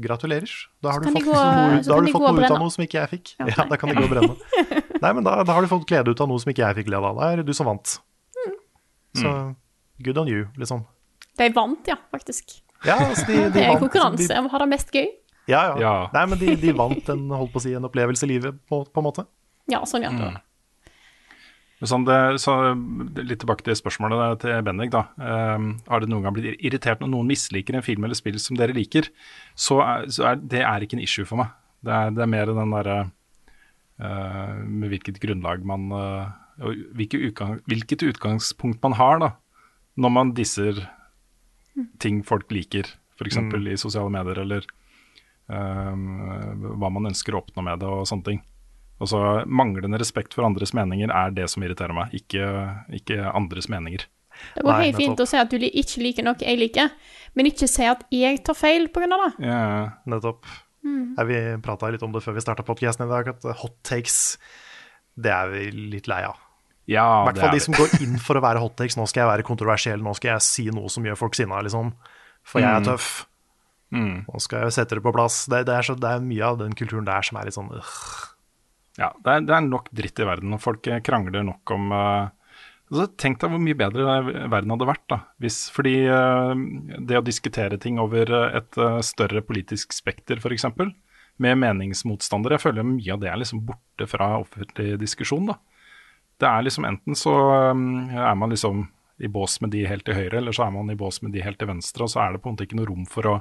gratulerer. 0.00 0.50
Da 0.82 0.92
har 0.94 1.00
du 1.02 1.08
fått 1.10 1.24
gå- 1.26 1.34
noe, 1.34 1.82
da 1.82 1.94
har 1.94 2.04
du 2.06 2.12
fått 2.12 2.22
noe 2.22 2.44
ut 2.44 2.50
av 2.50 2.58
noe 2.62 2.70
som 2.70 2.84
ikke 2.84 2.98
jeg 3.00 3.08
fikk. 3.14 3.32
Ja, 3.40 3.46
Ja, 3.56 3.64
da 3.68 3.76
kan 3.76 3.90
de 3.90 3.96
gå 3.96 4.04
og 4.06 4.12
brenne. 4.12 4.36
Nei, 5.02 5.12
men 5.16 5.24
da, 5.24 5.42
da 5.44 5.52
har 5.56 5.62
du 5.62 5.68
fått 5.68 5.86
glede 5.88 6.12
ut 6.14 6.20
av 6.20 6.28
noe 6.30 6.38
som 6.40 6.50
ikke 6.52 6.62
jeg 6.64 6.76
fikk 6.80 6.88
glede 6.90 7.04
av. 7.10 7.16
Da 7.18 7.30
er 7.32 7.36
det 7.42 7.46
du 7.48 7.54
som 7.56 7.66
vant. 7.66 7.96
Mm. 8.36 8.54
Så 9.20 9.32
good 10.04 10.18
on 10.22 10.28
you, 10.30 10.46
liksom. 10.56 10.84
De 11.40 11.48
vant, 11.56 11.80
ja, 11.88 11.96
faktisk. 12.12 12.60
Ja, 12.86 12.96
altså 13.08 13.26
de, 13.26 13.36
de 13.48 13.50
Det 13.56 13.64
er 13.64 13.72
vant. 13.74 13.82
konkurranse 13.88 14.28
De, 14.28 14.38
om 14.38 14.46
å 14.46 14.52
ha 14.54 14.58
det 14.62 14.68
mest 14.70 14.92
gøy. 14.94 15.08
ja, 15.50 15.62
ja. 15.72 15.76
Ja. 15.82 15.94
Nei, 16.14 16.24
men 16.30 16.38
de, 16.38 16.54
de 16.56 16.72
vant 16.78 17.08
en, 17.12 17.26
holdt 17.34 17.52
på 17.52 17.58
å 17.60 17.64
si, 17.66 17.74
en 17.74 17.84
opplevelse 17.88 18.24
i 18.28 18.30
livet, 18.36 18.60
på, 18.70 18.84
på 18.86 19.02
en 19.02 19.08
måte. 19.10 19.26
Ja, 19.70 19.82
sånn 19.88 20.06
ja. 20.06 20.12
Mm. 20.14 20.38
Sånn 21.80 22.04
det, 22.04 22.16
så 22.42 22.54
litt 23.24 23.40
tilbake 23.40 23.64
til 23.64 23.76
spørsmålet 23.78 24.42
til 24.42 24.58
Bendik. 24.66 24.90
da. 24.92 25.06
Ehm, 25.16 25.70
har 25.88 26.02
det 26.02 26.10
noen 26.12 26.26
gang 26.26 26.34
blitt 26.36 26.60
irritert 26.60 27.00
når 27.00 27.08
noen 27.08 27.30
misliker 27.30 27.76
en 27.76 27.84
film 27.86 28.04
eller 28.04 28.18
spill 28.18 28.36
som 28.42 28.58
dere 28.58 28.76
liker? 28.76 29.08
Så, 29.56 29.78
er, 29.80 30.04
så 30.12 30.26
er 30.28 30.42
det 30.42 30.60
er 30.60 30.84
ikke 30.84 30.98
en 30.98 31.04
issue 31.06 31.24
for 31.24 31.40
meg. 31.40 31.54
Det 31.80 31.94
er, 31.96 32.12
det 32.12 32.20
er 32.20 32.28
mer 32.28 32.52
den 32.52 32.74
derre 32.74 32.98
uh, 33.08 34.56
Med 34.68 34.90
hvilket 34.92 35.16
grunnlag 35.22 35.62
man 35.64 35.86
uh, 35.96 36.28
og 36.60 36.82
hvilke 36.98 37.20
utgang, 37.24 37.62
Hvilket 37.64 38.04
utgangspunkt 38.04 38.82
man 38.84 38.98
har 38.98 39.22
da, 39.22 39.30
når 39.96 40.12
man 40.12 40.34
disser 40.36 40.82
ting 42.02 42.20
folk 42.26 42.50
liker, 42.52 42.84
f.eks. 43.16 43.38
Mm. 43.40 43.56
i 43.72 43.78
sosiale 43.80 44.12
medier, 44.12 44.42
eller 44.42 44.66
ehm, 45.48 46.66
hva 46.76 46.90
man 46.92 47.08
ønsker 47.08 47.32
å 47.32 47.40
oppnå 47.40 47.64
med 47.64 47.80
det 47.80 47.88
og 47.88 48.04
sånne 48.08 48.26
ting. 48.26 48.42
Altså, 49.00 49.20
Manglende 49.48 50.00
respekt 50.00 50.36
for 50.36 50.44
andres 50.44 50.74
meninger 50.76 51.12
er 51.14 51.32
det 51.32 51.46
som 51.50 51.64
irriterer 51.64 51.96
meg, 51.96 52.12
ikke, 52.16 52.46
ikke 53.00 53.20
andres 53.32 53.70
meninger. 53.72 54.04
Det 54.54 54.64
går 54.64 54.82
helt 54.84 54.98
fint 54.98 55.20
å 55.20 55.26
si 55.28 55.38
at 55.40 55.52
du 55.52 55.60
ikke 55.60 56.02
liker 56.04 56.24
noe 56.24 56.40
jeg 56.40 56.58
liker, 56.60 56.92
men 57.36 57.48
ikke 57.50 57.68
si 57.68 57.86
at 57.88 58.04
jeg 58.14 58.42
tar 58.46 58.56
feil 58.56 58.88
av 58.88 59.24
det. 59.24 59.30
Ja, 59.46 59.62
Nettopp. 60.08 60.48
Mm. 60.84 61.16
Ja, 61.18 61.24
vi 61.28 61.40
prata 61.60 61.90
litt 61.92 62.04
om 62.04 62.12
det 62.14 62.22
før 62.24 62.38
vi 62.38 62.44
starta 62.44 62.64
podkasten 62.64 63.04
i 63.06 63.10
dag, 63.10 63.32
at 63.34 63.44
hot 63.60 63.76
takes, 63.84 64.38
det 65.20 65.32
er 65.32 65.50
vi 65.52 65.66
litt 65.96 66.08
lei 66.08 66.22
av. 66.24 66.38
ja 66.88 67.04
I 67.20 67.26
hvert 67.28 67.42
fall 67.42 67.56
de 67.56 67.64
som 67.66 67.76
går 67.76 67.98
inn 68.04 68.16
for 68.22 68.40
å 68.40 68.44
være 68.44 68.62
hot 68.62 68.78
takes. 68.80 68.96
Nå 68.96 69.08
skal 69.10 69.24
jeg 69.24 69.32
være 69.34 69.48
kontroversiell, 69.48 70.00
nå 70.04 70.14
skal 70.16 70.34
jeg 70.34 70.46
si 70.46 70.68
noe 70.72 70.92
som 70.92 71.04
gjør 71.04 71.20
folk 71.20 71.36
sinna, 71.36 71.60
liksom. 71.66 71.92
For 72.48 72.64
jeg 72.64 72.72
er 72.72 72.86
tøff. 72.86 73.10
Mm. 73.92 74.24
Nå 74.24 74.40
skal 74.40 74.64
jeg 74.64 74.78
sette 74.78 74.96
det 74.96 75.04
på 75.04 75.12
plass. 75.12 75.44
Det, 75.50 75.64
det, 75.68 75.76
er 75.76 75.84
så, 75.84 75.96
det 75.98 76.08
er 76.08 76.24
mye 76.24 76.46
av 76.46 76.60
den 76.62 76.76
kulturen 76.78 77.08
der 77.08 77.26
som 77.26 77.36
er 77.40 77.48
litt 77.48 77.58
sånn 77.58 77.72
øh. 77.76 77.90
Ja, 78.98 79.12
det 79.22 79.32
er, 79.32 79.46
det 79.46 79.54
er 79.54 79.66
nok 79.66 79.88
dritt 79.94 80.20
i 80.20 80.26
verden, 80.26 80.54
og 80.56 80.62
folk 80.62 80.86
eh, 80.90 81.02
krangler 81.04 81.44
nok 81.46 81.74
om 81.76 81.92
uh, 81.94 82.30
altså, 82.90 83.06
Tenk 83.20 83.38
deg 83.42 83.52
hvor 83.52 83.62
mye 83.62 83.78
bedre 83.78 84.18
verden 84.50 84.74
hadde 84.74 84.88
vært, 84.90 85.04
da. 85.12 85.20
Hvis, 85.42 85.62
fordi 85.74 85.94
uh, 86.10 86.52
det 86.98 87.20
å 87.20 87.24
diskutere 87.24 87.78
ting 87.80 88.00
over 88.02 88.34
et 88.50 88.80
uh, 88.80 88.98
større 89.06 89.44
politisk 89.46 89.94
spekter, 89.96 90.42
f.eks., 90.42 90.66
med 91.40 91.56
meningsmotstandere, 91.56 92.58
jeg 92.58 92.66
føler 92.66 92.84
mye 92.84 93.14
av 93.14 93.20
det 93.22 93.30
er 93.30 93.38
liksom 93.40 93.62
borte 93.64 94.04
fra 94.10 94.34
offentlig 94.42 94.98
diskusjon, 95.00 95.46
da. 95.48 95.56
Det 96.40 96.48
er 96.48 96.64
liksom 96.66 96.84
enten 96.88 97.16
så 97.16 97.32
um, 97.72 98.10
er 98.12 98.34
man 98.36 98.52
liksom 98.52 98.88
i 99.20 99.28
bås 99.28 99.58
med 99.60 99.72
de 99.74 99.84
helt 99.88 100.04
til 100.08 100.16
høyre, 100.16 100.38
eller 100.38 100.56
så 100.56 100.66
er 100.66 100.74
man 100.74 100.92
i 100.92 100.96
bås 100.96 101.20
med 101.24 101.34
de 101.36 101.42
helt 101.44 101.60
til 101.60 101.68
venstre, 101.68 102.04
og 102.04 102.12
så 102.12 102.22
er 102.24 102.34
det 102.34 102.42
på 102.42 102.48
en 102.48 102.56
måte 102.56 102.66
ikke 102.68 102.78
noe 102.78 102.88
rom 102.88 103.06
for 103.08 103.28
å 103.28 103.34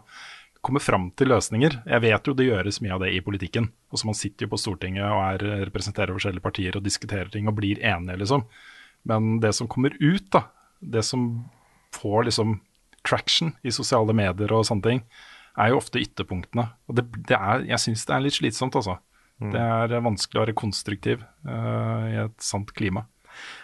komme 0.66 0.82
fram 0.84 1.10
til 1.18 1.32
løsninger. 1.32 1.80
Jeg 1.88 2.04
vet 2.04 2.28
jo 2.28 2.36
det 2.36 2.50
gjøres 2.50 2.82
mye 2.84 2.96
av 2.98 3.04
det 3.06 3.14
i 3.16 3.22
politikken. 3.24 3.70
Også 3.94 4.10
Man 4.10 4.18
sitter 4.18 4.46
jo 4.46 4.54
på 4.54 4.60
Stortinget 4.60 5.08
og 5.08 5.22
er, 5.24 5.46
representerer 5.70 6.16
forskjellige 6.16 6.46
partier 6.46 6.78
og 6.78 6.86
diskuterer 6.86 7.32
ting 7.32 7.48
og 7.48 7.58
blir 7.60 7.80
enige, 7.80 8.20
liksom. 8.24 8.46
Men 9.08 9.38
det 9.44 9.54
som 9.56 9.70
kommer 9.72 9.96
ut, 10.00 10.26
da, 10.36 10.46
det 10.80 11.06
som 11.08 11.30
får 11.96 12.28
liksom 12.28 12.58
traction 13.08 13.54
i 13.64 13.72
sosiale 13.72 14.14
medier 14.14 14.52
og 14.54 14.68
sånne 14.68 14.86
ting, 14.86 15.06
er 15.60 15.72
jo 15.72 15.80
ofte 15.80 16.02
ytterpunktene. 16.04 16.68
Og 16.92 17.00
det, 17.00 17.08
det 17.30 17.38
er, 17.40 17.64
jeg 17.72 17.86
syns 17.86 18.04
det 18.08 18.16
er 18.16 18.26
litt 18.26 18.38
slitsomt, 18.38 18.76
altså. 18.76 19.00
Det 19.40 19.60
er 19.60 20.04
vanskelig 20.04 20.40
å 20.40 20.44
være 20.44 20.58
konstruktiv 20.60 21.22
uh, 21.48 22.04
i 22.12 22.18
et 22.26 22.36
sant 22.44 22.74
klima. 22.76 23.06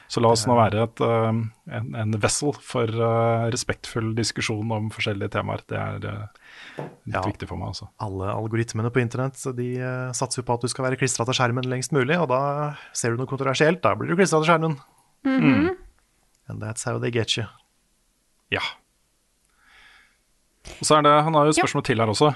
Så 0.07 0.21
la 0.21 0.29
oss 0.31 0.45
nå 0.47 0.55
være 0.55 0.85
et, 0.85 1.01
uh, 1.03 1.33
en, 1.75 1.89
en 1.99 2.15
vessel 2.21 2.55
for 2.63 2.87
uh, 2.87 3.47
respektfull 3.51 4.13
diskusjon 4.15 4.71
om 4.71 4.87
forskjellige 4.93 5.33
temaer. 5.35 5.65
Det 5.67 5.79
er 5.81 6.07
eh, 6.11 6.44
litt 6.77 7.13
Ja. 7.15 7.21
viktig 7.21 7.47
for 7.47 7.57
meg, 7.57 7.67
altså. 7.73 7.89
Alle 7.99 8.31
algoritmene 8.33 8.91
på 8.91 9.01
internett 9.01 9.39
de 9.55 9.67
eh, 9.79 10.11
satser 10.11 10.41
jo 10.41 10.47
på 10.47 10.53
at 10.55 10.61
du 10.61 10.67
skal 10.67 10.85
være 10.89 10.97
klistra 10.99 11.25
til 11.25 11.33
skjermen 11.37 11.63
lengst 11.69 11.91
mulig, 11.95 12.17
og 12.19 12.27
da 12.29 12.75
ser 12.93 13.11
du 13.11 13.17
noe 13.17 13.27
kontroversielt, 13.29 13.81
da 13.81 13.93
blir 13.95 14.09
du 14.09 14.15
klistra 14.15 14.41
til 14.43 14.49
skjermen. 14.53 14.77
Mhm. 15.25 15.75
And 16.49 16.61
that's 16.61 16.83
how 16.85 16.99
they 16.99 17.09
get 17.11 17.35
you. 17.37 17.45
Ja. 18.51 18.61
Og 20.81 20.85
så 20.87 20.97
er 20.97 21.03
det, 21.05 21.11
Han 21.23 21.33
har 21.35 21.45
jo 21.45 21.49
et 21.53 21.57
Ja. 21.57 21.63
spørsmål 21.63 21.83
til 21.85 21.99
her 21.99 22.07
også. 22.09 22.35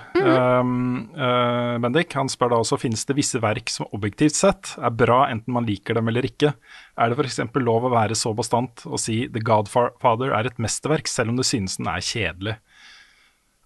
um, 0.62 1.10
uh, 1.18 1.78
Bendik 1.80 2.14
han 2.14 2.28
spør 2.30 2.50
da 2.52 2.56
også 2.62 2.78
finnes 2.80 3.04
det 3.06 3.16
visse 3.18 3.40
verk 3.42 3.70
som 3.70 3.88
objektivt 3.92 4.36
sett 4.38 4.76
er 4.78 4.92
bra 4.92 5.26
enten 5.32 5.52
man 5.52 5.66
liker 5.66 5.96
dem 5.96 6.08
eller 6.08 6.22
ikke. 6.22 6.54
Er 6.98 7.10
det 7.10 7.18
f.eks. 7.18 7.40
lov 7.56 7.84
å 7.86 7.92
være 7.92 8.14
så 8.16 8.36
bastant 8.36 8.86
og 8.86 9.00
si 9.00 9.28
The 9.28 9.40
Godfather 9.42 10.32
er 10.32 10.46
et 10.46 10.58
mesterverk, 10.60 11.08
selv 11.08 11.30
om 11.30 11.38
det 11.38 11.46
synes 11.46 11.78
den 11.78 11.88
er 11.88 12.00
kjedelig? 12.06 12.58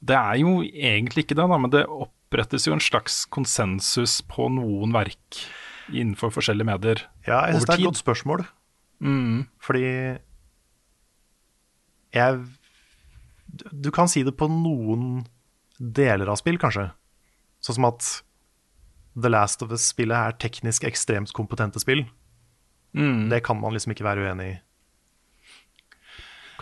Det 0.03 0.15
er 0.17 0.39
jo 0.41 0.57
egentlig 0.63 1.25
ikke 1.25 1.38
det, 1.38 1.45
da, 1.47 1.59
men 1.59 1.71
det 1.71 1.85
opprettes 1.88 2.67
jo 2.67 2.75
en 2.75 2.84
slags 2.84 3.23
konsensus 3.31 4.19
på 4.27 4.49
noen 4.51 4.95
verk 4.95 5.43
innenfor 5.91 6.31
forskjellige 6.31 6.67
medier 6.67 7.01
Ja, 7.27 7.43
jeg 7.47 7.57
syns 7.57 7.67
det 7.67 7.73
er 7.73 7.81
et 7.81 7.89
godt 7.89 8.01
spørsmål. 8.01 8.45
Mm. 9.03 9.45
Fordi 9.59 9.84
jeg 12.13 12.43
Du 13.81 13.91
kan 13.91 14.07
si 14.09 14.23
det 14.23 14.35
på 14.39 14.47
noen 14.49 15.25
deler 15.77 16.30
av 16.31 16.39
spill, 16.39 16.57
kanskje. 16.57 16.88
Sånn 17.61 17.77
som 17.77 17.88
at 17.89 18.07
The 19.13 19.30
Last 19.30 19.61
of 19.61 19.73
Us-spillet 19.73 20.15
er 20.15 20.38
teknisk 20.41 20.85
ekstremt 20.88 21.34
kompetente 21.38 21.81
spill. 21.81 22.05
Mm. 22.97 23.30
Det 23.30 23.43
kan 23.45 23.59
man 23.61 23.75
liksom 23.75 23.93
ikke 23.93 24.05
være 24.07 24.25
uenig 24.25 24.47
i. 24.47 24.55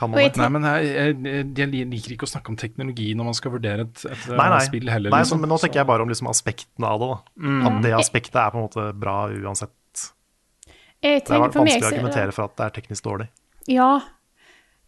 Man? 0.09 0.31
Nei, 0.41 0.47
men 0.55 0.65
jeg, 0.65 1.17
jeg, 1.21 1.49
jeg 1.57 1.89
liker 1.91 2.15
ikke 2.15 2.25
å 2.25 2.31
snakke 2.31 2.53
om 2.53 2.57
teknologi 2.57 3.11
når 3.17 3.27
man 3.29 3.37
skal 3.37 3.53
vurdere 3.53 3.85
et, 3.85 4.05
et 4.07 4.23
Nei, 4.31 4.47
nei. 4.55 4.61
spill 4.65 4.89
heller. 4.89 5.13
nei 5.13 5.19
liksom. 5.21 5.37
så, 5.37 5.41
men 5.43 5.53
nå 5.53 5.59
tenker 5.61 5.81
jeg 5.83 5.89
bare 5.91 6.05
om 6.05 6.09
liksom 6.13 6.31
aspektene 6.31 6.89
av 6.89 7.03
det. 7.03 7.11
da. 7.11 7.19
Mm. 7.45 7.61
At 7.69 7.77
det 7.85 7.93
aspektet 7.99 8.39
er 8.41 8.55
på 8.55 8.61
en 8.61 8.65
måte 8.69 8.87
bra 8.97 9.17
uansett. 9.29 9.75
Jeg 11.01 11.01
Det 11.01 11.13
er 11.13 11.27
tenker 11.27 11.53
for 11.53 11.65
meg 11.65 11.77
vanskelig 11.77 11.85
å 11.85 11.91
er 11.91 11.93
argumentere 11.93 12.35
for 12.35 12.47
at 12.47 12.57
det 12.57 12.65
er 12.65 12.75
teknisk 12.79 13.05
dårlig. 13.07 13.29
Ja. 13.69 13.91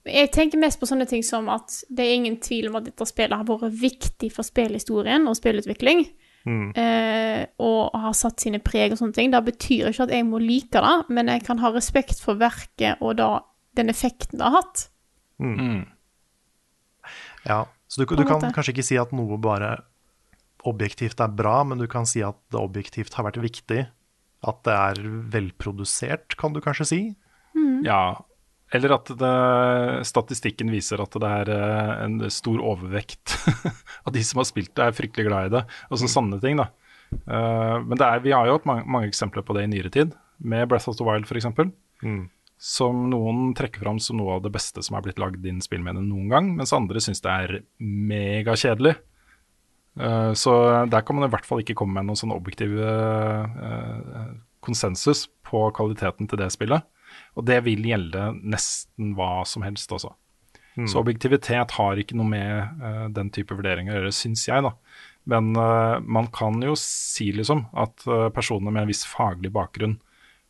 Jeg 0.03 0.33
tenker 0.35 0.59
mest 0.59 0.81
på 0.81 0.89
sånne 0.89 1.07
ting 1.07 1.23
som 1.23 1.47
at 1.53 1.77
det 1.89 2.03
er 2.03 2.17
ingen 2.17 2.35
tvil 2.43 2.67
om 2.69 2.75
at 2.81 2.89
dette 2.89 3.07
spillet 3.07 3.39
har 3.39 3.47
vært 3.47 3.71
viktig 3.79 4.29
for 4.35 4.45
spillhistorien 4.45 5.25
og 5.31 5.37
spillutvikling. 5.39 6.05
Mm. 6.43 6.73
Eh, 6.75 7.45
og 7.63 7.93
har 7.95 8.15
satt 8.17 8.43
sine 8.43 8.59
preg 8.59 8.91
og 8.91 8.99
sånne 8.99 9.15
ting. 9.15 9.31
Det 9.31 9.41
betyr 9.47 9.89
ikke 9.89 10.07
at 10.09 10.15
jeg 10.17 10.27
må 10.27 10.41
like 10.43 10.81
det, 10.83 10.95
men 11.13 11.31
jeg 11.31 11.45
kan 11.47 11.61
ha 11.63 11.71
respekt 11.71 12.19
for 12.23 12.39
verket 12.39 12.99
og 13.01 13.15
da 13.21 13.29
den 13.79 13.89
effekten 13.89 14.41
det 14.41 14.45
har 14.49 14.59
hatt. 14.59 14.89
Mm. 15.41 15.85
Ja, 17.47 17.63
så 17.87 18.03
du, 18.03 18.07
du 18.09 18.23
kan 18.23 18.39
måte. 18.39 18.53
kanskje 18.55 18.75
ikke 18.75 18.85
si 18.87 18.99
at 18.99 19.13
noe 19.15 19.37
bare 19.41 19.75
objektivt 20.67 21.19
er 21.19 21.31
bra, 21.33 21.61
men 21.67 21.81
du 21.81 21.87
kan 21.91 22.07
si 22.07 22.23
at 22.23 22.37
det 22.53 22.61
objektivt 22.61 23.17
har 23.17 23.27
vært 23.27 23.41
viktig. 23.43 23.85
At 24.43 24.61
det 24.67 24.75
er 24.75 25.01
velprodusert, 25.33 26.37
kan 26.39 26.55
du 26.55 26.61
kanskje 26.63 26.87
si. 26.87 27.01
Ja, 27.85 28.19
eller 28.73 28.95
at 28.95 29.11
det, 29.19 29.33
statistikken 30.09 30.71
viser 30.73 31.03
at 31.03 31.13
det 31.21 31.29
er 31.29 31.51
eh, 31.53 31.91
en 32.07 32.17
stor 32.33 32.61
overvekt 32.73 33.35
av 34.05 34.13
de 34.15 34.23
som 34.25 34.41
har 34.41 34.47
spilt 34.49 34.73
det, 34.73 34.87
er 34.87 34.97
fryktelig 34.97 35.27
glad 35.27 35.49
i 35.49 35.53
det. 35.59 35.61
Og 35.91 36.01
så 36.01 36.09
sanne 36.09 36.39
ting, 36.41 36.57
da. 36.57 36.71
Eh, 37.13 37.75
men 37.85 37.99
det 37.99 38.07
er, 38.07 38.23
vi 38.25 38.33
har 38.33 38.49
jo 38.49 38.57
hatt 38.57 38.65
mange, 38.69 38.87
mange 38.89 39.11
eksempler 39.11 39.45
på 39.45 39.53
det 39.57 39.67
i 39.67 39.71
nyere 39.75 39.93
tid, 39.93 40.15
med 40.41 40.71
Breath 40.71 40.89
of 40.89 40.97
the 40.97 41.05
Wild 41.05 41.29
f.eks. 41.29 41.51
Mm. 42.01 42.23
Som 42.63 43.09
noen 43.11 43.51
trekker 43.57 43.83
fram 43.83 43.99
som 43.99 44.19
noe 44.19 44.37
av 44.37 44.45
det 44.45 44.53
beste 44.53 44.83
som 44.85 44.95
er 44.95 45.03
blitt 45.03 45.19
lagd 45.19 45.43
innen 45.43 45.63
spillmediet 45.63 46.05
noen 46.07 46.29
gang, 46.31 46.53
mens 46.55 46.71
andre 46.75 47.01
syns 47.03 47.19
det 47.25 47.33
er 47.33 47.55
megakjedelig. 47.83 48.95
Uh, 49.99 50.31
så 50.37 50.53
der 50.89 51.03
kan 51.05 51.19
man 51.19 51.27
i 51.27 51.33
hvert 51.33 51.45
fall 51.45 51.61
ikke 51.61 51.75
komme 51.77 51.99
med 51.99 52.07
noen 52.07 52.17
sånn 52.17 52.33
objektiv 52.33 52.71
uh, 52.79 53.43
eh, 53.45 54.31
konsensus 54.63 55.27
på 55.45 55.67
kvaliteten 55.75 56.29
til 56.31 56.39
det 56.39 56.49
spillet. 56.55 56.87
Og 57.37 57.45
det 57.45 57.59
vil 57.67 57.83
gjelde 57.85 58.31
nesten 58.41 59.11
hva 59.17 59.43
som 59.45 59.67
helst 59.67 59.91
også. 59.93 60.15
Så 60.89 60.97
objektivitet 60.97 61.75
har 61.77 61.99
ikke 62.01 62.15
noe 62.17 62.25
med 62.25 62.79
uh, 62.81 63.03
den 63.13 63.27
type 63.35 63.53
vurderinger 63.53 63.93
å 63.93 63.99
gjøre, 63.99 64.15
syns 64.17 64.47
jeg, 64.47 64.63
da. 64.65 64.71
Men 65.23 65.55
eh, 65.55 65.99
man 65.99 66.27
kan 66.35 66.57
jo 66.63 66.75
si 66.79 67.29
liksom 67.31 67.65
at 67.79 68.03
eh, 68.07 68.29
personer 68.35 68.73
med 68.73 68.83
en 68.83 68.89
viss 68.91 69.05
faglig 69.07 69.53
bakgrunn 69.55 69.95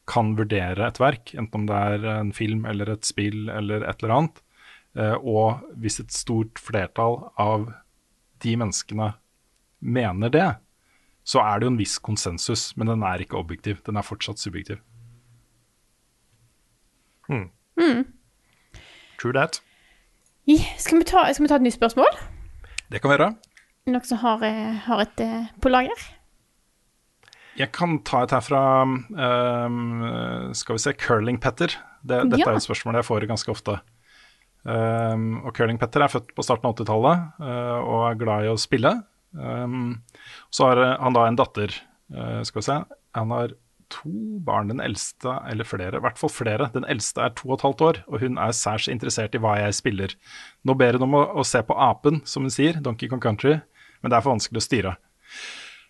kan 0.10 0.34
vurdere 0.36 0.88
et 0.88 1.00
verk, 1.00 1.32
enten 1.38 1.64
om 1.64 1.68
det 1.70 1.78
er 1.78 2.08
en 2.18 2.34
film 2.36 2.66
eller 2.68 2.92
et 2.92 3.08
spill 3.08 3.48
eller 3.52 3.86
et 3.88 4.04
eller 4.04 4.16
annet. 4.18 4.42
Eh, 5.00 5.16
og 5.16 5.64
hvis 5.80 6.02
et 6.04 6.14
stort 6.14 6.60
flertall 6.62 7.22
av 7.40 7.70
de 8.44 8.56
menneskene 8.60 9.14
mener 9.80 10.34
det, 10.34 10.50
så 11.24 11.40
er 11.40 11.60
det 11.60 11.68
jo 11.68 11.74
en 11.74 11.80
viss 11.80 11.96
konsensus, 12.04 12.74
men 12.76 12.92
den 12.92 13.04
er 13.08 13.24
ikke 13.24 13.40
objektiv. 13.40 13.80
Den 13.88 13.98
er 13.98 14.06
fortsatt 14.06 14.42
subjektiv. 14.42 14.82
True 19.22 19.34
that. 19.34 19.62
Skal, 20.78 21.00
vi 21.00 21.08
ta, 21.08 21.24
skal 21.32 21.46
vi 21.46 21.50
ta 21.50 21.56
et 21.56 21.64
nytt 21.64 21.78
spørsmål? 21.78 22.20
Det 22.92 23.00
kan 23.02 23.14
være. 23.14 23.30
Noen 23.88 24.04
som 24.08 24.20
har, 24.20 24.44
eh, 24.44 24.76
har 24.84 25.00
et 25.06 25.24
eh, 25.24 25.48
på 25.64 25.72
lager? 25.72 26.04
Jeg 27.60 27.70
kan 27.76 28.00
ta 28.08 28.24
et 28.26 28.34
her 28.34 28.42
fra 28.42 28.62
ehm, 28.84 30.54
skal 30.58 30.78
vi 30.78 30.82
se, 30.82 30.94
Curling 30.98 31.40
Petter. 31.42 31.76
Det, 32.02 32.24
dette 32.32 32.42
Ja. 32.42 32.50
er 32.52 32.58
et 32.58 32.66
spørsmål 32.66 32.98
jeg 33.00 33.08
får 33.08 33.28
ganske 33.30 33.52
ofte. 33.54 33.80
Um, 34.64 35.42
og 35.44 35.52
Curling 35.58 35.78
Petter 35.80 36.02
er 36.06 36.12
født 36.12 36.32
på 36.36 36.44
starten 36.46 36.70
av 36.70 36.78
80-tallet 36.78 37.40
uh, 37.44 37.80
og 37.84 38.06
er 38.08 38.20
glad 38.22 38.46
i 38.46 38.52
å 38.54 38.60
spille. 38.60 38.94
Um, 39.36 40.04
så 40.54 40.70
har 40.70 40.80
eh, 40.80 40.94
han 41.02 41.18
da 41.18 41.28
en 41.28 41.40
datter, 41.40 41.74
Uh, 42.14 42.44
skal 42.46 42.60
vi 42.60 42.66
se. 42.68 42.74
Han 43.18 43.32
har 43.34 43.54
to 43.90 44.12
barn, 44.46 44.68
den 44.70 44.82
eldste, 44.84 45.32
eller 45.50 45.66
flere, 45.66 45.98
i 45.98 46.04
hvert 46.04 46.20
fall 46.20 46.30
flere. 46.30 46.68
Den 46.76 46.86
eldste 46.86 47.24
er 47.26 47.32
to 47.34 47.48
og 47.48 47.56
et 47.56 47.64
halvt 47.66 47.82
år, 47.88 48.00
og 48.06 48.22
hun 48.22 48.38
er 48.38 48.54
særs 48.54 48.86
interessert 48.92 49.34
i 49.34 49.42
hva 49.42 49.56
jeg 49.58 49.74
spiller. 49.80 50.14
Nå 50.68 50.76
ber 50.78 51.00
hun 51.00 51.08
om 51.08 51.16
å, 51.18 51.24
å 51.42 51.46
se 51.48 51.64
på 51.66 51.74
apen, 51.74 52.20
som 52.30 52.46
hun 52.46 52.54
sier, 52.54 52.78
Donkey 52.86 53.10
Kong 53.10 53.24
Country, 53.24 53.56
men 54.04 54.14
det 54.14 54.20
er 54.20 54.26
for 54.26 54.36
vanskelig 54.36 54.62
å 54.62 54.66
styre. 54.68 54.94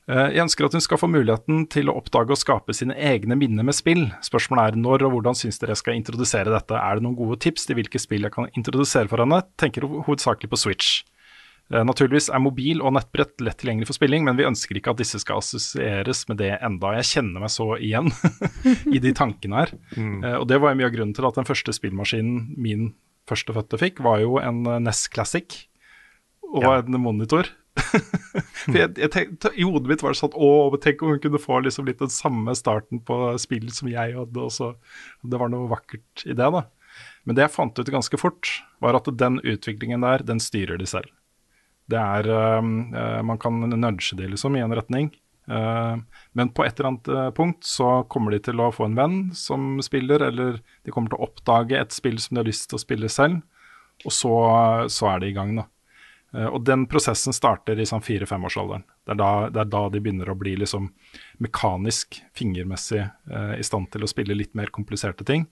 Eh, 0.09 0.33
Jeg 0.35 0.43
ønsker 0.43 0.65
at 0.67 0.73
hun 0.75 0.83
skal 0.83 0.99
få 0.99 1.07
muligheten 1.07 1.67
til 1.71 1.87
å 1.87 1.95
oppdage 1.95 2.33
og 2.35 2.39
skape 2.41 2.73
sine 2.75 2.95
egne 2.99 3.37
minner 3.39 3.63
med 3.63 3.75
spill. 3.77 4.09
Spørsmålet 4.25 4.73
er 4.73 4.81
når 4.83 5.05
og 5.07 5.13
hvordan 5.15 5.37
syns 5.39 5.59
dere 5.61 5.71
jeg 5.77 5.83
skal 5.83 5.95
introdusere 5.95 6.51
dette? 6.51 6.75
Er 6.75 6.99
det 6.99 7.03
noen 7.05 7.15
gode 7.15 7.39
tips 7.39 7.65
til 7.69 7.75
hvilke 7.79 8.01
spill 8.01 8.27
jeg 8.27 8.33
kan 8.35 8.49
introdusere 8.57 9.07
for 9.07 9.23
henne? 9.23 9.41
Tenker 9.57 9.87
ho- 9.87 10.03
hovedsakelig 10.03 10.49
på 10.51 10.59
Switch. 10.59 11.03
Eh, 11.71 11.83
Naturligvis 11.87 12.27
er 12.29 12.43
mobil 12.43 12.81
og 12.83 12.91
nettbrett 12.97 13.39
lett 13.39 13.61
tilgjengelig 13.63 13.87
for 13.87 13.95
spilling, 13.95 14.25
men 14.27 14.35
vi 14.35 14.43
ønsker 14.43 14.75
ikke 14.75 14.91
at 14.91 14.99
disse 14.99 15.21
skal 15.23 15.39
assosieres 15.39 16.25
med 16.27 16.37
det 16.43 16.51
enda. 16.59 16.91
Jeg 16.99 17.07
kjenner 17.13 17.39
meg 17.45 17.53
så 17.55 17.69
igjen 17.79 18.11
i 18.95 18.99
de 18.99 19.13
tankene 19.15 19.63
her. 19.63 19.71
Mm. 19.95 20.19
Og 20.41 20.47
det 20.51 20.59
var 20.59 20.75
mye 20.75 20.89
av 20.91 20.95
grunnen 20.97 21.15
til 21.15 21.25
at 21.29 21.39
den 21.39 21.47
første 21.47 21.71
spillmaskinen 21.79 22.57
min 22.59 22.89
førstefødte 23.31 23.79
fikk, 23.79 24.03
var 24.03 24.19
jo 24.19 24.35
en 24.43 24.65
eh, 24.67 24.81
NES 24.83 25.07
Classic 25.15 25.61
og 26.53 26.61
Ja. 26.67 26.75
en 26.83 26.99
monitor. 27.01 27.47
For 28.63 28.77
jeg, 28.77 28.93
jeg 29.01 29.11
tenkte, 29.13 29.51
I 29.57 29.65
hodet 29.65 29.89
mitt 29.89 30.03
var 30.05 30.13
det 30.13 30.19
sånn 30.19 30.35
Å, 30.37 30.49
tenk 30.81 31.01
om 31.01 31.13
hun 31.13 31.21
kunne 31.23 31.41
få 31.41 31.57
liksom 31.65 31.87
litt 31.89 32.03
den 32.03 32.11
samme 32.13 32.53
starten 32.57 33.01
på 33.05 33.17
spill 33.41 33.67
som 33.73 33.89
jeg 33.91 34.15
hadde. 34.17 34.45
Og 34.45 34.53
så, 34.53 34.73
det 35.25 35.41
var 35.41 35.51
noe 35.51 35.71
vakkert 35.71 36.25
i 36.27 36.35
det, 36.37 36.49
da. 36.53 36.63
Men 37.23 37.37
det 37.37 37.47
jeg 37.47 37.55
fant 37.55 37.79
ut 37.79 37.91
ganske 37.91 38.19
fort, 38.21 38.51
var 38.83 38.97
at 38.99 39.09
den 39.17 39.39
utviklingen 39.41 40.05
der, 40.05 40.25
den 40.27 40.41
styrer 40.43 40.77
de 40.79 40.87
selv. 40.89 41.09
Det 41.91 41.99
er 41.99 42.29
eh, 42.31 43.21
Man 43.25 43.39
kan 43.41 43.59
nudge 43.67 44.15
de 44.19 44.29
liksom 44.31 44.55
i 44.55 44.63
en 44.63 44.75
retning. 44.75 45.11
Uh, 45.43 45.99
men 46.31 46.53
på 46.55 46.63
et 46.63 46.77
eller 46.77 46.87
annet 46.93 47.07
eh, 47.11 47.29
punkt 47.35 47.65
så 47.67 48.05
kommer 48.07 48.31
de 48.31 48.37
til 48.45 48.61
å 48.63 48.69
få 48.71 48.85
en 48.87 48.95
venn 48.95 49.17
som 49.35 49.81
spiller, 49.83 50.23
eller 50.29 50.61
de 50.87 50.93
kommer 50.95 51.11
til 51.11 51.19
å 51.19 51.27
oppdage 51.27 51.75
et 51.75 51.91
spill 51.91 52.15
som 52.23 52.37
de 52.37 52.39
har 52.39 52.47
lyst 52.47 52.69
til 52.71 52.79
å 52.79 52.83
spille 52.83 53.09
selv, 53.11 53.41
og 54.07 54.15
så, 54.15 54.31
så 54.87 55.09
er 55.11 55.19
de 55.19 55.33
i 55.33 55.35
gang, 55.35 55.51
da. 55.59 55.67
Eh, 56.33 56.47
Og 56.49 56.63
den 56.65 56.87
prosessen 56.89 57.33
starter 57.35 57.79
i 57.79 57.85
sånn 57.85 58.01
fire-femårsalderen. 58.03 58.83
Det, 59.05 59.15
er 59.15 59.49
det 59.53 59.61
er 59.61 59.69
da 59.69 59.83
de 59.93 60.01
begynner 60.01 60.31
å 60.31 60.37
bli 60.39 60.55
liksom 60.57 60.91
mekanisk, 61.43 62.21
fingermessig 62.37 63.03
eh, 63.03 63.55
i 63.59 63.63
stand 63.63 63.91
til 63.93 64.03
å 64.03 64.09
spille 64.09 64.37
litt 64.37 64.53
mer 64.57 64.71
kompliserte 64.73 65.25
ting. 65.27 65.47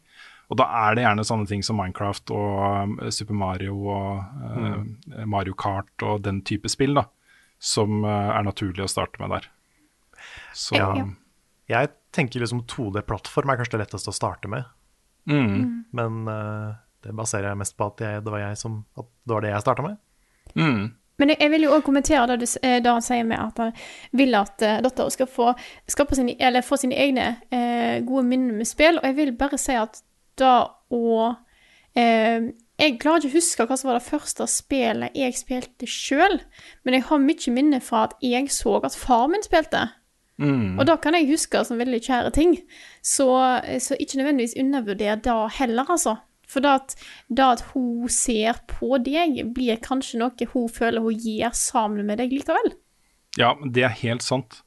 Og 0.51 0.57
da 0.59 0.65
er 0.89 0.97
det 0.97 1.05
gjerne 1.05 1.23
sånne 1.23 1.47
ting 1.47 1.61
som 1.63 1.77
Minecraft 1.79 2.33
og 2.35 2.99
eh, 3.05 3.09
Super 3.15 3.37
Mario 3.37 3.77
og 3.87 4.45
eh, 4.51 5.25
Mario 5.29 5.53
Kart 5.55 6.03
og 6.03 6.23
den 6.25 6.41
type 6.47 6.69
spill 6.71 6.97
da, 6.97 7.05
som 7.61 8.03
eh, 8.03 8.29
er 8.35 8.43
naturlig 8.47 8.83
å 8.83 8.91
starte 8.91 9.21
med 9.21 9.35
der. 9.37 9.49
Så 10.53 10.75
Ja. 10.79 10.93
Ja. 10.97 11.09
Jeg 11.71 11.87
tenker 12.11 12.41
liksom 12.43 12.65
2D-plattform 12.67 13.47
er 13.53 13.55
kanskje 13.61 13.77
det 13.77 13.85
letteste 13.85 14.11
å 14.11 14.15
starte 14.15 14.49
med, 14.51 14.65
mm, 15.29 15.85
men 15.95 16.17
eh, 16.27 16.73
det 17.05 17.13
baserer 17.15 17.47
jeg 17.47 17.59
mest 17.61 17.77
på 17.79 17.85
at, 17.87 18.01
jeg, 18.03 18.23
det, 18.25 18.31
var 18.33 18.41
jeg 18.41 18.57
som, 18.59 18.81
at 18.99 19.07
det 19.07 19.31
var 19.37 19.45
det 19.45 19.53
jeg 19.53 19.63
starta 19.63 19.85
med. 19.85 19.95
Mm, 20.55 20.89
Men 21.21 21.29
jeg, 21.29 21.51
vil 21.53 21.67
jo 21.67 21.73
òg 21.75 21.83
kommentere 21.85 22.25
det, 22.31 22.39
du, 22.41 22.47
eh, 22.65 22.79
det 22.81 22.89
han 22.89 23.03
sier 23.05 23.27
med 23.27 23.37
at 23.37 23.59
han 23.61 23.75
vil 24.17 24.33
at 24.39 24.63
uh, 24.65 25.03
skal 25.13 25.29
få, 25.29 25.51
eller 26.39 26.65
få 26.65 26.79
sine 26.81 26.97
egne 26.97 27.27
eh, 27.53 28.01
gode 28.07 28.25
minner 28.25 28.57
med 28.57 28.65
spill. 28.65 28.97
Og 28.97 29.05
jeg 29.05 29.17
vil 29.19 29.35
bare 29.37 29.59
si 29.61 29.75
at 29.77 30.01
da 30.39 30.55
å 30.89 31.35
eh, 31.95 32.49
Jeg 32.81 32.97
klarer 32.97 33.21
ikke 33.21 33.29
å 33.29 33.37
huske 33.37 33.65
hva 33.69 33.77
som 33.77 33.91
var 33.91 33.99
det 33.99 34.07
første 34.07 34.47
spillet 34.49 35.13
jeg 35.13 35.37
spilte 35.37 35.85
sjøl, 35.85 36.39
men 36.81 36.97
jeg 36.97 37.05
har 37.11 37.21
mye 37.21 37.53
minner 37.53 37.83
fra 37.85 38.07
at 38.07 38.15
jeg 38.25 38.49
så 38.49 38.79
at 38.81 38.97
far 38.97 39.27
min 39.29 39.45
spilte. 39.45 39.83
mm. 40.41 40.79
Og 40.79 40.87
da 40.89 40.95
kan 40.97 41.13
jeg 41.13 41.29
huske 41.29 41.61
som 41.67 41.77
veldig 41.77 42.01
kjære 42.01 42.31
ting. 42.33 42.57
Så, 43.03 43.29
så 43.77 43.99
ikke 43.99 44.17
nødvendigvis 44.17 44.57
undervurder 44.57 45.21
det 45.21 45.37
heller, 45.59 45.85
altså. 45.85 46.17
For 46.51 46.63
det 46.63 46.71
at, 46.81 46.95
det 47.31 47.45
at 47.45 47.63
hun 47.71 48.09
ser 48.11 48.59
på 48.69 48.99
deg, 49.03 49.39
blir 49.55 49.79
kanskje 49.83 50.19
noe 50.21 50.49
hun 50.53 50.67
føler 50.71 51.03
hun 51.03 51.15
gjør 51.15 51.55
sammen 51.55 52.09
med 52.09 52.19
deg 52.19 52.33
likevel. 52.35 52.73
Ja, 53.39 53.55
det 53.63 53.87
er 53.87 53.95
helt 54.01 54.25
sant. 54.25 54.59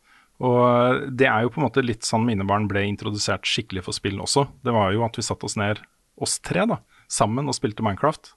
Og 0.42 1.10
det 1.14 1.28
er 1.30 1.44
jo 1.44 1.52
på 1.52 1.60
en 1.60 1.66
måte 1.68 1.84
litt 1.84 2.06
sånn 2.08 2.24
mine 2.26 2.46
barn 2.48 2.66
ble 2.70 2.82
introdusert 2.88 3.46
skikkelig 3.46 3.84
for 3.86 3.96
spillene 3.96 4.24
også. 4.24 4.48
Det 4.64 4.72
var 4.74 4.94
jo 4.94 5.04
at 5.06 5.18
vi 5.18 5.26
satte 5.26 5.46
oss 5.46 5.58
ned, 5.60 5.82
oss 6.16 6.38
tre, 6.42 6.64
da, 6.70 6.80
sammen 7.12 7.48
og 7.50 7.56
spilte 7.56 7.84
Minecraft. 7.86 8.32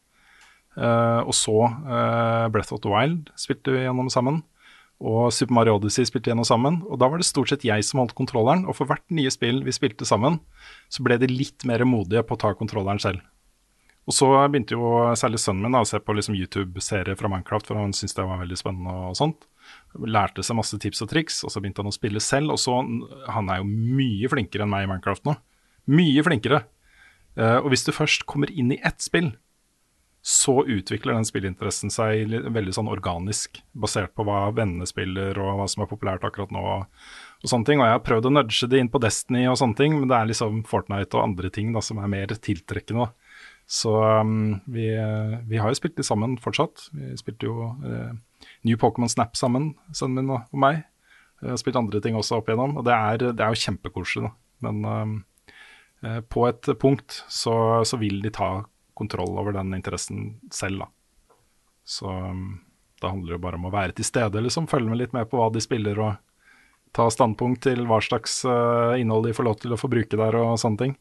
Uh, 0.78 1.26
og 1.26 1.34
så 1.34 1.56
uh, 1.66 2.46
Breath 2.54 2.76
of 2.76 2.84
the 2.84 2.92
Wild 2.92 3.32
spilte 3.40 3.74
vi 3.74 3.82
gjennom 3.88 4.12
sammen. 4.14 4.44
Og 4.98 5.30
Super 5.34 5.54
Mario 5.58 5.76
Odyssey 5.78 6.06
spilte 6.10 6.30
vi 6.30 6.34
gjennom 6.34 6.48
sammen. 6.48 6.80
Og 6.90 7.00
da 7.02 7.10
var 7.10 7.22
det 7.22 7.30
stort 7.30 7.52
sett 7.52 7.66
jeg 7.66 7.86
som 7.86 8.02
holdt 8.02 8.16
kontrolleren. 8.18 8.66
Og 8.70 8.78
for 8.78 8.90
hvert 8.90 9.06
nye 9.14 9.32
spill 9.34 9.64
vi 9.66 9.74
spilte 9.74 10.08
sammen, 10.10 10.40
så 10.90 11.06
ble 11.06 11.20
de 11.22 11.30
litt 11.30 11.66
mer 11.70 11.86
modige 11.86 12.26
på 12.26 12.38
å 12.38 12.42
ta 12.46 12.54
kontrolleren 12.58 13.02
selv. 13.02 13.22
Og 14.08 14.16
så 14.16 14.28
begynte 14.48 14.78
jo 14.78 14.90
særlig 15.20 15.42
sønnen 15.44 15.66
min 15.66 15.76
da, 15.76 15.82
å 15.84 15.88
se 15.88 16.00
på 16.00 16.14
liksom 16.16 16.36
YouTube-serier 16.38 17.18
fra 17.20 17.28
Minecraft, 17.32 17.68
for 17.68 17.80
han 17.80 17.92
syntes 17.96 18.16
det 18.16 18.24
var 18.24 18.40
veldig 18.40 18.60
spennende 18.60 18.94
og 19.10 19.18
sånt. 19.20 19.44
Lærte 20.00 20.46
seg 20.48 20.56
masse 20.56 20.80
tips 20.80 21.04
og 21.04 21.12
triks, 21.12 21.42
og 21.44 21.52
så 21.52 21.60
begynte 21.60 21.84
han 21.84 21.92
å 21.92 21.96
spille 21.96 22.22
selv. 22.24 22.54
Og 22.56 22.62
så 22.62 22.78
Han 23.36 23.52
er 23.52 23.60
jo 23.60 23.68
mye 23.68 24.32
flinkere 24.32 24.64
enn 24.64 24.72
meg 24.72 24.86
i 24.86 24.92
Minecraft 24.94 25.28
nå. 25.28 25.36
Mye 25.92 26.24
flinkere. 26.24 26.64
Uh, 27.38 27.60
og 27.60 27.70
hvis 27.74 27.84
du 27.84 27.92
først 27.92 28.24
kommer 28.26 28.50
inn 28.50 28.72
i 28.74 28.80
ett 28.80 29.04
spill, 29.04 29.34
så 30.28 30.64
utvikler 30.64 31.14
den 31.16 31.28
spillinteressen 31.28 31.92
seg 31.94 32.32
veldig 32.52 32.74
sånn 32.76 32.90
organisk, 32.92 33.62
basert 33.72 34.12
på 34.18 34.26
hva 34.28 34.50
vennene 34.56 34.88
spiller 34.90 35.38
og 35.40 35.60
hva 35.60 35.68
som 35.72 35.84
er 35.84 35.92
populært 35.92 36.26
akkurat 36.28 36.52
nå. 36.52 36.64
Og, 36.64 37.06
og 37.44 37.52
sånne 37.52 37.68
ting. 37.68 37.84
Og 37.84 37.88
jeg 37.88 37.96
har 37.96 38.04
prøvd 38.08 38.28
å 38.28 38.34
nudge 38.40 38.72
det 38.72 38.82
inn 38.82 38.92
på 38.92 39.04
Destiny 39.04 39.46
og 39.52 39.60
sånne 39.60 39.80
ting, 39.80 40.00
men 40.00 40.08
det 40.12 40.18
er 40.18 40.32
liksom 40.32 40.64
Fortnite 40.68 41.20
og 41.20 41.28
andre 41.28 41.52
ting 41.54 41.76
da, 41.76 41.84
som 41.84 42.00
er 42.00 42.12
mer 42.12 42.36
tiltrekkende. 42.36 43.08
da. 43.08 43.27
Så 43.68 43.92
um, 44.22 44.60
vi, 44.66 44.88
eh, 44.96 45.40
vi 45.44 45.60
har 45.60 45.68
jo 45.70 45.76
spilt 45.76 45.98
litt 46.00 46.08
sammen 46.08 46.38
fortsatt. 46.40 46.88
Vi 46.96 47.18
spilte 47.20 47.50
jo 47.50 47.74
uh, 47.84 48.14
New 48.64 48.80
Pokémon 48.80 49.12
Snap 49.12 49.36
sammen, 49.36 49.74
sønnen 49.92 50.24
min 50.24 50.38
og 50.38 50.62
meg. 50.64 50.86
Vi 51.42 51.52
har 51.52 51.60
spilt 51.60 51.80
andre 51.80 52.00
ting 52.02 52.16
også 52.18 52.40
opp 52.40 52.48
igjennom, 52.48 52.78
og 52.80 52.88
det 52.88 52.96
er, 52.96 53.26
det 53.36 53.44
er 53.44 53.52
jo 53.52 53.66
kjempekoselig. 53.66 54.30
da. 54.30 54.32
Men 54.66 54.88
um, 54.88 55.18
eh, 56.02 56.22
på 56.24 56.48
et 56.48 56.72
punkt 56.80 57.20
så, 57.30 57.84
så 57.86 58.00
vil 58.02 58.24
de 58.24 58.32
ta 58.34 58.50
kontroll 58.98 59.36
over 59.38 59.54
den 59.60 59.76
interessen 59.78 60.40
selv, 60.50 60.86
da. 60.86 61.36
Så 61.88 62.08
um, 62.08 62.64
da 63.04 63.12
handler 63.12 63.36
det 63.36 63.38
jo 63.38 63.44
bare 63.44 63.60
om 63.60 63.68
å 63.68 63.76
være 63.76 64.00
til 64.00 64.08
stede, 64.08 64.42
liksom. 64.48 64.72
Følge 64.72 64.90
med 64.90 65.04
litt 65.04 65.14
med 65.14 65.28
på 65.30 65.38
hva 65.42 65.52
de 65.54 65.62
spiller, 65.62 66.00
og 66.02 66.16
ta 66.96 67.12
standpunkt 67.12 67.68
til 67.68 67.84
hva 67.86 68.00
slags 68.02 68.40
uh, 68.48 68.96
innhold 68.98 69.28
de 69.28 69.36
får 69.36 69.52
lov 69.52 69.60
til 69.62 69.76
å 69.76 69.84
få 69.84 69.92
bruke 69.92 70.18
der, 70.18 70.40
og 70.40 70.56
sånne 70.64 70.86
ting. 70.86 71.00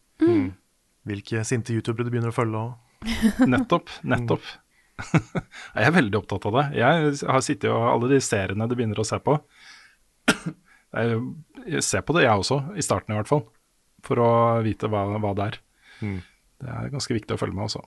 Hvilke 1.06 1.42
sinte 1.46 1.74
youtubere 1.74 2.06
du 2.06 2.12
begynner 2.12 2.32
å 2.32 2.36
følge 2.36 2.62
og 2.62 3.10
Nettopp. 3.52 3.90
Nettopp. 4.08 4.46
jeg 5.76 5.84
er 5.84 5.94
veldig 5.94 6.20
opptatt 6.22 6.46
av 6.48 6.56
det. 6.56 6.64
Jeg 6.80 7.10
har 7.28 7.42
sittet 7.44 7.68
og 7.72 7.84
alle 7.90 8.14
de 8.14 8.20
seriene 8.24 8.68
du 8.68 8.76
begynner 8.78 9.02
å 9.02 9.06
se 9.06 9.18
på 9.22 9.36
Jeg, 10.96 11.18
jeg 11.68 11.82
ser 11.84 12.04
på 12.06 12.14
det, 12.16 12.22
jeg 12.24 12.40
også, 12.40 12.56
i 12.78 12.84
starten 12.84 13.12
i 13.12 13.16
hvert 13.18 13.28
fall. 13.28 13.42
For 14.06 14.20
å 14.22 14.28
vite 14.64 14.88
hva, 14.88 15.02
hva 15.20 15.32
det 15.36 15.48
er. 15.50 15.58
Mm. 16.00 16.20
Det 16.62 16.70
er 16.72 16.92
ganske 16.94 17.12
viktig 17.12 17.36
å 17.36 17.40
følge 17.40 17.58
med 17.58 17.66
også. 17.66 17.82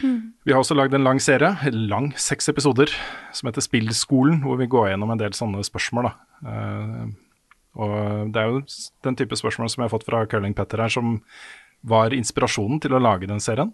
Vi 0.00 0.52
har 0.54 0.60
også 0.60 0.76
lagd 0.78 0.94
en 0.94 1.04
lang 1.06 1.20
serie, 1.22 1.52
lang 1.74 2.10
seks 2.18 2.50
episoder, 2.50 2.90
som 3.34 3.50
heter 3.50 3.64
Spillskolen, 3.64 4.40
hvor 4.42 4.58
vi 4.60 4.68
går 4.70 4.92
gjennom 4.92 5.12
en 5.14 5.20
del 5.20 5.34
sånne 5.36 5.62
spørsmål. 5.66 6.08
da. 6.08 6.50
Eh, 6.50 7.06
og 7.78 8.34
det 8.34 8.42
er 8.42 8.52
jo 8.52 8.62
den 9.06 9.18
type 9.18 9.38
spørsmål 9.38 9.70
som 9.70 9.82
jeg 9.82 9.90
har 9.90 9.94
fått 9.94 10.06
fra 10.08 10.24
Curling 10.30 10.54
Petter 10.58 10.82
her, 10.82 10.92
som 10.92 11.18
var 11.88 12.14
inspirasjonen 12.16 12.80
til 12.84 12.96
å 12.96 13.02
lage 13.02 13.28
den 13.30 13.42
serien. 13.42 13.72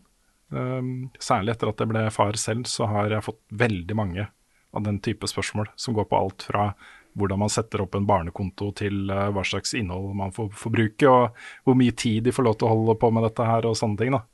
Um, 0.55 1.11
særlig 1.19 1.55
etter 1.55 1.71
at 1.71 1.81
jeg 1.83 1.91
ble 1.91 2.05
far 2.15 2.37
selv, 2.39 2.69
så 2.71 2.87
har 2.91 3.11
jeg 3.11 3.27
fått 3.27 3.41
veldig 3.51 3.97
mange 3.99 4.29
av 4.75 4.85
den 4.87 5.01
type 5.03 5.27
spørsmål, 5.31 5.71
som 5.77 5.97
går 5.97 6.07
på 6.11 6.19
alt 6.19 6.47
fra 6.49 6.69
hvordan 7.15 7.39
man 7.45 7.53
setter 7.53 7.85
opp 7.85 7.95
en 7.95 8.07
barnekonto 8.07 8.73
til 8.75 9.11
eh, 9.13 9.29
hva 9.35 9.45
slags 9.47 9.75
innhold 9.79 10.17
man 10.19 10.35
får, 10.35 10.51
forbruke, 10.59 11.11
og 11.11 11.37
hvor 11.67 11.79
mye 11.79 11.95
tid 11.95 12.25
de 12.27 12.35
får 12.35 12.47
lov 12.47 12.57
til 12.59 12.69
å 12.69 12.73
holde 12.75 12.97
på 12.99 13.11
med 13.15 13.27
dette 13.29 13.47
her, 13.47 13.69
og 13.69 13.79
sånne 13.79 14.01
ting. 14.01 14.17
da. 14.17 14.25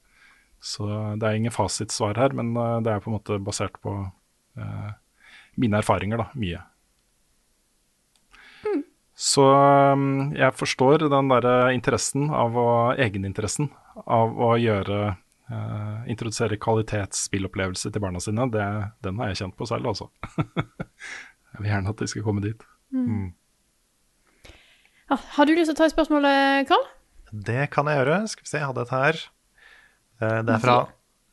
Så 0.60 0.88
det 1.20 1.28
er 1.28 1.36
ingen 1.36 1.54
fasitsvar 1.54 2.20
her, 2.20 2.36
men 2.36 2.54
eh, 2.56 2.78
det 2.86 2.94
er 2.94 3.04
på 3.04 3.12
en 3.12 3.18
måte 3.18 3.40
basert 3.44 3.76
på 3.84 3.94
eh, 4.00 4.90
mine 5.60 5.80
erfaringer, 5.80 6.24
da, 6.24 6.30
mye. 6.40 6.62
Så 9.20 9.44
um, 9.44 10.30
jeg 10.32 10.56
forstår 10.56 11.04
den 11.12 11.28
derre 11.28 11.74
interessen 11.76 12.30
av 12.32 12.56
å, 12.56 12.68
egeninteressen 12.96 13.72
av 14.06 14.38
å 14.40 14.54
gjøre 14.60 15.16
Uh, 15.50 16.06
Introdusere 16.06 16.54
kvalitetsspillopplevelse 16.62 17.90
til 17.90 18.02
barna 18.04 18.20
sine. 18.22 18.44
Det, 18.54 18.62
den 19.02 19.16
har 19.18 19.32
jeg 19.32 19.40
kjent 19.40 19.56
på 19.58 19.66
selv, 19.66 19.88
altså. 19.90 20.06
jeg 20.38 21.56
vil 21.64 21.72
gjerne 21.72 21.90
at 21.90 21.98
de 22.04 22.06
skal 22.06 22.22
komme 22.22 22.44
dit. 22.44 22.62
Ja, 25.10 25.18
har 25.34 25.48
du 25.50 25.56
lyst 25.56 25.72
til 25.72 25.74
å 25.74 25.80
ta 25.80 25.88
et 25.88 25.94
spørsmål, 25.96 26.28
Karl? 26.70 26.86
Det 27.50 27.64
kan 27.74 27.90
jeg 27.90 27.98
gjøre. 27.98 28.20
Skal 28.30 28.46
vi 28.46 28.52
se, 28.52 28.60
jeg 28.60 28.68
hadde 28.70 28.84
et 28.86 28.94
her. 28.94 29.18
Eh, 30.22 30.38
Det 30.46 30.54
er 30.54 30.62
fra 30.62 30.78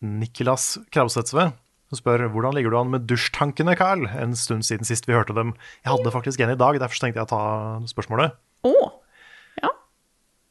Niklas 0.02 0.66
Krausetsve. 0.94 1.52
Som 1.88 2.00
spør 2.02 2.26
hvordan 2.34 2.54
ligger 2.54 2.72
du 2.74 2.78
an 2.82 2.90
med 2.92 3.06
dusjtankene, 3.08 3.76
Carl? 3.80 4.08
En 4.12 4.34
stund 4.36 4.66
siden 4.68 4.84
sist 4.86 5.06
vi 5.08 5.14
hørte 5.16 5.34
dem. 5.38 5.54
Jeg 5.86 5.94
hadde 5.94 6.12
faktisk 6.12 6.42
en 6.44 6.52
i 6.52 6.56
dag, 6.60 6.80
derfor 6.82 7.00
tenkte 7.00 7.22
jeg 7.22 7.28
å 7.28 7.32
ta 7.32 7.44
spørsmålet. 7.88 8.36
Å, 8.68 8.74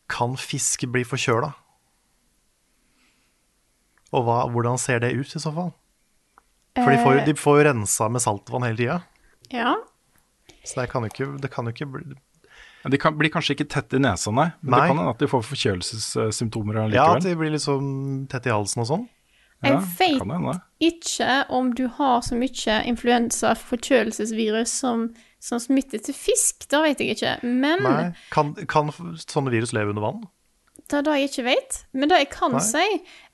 Kan 0.08 0.36
fisk 0.38 0.84
bli 0.94 1.02
forkjøla? 1.04 1.48
Og 4.14 4.22
hva, 4.24 4.36
hvordan 4.54 4.78
ser 4.80 5.00
det 5.02 5.10
ut 5.18 5.34
i 5.34 5.40
så 5.42 5.50
fall? 5.52 5.72
For 6.78 6.92
de 6.92 7.00
får, 7.02 7.12
jo- 7.16 7.20
Eh. 7.20 7.24
de 7.26 7.34
får 7.34 7.56
jo 7.58 7.64
rensa 7.72 8.08
med 8.10 8.22
saltvann 8.22 8.62
hele 8.64 8.76
tida. 8.76 9.02
ja. 9.50 9.74
Så 10.64 10.80
det 10.80 10.90
kan 10.90 11.02
jo 11.02 11.08
ikke, 11.08 11.40
det 11.40 11.50
kan 11.50 11.64
jo 11.66 11.70
ikke 11.72 11.86
bli 11.92 12.14
Ja, 12.84 12.90
De 12.90 12.98
kan, 12.98 13.16
blir 13.18 13.30
kanskje 13.30 13.54
ikke 13.56 13.68
tett 13.68 13.92
i 13.94 13.98
nesa, 13.98 14.30
nei. 14.32 14.52
Men 14.62 14.70
Nei. 14.70 14.80
det 14.80 14.88
kan 14.88 14.96
hende 14.98 15.10
at 15.10 15.18
de 15.18 15.26
får 15.26 15.42
forkjølelsessymptomer 15.42 16.92
Ja, 16.92 17.14
at 17.16 17.22
de 17.22 17.34
blir 17.36 17.50
liksom 17.50 18.26
tett 18.28 18.46
i 18.46 18.50
halsen 18.50 18.80
og 18.82 18.86
sånn. 18.86 19.08
Jeg 19.64 19.80
vet 19.98 20.60
ikke 20.84 21.38
om 21.56 21.72
du 21.74 21.86
har 21.96 22.20
så 22.22 22.36
mye 22.36 22.76
influensa-forkjølelsesvirus 22.92 24.74
som, 24.82 25.08
som 25.40 25.62
smitter 25.62 26.02
til 26.04 26.14
fisk. 26.14 26.68
Det 26.70 26.82
vet 26.84 27.00
jeg 27.00 27.16
ikke. 27.16 27.36
Men 27.42 27.82
Nei. 27.86 28.10
Kan, 28.34 28.52
kan 28.68 28.92
sånne 28.92 29.54
virus 29.54 29.72
leve 29.76 29.94
under 29.94 30.04
vann? 30.04 30.26
det 30.86 30.98
er 30.98 31.06
det 31.06 31.14
jeg 31.16 31.30
ikke 31.30 31.44
vet. 31.46 31.78
Men 31.92 32.10
det 32.10 32.18
jeg 32.20 32.28
kan 32.34 32.54
Nei. 32.54 32.62
si, 32.62 32.84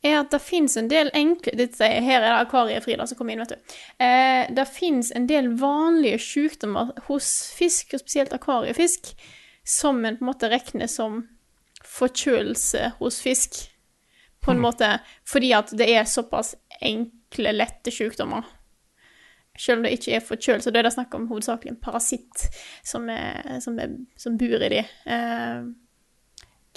er 0.09 0.19
at 0.23 0.31
det 0.33 0.41
fins 0.45 0.77
en 0.81 0.89
del 0.89 1.11
enkle 1.17 1.55
dette, 1.59 1.85
Her 1.85 2.23
er 2.23 2.29
det 2.31 2.47
akvariefrida 2.47 3.07
som 3.07 3.19
kommer 3.19 3.35
inn, 3.35 3.45
vet 3.45 3.53
du. 3.53 3.75
Eh, 4.01 4.47
det 4.57 4.67
fins 4.73 5.13
en 5.13 5.29
del 5.29 5.51
vanlige 5.61 6.21
sykdommer 6.23 6.95
hos 7.09 7.29
fisk, 7.57 7.93
og 7.93 8.05
spesielt 8.05 8.33
akvariefisk, 8.33 9.13
som 9.65 10.05
en 10.05 10.17
på 10.17 10.25
en 10.25 10.31
måte 10.33 10.51
regner 10.53 10.89
som 10.91 11.27
forkjølelse 11.85 12.95
hos 13.03 13.21
fisk. 13.23 13.67
På 14.43 14.53
en 14.53 14.63
måte 14.63 14.89
fordi 15.29 15.53
at 15.55 15.71
det 15.79 15.87
er 15.93 16.09
såpass 16.09 16.57
enkle, 16.83 17.55
lette 17.55 17.93
sykdommer. 17.95 18.47
Selv 19.59 19.79
om 19.79 19.87
det 19.87 19.93
ikke 19.99 20.17
er 20.17 20.25
forkjølelse, 20.25 20.73
da 20.73 20.81
er 20.81 20.89
det 20.89 20.95
snakk 20.95 21.15
om 21.15 21.29
hovedsakelig 21.29 21.75
en 21.75 21.83
parasitt 21.83 22.47
som, 22.87 23.09
er, 23.13 23.59
som, 23.61 23.77
er, 23.79 23.93
som 24.19 24.39
bor 24.41 24.65
i 24.65 24.71
de. 24.73 24.81
Eh, 24.83 25.67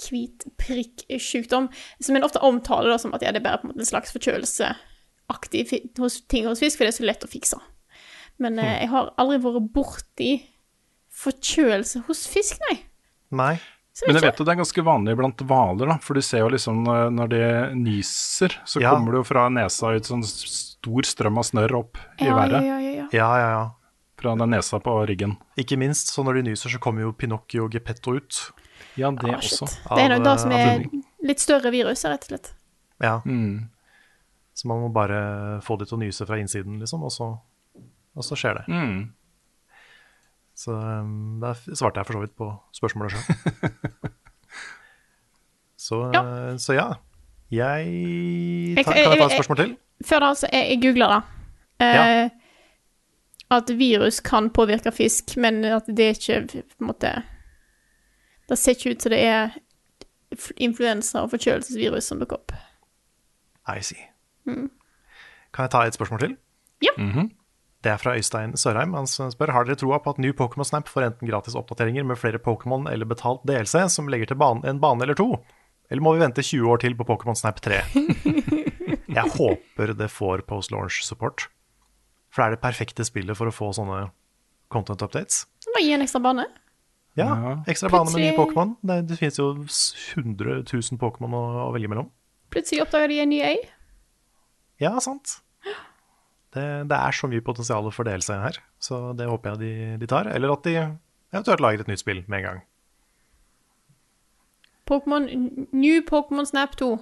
hvit 0.04 0.44
prikksykdom, 0.60 1.70
som 2.04 2.18
en 2.18 2.26
ofte 2.26 2.42
omtaler 2.44 2.92
da, 2.92 2.98
som 3.00 3.14
at 3.16 3.24
ja, 3.24 3.32
det 3.32 3.40
er 3.40 3.46
bare 3.46 3.62
på 3.62 3.68
en 3.68 3.72
måte 3.72 3.80
en 3.86 3.88
slags 3.88 4.12
forkjølelseaktig 4.12 5.64
ting 5.72 6.50
hos 6.50 6.60
fisk, 6.60 6.76
for 6.76 6.84
det 6.84 6.92
er 6.92 6.98
så 6.98 7.08
lett 7.08 7.24
å 7.24 7.32
fikse. 7.32 7.60
Men 8.42 8.60
eh, 8.60 8.82
jeg 8.82 8.92
har 8.92 9.14
aldri 9.16 9.40
vært 9.46 9.72
borti 9.72 10.30
forkjølelse 11.16 12.04
hos 12.10 12.26
fisk, 12.28 12.60
nei. 12.68 12.76
Nei. 13.40 13.54
Men 14.06 14.18
jeg 14.18 14.22
vet 14.26 14.40
jo 14.40 14.44
det 14.44 14.52
er 14.52 14.58
ganske 14.60 14.82
vanlig 14.84 15.14
blant 15.16 15.42
hvaler, 15.48 15.88
da. 15.88 15.96
For 16.04 16.18
du 16.18 16.20
ser 16.20 16.42
jo 16.44 16.50
liksom 16.52 16.82
når, 16.84 17.06
når 17.16 17.28
de 17.32 17.40
nyser, 17.80 18.52
så 18.68 18.82
Ja. 18.82 18.90
kommer 18.92 19.12
det 19.16 19.22
jo 19.22 19.24
fra 19.24 19.46
nesa 19.48 19.94
ut 19.96 20.04
sånn 20.04 20.24
stor 20.26 21.02
strøm 21.08 21.38
av 21.40 21.46
snørr 21.48 21.72
opp 21.78 21.96
i 22.20 22.26
ja, 22.28 22.34
været. 22.36 22.60
ja, 22.66 22.76
ja, 22.82 22.90
ja. 22.98 23.06
Ja, 23.12 23.30
ja, 23.40 23.48
ja. 23.54 23.64
Fra 24.20 24.34
den 24.36 24.50
nesa 24.52 24.80
på 24.80 24.92
ryggen. 25.08 25.36
Ikke 25.56 25.78
minst, 25.80 26.08
så 26.12 26.24
når 26.24 26.34
de 26.42 26.42
nyser, 26.50 26.68
så 26.72 26.78
kommer 26.80 27.02
jo 27.06 27.12
Pinocchio 27.12 27.64
og 27.64 27.72
Geppetto 27.72 28.16
ut. 28.16 28.42
Ja, 28.96 29.10
det 29.10 29.32
Ah, 29.32 29.38
også. 29.40 29.66
Det 29.96 30.02
er 30.04 30.08
nok 30.12 30.24
det 30.24 30.36
som 30.40 30.52
eh, 30.52 30.74
er 30.74 30.84
litt 31.24 31.40
større 31.40 31.70
virus, 31.72 32.04
rett 32.04 32.24
og 32.24 32.28
slett. 32.32 32.52
Ja. 33.00 33.20
Mm. 33.24 33.68
Så 34.56 34.68
man 34.68 34.80
må 34.80 34.92
bare 34.92 35.60
få 35.64 35.76
de 35.78 35.84
til 35.84 35.98
å 35.98 36.00
nyse 36.00 36.24
fra 36.26 36.36
innsiden, 36.40 36.78
liksom, 36.80 37.02
og 37.04 37.12
så, 37.12 37.38
og 38.16 38.24
så 38.24 38.36
skjer 38.36 38.60
det. 38.62 38.68
Mm. 38.72 39.12
Så 40.56 40.72
um, 40.72 41.40
der 41.42 41.54
svarte 41.76 42.00
jeg 42.00 42.06
for 42.08 42.16
så 42.16 42.20
vidt 42.24 42.36
på 42.38 42.46
spørsmålet 42.72 43.12
sjøl. 43.12 43.70
så, 45.86 45.98
Ja. 46.14 46.22
eh, 46.50 46.56
så 46.58 46.72
ja. 46.72 46.86
Jeg 47.50 48.84
tar, 48.84 48.92
Kan 48.92 48.96
jeg 48.96 49.18
ta 49.20 49.24
et 49.26 49.32
spørsmål 49.36 49.56
til? 49.60 49.76
Før 50.04 50.18
da, 50.24 50.30
så 50.34 50.48
jeg, 50.52 50.70
jeg 50.70 50.80
googla 50.82 51.06
det. 51.14 51.22
Eh, 51.86 52.30
At 53.50 53.68
virus 53.78 54.20
kan 54.20 54.48
påvirke 54.50 54.90
fisk, 54.92 55.36
men 55.36 55.64
at 55.64 55.86
det 55.86 56.08
er 56.08 56.16
ikke 56.16 56.62
på 56.66 56.80
en 56.80 56.86
måte 56.88 57.12
Det 58.48 58.58
ser 58.58 58.74
ikke 58.74 58.90
ut 58.96 59.02
som 59.02 59.10
det 59.14 59.20
er 59.22 59.54
influensa 60.58 61.20
og 61.22 61.30
forkjølelsesvirus 61.30 62.04
som 62.10 62.18
dukker 62.18 62.36
opp. 62.40 62.52
I 63.68 63.80
see. 63.82 64.02
Kan 64.46 65.62
jeg 65.66 65.70
ta 65.70 65.84
et 65.86 65.94
spørsmål 65.94 66.20
til? 66.20 66.36
Ja. 66.82 66.94
Det 67.86 67.92
er 67.92 68.00
fra 68.02 68.16
Øystein 68.18 68.56
Sørheim. 68.58 68.96
Han 68.98 69.06
spør 69.06 69.52
har 69.54 69.66
dere 69.68 69.78
troa 69.78 70.00
på 70.02 70.10
at 70.10 70.18
ny 70.18 70.32
Pokémon 70.34 70.66
Snap 70.66 70.88
får 70.90 71.04
enten 71.06 71.28
gratis 71.30 71.54
oppdateringer 71.54 72.02
med 72.08 72.18
flere 72.18 72.40
Pokémon 72.42 72.88
eller 72.90 73.06
betalt 73.06 73.44
DLC 73.46 73.84
som 73.94 74.08
legger 74.10 74.32
til 74.32 74.40
bane, 74.40 74.64
en 74.66 74.80
bane 74.82 75.04
eller 75.06 75.14
to? 75.14 75.28
Eller 75.86 76.02
må 76.02 76.16
vi 76.16 76.24
vente 76.24 76.42
20 76.42 76.66
år 76.72 76.80
til 76.82 76.96
på 76.98 77.06
Pokémon 77.06 77.38
Snap 77.38 77.60
3? 77.62 77.78
Jeg 79.16 79.32
håper 79.36 79.94
det 79.94 80.08
får 80.10 80.42
post-launch 80.50 80.98
support. 81.06 81.46
For 82.34 82.42
det 82.42 82.46
er 82.48 82.56
det 82.56 82.62
perfekte 82.66 83.06
spillet 83.06 83.38
for 83.38 83.46
å 83.48 83.54
få 83.54 83.70
sånne 83.78 84.08
content 84.74 85.06
updates. 85.06 85.44
Bare 85.70 85.84
gi 85.86 85.94
en 85.94 86.02
ekstra 86.04 86.20
bane. 86.26 86.48
Ja, 87.16 87.30
Ja. 87.38 87.54
ekstra 87.70 87.88
bane 87.94 88.10
med 88.10 88.18
nye 88.24 88.34
Pokémon. 88.36 88.74
Det, 88.82 88.98
det 89.12 89.20
finnes 89.22 89.38
jo 89.38 89.52
100 89.62 90.64
000 90.66 90.98
Pokémon 91.00 91.38
å, 91.38 91.44
å 91.68 91.72
velge 91.78 91.88
mellom. 91.94 92.10
Plutselig 92.50 92.82
oppdager 92.82 93.14
de 93.14 93.22
en 93.22 93.30
ny 93.30 93.40
øy. 93.46 93.56
Ja, 94.82 94.96
sant. 95.00 95.38
Det, 96.56 96.64
det 96.88 96.96
er 96.96 97.16
så 97.16 97.28
mye 97.28 97.44
potensial 97.44 97.90
for 97.92 98.08
DLC 98.08 98.32
her, 98.40 98.56
så 98.80 99.10
det 99.16 99.28
håper 99.28 99.52
jeg 99.54 99.60
de, 99.60 99.72
de 100.00 100.08
tar. 100.08 100.30
Eller 100.32 100.54
at 100.54 100.64
de 100.64 100.76
eventuelt 101.34 101.62
lager 101.64 101.84
et 101.84 101.90
nytt 101.92 102.02
spill 102.02 102.22
med 102.26 102.40
en 102.40 102.46
gang. 102.48 102.64
Pokémon 104.86 105.26
New 105.74 106.02
Pokémon 106.06 106.46
Snap 106.46 106.76
2. 106.78 106.96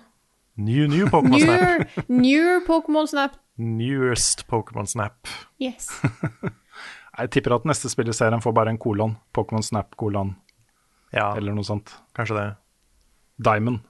New, 0.57 0.87
new 0.89 1.07
Pokémon 1.11 1.41
Snap. 1.41 1.87
New, 2.09 2.21
new 2.23 2.61
Pokémon 2.67 3.09
Snap. 3.09 3.37
Newest 3.57 4.47
Pokémon 4.47 4.87
Snap. 4.87 5.29
Yes. 5.63 5.91
Jeg 7.19 7.31
tipper 7.31 7.55
at 7.55 7.67
neste 7.69 7.91
spill 7.93 8.11
i 8.11 8.17
serien 8.17 8.43
får 8.43 8.55
bare 8.57 8.73
en 8.75 8.81
kolon. 8.81 9.15
Pokémon 9.35 9.63
Snap 9.63 9.95
kolon, 10.01 10.35
Ja, 11.15 11.31
eller 11.37 11.55
noe 11.55 11.67
sånt. 11.67 11.93
kanskje 12.17 12.35
det. 12.41 12.49
Diamond. 13.37 13.85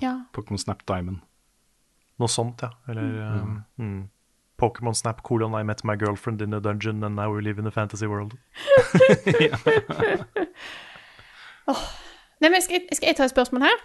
Ja. 0.00 0.14
Pokémon 0.32 0.60
Snap 0.60 0.86
Diamond. 0.88 1.20
Noe 2.22 2.30
sånt, 2.30 2.62
ja. 2.62 2.70
Eller 2.88 3.42
um, 3.42 3.58
mm. 3.76 4.00
Pokémon 4.56 4.94
Snap 4.94 5.22
colon 5.22 5.54
I 5.54 5.62
met 5.64 5.82
my 5.84 5.96
girlfriend 5.96 6.40
in 6.42 6.54
a 6.54 6.60
dungeon 6.60 7.02
and 7.04 7.16
now 7.16 7.30
we 7.34 7.42
live 7.42 7.58
in 7.58 7.66
a 7.66 7.70
fantasy 7.70 8.06
world. 8.06 8.36
Nei, 12.40 12.50
men 12.50 12.62
skal, 12.62 12.80
jeg- 12.80 12.96
skal 12.98 13.06
jeg 13.08 13.16
ta 13.16 13.24
et 13.28 13.32
spørsmål 13.32 13.62
her? 13.66 13.82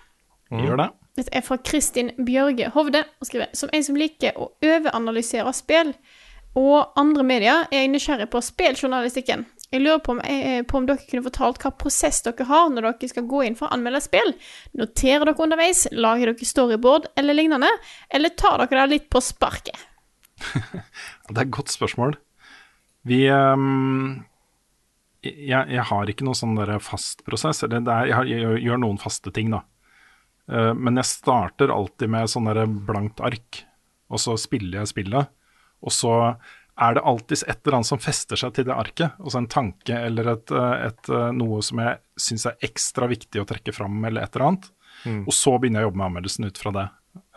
Gjør 0.51 0.77
det. 0.81 0.87
Dette 1.19 1.33
er 1.37 1.41
fra 1.45 1.57
Kristin 1.61 2.09
Bjørge 2.25 2.69
Hovde 2.73 3.03
og 3.19 3.27
skriver 3.27 3.51
Som 3.53 3.69
en 3.73 3.83
som 3.85 3.95
liker 3.99 4.37
å 4.39 4.47
overanalysere 4.65 5.51
spill 5.53 5.93
og 6.57 6.95
andre 6.97 7.21
medier, 7.23 7.67
er 7.71 7.83
jeg 7.83 7.91
nysgjerrig 7.93 8.25
på 8.33 8.39
spilljournalistikken. 8.41 9.43
Jeg 9.71 9.83
lurer 9.83 9.99
på 10.01 10.15
om, 10.15 10.19
eh, 10.25 10.63
på 10.65 10.77
om 10.79 10.85
dere 10.87 10.97
kunne 11.05 11.21
fortalt 11.23 11.59
hva 11.61 11.69
prosess 11.77 12.23
dere 12.25 12.47
har 12.49 12.69
når 12.73 12.81
dere 12.87 13.09
skal 13.11 13.27
gå 13.29 13.43
inn 13.45 13.55
for 13.55 13.67
å 13.67 13.73
anmelde 13.77 14.01
spill. 14.01 14.33
Noterer 14.73 15.25
dere 15.29 15.37
underveis, 15.45 15.85
lager 15.91 16.25
dere 16.33 16.45
storyboard 16.49 17.05
eller 17.15 17.33
lignende, 17.37 17.69
eller 18.09 18.29
tar 18.29 18.57
dere 18.65 18.81
det 18.81 18.89
litt 18.95 19.09
på 19.13 19.21
sparket? 19.21 19.77
Det 21.29 21.37
er 21.37 21.45
et 21.45 21.53
godt 21.53 21.71
spørsmål. 21.73 22.17
Vi 23.07 23.23
um, 23.31 24.25
jeg, 25.23 25.65
jeg 25.71 25.83
har 25.89 26.09
ikke 26.11 26.25
noen 26.27 26.37
sånn 26.37 26.55
der 26.59 26.77
fast 26.83 27.25
prosess. 27.27 27.63
Eller 27.65 27.81
er, 27.83 28.09
jeg, 28.09 28.15
har, 28.17 28.29
jeg 28.29 28.63
gjør- 28.65 28.81
noen 28.85 29.01
faste 29.01 29.33
ting, 29.35 29.51
da. 29.55 29.63
Uh, 30.49 30.71
men 30.73 30.97
jeg 30.99 31.09
starter 31.11 31.73
alltid 31.73 32.11
med 32.11 32.31
sånn 32.31 32.49
der 32.49 32.63
blankt 32.65 33.21
ark, 33.21 33.63
og 34.09 34.21
så 34.21 34.37
spiller 34.39 34.81
jeg 34.81 34.93
spillet. 34.93 35.29
Og 35.85 35.93
så 35.95 36.13
er 36.79 36.95
det 36.95 37.03
alltid 37.07 37.43
et 37.43 37.59
eller 37.65 37.79
annet 37.79 37.89
som 37.91 37.99
fester 38.01 38.39
seg 38.39 38.55
til 38.55 38.65
det 38.69 38.75
arket. 38.75 39.15
Altså 39.19 39.41
en 39.41 39.49
tanke 39.51 39.95
eller 40.07 40.31
et, 40.31 40.51
eh, 40.55 40.85
et, 40.87 41.09
noe 41.35 41.59
som 41.65 41.81
jeg 41.83 41.99
syns 42.19 42.45
er 42.47 42.63
ekstra 42.63 43.09
viktig 43.11 43.41
å 43.41 43.47
trekke 43.47 43.73
fram, 43.75 43.97
eller 44.07 44.23
et 44.23 44.35
eller 44.35 44.45
annet. 44.47 44.69
Og 45.27 45.31
så 45.35 45.53
begynner 45.59 45.79
jeg 45.83 45.87
å 45.87 45.89
jobbe 45.89 45.99
med 46.01 46.07
anmeldelsen 46.09 46.47
ut 46.47 46.57
fra 46.59 46.71
det. 46.75 46.85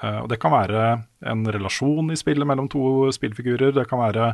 Eh, 0.02 0.18
og 0.24 0.28
det 0.32 0.40
kan 0.42 0.54
være 0.54 0.86
en 1.30 1.44
relasjon 1.54 2.10
i 2.12 2.18
spillet 2.18 2.48
mellom 2.48 2.68
to 2.70 3.10
spillfigurer, 3.14 3.74
det 3.76 3.86
kan 3.90 4.02
være 4.02 4.32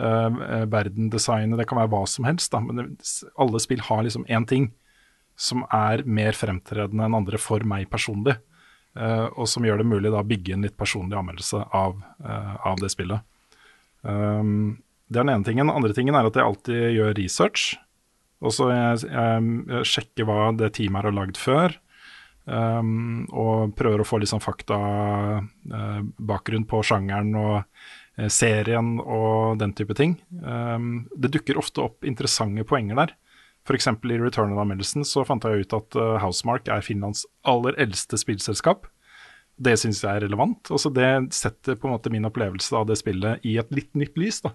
uh, 0.00 0.66
verdendesignet, 0.70 1.58
det 1.58 1.66
kan 1.68 1.80
være 1.80 1.90
hva 1.92 2.04
som 2.08 2.28
helst. 2.28 2.52
Da. 2.54 2.62
Men 2.62 2.78
det, 2.78 3.08
alle 3.40 3.62
spill 3.62 3.82
har 3.88 4.04
liksom 4.06 4.28
én 4.30 4.46
ting 4.48 4.70
som 5.40 5.64
er 5.72 6.04
mer 6.04 6.36
fremtredende 6.36 7.06
enn 7.06 7.16
andre 7.16 7.40
for 7.40 7.64
meg 7.66 7.88
personlig. 7.92 8.36
Uh, 8.98 9.28
og 9.38 9.46
som 9.50 9.66
gjør 9.66 9.82
det 9.82 9.90
mulig 9.90 10.10
å 10.10 10.22
bygge 10.26 10.54
en 10.56 10.64
litt 10.66 10.78
personlig 10.78 11.18
anmeldelse 11.18 11.62
av, 11.74 11.98
uh, 12.22 12.54
av 12.66 12.80
det 12.82 12.90
spillet. 12.94 13.26
Um, 14.02 14.80
det 15.10 15.20
er 15.20 15.26
den 15.26 15.34
ene 15.34 15.46
tingen. 15.46 15.66
Den 15.66 15.76
andre 15.76 15.94
tingen 15.94 16.16
er 16.18 16.26
at 16.26 16.38
jeg 16.38 16.46
alltid 16.46 16.82
gjør 16.96 17.14
research. 17.18 17.70
Og 18.40 18.54
så 18.56 18.70
jeg, 18.72 19.06
jeg, 19.10 19.54
jeg 19.74 19.88
sjekker 19.90 20.28
hva 20.28 20.50
det 20.56 20.72
teamet 20.78 21.06
har 21.06 21.16
lagd 21.16 21.38
før. 21.40 21.74
Um, 22.44 23.26
og 23.36 23.74
prøver 23.78 24.02
å 24.02 24.06
få 24.08 24.18
litt 24.18 24.30
sånn 24.30 24.42
fakta 24.42 24.76
uh, 25.40 26.00
bakgrunn 26.16 26.64
på 26.66 26.80
sjangeren 26.86 27.34
og 27.38 27.56
uh, 27.60 28.28
serien 28.32 28.96
og 29.00 29.60
den 29.60 29.74
type 29.76 29.94
ting. 29.98 30.16
Um, 30.40 31.04
det 31.14 31.32
dukker 31.36 31.60
ofte 31.60 31.84
opp 31.84 32.06
interessante 32.08 32.64
poenger 32.66 32.98
der. 33.02 33.14
F.eks. 33.68 33.86
i 33.86 34.18
Return 34.18 34.54
of 34.54 34.62
Amelsen 34.62 35.04
så 35.06 35.22
fant 35.28 35.44
jeg 35.44 35.66
ut 35.66 35.76
at 35.76 35.98
uh, 36.00 36.16
Housemark 36.22 36.70
er 36.72 36.82
Finlands 36.82 37.26
aller 37.46 37.76
eldste 37.78 38.18
spillselskap. 38.18 38.88
Det 39.60 39.76
syns 39.76 40.00
jeg 40.00 40.16
er 40.16 40.24
relevant. 40.24 40.72
Altså 40.72 40.90
det 40.96 41.10
setter 41.36 41.76
på 41.76 41.86
en 41.86 41.94
måte 41.98 42.12
min 42.12 42.24
opplevelse 42.26 42.72
av 42.76 42.88
det 42.88 42.96
spillet 42.98 43.44
i 43.46 43.58
et 43.60 43.76
litt 43.76 43.92
nytt 43.98 44.16
lys. 44.18 44.40
da. 44.46 44.54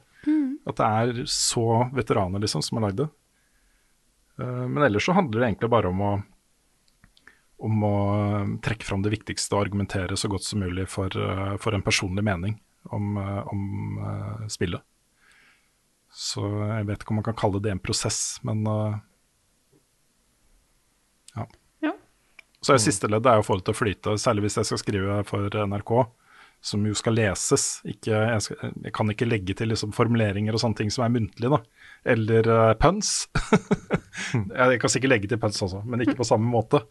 At 0.66 0.80
det 0.80 0.88
er 0.90 1.28
så 1.30 1.86
veteraner 1.94 2.41
liksom 2.41 2.66
som 2.66 2.80
har 2.80 2.88
lagd 2.88 3.03
det. 3.03 3.10
Eh, 4.41 4.64
men 4.68 4.84
ellers 4.84 5.06
så 5.06 5.16
handler 5.16 5.40
det 5.40 5.49
egentlig 5.52 5.70
bare 5.72 5.91
om 5.91 6.02
å 6.02 6.14
om 7.57 7.84
å 7.88 7.95
eh, 8.15 8.48
trekke 8.65 8.86
fram 8.88 9.03
det 9.06 9.14
viktigste 9.14 9.56
og 9.56 9.68
argumentere 9.68 10.18
så 10.19 10.30
godt 10.32 10.44
som 10.48 10.64
mulig 10.64 10.88
for, 10.91 11.07
eh, 11.07 11.56
for 11.61 11.76
en 11.76 11.86
personlig 11.86 12.23
mening 12.26 12.57
om, 12.91 13.18
eh, 13.18 13.41
om 13.52 13.99
eh, 14.03 14.48
spillet. 14.52 14.84
Så 16.15 16.44
jeg 16.48 16.88
vet 16.88 17.02
ikke 17.02 17.11
om 17.11 17.19
man 17.19 17.27
kan 17.27 17.38
kalle 17.38 17.60
det 17.60 17.73
en 17.73 17.82
prosess, 17.84 18.40
men 18.48 18.61
ja. 21.36 21.44
Ja. 21.84 21.91
Så 22.64 22.72
er 22.72 22.80
siste 22.80 23.10
ledd 23.11 23.27
er 23.27 23.41
å 23.41 23.44
få 23.44 23.57
det 23.60 23.65
til 23.68 23.76
å 23.76 23.80
flyte, 23.82 24.14
særlig 24.22 24.45
hvis 24.45 24.56
jeg 24.61 24.69
skal 24.69 24.80
skrive 24.80 25.18
for 25.27 25.52
NRK, 25.52 25.91
som 26.64 26.86
jo 26.88 26.95
skal 26.98 27.18
leses. 27.18 27.65
Ikke, 27.86 28.14
jeg, 28.14 28.41
skal, 28.45 28.72
jeg 28.84 28.94
kan 28.95 29.11
ikke 29.14 29.27
legge 29.27 29.56
til 29.57 29.69
liksom 29.72 29.94
formuleringer 29.95 30.56
og 30.56 30.61
sånne 30.64 30.80
ting 30.80 30.94
som 30.94 31.06
er 31.06 31.14
muntlige, 31.14 31.52
da. 31.53 31.60
Eller 32.15 32.49
uh, 32.49 32.72
puns. 32.80 33.27
jeg 34.61 34.80
kan 34.82 34.94
sikkert 34.94 35.14
legge 35.14 35.30
til 35.32 35.41
puns 35.41 35.61
også, 35.65 35.84
men 35.86 36.06
ikke 36.06 36.18
på 36.19 36.27
samme 36.27 36.49
måte. 36.49 36.82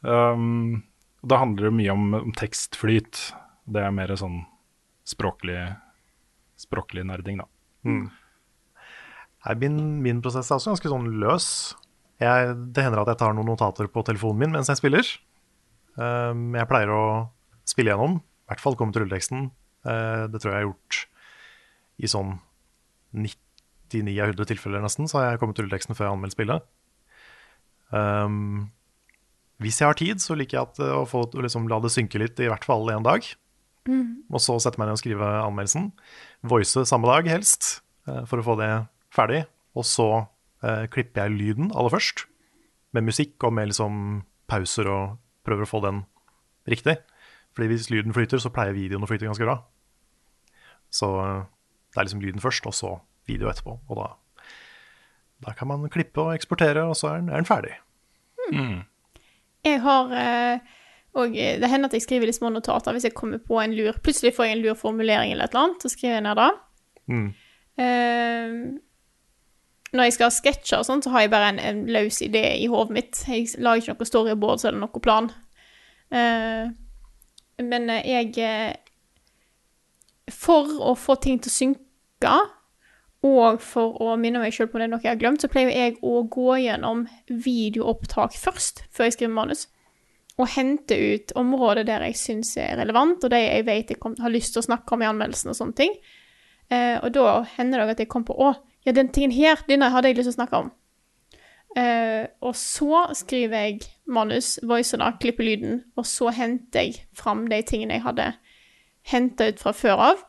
Um, 0.00 0.82
da 1.26 1.40
handler 1.42 1.68
det 1.68 1.76
mye 1.76 1.92
om, 1.92 2.14
om 2.22 2.32
tekstflyt. 2.36 3.26
Det 3.70 3.84
er 3.84 3.94
mer 3.94 4.14
sånn 4.16 4.40
språklig, 5.08 5.58
språklig 6.60 7.04
nerding, 7.08 7.42
da. 7.42 7.48
Mm. 7.84 8.10
min, 9.60 9.76
min 10.04 10.20
prosess 10.24 10.50
er 10.50 10.58
også 10.58 10.74
ganske 10.74 10.92
sånn 10.92 11.12
løs. 11.20 11.50
Jeg, 12.20 12.56
det 12.76 12.84
hender 12.84 13.02
at 13.02 13.12
jeg 13.14 13.20
tar 13.22 13.36
noen 13.36 13.48
notater 13.48 13.88
på 13.88 14.04
telefonen 14.04 14.44
min 14.44 14.56
mens 14.58 14.68
jeg 14.72 14.80
spiller. 14.80 15.12
Um, 15.96 16.52
jeg 16.56 16.68
pleier 16.70 16.92
å 16.92 17.04
spille 17.68 17.92
gjennom, 17.92 18.20
i 18.50 18.52
hvert 18.52 18.62
fall 18.64 18.76
komme 18.78 18.94
til 18.94 19.04
rulleteksten. 19.04 19.48
Uh, 19.86 20.26
det 20.32 20.42
tror 20.42 20.50
jeg 20.52 20.58
jeg 20.58 20.66
har 20.66 20.68
gjort 20.68 21.00
i 22.00 22.10
sånn 22.10 22.34
99 23.14 24.18
av 24.18 24.34
100 24.34 24.50
tilfeller 24.50 24.82
nesten, 24.82 25.08
så 25.10 25.20
har 25.20 25.30
jeg 25.30 25.42
kommet 25.42 25.58
til 25.58 25.68
rulleteksten 25.68 25.96
før 25.98 26.08
jeg 26.08 26.16
anmeldte 26.18 26.38
spillet. 26.38 26.68
Um, 27.94 28.70
hvis 29.60 29.80
jeg 29.80 29.90
har 29.90 29.98
tid, 29.98 30.22
så 30.22 30.36
liker 30.38 30.56
jeg 30.56 30.68
at, 30.70 30.82
å 30.96 31.04
få, 31.08 31.26
liksom, 31.36 31.68
la 31.68 31.80
det 31.84 31.92
synke 31.92 32.20
litt, 32.22 32.40
i 32.40 32.48
hvert 32.48 32.64
fall 32.66 32.88
en 32.94 33.06
dag. 33.06 33.26
Og 34.32 34.40
så 34.42 34.56
sette 34.62 34.80
meg 34.80 34.88
ned 34.88 34.96
og 34.96 35.02
skrive 35.02 35.28
anmeldelsen. 35.42 35.90
Voice 36.48 36.84
samme 36.88 37.08
dag, 37.10 37.28
helst, 37.28 37.82
eh, 38.08 38.22
for 38.28 38.40
å 38.40 38.46
få 38.46 38.56
det 38.60 38.70
ferdig. 39.12 39.44
Og 39.76 39.86
så 39.88 40.08
eh, 40.64 40.86
klipper 40.92 41.26
jeg 41.26 41.36
lyden 41.36 41.72
aller 41.74 41.92
først, 41.92 42.24
med 42.96 43.06
musikk 43.06 43.36
og 43.46 43.54
med 43.56 43.70
liksom 43.70 44.22
pauser, 44.50 44.88
og 44.88 45.18
prøver 45.46 45.66
å 45.66 45.70
få 45.70 45.82
den 45.84 46.02
riktig. 46.70 46.96
Fordi 47.56 47.68
hvis 47.72 47.90
lyden 47.90 48.14
flyter, 48.14 48.38
så 48.38 48.52
pleier 48.54 48.76
videoen 48.76 49.04
å 49.04 49.10
flyte 49.10 49.28
ganske 49.28 49.46
bra. 49.46 49.58
Så 50.90 51.08
eh, 51.22 51.40
det 51.90 52.00
er 52.00 52.08
liksom 52.08 52.22
lyden 52.24 52.42
først, 52.42 52.66
og 52.66 52.74
så 52.74 52.96
video 53.28 53.50
etterpå. 53.50 53.78
Og 53.88 53.98
da, 53.98 54.08
da 55.46 55.54
kan 55.58 55.70
man 55.70 55.88
klippe 55.92 56.22
og 56.22 56.34
eksportere, 56.34 56.84
og 56.86 56.96
så 56.98 57.14
er 57.14 57.22
den, 57.22 57.32
er 57.32 57.42
den 57.42 57.50
ferdig. 57.50 57.74
Jeg 59.64 59.82
har 59.84 60.12
eh, 60.16 60.76
Og 61.14 61.36
eh, 61.38 61.58
det 61.60 61.68
hender 61.70 61.90
at 61.90 61.94
jeg 61.94 62.02
skriver 62.02 62.26
litt 62.26 62.38
små 62.38 62.48
notater 62.50 62.96
hvis 62.96 63.04
jeg 63.06 63.14
kommer 63.14 63.38
på 63.38 63.60
en 63.60 63.74
lur 63.76 63.98
Plutselig 64.02 64.32
får 64.34 64.48
jeg 64.48 64.56
en 64.56 64.62
lur 64.64 64.74
formulering 64.74 65.30
eller 65.30 65.46
et 65.46 65.54
eller 65.54 65.66
annet, 65.68 65.82
så 65.82 65.90
skriver 65.92 66.16
jeg 66.16 66.24
ned 66.26 66.40
det. 66.40 66.50
Mm. 67.10 67.28
Uh, 67.80 68.80
når 69.92 70.06
jeg 70.06 70.14
skal 70.16 70.28
ha 70.28 70.34
sketsjer 70.34 70.82
og 70.82 70.86
sånn, 70.86 71.02
så 71.02 71.10
har 71.14 71.24
jeg 71.24 71.32
bare 71.32 71.48
en, 71.50 71.60
en 71.62 71.80
løs 71.90 72.20
idé 72.22 72.44
i 72.62 72.68
hodet 72.70 72.94
mitt. 72.94 73.22
Jeg 73.26 73.48
lager 73.58 73.82
ikke 73.82 73.96
noe 73.96 74.10
storyboard 74.10 74.64
eller 74.68 74.78
noe 74.84 75.02
plan. 75.02 75.30
Eh, 76.14 76.70
men 77.66 77.90
eh, 77.90 78.06
jeg 78.08 78.32
eh, 78.44 78.76
For 80.30 80.68
å 80.80 80.94
få 80.98 81.16
ting 81.22 81.40
til 81.42 81.50
å 81.50 81.56
synke, 81.56 82.34
og 83.26 83.60
for 83.60 83.98
å 84.00 84.14
minne 84.16 84.40
meg 84.40 84.54
sjøl 84.54 84.70
på 84.70 84.80
det 84.80 84.86
noe 84.88 85.02
jeg 85.02 85.10
har 85.10 85.20
glemt, 85.20 85.42
så 85.42 85.50
pleier 85.52 85.72
jeg 85.74 85.98
å 86.06 86.22
gå 86.30 86.54
gjennom 86.62 87.02
videoopptak 87.28 88.36
først, 88.38 88.84
før 88.88 89.08
jeg 89.08 89.18
skriver 89.18 89.34
manus. 89.34 89.66
og 90.40 90.48
hente 90.48 90.96
ut 90.96 91.32
områder 91.36 91.84
der 91.84 92.00
jeg 92.06 92.16
syns 92.16 92.54
er 92.56 92.78
relevant, 92.78 93.24
og 93.24 93.30
de 93.30 93.36
jeg 93.42 93.66
vet 93.66 93.90
jeg 93.92 93.98
kom, 94.00 94.14
har 94.16 94.32
lyst 94.32 94.54
til 94.54 94.62
å 94.62 94.68
snakke 94.70 94.94
om 94.94 95.02
i 95.02 95.08
anmeldelsen 95.10 95.50
og 95.52 95.58
sånne 95.58 95.76
ting. 95.76 95.92
Eh, 96.72 96.96
og 97.02 97.12
da 97.12 97.42
hender 97.58 97.82
det 97.82 97.96
at 97.96 98.00
jeg 98.00 98.08
kommer 98.08 98.30
på 98.30 98.38
å, 98.46 98.54
ja, 98.86 98.94
den 98.96 99.10
tingen 99.12 99.34
her, 99.36 99.60
denne 99.68 99.90
hadde 99.92 100.08
jeg 100.08 100.16
lyst 100.16 100.30
til 100.30 100.36
å 100.36 100.38
snakke 100.38 100.62
om. 100.62 100.70
Eh, 101.78 102.26
og 102.42 102.56
så 102.58 103.04
skriver 103.14 103.66
jeg 103.66 103.84
manus, 104.10 104.56
voicer 104.66 104.98
da, 104.98 105.12
klipper 105.22 105.46
lyden, 105.46 105.84
og 105.98 106.06
så 106.08 106.32
henter 106.34 106.88
jeg 106.88 107.04
fram 107.16 107.44
de 107.50 107.60
tingene 107.66 107.98
jeg 107.98 108.06
hadde 108.08 108.32
henta 109.10 109.50
ut 109.50 109.62
fra 109.62 109.72
før 109.76 110.02
av, 110.10 110.24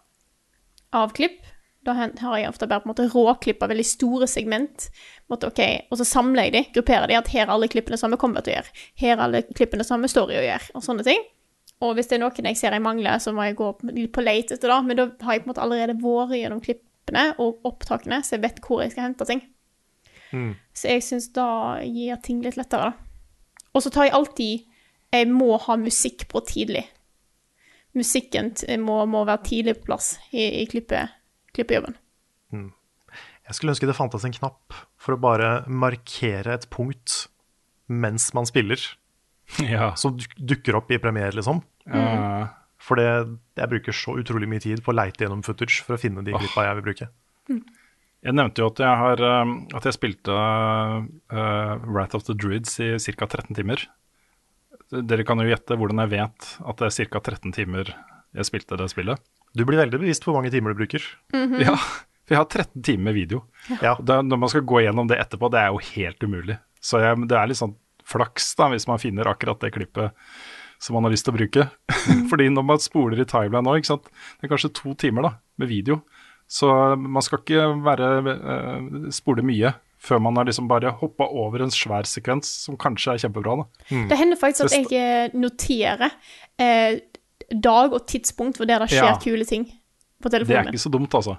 av 0.96 1.16
klipp. 1.18 1.42
Da 1.82 1.96
har 1.98 2.38
jeg 2.38 2.46
ofte 2.46 2.68
bare 2.70 2.84
på 2.84 2.86
en 2.86 2.92
måte 2.92 3.08
råklippa 3.10 3.66
veldig 3.72 3.86
store 3.90 4.28
segment. 4.30 4.92
Måte, 5.34 5.50
okay, 5.50 5.88
Og 5.90 5.98
så 5.98 6.06
samler 6.06 6.48
jeg 6.48 6.54
de, 6.54 6.64
grupperer 6.76 7.10
de, 7.10 7.18
at 7.18 7.32
her 7.34 7.48
er 7.48 7.54
alle 7.56 7.70
klippene 7.72 7.98
samme 7.98 8.20
combat 8.22 8.46
å 8.46 8.54
gjøre. 8.54 8.82
Her 9.02 9.16
er 9.16 9.24
alle 9.26 9.42
klippene 9.50 9.88
samme 9.88 10.10
story 10.12 10.38
å 10.38 10.44
gjøre, 10.46 10.76
og 10.78 10.86
sånne 10.86 11.08
ting. 11.08 11.26
Og 11.82 11.96
hvis 11.98 12.12
det 12.12 12.20
er 12.20 12.22
noen 12.22 12.52
jeg 12.52 12.60
ser 12.60 12.76
jeg 12.78 12.86
mangler, 12.86 13.18
så 13.18 13.34
må 13.34 13.48
jeg 13.48 13.58
gå 13.58 13.72
litt 13.90 14.14
på 14.14 14.22
leit 14.22 14.54
etter, 14.54 14.70
da. 14.70 14.78
Men 14.86 15.00
da 15.00 15.08
har 15.26 15.34
jeg 15.34 15.42
på 15.42 15.50
en 15.50 15.54
måte 15.56 15.66
allerede 15.66 15.98
vært 16.04 16.38
gjennom 16.38 16.62
klippene 16.62 17.26
og 17.42 17.66
opptakene, 17.66 18.22
så 18.22 18.38
jeg 18.38 18.46
vet 18.46 18.62
hvor 18.62 18.84
jeg 18.86 18.94
skal 18.94 19.08
hente 19.08 19.26
ting. 19.26 19.42
Så 20.32 20.88
jeg 20.92 21.04
syns 21.04 21.30
da 21.36 21.80
gir 21.84 22.20
ting 22.24 22.42
litt 22.46 22.58
lettere. 22.60 22.94
Og 23.76 23.84
så 23.84 23.92
tar 23.92 24.08
jeg 24.10 24.14
alltid 24.18 24.68
Jeg 25.12 25.28
må 25.28 25.58
ha 25.60 25.76
musikk 25.76 26.28
på 26.32 26.40
tidlig. 26.48 26.86
Musikken 27.98 28.54
må, 28.80 29.02
må 29.12 29.26
være 29.28 29.44
tidlig 29.50 29.74
på 29.82 29.90
plass 29.90 30.14
i, 30.32 30.46
i 30.62 30.66
klippe, 30.72 31.02
klippejobben. 31.52 31.98
Jeg 32.56 33.58
skulle 33.58 33.74
ønske 33.74 33.90
det 33.90 33.98
fantes 33.98 34.24
en 34.24 34.32
knapp 34.32 34.76
for 35.02 35.18
å 35.18 35.20
bare 35.20 35.50
markere 35.68 36.54
et 36.56 36.70
punkt 36.72 37.26
mens 37.92 38.30
man 38.38 38.48
spiller, 38.48 38.80
Ja. 39.74 39.90
som 40.00 40.16
dukker 40.40 40.78
opp 40.80 40.92
i 40.96 41.00
premiere, 41.04 41.36
liksom. 41.36 41.60
Mm. 41.92 42.48
For 42.82 43.02
jeg 43.04 43.68
bruker 43.74 43.92
så 43.92 44.16
utrolig 44.22 44.48
mye 44.48 44.64
tid 44.64 44.80
på 44.86 44.94
å 44.94 44.96
leite 44.96 45.26
gjennom 45.26 45.44
footage 45.44 45.82
for 45.84 45.98
å 45.98 46.00
finne 46.00 46.24
de 46.24 46.32
klippa 46.32 46.64
jeg 46.70 46.78
vil 46.80 46.86
bruke. 46.88 47.10
Jeg 48.22 48.38
nevnte 48.38 48.62
jo 48.62 48.70
at 48.70 48.80
jeg, 48.84 48.98
har, 49.02 49.24
um, 49.42 49.56
at 49.74 49.88
jeg 49.88 49.98
spilte 49.98 50.36
uh, 50.36 51.82
Wrath 51.88 52.18
of 52.18 52.28
the 52.28 52.36
Druids 52.38 52.76
i 52.84 52.94
ca. 53.02 53.26
13 53.26 53.58
timer. 53.58 53.88
Dere 54.92 55.26
kan 55.26 55.42
jo 55.42 55.50
gjette 55.50 55.78
hvordan 55.80 56.04
jeg 56.04 56.14
vet 56.14 56.50
at 56.62 56.82
det 56.84 56.90
er 56.92 57.10
ca. 57.10 57.22
13 57.32 57.56
timer 57.56 57.94
jeg 58.38 58.48
spilte 58.48 58.78
det 58.80 58.88
spillet. 58.92 59.20
Du 59.58 59.66
blir 59.68 59.82
veldig 59.82 60.00
bevisst 60.00 60.24
på 60.24 60.32
hvor 60.32 60.40
mange 60.40 60.54
timer 60.54 60.72
du 60.72 60.84
bruker. 60.84 61.04
Ja, 61.34 61.76
for 62.26 62.36
jeg 62.36 62.40
har 62.40 62.48
13 62.48 62.86
timer 62.86 63.10
med 63.10 63.18
video. 63.18 63.44
Ja. 63.82 63.98
Da, 64.00 64.22
når 64.24 64.44
man 64.46 64.52
skal 64.54 64.68
gå 64.70 64.84
gjennom 64.86 65.10
det 65.10 65.20
etterpå, 65.20 65.50
det 65.52 65.64
er 65.64 65.74
jo 65.74 65.82
helt 65.92 66.24
umulig. 66.24 66.58
Så 66.82 67.02
jeg, 67.02 67.20
det 67.28 67.38
er 67.38 67.50
litt 67.50 67.60
sånn 67.60 67.76
flaks 68.08 68.54
da, 68.60 68.70
hvis 68.72 68.88
man 68.90 69.02
finner 69.02 69.30
akkurat 69.30 69.62
det 69.62 69.74
klippet 69.76 70.16
som 70.82 70.96
man 70.98 71.06
har 71.06 71.14
lyst 71.14 71.28
til 71.28 71.36
å 71.36 71.38
bruke. 71.38 71.68
Fordi 72.32 72.48
når 72.54 72.66
man 72.66 72.82
spoler 72.82 73.22
i 73.22 73.28
timeline 73.30 73.66
nå, 73.68 73.78
ikke 73.78 73.92
sant? 73.92 74.08
det 74.40 74.48
er 74.48 74.54
kanskje 74.54 74.74
to 74.78 74.96
timer 74.98 75.28
da, 75.28 75.34
med 75.62 75.70
video. 75.70 76.02
Så 76.52 76.68
man 77.00 77.24
skal 77.24 77.40
ikke 77.40 77.68
være, 77.86 78.08
eh, 78.36 79.10
spole 79.16 79.44
mye 79.48 79.72
før 80.02 80.20
man 80.20 80.36
har 80.40 80.48
liksom 80.50 80.68
bare 80.68 80.92
hoppa 80.98 81.28
over 81.30 81.62
en 81.64 81.72
svær 81.72 82.08
sekvens 82.10 82.50
som 82.66 82.76
kanskje 82.82 83.14
er 83.14 83.22
kjempebra. 83.24 83.54
da. 83.62 83.66
Det 84.10 84.18
hender 84.18 84.40
faktisk 84.42 84.66
at 84.66 84.92
jeg 84.92 85.30
eh, 85.30 85.36
noterer 85.38 86.10
eh, 86.60 86.98
dag 87.54 87.94
og 87.94 88.08
tidspunkt 88.10 88.58
hvor 88.58 88.68
der 88.68 88.80
det 88.84 88.90
skjer 88.90 89.12
Ja. 89.14 89.20
kule 89.22 89.46
ting 89.46 89.68
på 90.22 90.30
telefonen. 90.34 90.66
Det 90.66 90.74
er 90.74 90.74
ikke 90.74 90.88
så 90.90 90.92
dumt, 90.92 91.14
altså. 91.14 91.38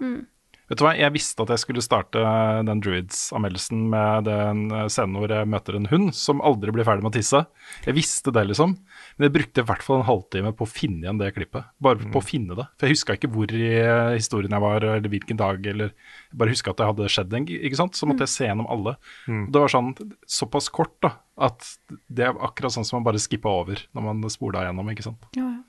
Vet 0.72 0.80
du 0.80 0.86
hva, 0.86 0.94
Jeg 0.96 1.12
visste 1.12 1.44
at 1.44 1.50
jeg 1.52 1.60
skulle 1.60 1.82
starte 1.84 2.20
den 2.64 2.80
Druids-anmeldelsen 2.80 3.82
med 3.92 4.24
den 4.24 4.62
scenen 4.88 5.18
hvor 5.20 5.28
jeg 5.28 5.48
møter 5.52 5.76
en 5.76 5.88
hund 5.90 6.14
som 6.16 6.40
aldri 6.40 6.72
blir 6.72 6.86
ferdig 6.88 7.04
med 7.04 7.12
å 7.12 7.18
tisse. 7.18 7.42
Jeg 7.84 7.92
visste 7.98 8.32
det, 8.32 8.46
liksom. 8.48 8.78
Men 9.18 9.26
jeg 9.26 9.34
brukte 9.34 9.60
i 9.60 9.66
hvert 9.68 9.84
fall 9.84 10.00
en 10.00 10.06
halvtime 10.08 10.54
på 10.56 10.64
å 10.64 10.70
finne 10.70 11.04
igjen 11.04 11.20
det 11.20 11.28
klippet. 11.36 11.68
Bare 11.76 12.08
på 12.14 12.22
å 12.22 12.24
finne 12.24 12.56
det. 12.56 12.64
For 12.80 12.88
jeg 12.88 12.96
huska 12.96 13.18
ikke 13.18 13.28
hvor 13.34 13.52
i 13.52 13.66
eh, 13.82 14.14
historien 14.16 14.56
jeg 14.56 14.64
var, 14.64 14.86
eller 14.94 15.12
hvilken 15.12 15.40
dag, 15.42 15.60
eller 15.74 15.92
Jeg 15.92 16.40
bare 16.40 16.54
huska 16.54 16.72
at 16.72 16.80
det 16.80 16.88
hadde 16.88 17.10
skjedd 17.12 17.36
en, 17.36 17.50
ikke 17.68 17.80
sant. 17.82 17.98
Så 17.98 18.08
måtte 18.08 18.24
jeg 18.24 18.32
se 18.32 18.48
gjennom 18.48 18.70
alle. 18.72 18.96
Det 19.28 19.64
var 19.66 19.74
sånn 19.74 19.92
såpass 20.24 20.70
kort, 20.72 20.96
da, 21.04 21.12
at 21.36 21.68
det 22.08 22.30
er 22.30 22.40
akkurat 22.48 22.72
sånn 22.72 22.88
som 22.88 23.02
man 23.02 23.10
bare 23.10 23.20
skippa 23.20 23.52
over 23.60 23.84
når 23.92 24.08
man 24.08 24.24
spola 24.32 24.64
gjennom, 24.64 24.88
ikke 24.94 25.04
sant. 25.10 25.28
Ja, 25.36 25.50
ja. 25.50 25.60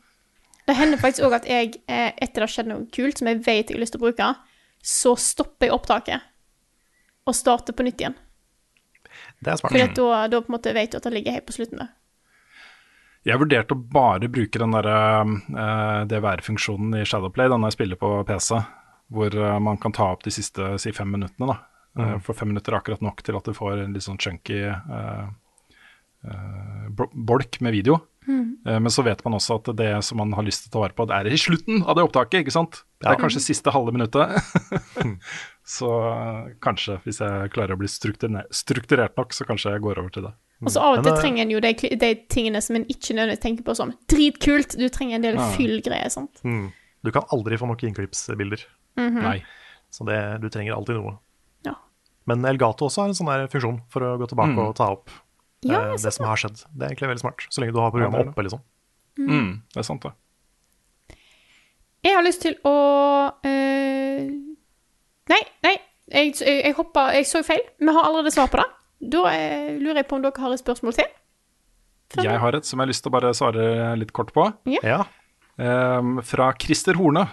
Det 0.63 0.77
hender 0.79 0.95
faktisk 0.95 1.27
òg 1.27 1.33
at 1.41 1.47
jeg, 1.49 1.81
eh, 1.91 2.13
etter 2.15 2.39
det 2.39 2.45
har 2.45 2.51
skjedd 2.53 2.69
noe 2.71 2.85
kult 2.95 3.19
som 3.19 3.27
jeg 3.27 3.41
vet 3.43 3.67
jeg 3.67 3.75
har 3.75 3.81
lyst 3.83 3.97
til 3.97 3.99
å 3.99 4.05
bruke, 4.05 4.29
så 4.83 5.15
stopper 5.19 5.69
jeg 5.69 5.75
opptaket 5.75 6.29
og 7.23 7.35
starter 7.37 7.75
på 7.75 7.85
nytt 7.87 8.01
igjen. 8.03 8.15
Det 9.39 9.53
er 9.53 9.59
smart. 9.59 9.71
Fordi 9.71 9.85
da, 9.95 10.23
da 10.27 10.41
på 10.43 10.51
en 10.51 10.57
måte 10.57 10.73
vet 10.75 10.91
du 10.91 10.99
at 10.99 11.05
det 11.07 11.13
ligger 11.15 11.37
helt 11.37 11.47
på 11.47 11.55
slutten 11.55 11.83
der. 11.85 11.91
Jeg 13.23 13.39
vurderte 13.39 13.75
å 13.77 13.83
bare 13.93 14.27
bruke 14.27 14.59
den 14.59 14.73
der, 14.75 14.89
uh, 14.91 16.01
DVR-funksjonen 16.11 16.97
i 16.99 17.05
Shadowplay 17.07 17.47
den 17.53 17.63
jeg 17.69 17.77
spiller 17.77 17.99
på 18.01 18.09
PC, 18.27 18.57
hvor 19.13 19.37
eh, 19.37 19.59
man 19.63 19.77
kan 19.79 19.93
ta 19.95 20.09
opp 20.11 20.23
de 20.25 20.31
siste 20.33 20.73
si 20.81 20.91
fem 20.95 21.11
minuttene. 21.13 21.53
da. 21.53 22.01
Eh, 22.03 22.17
for 22.25 22.35
fem 22.35 22.49
minutter 22.49 22.73
er 22.73 22.81
akkurat 22.81 23.03
nok 23.05 23.21
til 23.23 23.37
at 23.37 23.47
du 23.47 23.55
får 23.55 23.83
en 23.83 23.93
litt 23.95 24.03
sånn 24.03 24.17
chunky 24.19 24.63
uh, 24.65 25.27
uh, 26.25 27.03
bolk 27.13 27.59
med 27.61 27.75
video. 27.77 27.99
Eh, 28.65 28.79
men 28.79 28.91
så 28.91 29.03
vet 29.03 29.23
man 29.25 29.37
også 29.37 29.59
at 29.59 29.71
det 29.77 29.91
som 30.07 30.19
man 30.21 30.33
har 30.37 30.45
lyst 30.47 30.65
til 30.65 30.71
å 30.71 30.75
ta 30.75 30.83
vare 30.85 30.97
på, 30.97 31.07
det 31.09 31.19
er 31.19 31.31
i 31.31 31.39
slutten 31.39 31.83
av 31.83 31.97
det 31.97 32.05
opptaket. 32.07 32.43
ikke 32.43 32.55
sant? 32.55 32.83
Det 33.03 33.11
er 33.11 33.19
kanskje 33.19 33.41
siste 33.43 33.71
halve 33.75 33.91
minuttet. 33.95 34.31
så 35.75 35.89
eh, 36.07 36.53
kanskje, 36.63 36.97
hvis 37.03 37.19
jeg 37.23 37.51
klarer 37.53 37.75
å 37.75 37.79
bli 37.81 37.89
strukturert, 37.91 39.17
nok, 39.19 39.35
så 39.35 39.47
kanskje 39.47 39.75
jeg 39.75 39.83
går 39.83 39.99
over 40.01 40.13
til 40.15 40.27
det. 40.29 40.33
Og 40.63 40.71
så 40.71 40.83
av 40.83 40.99
og 40.99 41.03
til 41.03 41.17
trenger 41.19 41.43
en 41.43 41.51
jo 41.51 41.59
de, 41.63 41.73
de 41.99 42.11
tingene 42.31 42.61
som 42.63 42.77
en 42.79 42.85
ikke 42.87 43.15
nødvendigvis 43.17 43.43
tenker 43.43 43.67
på 43.67 43.75
som 43.75 43.91
dritkult. 44.11 44.77
Du 44.79 44.87
trenger 44.87 45.19
en 45.19 45.25
del 45.25 45.39
Ja. 45.39 45.49
fyllgreier, 45.57 46.13
sant. 46.13 46.39
Mm. 46.47 46.69
Du 47.03 47.11
kan 47.11 47.27
aldri 47.35 47.57
få 47.59 47.67
nok 47.67 47.83
innklippsbilder, 47.83 48.63
Nei. 48.95 49.41
så 49.91 50.05
det, 50.07 50.19
du 50.39 50.47
trenger 50.53 50.77
alltid 50.77 51.01
noe. 51.01 51.17
Ja. 51.67 51.75
Men 52.31 52.45
Elgato 52.47 52.87
også 52.87 53.03
har 53.03 53.11
en 53.11 53.17
sånn 53.17 53.31
funksjon 53.51 53.81
for 53.91 54.07
å 54.07 54.13
gå 54.21 54.29
tilbake 54.31 54.55
og 54.63 54.75
ta 54.79 54.93
opp 54.95 55.11
Ja, 55.67 55.81
det, 55.91 55.99
det 56.05 56.13
som 56.15 56.29
har 56.29 56.39
skjedd. 56.39 56.63
Det 56.71 56.85
er 56.85 56.93
egentlig 56.93 57.11
veldig 57.11 57.25
smart, 57.25 57.43
så 57.51 57.59
lenge 57.59 57.75
du 57.75 57.81
har 57.83 57.91
programmet 57.91 58.31
oppe, 58.31 58.47
liksom. 58.47 58.63
Mm, 59.19 59.51
det 59.75 59.83
er 59.83 59.87
sant, 59.87 60.07
det. 60.07 60.15
Jeg 62.03 62.17
har 62.17 62.25
lyst 62.25 62.43
til 62.43 62.55
å 62.67 62.75
øh, 63.47 64.23
Nei, 65.31 65.43
nei. 65.63 65.75
Jeg, 66.11 66.33
jeg, 66.35 66.57
jeg 66.59 66.75
hoppa 66.75 67.07
Jeg 67.15 67.27
så 67.29 67.41
feil. 67.47 67.63
Vi 67.79 67.91
har 67.95 68.07
allerede 68.09 68.33
svar 68.33 68.49
på 68.51 68.59
det. 68.59 68.67
Da 69.13 69.23
eh, 69.31 69.75
lurer 69.79 70.01
jeg 70.01 70.09
på 70.09 70.17
om 70.19 70.23
dere 70.23 70.43
har 70.43 70.55
et 70.55 70.61
spørsmål 70.61 70.97
til? 70.97 71.07
Fra 72.13 72.25
Jeg 72.27 72.41
har 72.43 72.57
et 72.57 72.67
som 72.67 72.79
jeg 72.79 72.85
har 72.85 72.91
lyst 72.91 73.03
til 73.05 73.11
å 73.11 73.15
bare 73.15 73.31
svare 73.35 73.67
litt 73.99 74.11
kort 74.15 74.33
på. 74.35 74.45
Ja. 74.83 75.01
Um, 75.55 76.17
fra 76.25 76.49
Christer 76.59 76.97
Horne, 76.99 77.25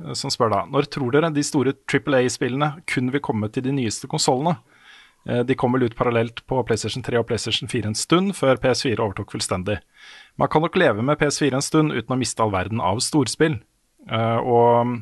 eh, 0.00 0.12
som 0.16 0.30
spør 0.32 0.52
da 0.52 0.60
Når 0.70 0.86
tror 0.94 1.14
dere 1.14 1.32
de 1.34 1.42
store 1.44 1.72
Triple 1.90 2.20
A-spillene 2.24 2.70
kun 2.90 3.12
vil 3.12 3.24
komme 3.24 3.50
til 3.52 3.66
de 3.66 3.74
nyeste 3.76 4.10
konsollene? 4.10 4.56
De 5.24 5.54
kom 5.56 5.72
vel 5.72 5.86
ut 5.86 5.94
parallelt 5.96 6.42
på 6.44 6.58
PlayStation 6.68 7.00
3 7.00 7.16
og 7.16 7.24
PlayStation 7.24 7.64
4 7.64 7.88
en 7.88 7.94
stund, 7.96 8.34
før 8.36 8.58
PS4 8.60 9.00
overtok 9.00 9.30
fullstendig. 9.32 9.78
Man 10.36 10.50
kan 10.52 10.60
nok 10.60 10.76
leve 10.76 11.00
med 11.00 11.16
PS4 11.16 11.56
en 11.56 11.64
stund 11.64 11.94
uten 11.96 12.12
å 12.12 12.18
miste 12.20 12.44
all 12.44 12.52
verden 12.52 12.82
av 12.84 13.00
storspill. 13.00 13.56
Eh, 14.10 14.38
og 14.40 14.86
mm, 14.88 14.96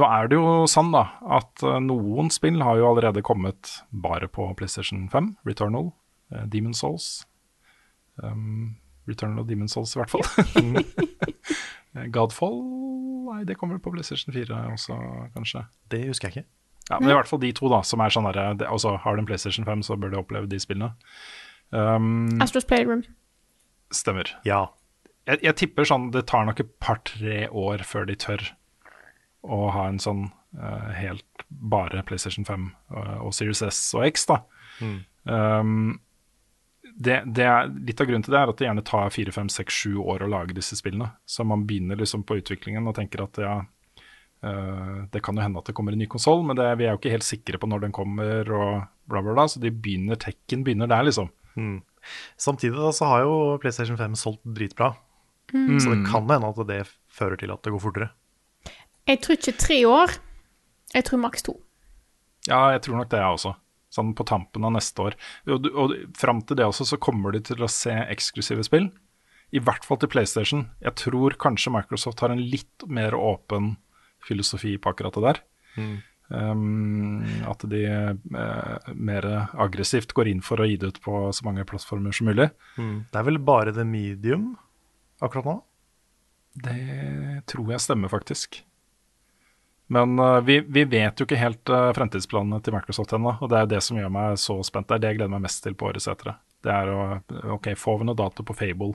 nå 0.00 0.08
er 0.08 0.30
det 0.30 0.38
jo 0.38 0.54
sånn 0.70 0.92
da, 0.94 1.04
at 1.38 1.64
eh, 1.66 1.80
noen 1.84 2.30
spill 2.32 2.62
har 2.64 2.80
jo 2.80 2.88
allerede 2.90 3.24
kommet 3.26 3.76
bare 3.90 4.30
på 4.30 4.48
PlayStation 4.58 5.04
5. 5.12 5.34
Returnal, 5.48 5.92
uh, 6.34 6.46
Demon 6.50 6.76
Souls. 6.76 7.26
Um, 8.22 8.76
Returnal 9.08 9.44
og 9.44 9.50
Demon 9.50 9.70
Souls 9.70 9.94
i 9.96 10.02
hvert 10.02 10.12
fall. 10.12 10.26
Eh, 11.92 12.06
Godfall 12.08 12.54
Nei, 13.26 13.42
det 13.44 13.58
kommer 13.60 13.76
vel 13.76 13.82
på 13.84 13.90
PlayStation 13.92 14.32
4 14.32 14.56
også, 14.72 14.94
kanskje. 15.34 15.60
Det 15.92 15.98
husker 16.06 16.30
jeg 16.30 16.32
ikke. 16.32 16.48
Ja, 16.88 16.98
men 16.98 17.12
i 17.12 17.16
hvert 17.18 17.28
fall 17.28 17.40
de 17.42 17.50
to, 17.52 17.68
da, 17.68 17.82
som 17.84 18.00
er 18.00 18.14
sånn 18.14 18.24
derre 18.30 18.46
Altså, 18.64 18.94
har 19.00 19.16
du 19.16 19.20
en 19.20 19.28
PlayStation 19.28 19.66
5, 19.68 19.84
så 19.84 19.98
bør 20.00 20.12
du 20.12 20.16
oppleve 20.22 20.48
de 20.48 20.56
spillene. 20.62 20.94
Um, 21.68 22.40
Astros 22.40 22.64
Playroom. 22.68 23.04
stemmer. 23.92 24.32
Ja. 24.48 24.66
Jeg, 25.28 25.42
jeg 25.46 25.58
tipper 25.58 25.86
sånn 25.86 26.10
det 26.14 26.24
tar 26.30 26.46
nok 26.48 26.62
et 26.62 26.70
par-tre 26.82 27.44
år 27.48 27.84
før 27.86 28.08
de 28.08 28.16
tør 28.18 28.44
å 29.42 29.68
ha 29.74 29.88
en 29.90 30.00
sånn 30.02 30.24
uh, 30.58 30.88
helt 30.94 31.44
bare 31.48 32.02
PlayStation 32.06 32.46
5 32.46 32.64
og, 32.94 33.12
og 33.28 33.34
Series 33.36 33.62
S 33.66 33.80
og 33.98 34.06
X, 34.08 34.26
da. 34.30 34.42
Um, 35.24 36.00
det, 36.82 37.22
det 37.26 37.46
er, 37.46 37.70
litt 37.86 38.00
av 38.02 38.08
grunnen 38.08 38.24
til 38.26 38.34
det 38.34 38.40
er 38.40 38.50
at 38.50 38.58
det 38.58 38.66
gjerne 38.66 38.84
tar 38.86 39.14
fire, 39.14 39.34
fem, 39.34 39.50
seks, 39.52 39.78
sju 39.84 40.00
år 40.02 40.24
å 40.24 40.30
lage 40.30 40.56
disse 40.56 40.76
spillene. 40.78 41.12
Så 41.26 41.46
man 41.48 41.64
begynner 41.68 41.98
liksom 41.98 42.26
på 42.26 42.40
utviklingen 42.42 42.88
og 42.88 42.98
tenker 42.98 43.24
at 43.26 43.40
ja, 43.42 43.60
Uh, 44.42 45.06
det 45.14 45.20
kan 45.22 45.36
jo 45.38 45.42
hende 45.44 45.60
at 45.60 45.68
det 45.70 45.74
kommer 45.78 45.94
en 45.94 46.00
ny 46.02 46.08
konsoll, 46.10 46.40
men 46.42 46.58
det, 46.58 46.64
vi 46.80 46.88
er 46.88 46.96
jo 46.96 46.98
ikke 46.98 47.12
helt 47.12 47.22
sikre 47.22 47.60
på 47.62 47.68
når 47.70 47.84
den 47.84 47.92
kommer 47.94 48.48
og 48.50 48.80
bla, 49.06 49.20
bla, 49.22 49.36
bla. 49.36 49.44
Så 49.46 49.62
de 49.62 49.70
begynner, 49.70 50.18
tekken 50.18 50.64
begynner 50.66 50.90
der, 50.90 51.04
liksom. 51.06 51.28
Samtidig 52.40 52.74
da, 52.74 52.90
så 52.90 53.06
har 53.12 53.22
jo 53.22 53.36
PlayStation 53.62 54.00
5 54.00 54.16
solgt 54.18 54.42
dritbra, 54.58 54.88
så 55.52 55.92
det 55.92 56.02
kan 56.08 56.28
hende 56.30 56.48
at 56.48 56.60
det 56.68 56.82
fører 57.12 57.40
til 57.40 57.52
at 57.54 57.62
det 57.64 57.72
går 57.74 57.82
fortere. 57.82 58.10
Jeg 59.08 59.20
tror 59.22 59.38
ikke 59.38 59.58
tre 59.58 59.78
år. 59.88 60.14
Jeg 60.92 61.06
tror 61.08 61.20
maks 61.22 61.44
to. 61.46 61.56
Ja, 62.48 62.72
jeg 62.74 62.82
tror 62.84 63.00
nok 63.00 63.10
det, 63.12 63.20
jeg 63.22 63.38
også. 63.38 63.54
Sånn 63.92 64.12
på 64.16 64.24
tampen 64.28 64.64
av 64.64 64.72
neste 64.74 65.04
år. 65.04 65.16
Og, 65.52 65.68
og 65.76 65.94
fram 66.16 66.40
til 66.46 66.58
det 66.58 66.66
også, 66.68 66.86
så 66.88 67.00
kommer 67.02 67.34
de 67.34 67.42
til 67.44 67.62
å 67.62 67.70
se 67.70 67.92
eksklusive 67.92 68.64
spill. 68.66 68.88
I 69.52 69.60
hvert 69.60 69.84
fall 69.84 70.00
til 70.00 70.10
PlayStation. 70.12 70.64
Jeg 70.80 70.96
tror 71.00 71.36
kanskje 71.40 71.74
Microsoft 71.74 72.22
har 72.24 72.32
en 72.32 72.40
litt 72.40 72.86
mer 72.88 73.16
åpen 73.18 73.74
filosofi 74.24 74.78
på 74.80 74.94
akkurat 74.94 75.18
det 75.18 75.26
der. 75.26 75.42
Um, 76.32 77.20
at 77.44 77.64
de 77.68 77.82
uh, 77.84 78.92
mer 78.96 79.26
aggressivt 79.60 80.14
går 80.16 80.30
inn 80.30 80.40
for 80.44 80.62
å 80.62 80.68
gi 80.70 80.78
det 80.80 80.94
ut 80.94 81.00
på 81.04 81.26
så 81.36 81.44
mange 81.44 81.66
plattformer 81.68 82.16
som 82.16 82.30
mulig. 82.30 82.48
Det 83.12 83.20
er 83.20 83.26
vel 83.28 83.40
bare 83.44 83.74
The 83.76 83.84
Medium 83.84 84.54
akkurat 85.22 85.48
nå? 85.48 85.56
Det 86.62 87.42
tror 87.48 87.72
jeg 87.72 87.80
stemmer, 87.80 88.12
faktisk. 88.12 88.60
Men 89.92 90.18
uh, 90.20 90.40
vi, 90.44 90.60
vi 90.60 90.84
vet 90.88 91.20
jo 91.20 91.26
ikke 91.26 91.40
helt 91.40 91.72
uh, 91.72 91.90
fremtidsplanene 91.96 92.60
til 92.64 92.74
Microsoft 92.76 93.12
ennå, 93.16 93.36
og 93.40 93.50
det 93.52 93.60
er 93.60 93.70
det 93.74 93.80
som 93.84 93.98
gjør 93.98 94.12
meg 94.12 94.36
så 94.40 94.58
spent. 94.64 94.88
Det 94.88 94.98
er 94.98 95.04
det 95.04 95.12
jeg 95.12 95.20
gleder 95.20 95.34
meg 95.34 95.46
mest 95.46 95.64
til 95.64 95.76
på 95.76 95.88
årets 95.90 96.08
etere. 96.12 96.36
Det 96.62 96.72
er 96.72 96.92
å 96.92 97.00
OK, 97.56 97.72
får 97.78 98.00
vi 98.00 98.08
noe 98.08 98.18
dato 98.18 98.44
på 98.46 98.56
Fable? 98.56 98.94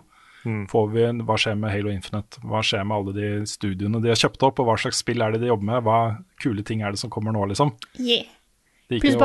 Får 0.71 0.87
vi, 0.93 1.03
hva 1.27 1.35
skjer 1.39 1.57
med 1.59 1.73
Halo 1.73 1.91
Infinite? 1.91 2.39
Hva 2.45 2.61
skjer 2.63 2.85
med 2.87 2.95
alle 2.95 3.13
de 3.17 3.29
studioene 3.49 3.99
de 4.03 4.11
har 4.13 4.19
kjøpt 4.19 4.45
opp, 4.47 4.61
og 4.61 4.69
hva 4.69 4.77
slags 4.79 5.01
spill 5.03 5.23
er 5.23 5.33
det 5.35 5.41
de 5.43 5.49
jobber 5.49 5.67
med? 5.67 5.83
Hva 5.83 5.97
kule 6.43 6.63
ting 6.67 6.83
er 6.85 6.95
det 6.95 7.01
som 7.01 7.11
kommer 7.11 7.35
nå, 7.35 7.43
liksom? 7.51 7.73
Yeah. 7.99 8.29
Pluss 8.87 9.17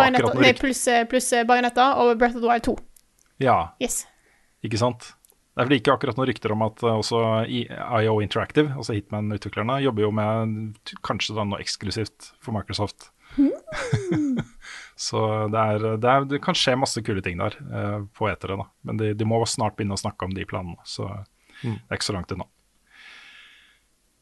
pluss, 0.58 0.82
eh, 0.90 1.04
og 1.06 2.16
Breath 2.18 2.34
of 2.34 2.42
the 2.42 2.48
Wild 2.48 2.64
2. 2.66 2.74
Ja, 3.44 3.74
Yes. 3.80 4.02
ikke 4.66 4.80
sant? 4.80 5.12
Det 5.52 5.60
er 5.60 5.68
vel 5.68 5.76
ikke 5.76 5.92
akkurat 5.92 6.16
noen 6.16 6.30
rykter 6.30 6.54
om 6.54 6.62
at 6.64 6.82
eh, 6.84 7.00
også 7.02 7.18
IO 7.52 8.14
Interactive, 8.24 8.72
altså 8.72 8.96
Hitman-utviklerne, 8.96 9.82
jobber 9.84 10.06
jo 10.06 10.12
med 10.16 10.94
kanskje 11.04 11.36
da 11.36 11.44
noe 11.48 11.60
eksklusivt 11.60 12.32
for 12.40 12.56
Microsoft. 12.56 13.10
Så 15.02 15.20
det, 15.52 15.60
er, 15.60 15.84
det, 16.00 16.08
er, 16.08 16.26
det 16.30 16.40
kan 16.44 16.56
skje 16.56 16.76
masse 16.78 17.00
kule 17.04 17.24
ting 17.24 17.40
der 17.40 17.56
eh, 17.60 18.00
på 18.16 18.30
etere, 18.32 18.56
da. 18.62 18.68
Men 18.88 19.00
de, 19.00 19.12
de 19.18 19.28
må 19.28 19.42
snart 19.48 19.76
begynne 19.76 19.98
å 19.98 20.00
snakke 20.00 20.28
om 20.28 20.34
de 20.36 20.48
planene, 20.48 20.80
så 20.88 21.10
det 21.62 21.76
er 21.76 21.98
ikke 21.98 22.08
så 22.08 22.16
langt 22.16 22.32
unna. 22.34 22.48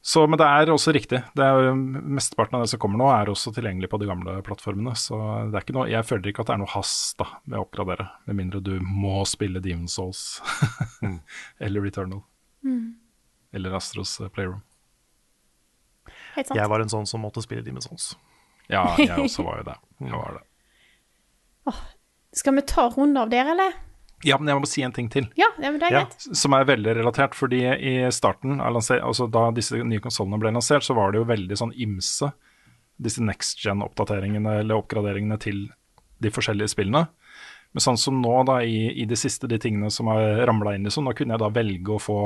Så, 0.03 0.23
men 0.27 0.39
det 0.41 0.47
er 0.49 0.71
også 0.73 0.95
riktig. 0.97 1.19
Det 1.37 1.45
er, 1.45 1.75
mesteparten 1.77 2.57
av 2.57 2.65
det 2.65 2.71
som 2.73 2.81
kommer 2.81 3.01
nå, 3.03 3.11
er 3.13 3.29
også 3.29 3.53
tilgjengelig 3.53 3.91
på 3.93 3.99
de 4.01 4.09
gamle 4.09 4.39
plattformene. 4.47 4.95
Så 4.97 5.19
det 5.51 5.59
er 5.59 5.67
ikke 5.67 5.77
noe, 5.77 5.91
jeg 5.93 6.07
føler 6.09 6.31
ikke 6.31 6.45
at 6.45 6.49
det 6.49 6.55
er 6.55 6.63
noe 6.63 6.73
hast 6.73 7.19
da, 7.21 7.27
med 7.45 7.59
å 7.61 7.67
oppgradere, 7.67 8.07
med 8.31 8.39
mindre 8.39 8.63
du 8.65 8.73
må 8.81 9.21
spille 9.29 9.61
Demon's 9.65 9.99
Souls 10.01 10.23
eller 11.65 11.85
Returnal. 11.85 12.25
Eller 13.53 13.77
Astros 13.77 14.15
eh, 14.25 14.33
Playroom. 14.33 14.63
Helt 16.37 16.49
sant. 16.49 16.57
Jeg 16.57 16.73
var 16.73 16.81
en 16.81 16.93
sånn 16.93 17.09
som 17.11 17.21
måtte 17.21 17.45
spille 17.45 17.65
Demon's 17.67 17.91
Souls. 17.91 18.15
Ja, 18.71 18.87
jeg 18.97 19.13
også 19.19 19.45
var 19.45 19.61
jo 19.61 19.69
det. 19.69 19.77
Jeg 20.07 20.17
var 20.17 20.39
det. 20.39 20.45
Skal 22.41 22.55
vi 22.57 22.63
ta 22.63 22.87
runde 22.95 23.21
av 23.21 23.33
der, 23.33 23.53
eller? 23.53 23.75
Ja, 24.25 24.37
men 24.39 24.49
jeg 24.53 24.61
må 24.61 24.69
si 24.69 24.83
en 24.85 24.93
ting 24.93 25.09
til. 25.09 25.29
Ja, 25.39 25.47
ja 25.59 25.71
men 25.71 25.81
det 25.81 25.89
er 25.89 25.95
Ja. 25.95 26.05
greit. 26.05 26.37
som 26.37 26.53
er 26.53 26.65
veldig 26.69 26.97
relatert, 26.99 27.35
fordi 27.35 27.63
i 27.65 28.11
starten, 28.13 28.61
altså 28.61 29.31
da 29.31 29.51
disse 29.51 29.73
nye 29.83 30.01
konsollene 30.01 30.39
ble 30.39 30.53
lansert, 30.53 30.85
så 30.85 30.95
var 30.95 31.13
det 31.13 31.21
jo 31.23 31.25
veldig 31.25 31.57
sånn 31.57 31.73
ymse, 31.75 32.33
disse 33.01 33.23
next 33.25 33.63
gen-oppdateringene 33.65 34.59
eller 34.61 34.77
oppgraderingene 34.77 35.39
til 35.41 35.71
de 36.21 36.29
forskjellige 36.31 36.69
spillene. 36.75 37.09
Men 37.73 37.81
sånn 37.81 37.99
som 37.99 38.21
nå, 38.21 38.45
da, 38.45 38.59
i, 38.61 38.91
i 39.01 39.07
det 39.07 39.17
siste, 39.17 39.49
de 39.49 39.57
tingene 39.59 39.91
som 39.91 40.07
har 40.11 40.45
ramla 40.47 40.75
inn, 40.75 40.85
i 40.87 40.91
sånn, 40.91 41.07
da 41.07 41.13
kunne 41.17 41.33
jeg 41.37 41.41
da 41.41 41.49
velge 41.49 41.95
å 41.97 42.01
få 42.03 42.19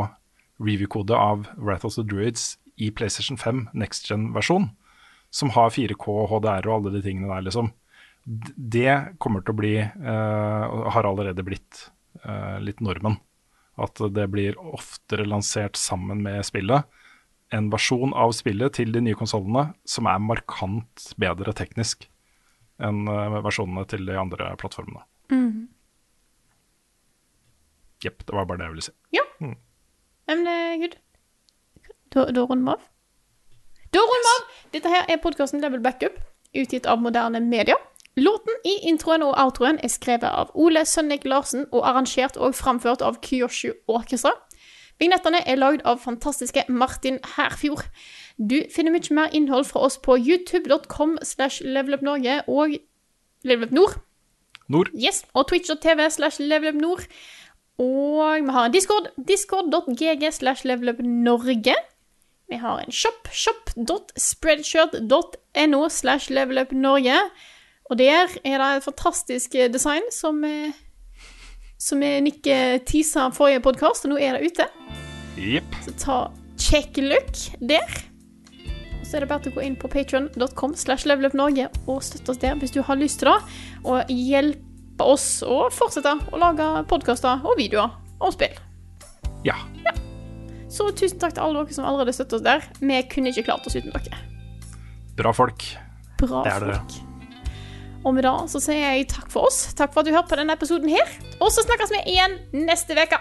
review-kode 0.59 1.15
av 1.15 1.47
Wrath 1.57 1.85
of 1.85 1.95
the 1.95 2.03
Druids 2.03 2.57
i 2.81 2.91
PlayStation 2.91 3.37
5 3.37 3.69
next 3.75 4.09
gen-versjon, 4.11 4.71
som 5.31 5.51
har 5.51 5.71
4K, 5.71 6.27
HDR 6.31 6.67
og 6.71 6.75
alle 6.79 6.95
de 6.97 7.03
tingene 7.03 7.29
der, 7.31 7.43
liksom. 7.47 7.73
Det 8.25 9.17
kommer 9.21 9.45
til 9.45 9.53
å 9.53 9.59
bli, 9.59 9.75
eh, 9.85 10.65
og 10.65 10.91
har 10.97 11.05
allerede 11.05 11.45
blitt, 11.45 11.91
eh, 12.25 12.59
litt 12.61 12.81
normen. 12.81 13.19
At 13.77 14.01
det 14.15 14.31
blir 14.31 14.57
oftere 14.57 15.27
lansert 15.27 15.77
sammen 15.77 16.23
med 16.23 16.45
spillet. 16.45 16.85
En 17.53 17.71
versjon 17.71 18.15
av 18.15 18.33
spillet 18.33 18.73
til 18.73 18.93
de 18.93 19.01
nye 19.01 19.15
konsollene 19.19 19.75
som 19.85 20.07
er 20.07 20.19
markant 20.19 21.15
bedre 21.19 21.53
teknisk 21.53 22.09
enn 22.81 23.07
eh, 23.09 23.41
versjonene 23.45 23.87
til 23.87 24.07
de 24.07 24.17
andre 24.19 24.57
plattformene. 24.57 25.05
Jepp, 28.05 28.25
det 28.27 28.37
var 28.37 28.47
bare 28.49 28.61
det 28.61 28.67
jeg 28.69 28.75
ville 28.75 28.89
si. 28.89 28.95
Ja. 29.17 29.25
Mm. 29.41 29.57
men 30.29 30.45
det 30.45 30.53
er 30.53 30.77
good. 30.83 30.97
Da, 32.15 32.25
da 32.31 32.45
runder 32.47 32.65
vi 32.65 32.75
av. 32.77 32.85
Da 33.95 34.03
runder 34.05 34.29
vi 34.29 34.35
av! 34.35 34.45
Dette 34.77 34.93
her 34.93 35.11
er 35.11 35.21
podkasten 35.23 35.63
Level 35.63 35.83
Backup, 35.85 36.17
utgitt 36.55 36.87
av 36.91 37.03
moderne 37.03 37.41
media. 37.43 37.77
Låten 38.17 38.55
i 38.65 38.89
introen 38.89 39.23
og 39.27 39.35
outroen 39.43 39.79
er 39.83 39.91
skrevet 39.91 40.31
av 40.31 40.51
Ole 40.55 40.85
Sønnik 40.87 41.25
Larsen 41.27 41.65
og 41.73 41.83
arrangert 41.89 42.37
og 42.37 42.55
framført 42.55 43.03
av 43.03 43.19
Kyoshu 43.25 43.73
Orkestra. 43.91 44.31
Vignettene 45.03 45.41
er 45.51 45.59
lagd 45.59 45.83
av 45.83 45.99
fantastiske 46.05 46.63
Martin 46.69 47.19
Herfjord. 47.35 47.83
Du 48.39 48.63
finner 48.71 48.93
mye 48.95 49.15
mer 49.15 49.29
innhold 49.35 49.65
fra 49.67 49.81
oss 49.87 49.99
på 49.99 50.17
youtube.com 50.19 51.19
slash 51.27 51.63
levelupnorge 51.67 52.43
og 52.47 52.77
levelupnord. 53.43 53.99
Nord, 54.69 54.89
Yes, 54.95 55.25
og 55.35 55.49
twitch.tv 55.51 56.11
slash 56.11 56.41
levelupnord. 56.41 57.03
Og 57.83 58.45
vi 58.47 58.51
har 58.55 58.65
en 58.69 58.73
discord, 58.73 59.09
discord.gg 59.29 60.33
slash 60.33 60.67
levelupnorge. 60.67 61.75
Vi 62.49 62.57
har 62.63 62.79
en 62.79 62.93
shop, 62.93 63.29
shop.spreadshirt.no 63.33 65.89
slash 65.89 66.31
levelupnorge. 66.31 67.31
Og 67.91 67.99
der 68.01 68.33
er 68.45 68.63
det 68.63 68.71
et 68.79 68.87
fantastisk 68.87 69.55
eh, 69.59 69.69
design 69.73 70.07
som, 70.13 70.41
eh, 70.45 70.73
som 71.79 72.01
Nikke 72.01 72.23
Nick 72.25 72.49
eh, 72.49 73.31
forrige 73.37 73.61
podkast, 73.61 74.07
og 74.07 74.15
nå 74.15 74.19
er 74.19 74.39
det 74.39 74.51
ute. 74.51 74.69
Yep. 75.37 75.77
Så 75.85 75.95
ta 76.01 76.19
check 76.57 76.97
look 76.97 77.37
der. 77.61 77.85
Og 79.01 79.07
så 79.07 79.19
er 79.19 79.25
det 79.25 79.29
bare 79.29 79.51
å 79.51 79.57
gå 79.59 79.65
inn 79.67 79.77
på 79.77 79.91
patreon.com 79.93 80.75
slash 80.81 81.05
levelupnorge 81.05 81.69
og 81.85 82.01
støtte 82.07 82.33
oss 82.33 82.41
der 82.41 82.57
hvis 82.57 82.73
du 82.73 82.81
har 82.83 82.97
lyst 82.97 83.21
til 83.21 83.29
det. 83.29 83.37
Og 83.85 84.09
hjelpe 84.09 85.05
oss 85.05 85.43
å 85.45 85.67
fortsette 85.75 86.17
å 86.33 86.41
lage 86.41 86.71
podkaster 86.89 87.45
og 87.45 87.59
videoer 87.61 87.93
om 88.17 88.33
spill. 88.33 88.57
Ja. 89.45 89.59
Så 90.73 90.89
tusen 90.97 91.21
takk 91.21 91.37
til 91.37 91.45
alle 91.45 91.61
dere 91.61 91.77
som 91.77 91.85
allerede 91.87 92.17
støtter 92.17 92.41
oss 92.41 92.47
der. 92.47 92.65
Vi 92.81 93.03
kunne 93.13 93.35
ikke 93.35 93.51
klart 93.51 93.69
oss 93.69 93.77
uten 93.77 93.93
dere. 93.93 94.23
Bra 95.19 95.37
folk. 95.37 95.67
Bra 96.23 96.47
Det 96.47 96.55
er 96.55 96.73
dere. 96.73 97.13
Og 98.05 98.13
med 98.13 98.27
det 98.27 98.35
så 98.53 98.61
sier 98.61 98.83
jeg 98.85 99.09
takk 99.13 99.31
for 99.33 99.49
oss. 99.49 99.73
Takk 99.77 99.95
for 99.95 100.03
at 100.03 100.09
du 100.09 100.15
hørte 100.15 100.29
på 100.33 100.39
denne 100.41 100.57
episoden 100.57 100.93
her. 100.93 101.09
Og 101.41 101.49
så 101.53 101.65
snakkes 101.65 101.93
vi 101.95 102.03
igjen 102.13 102.37
neste 102.67 102.97
uke. 102.99 103.21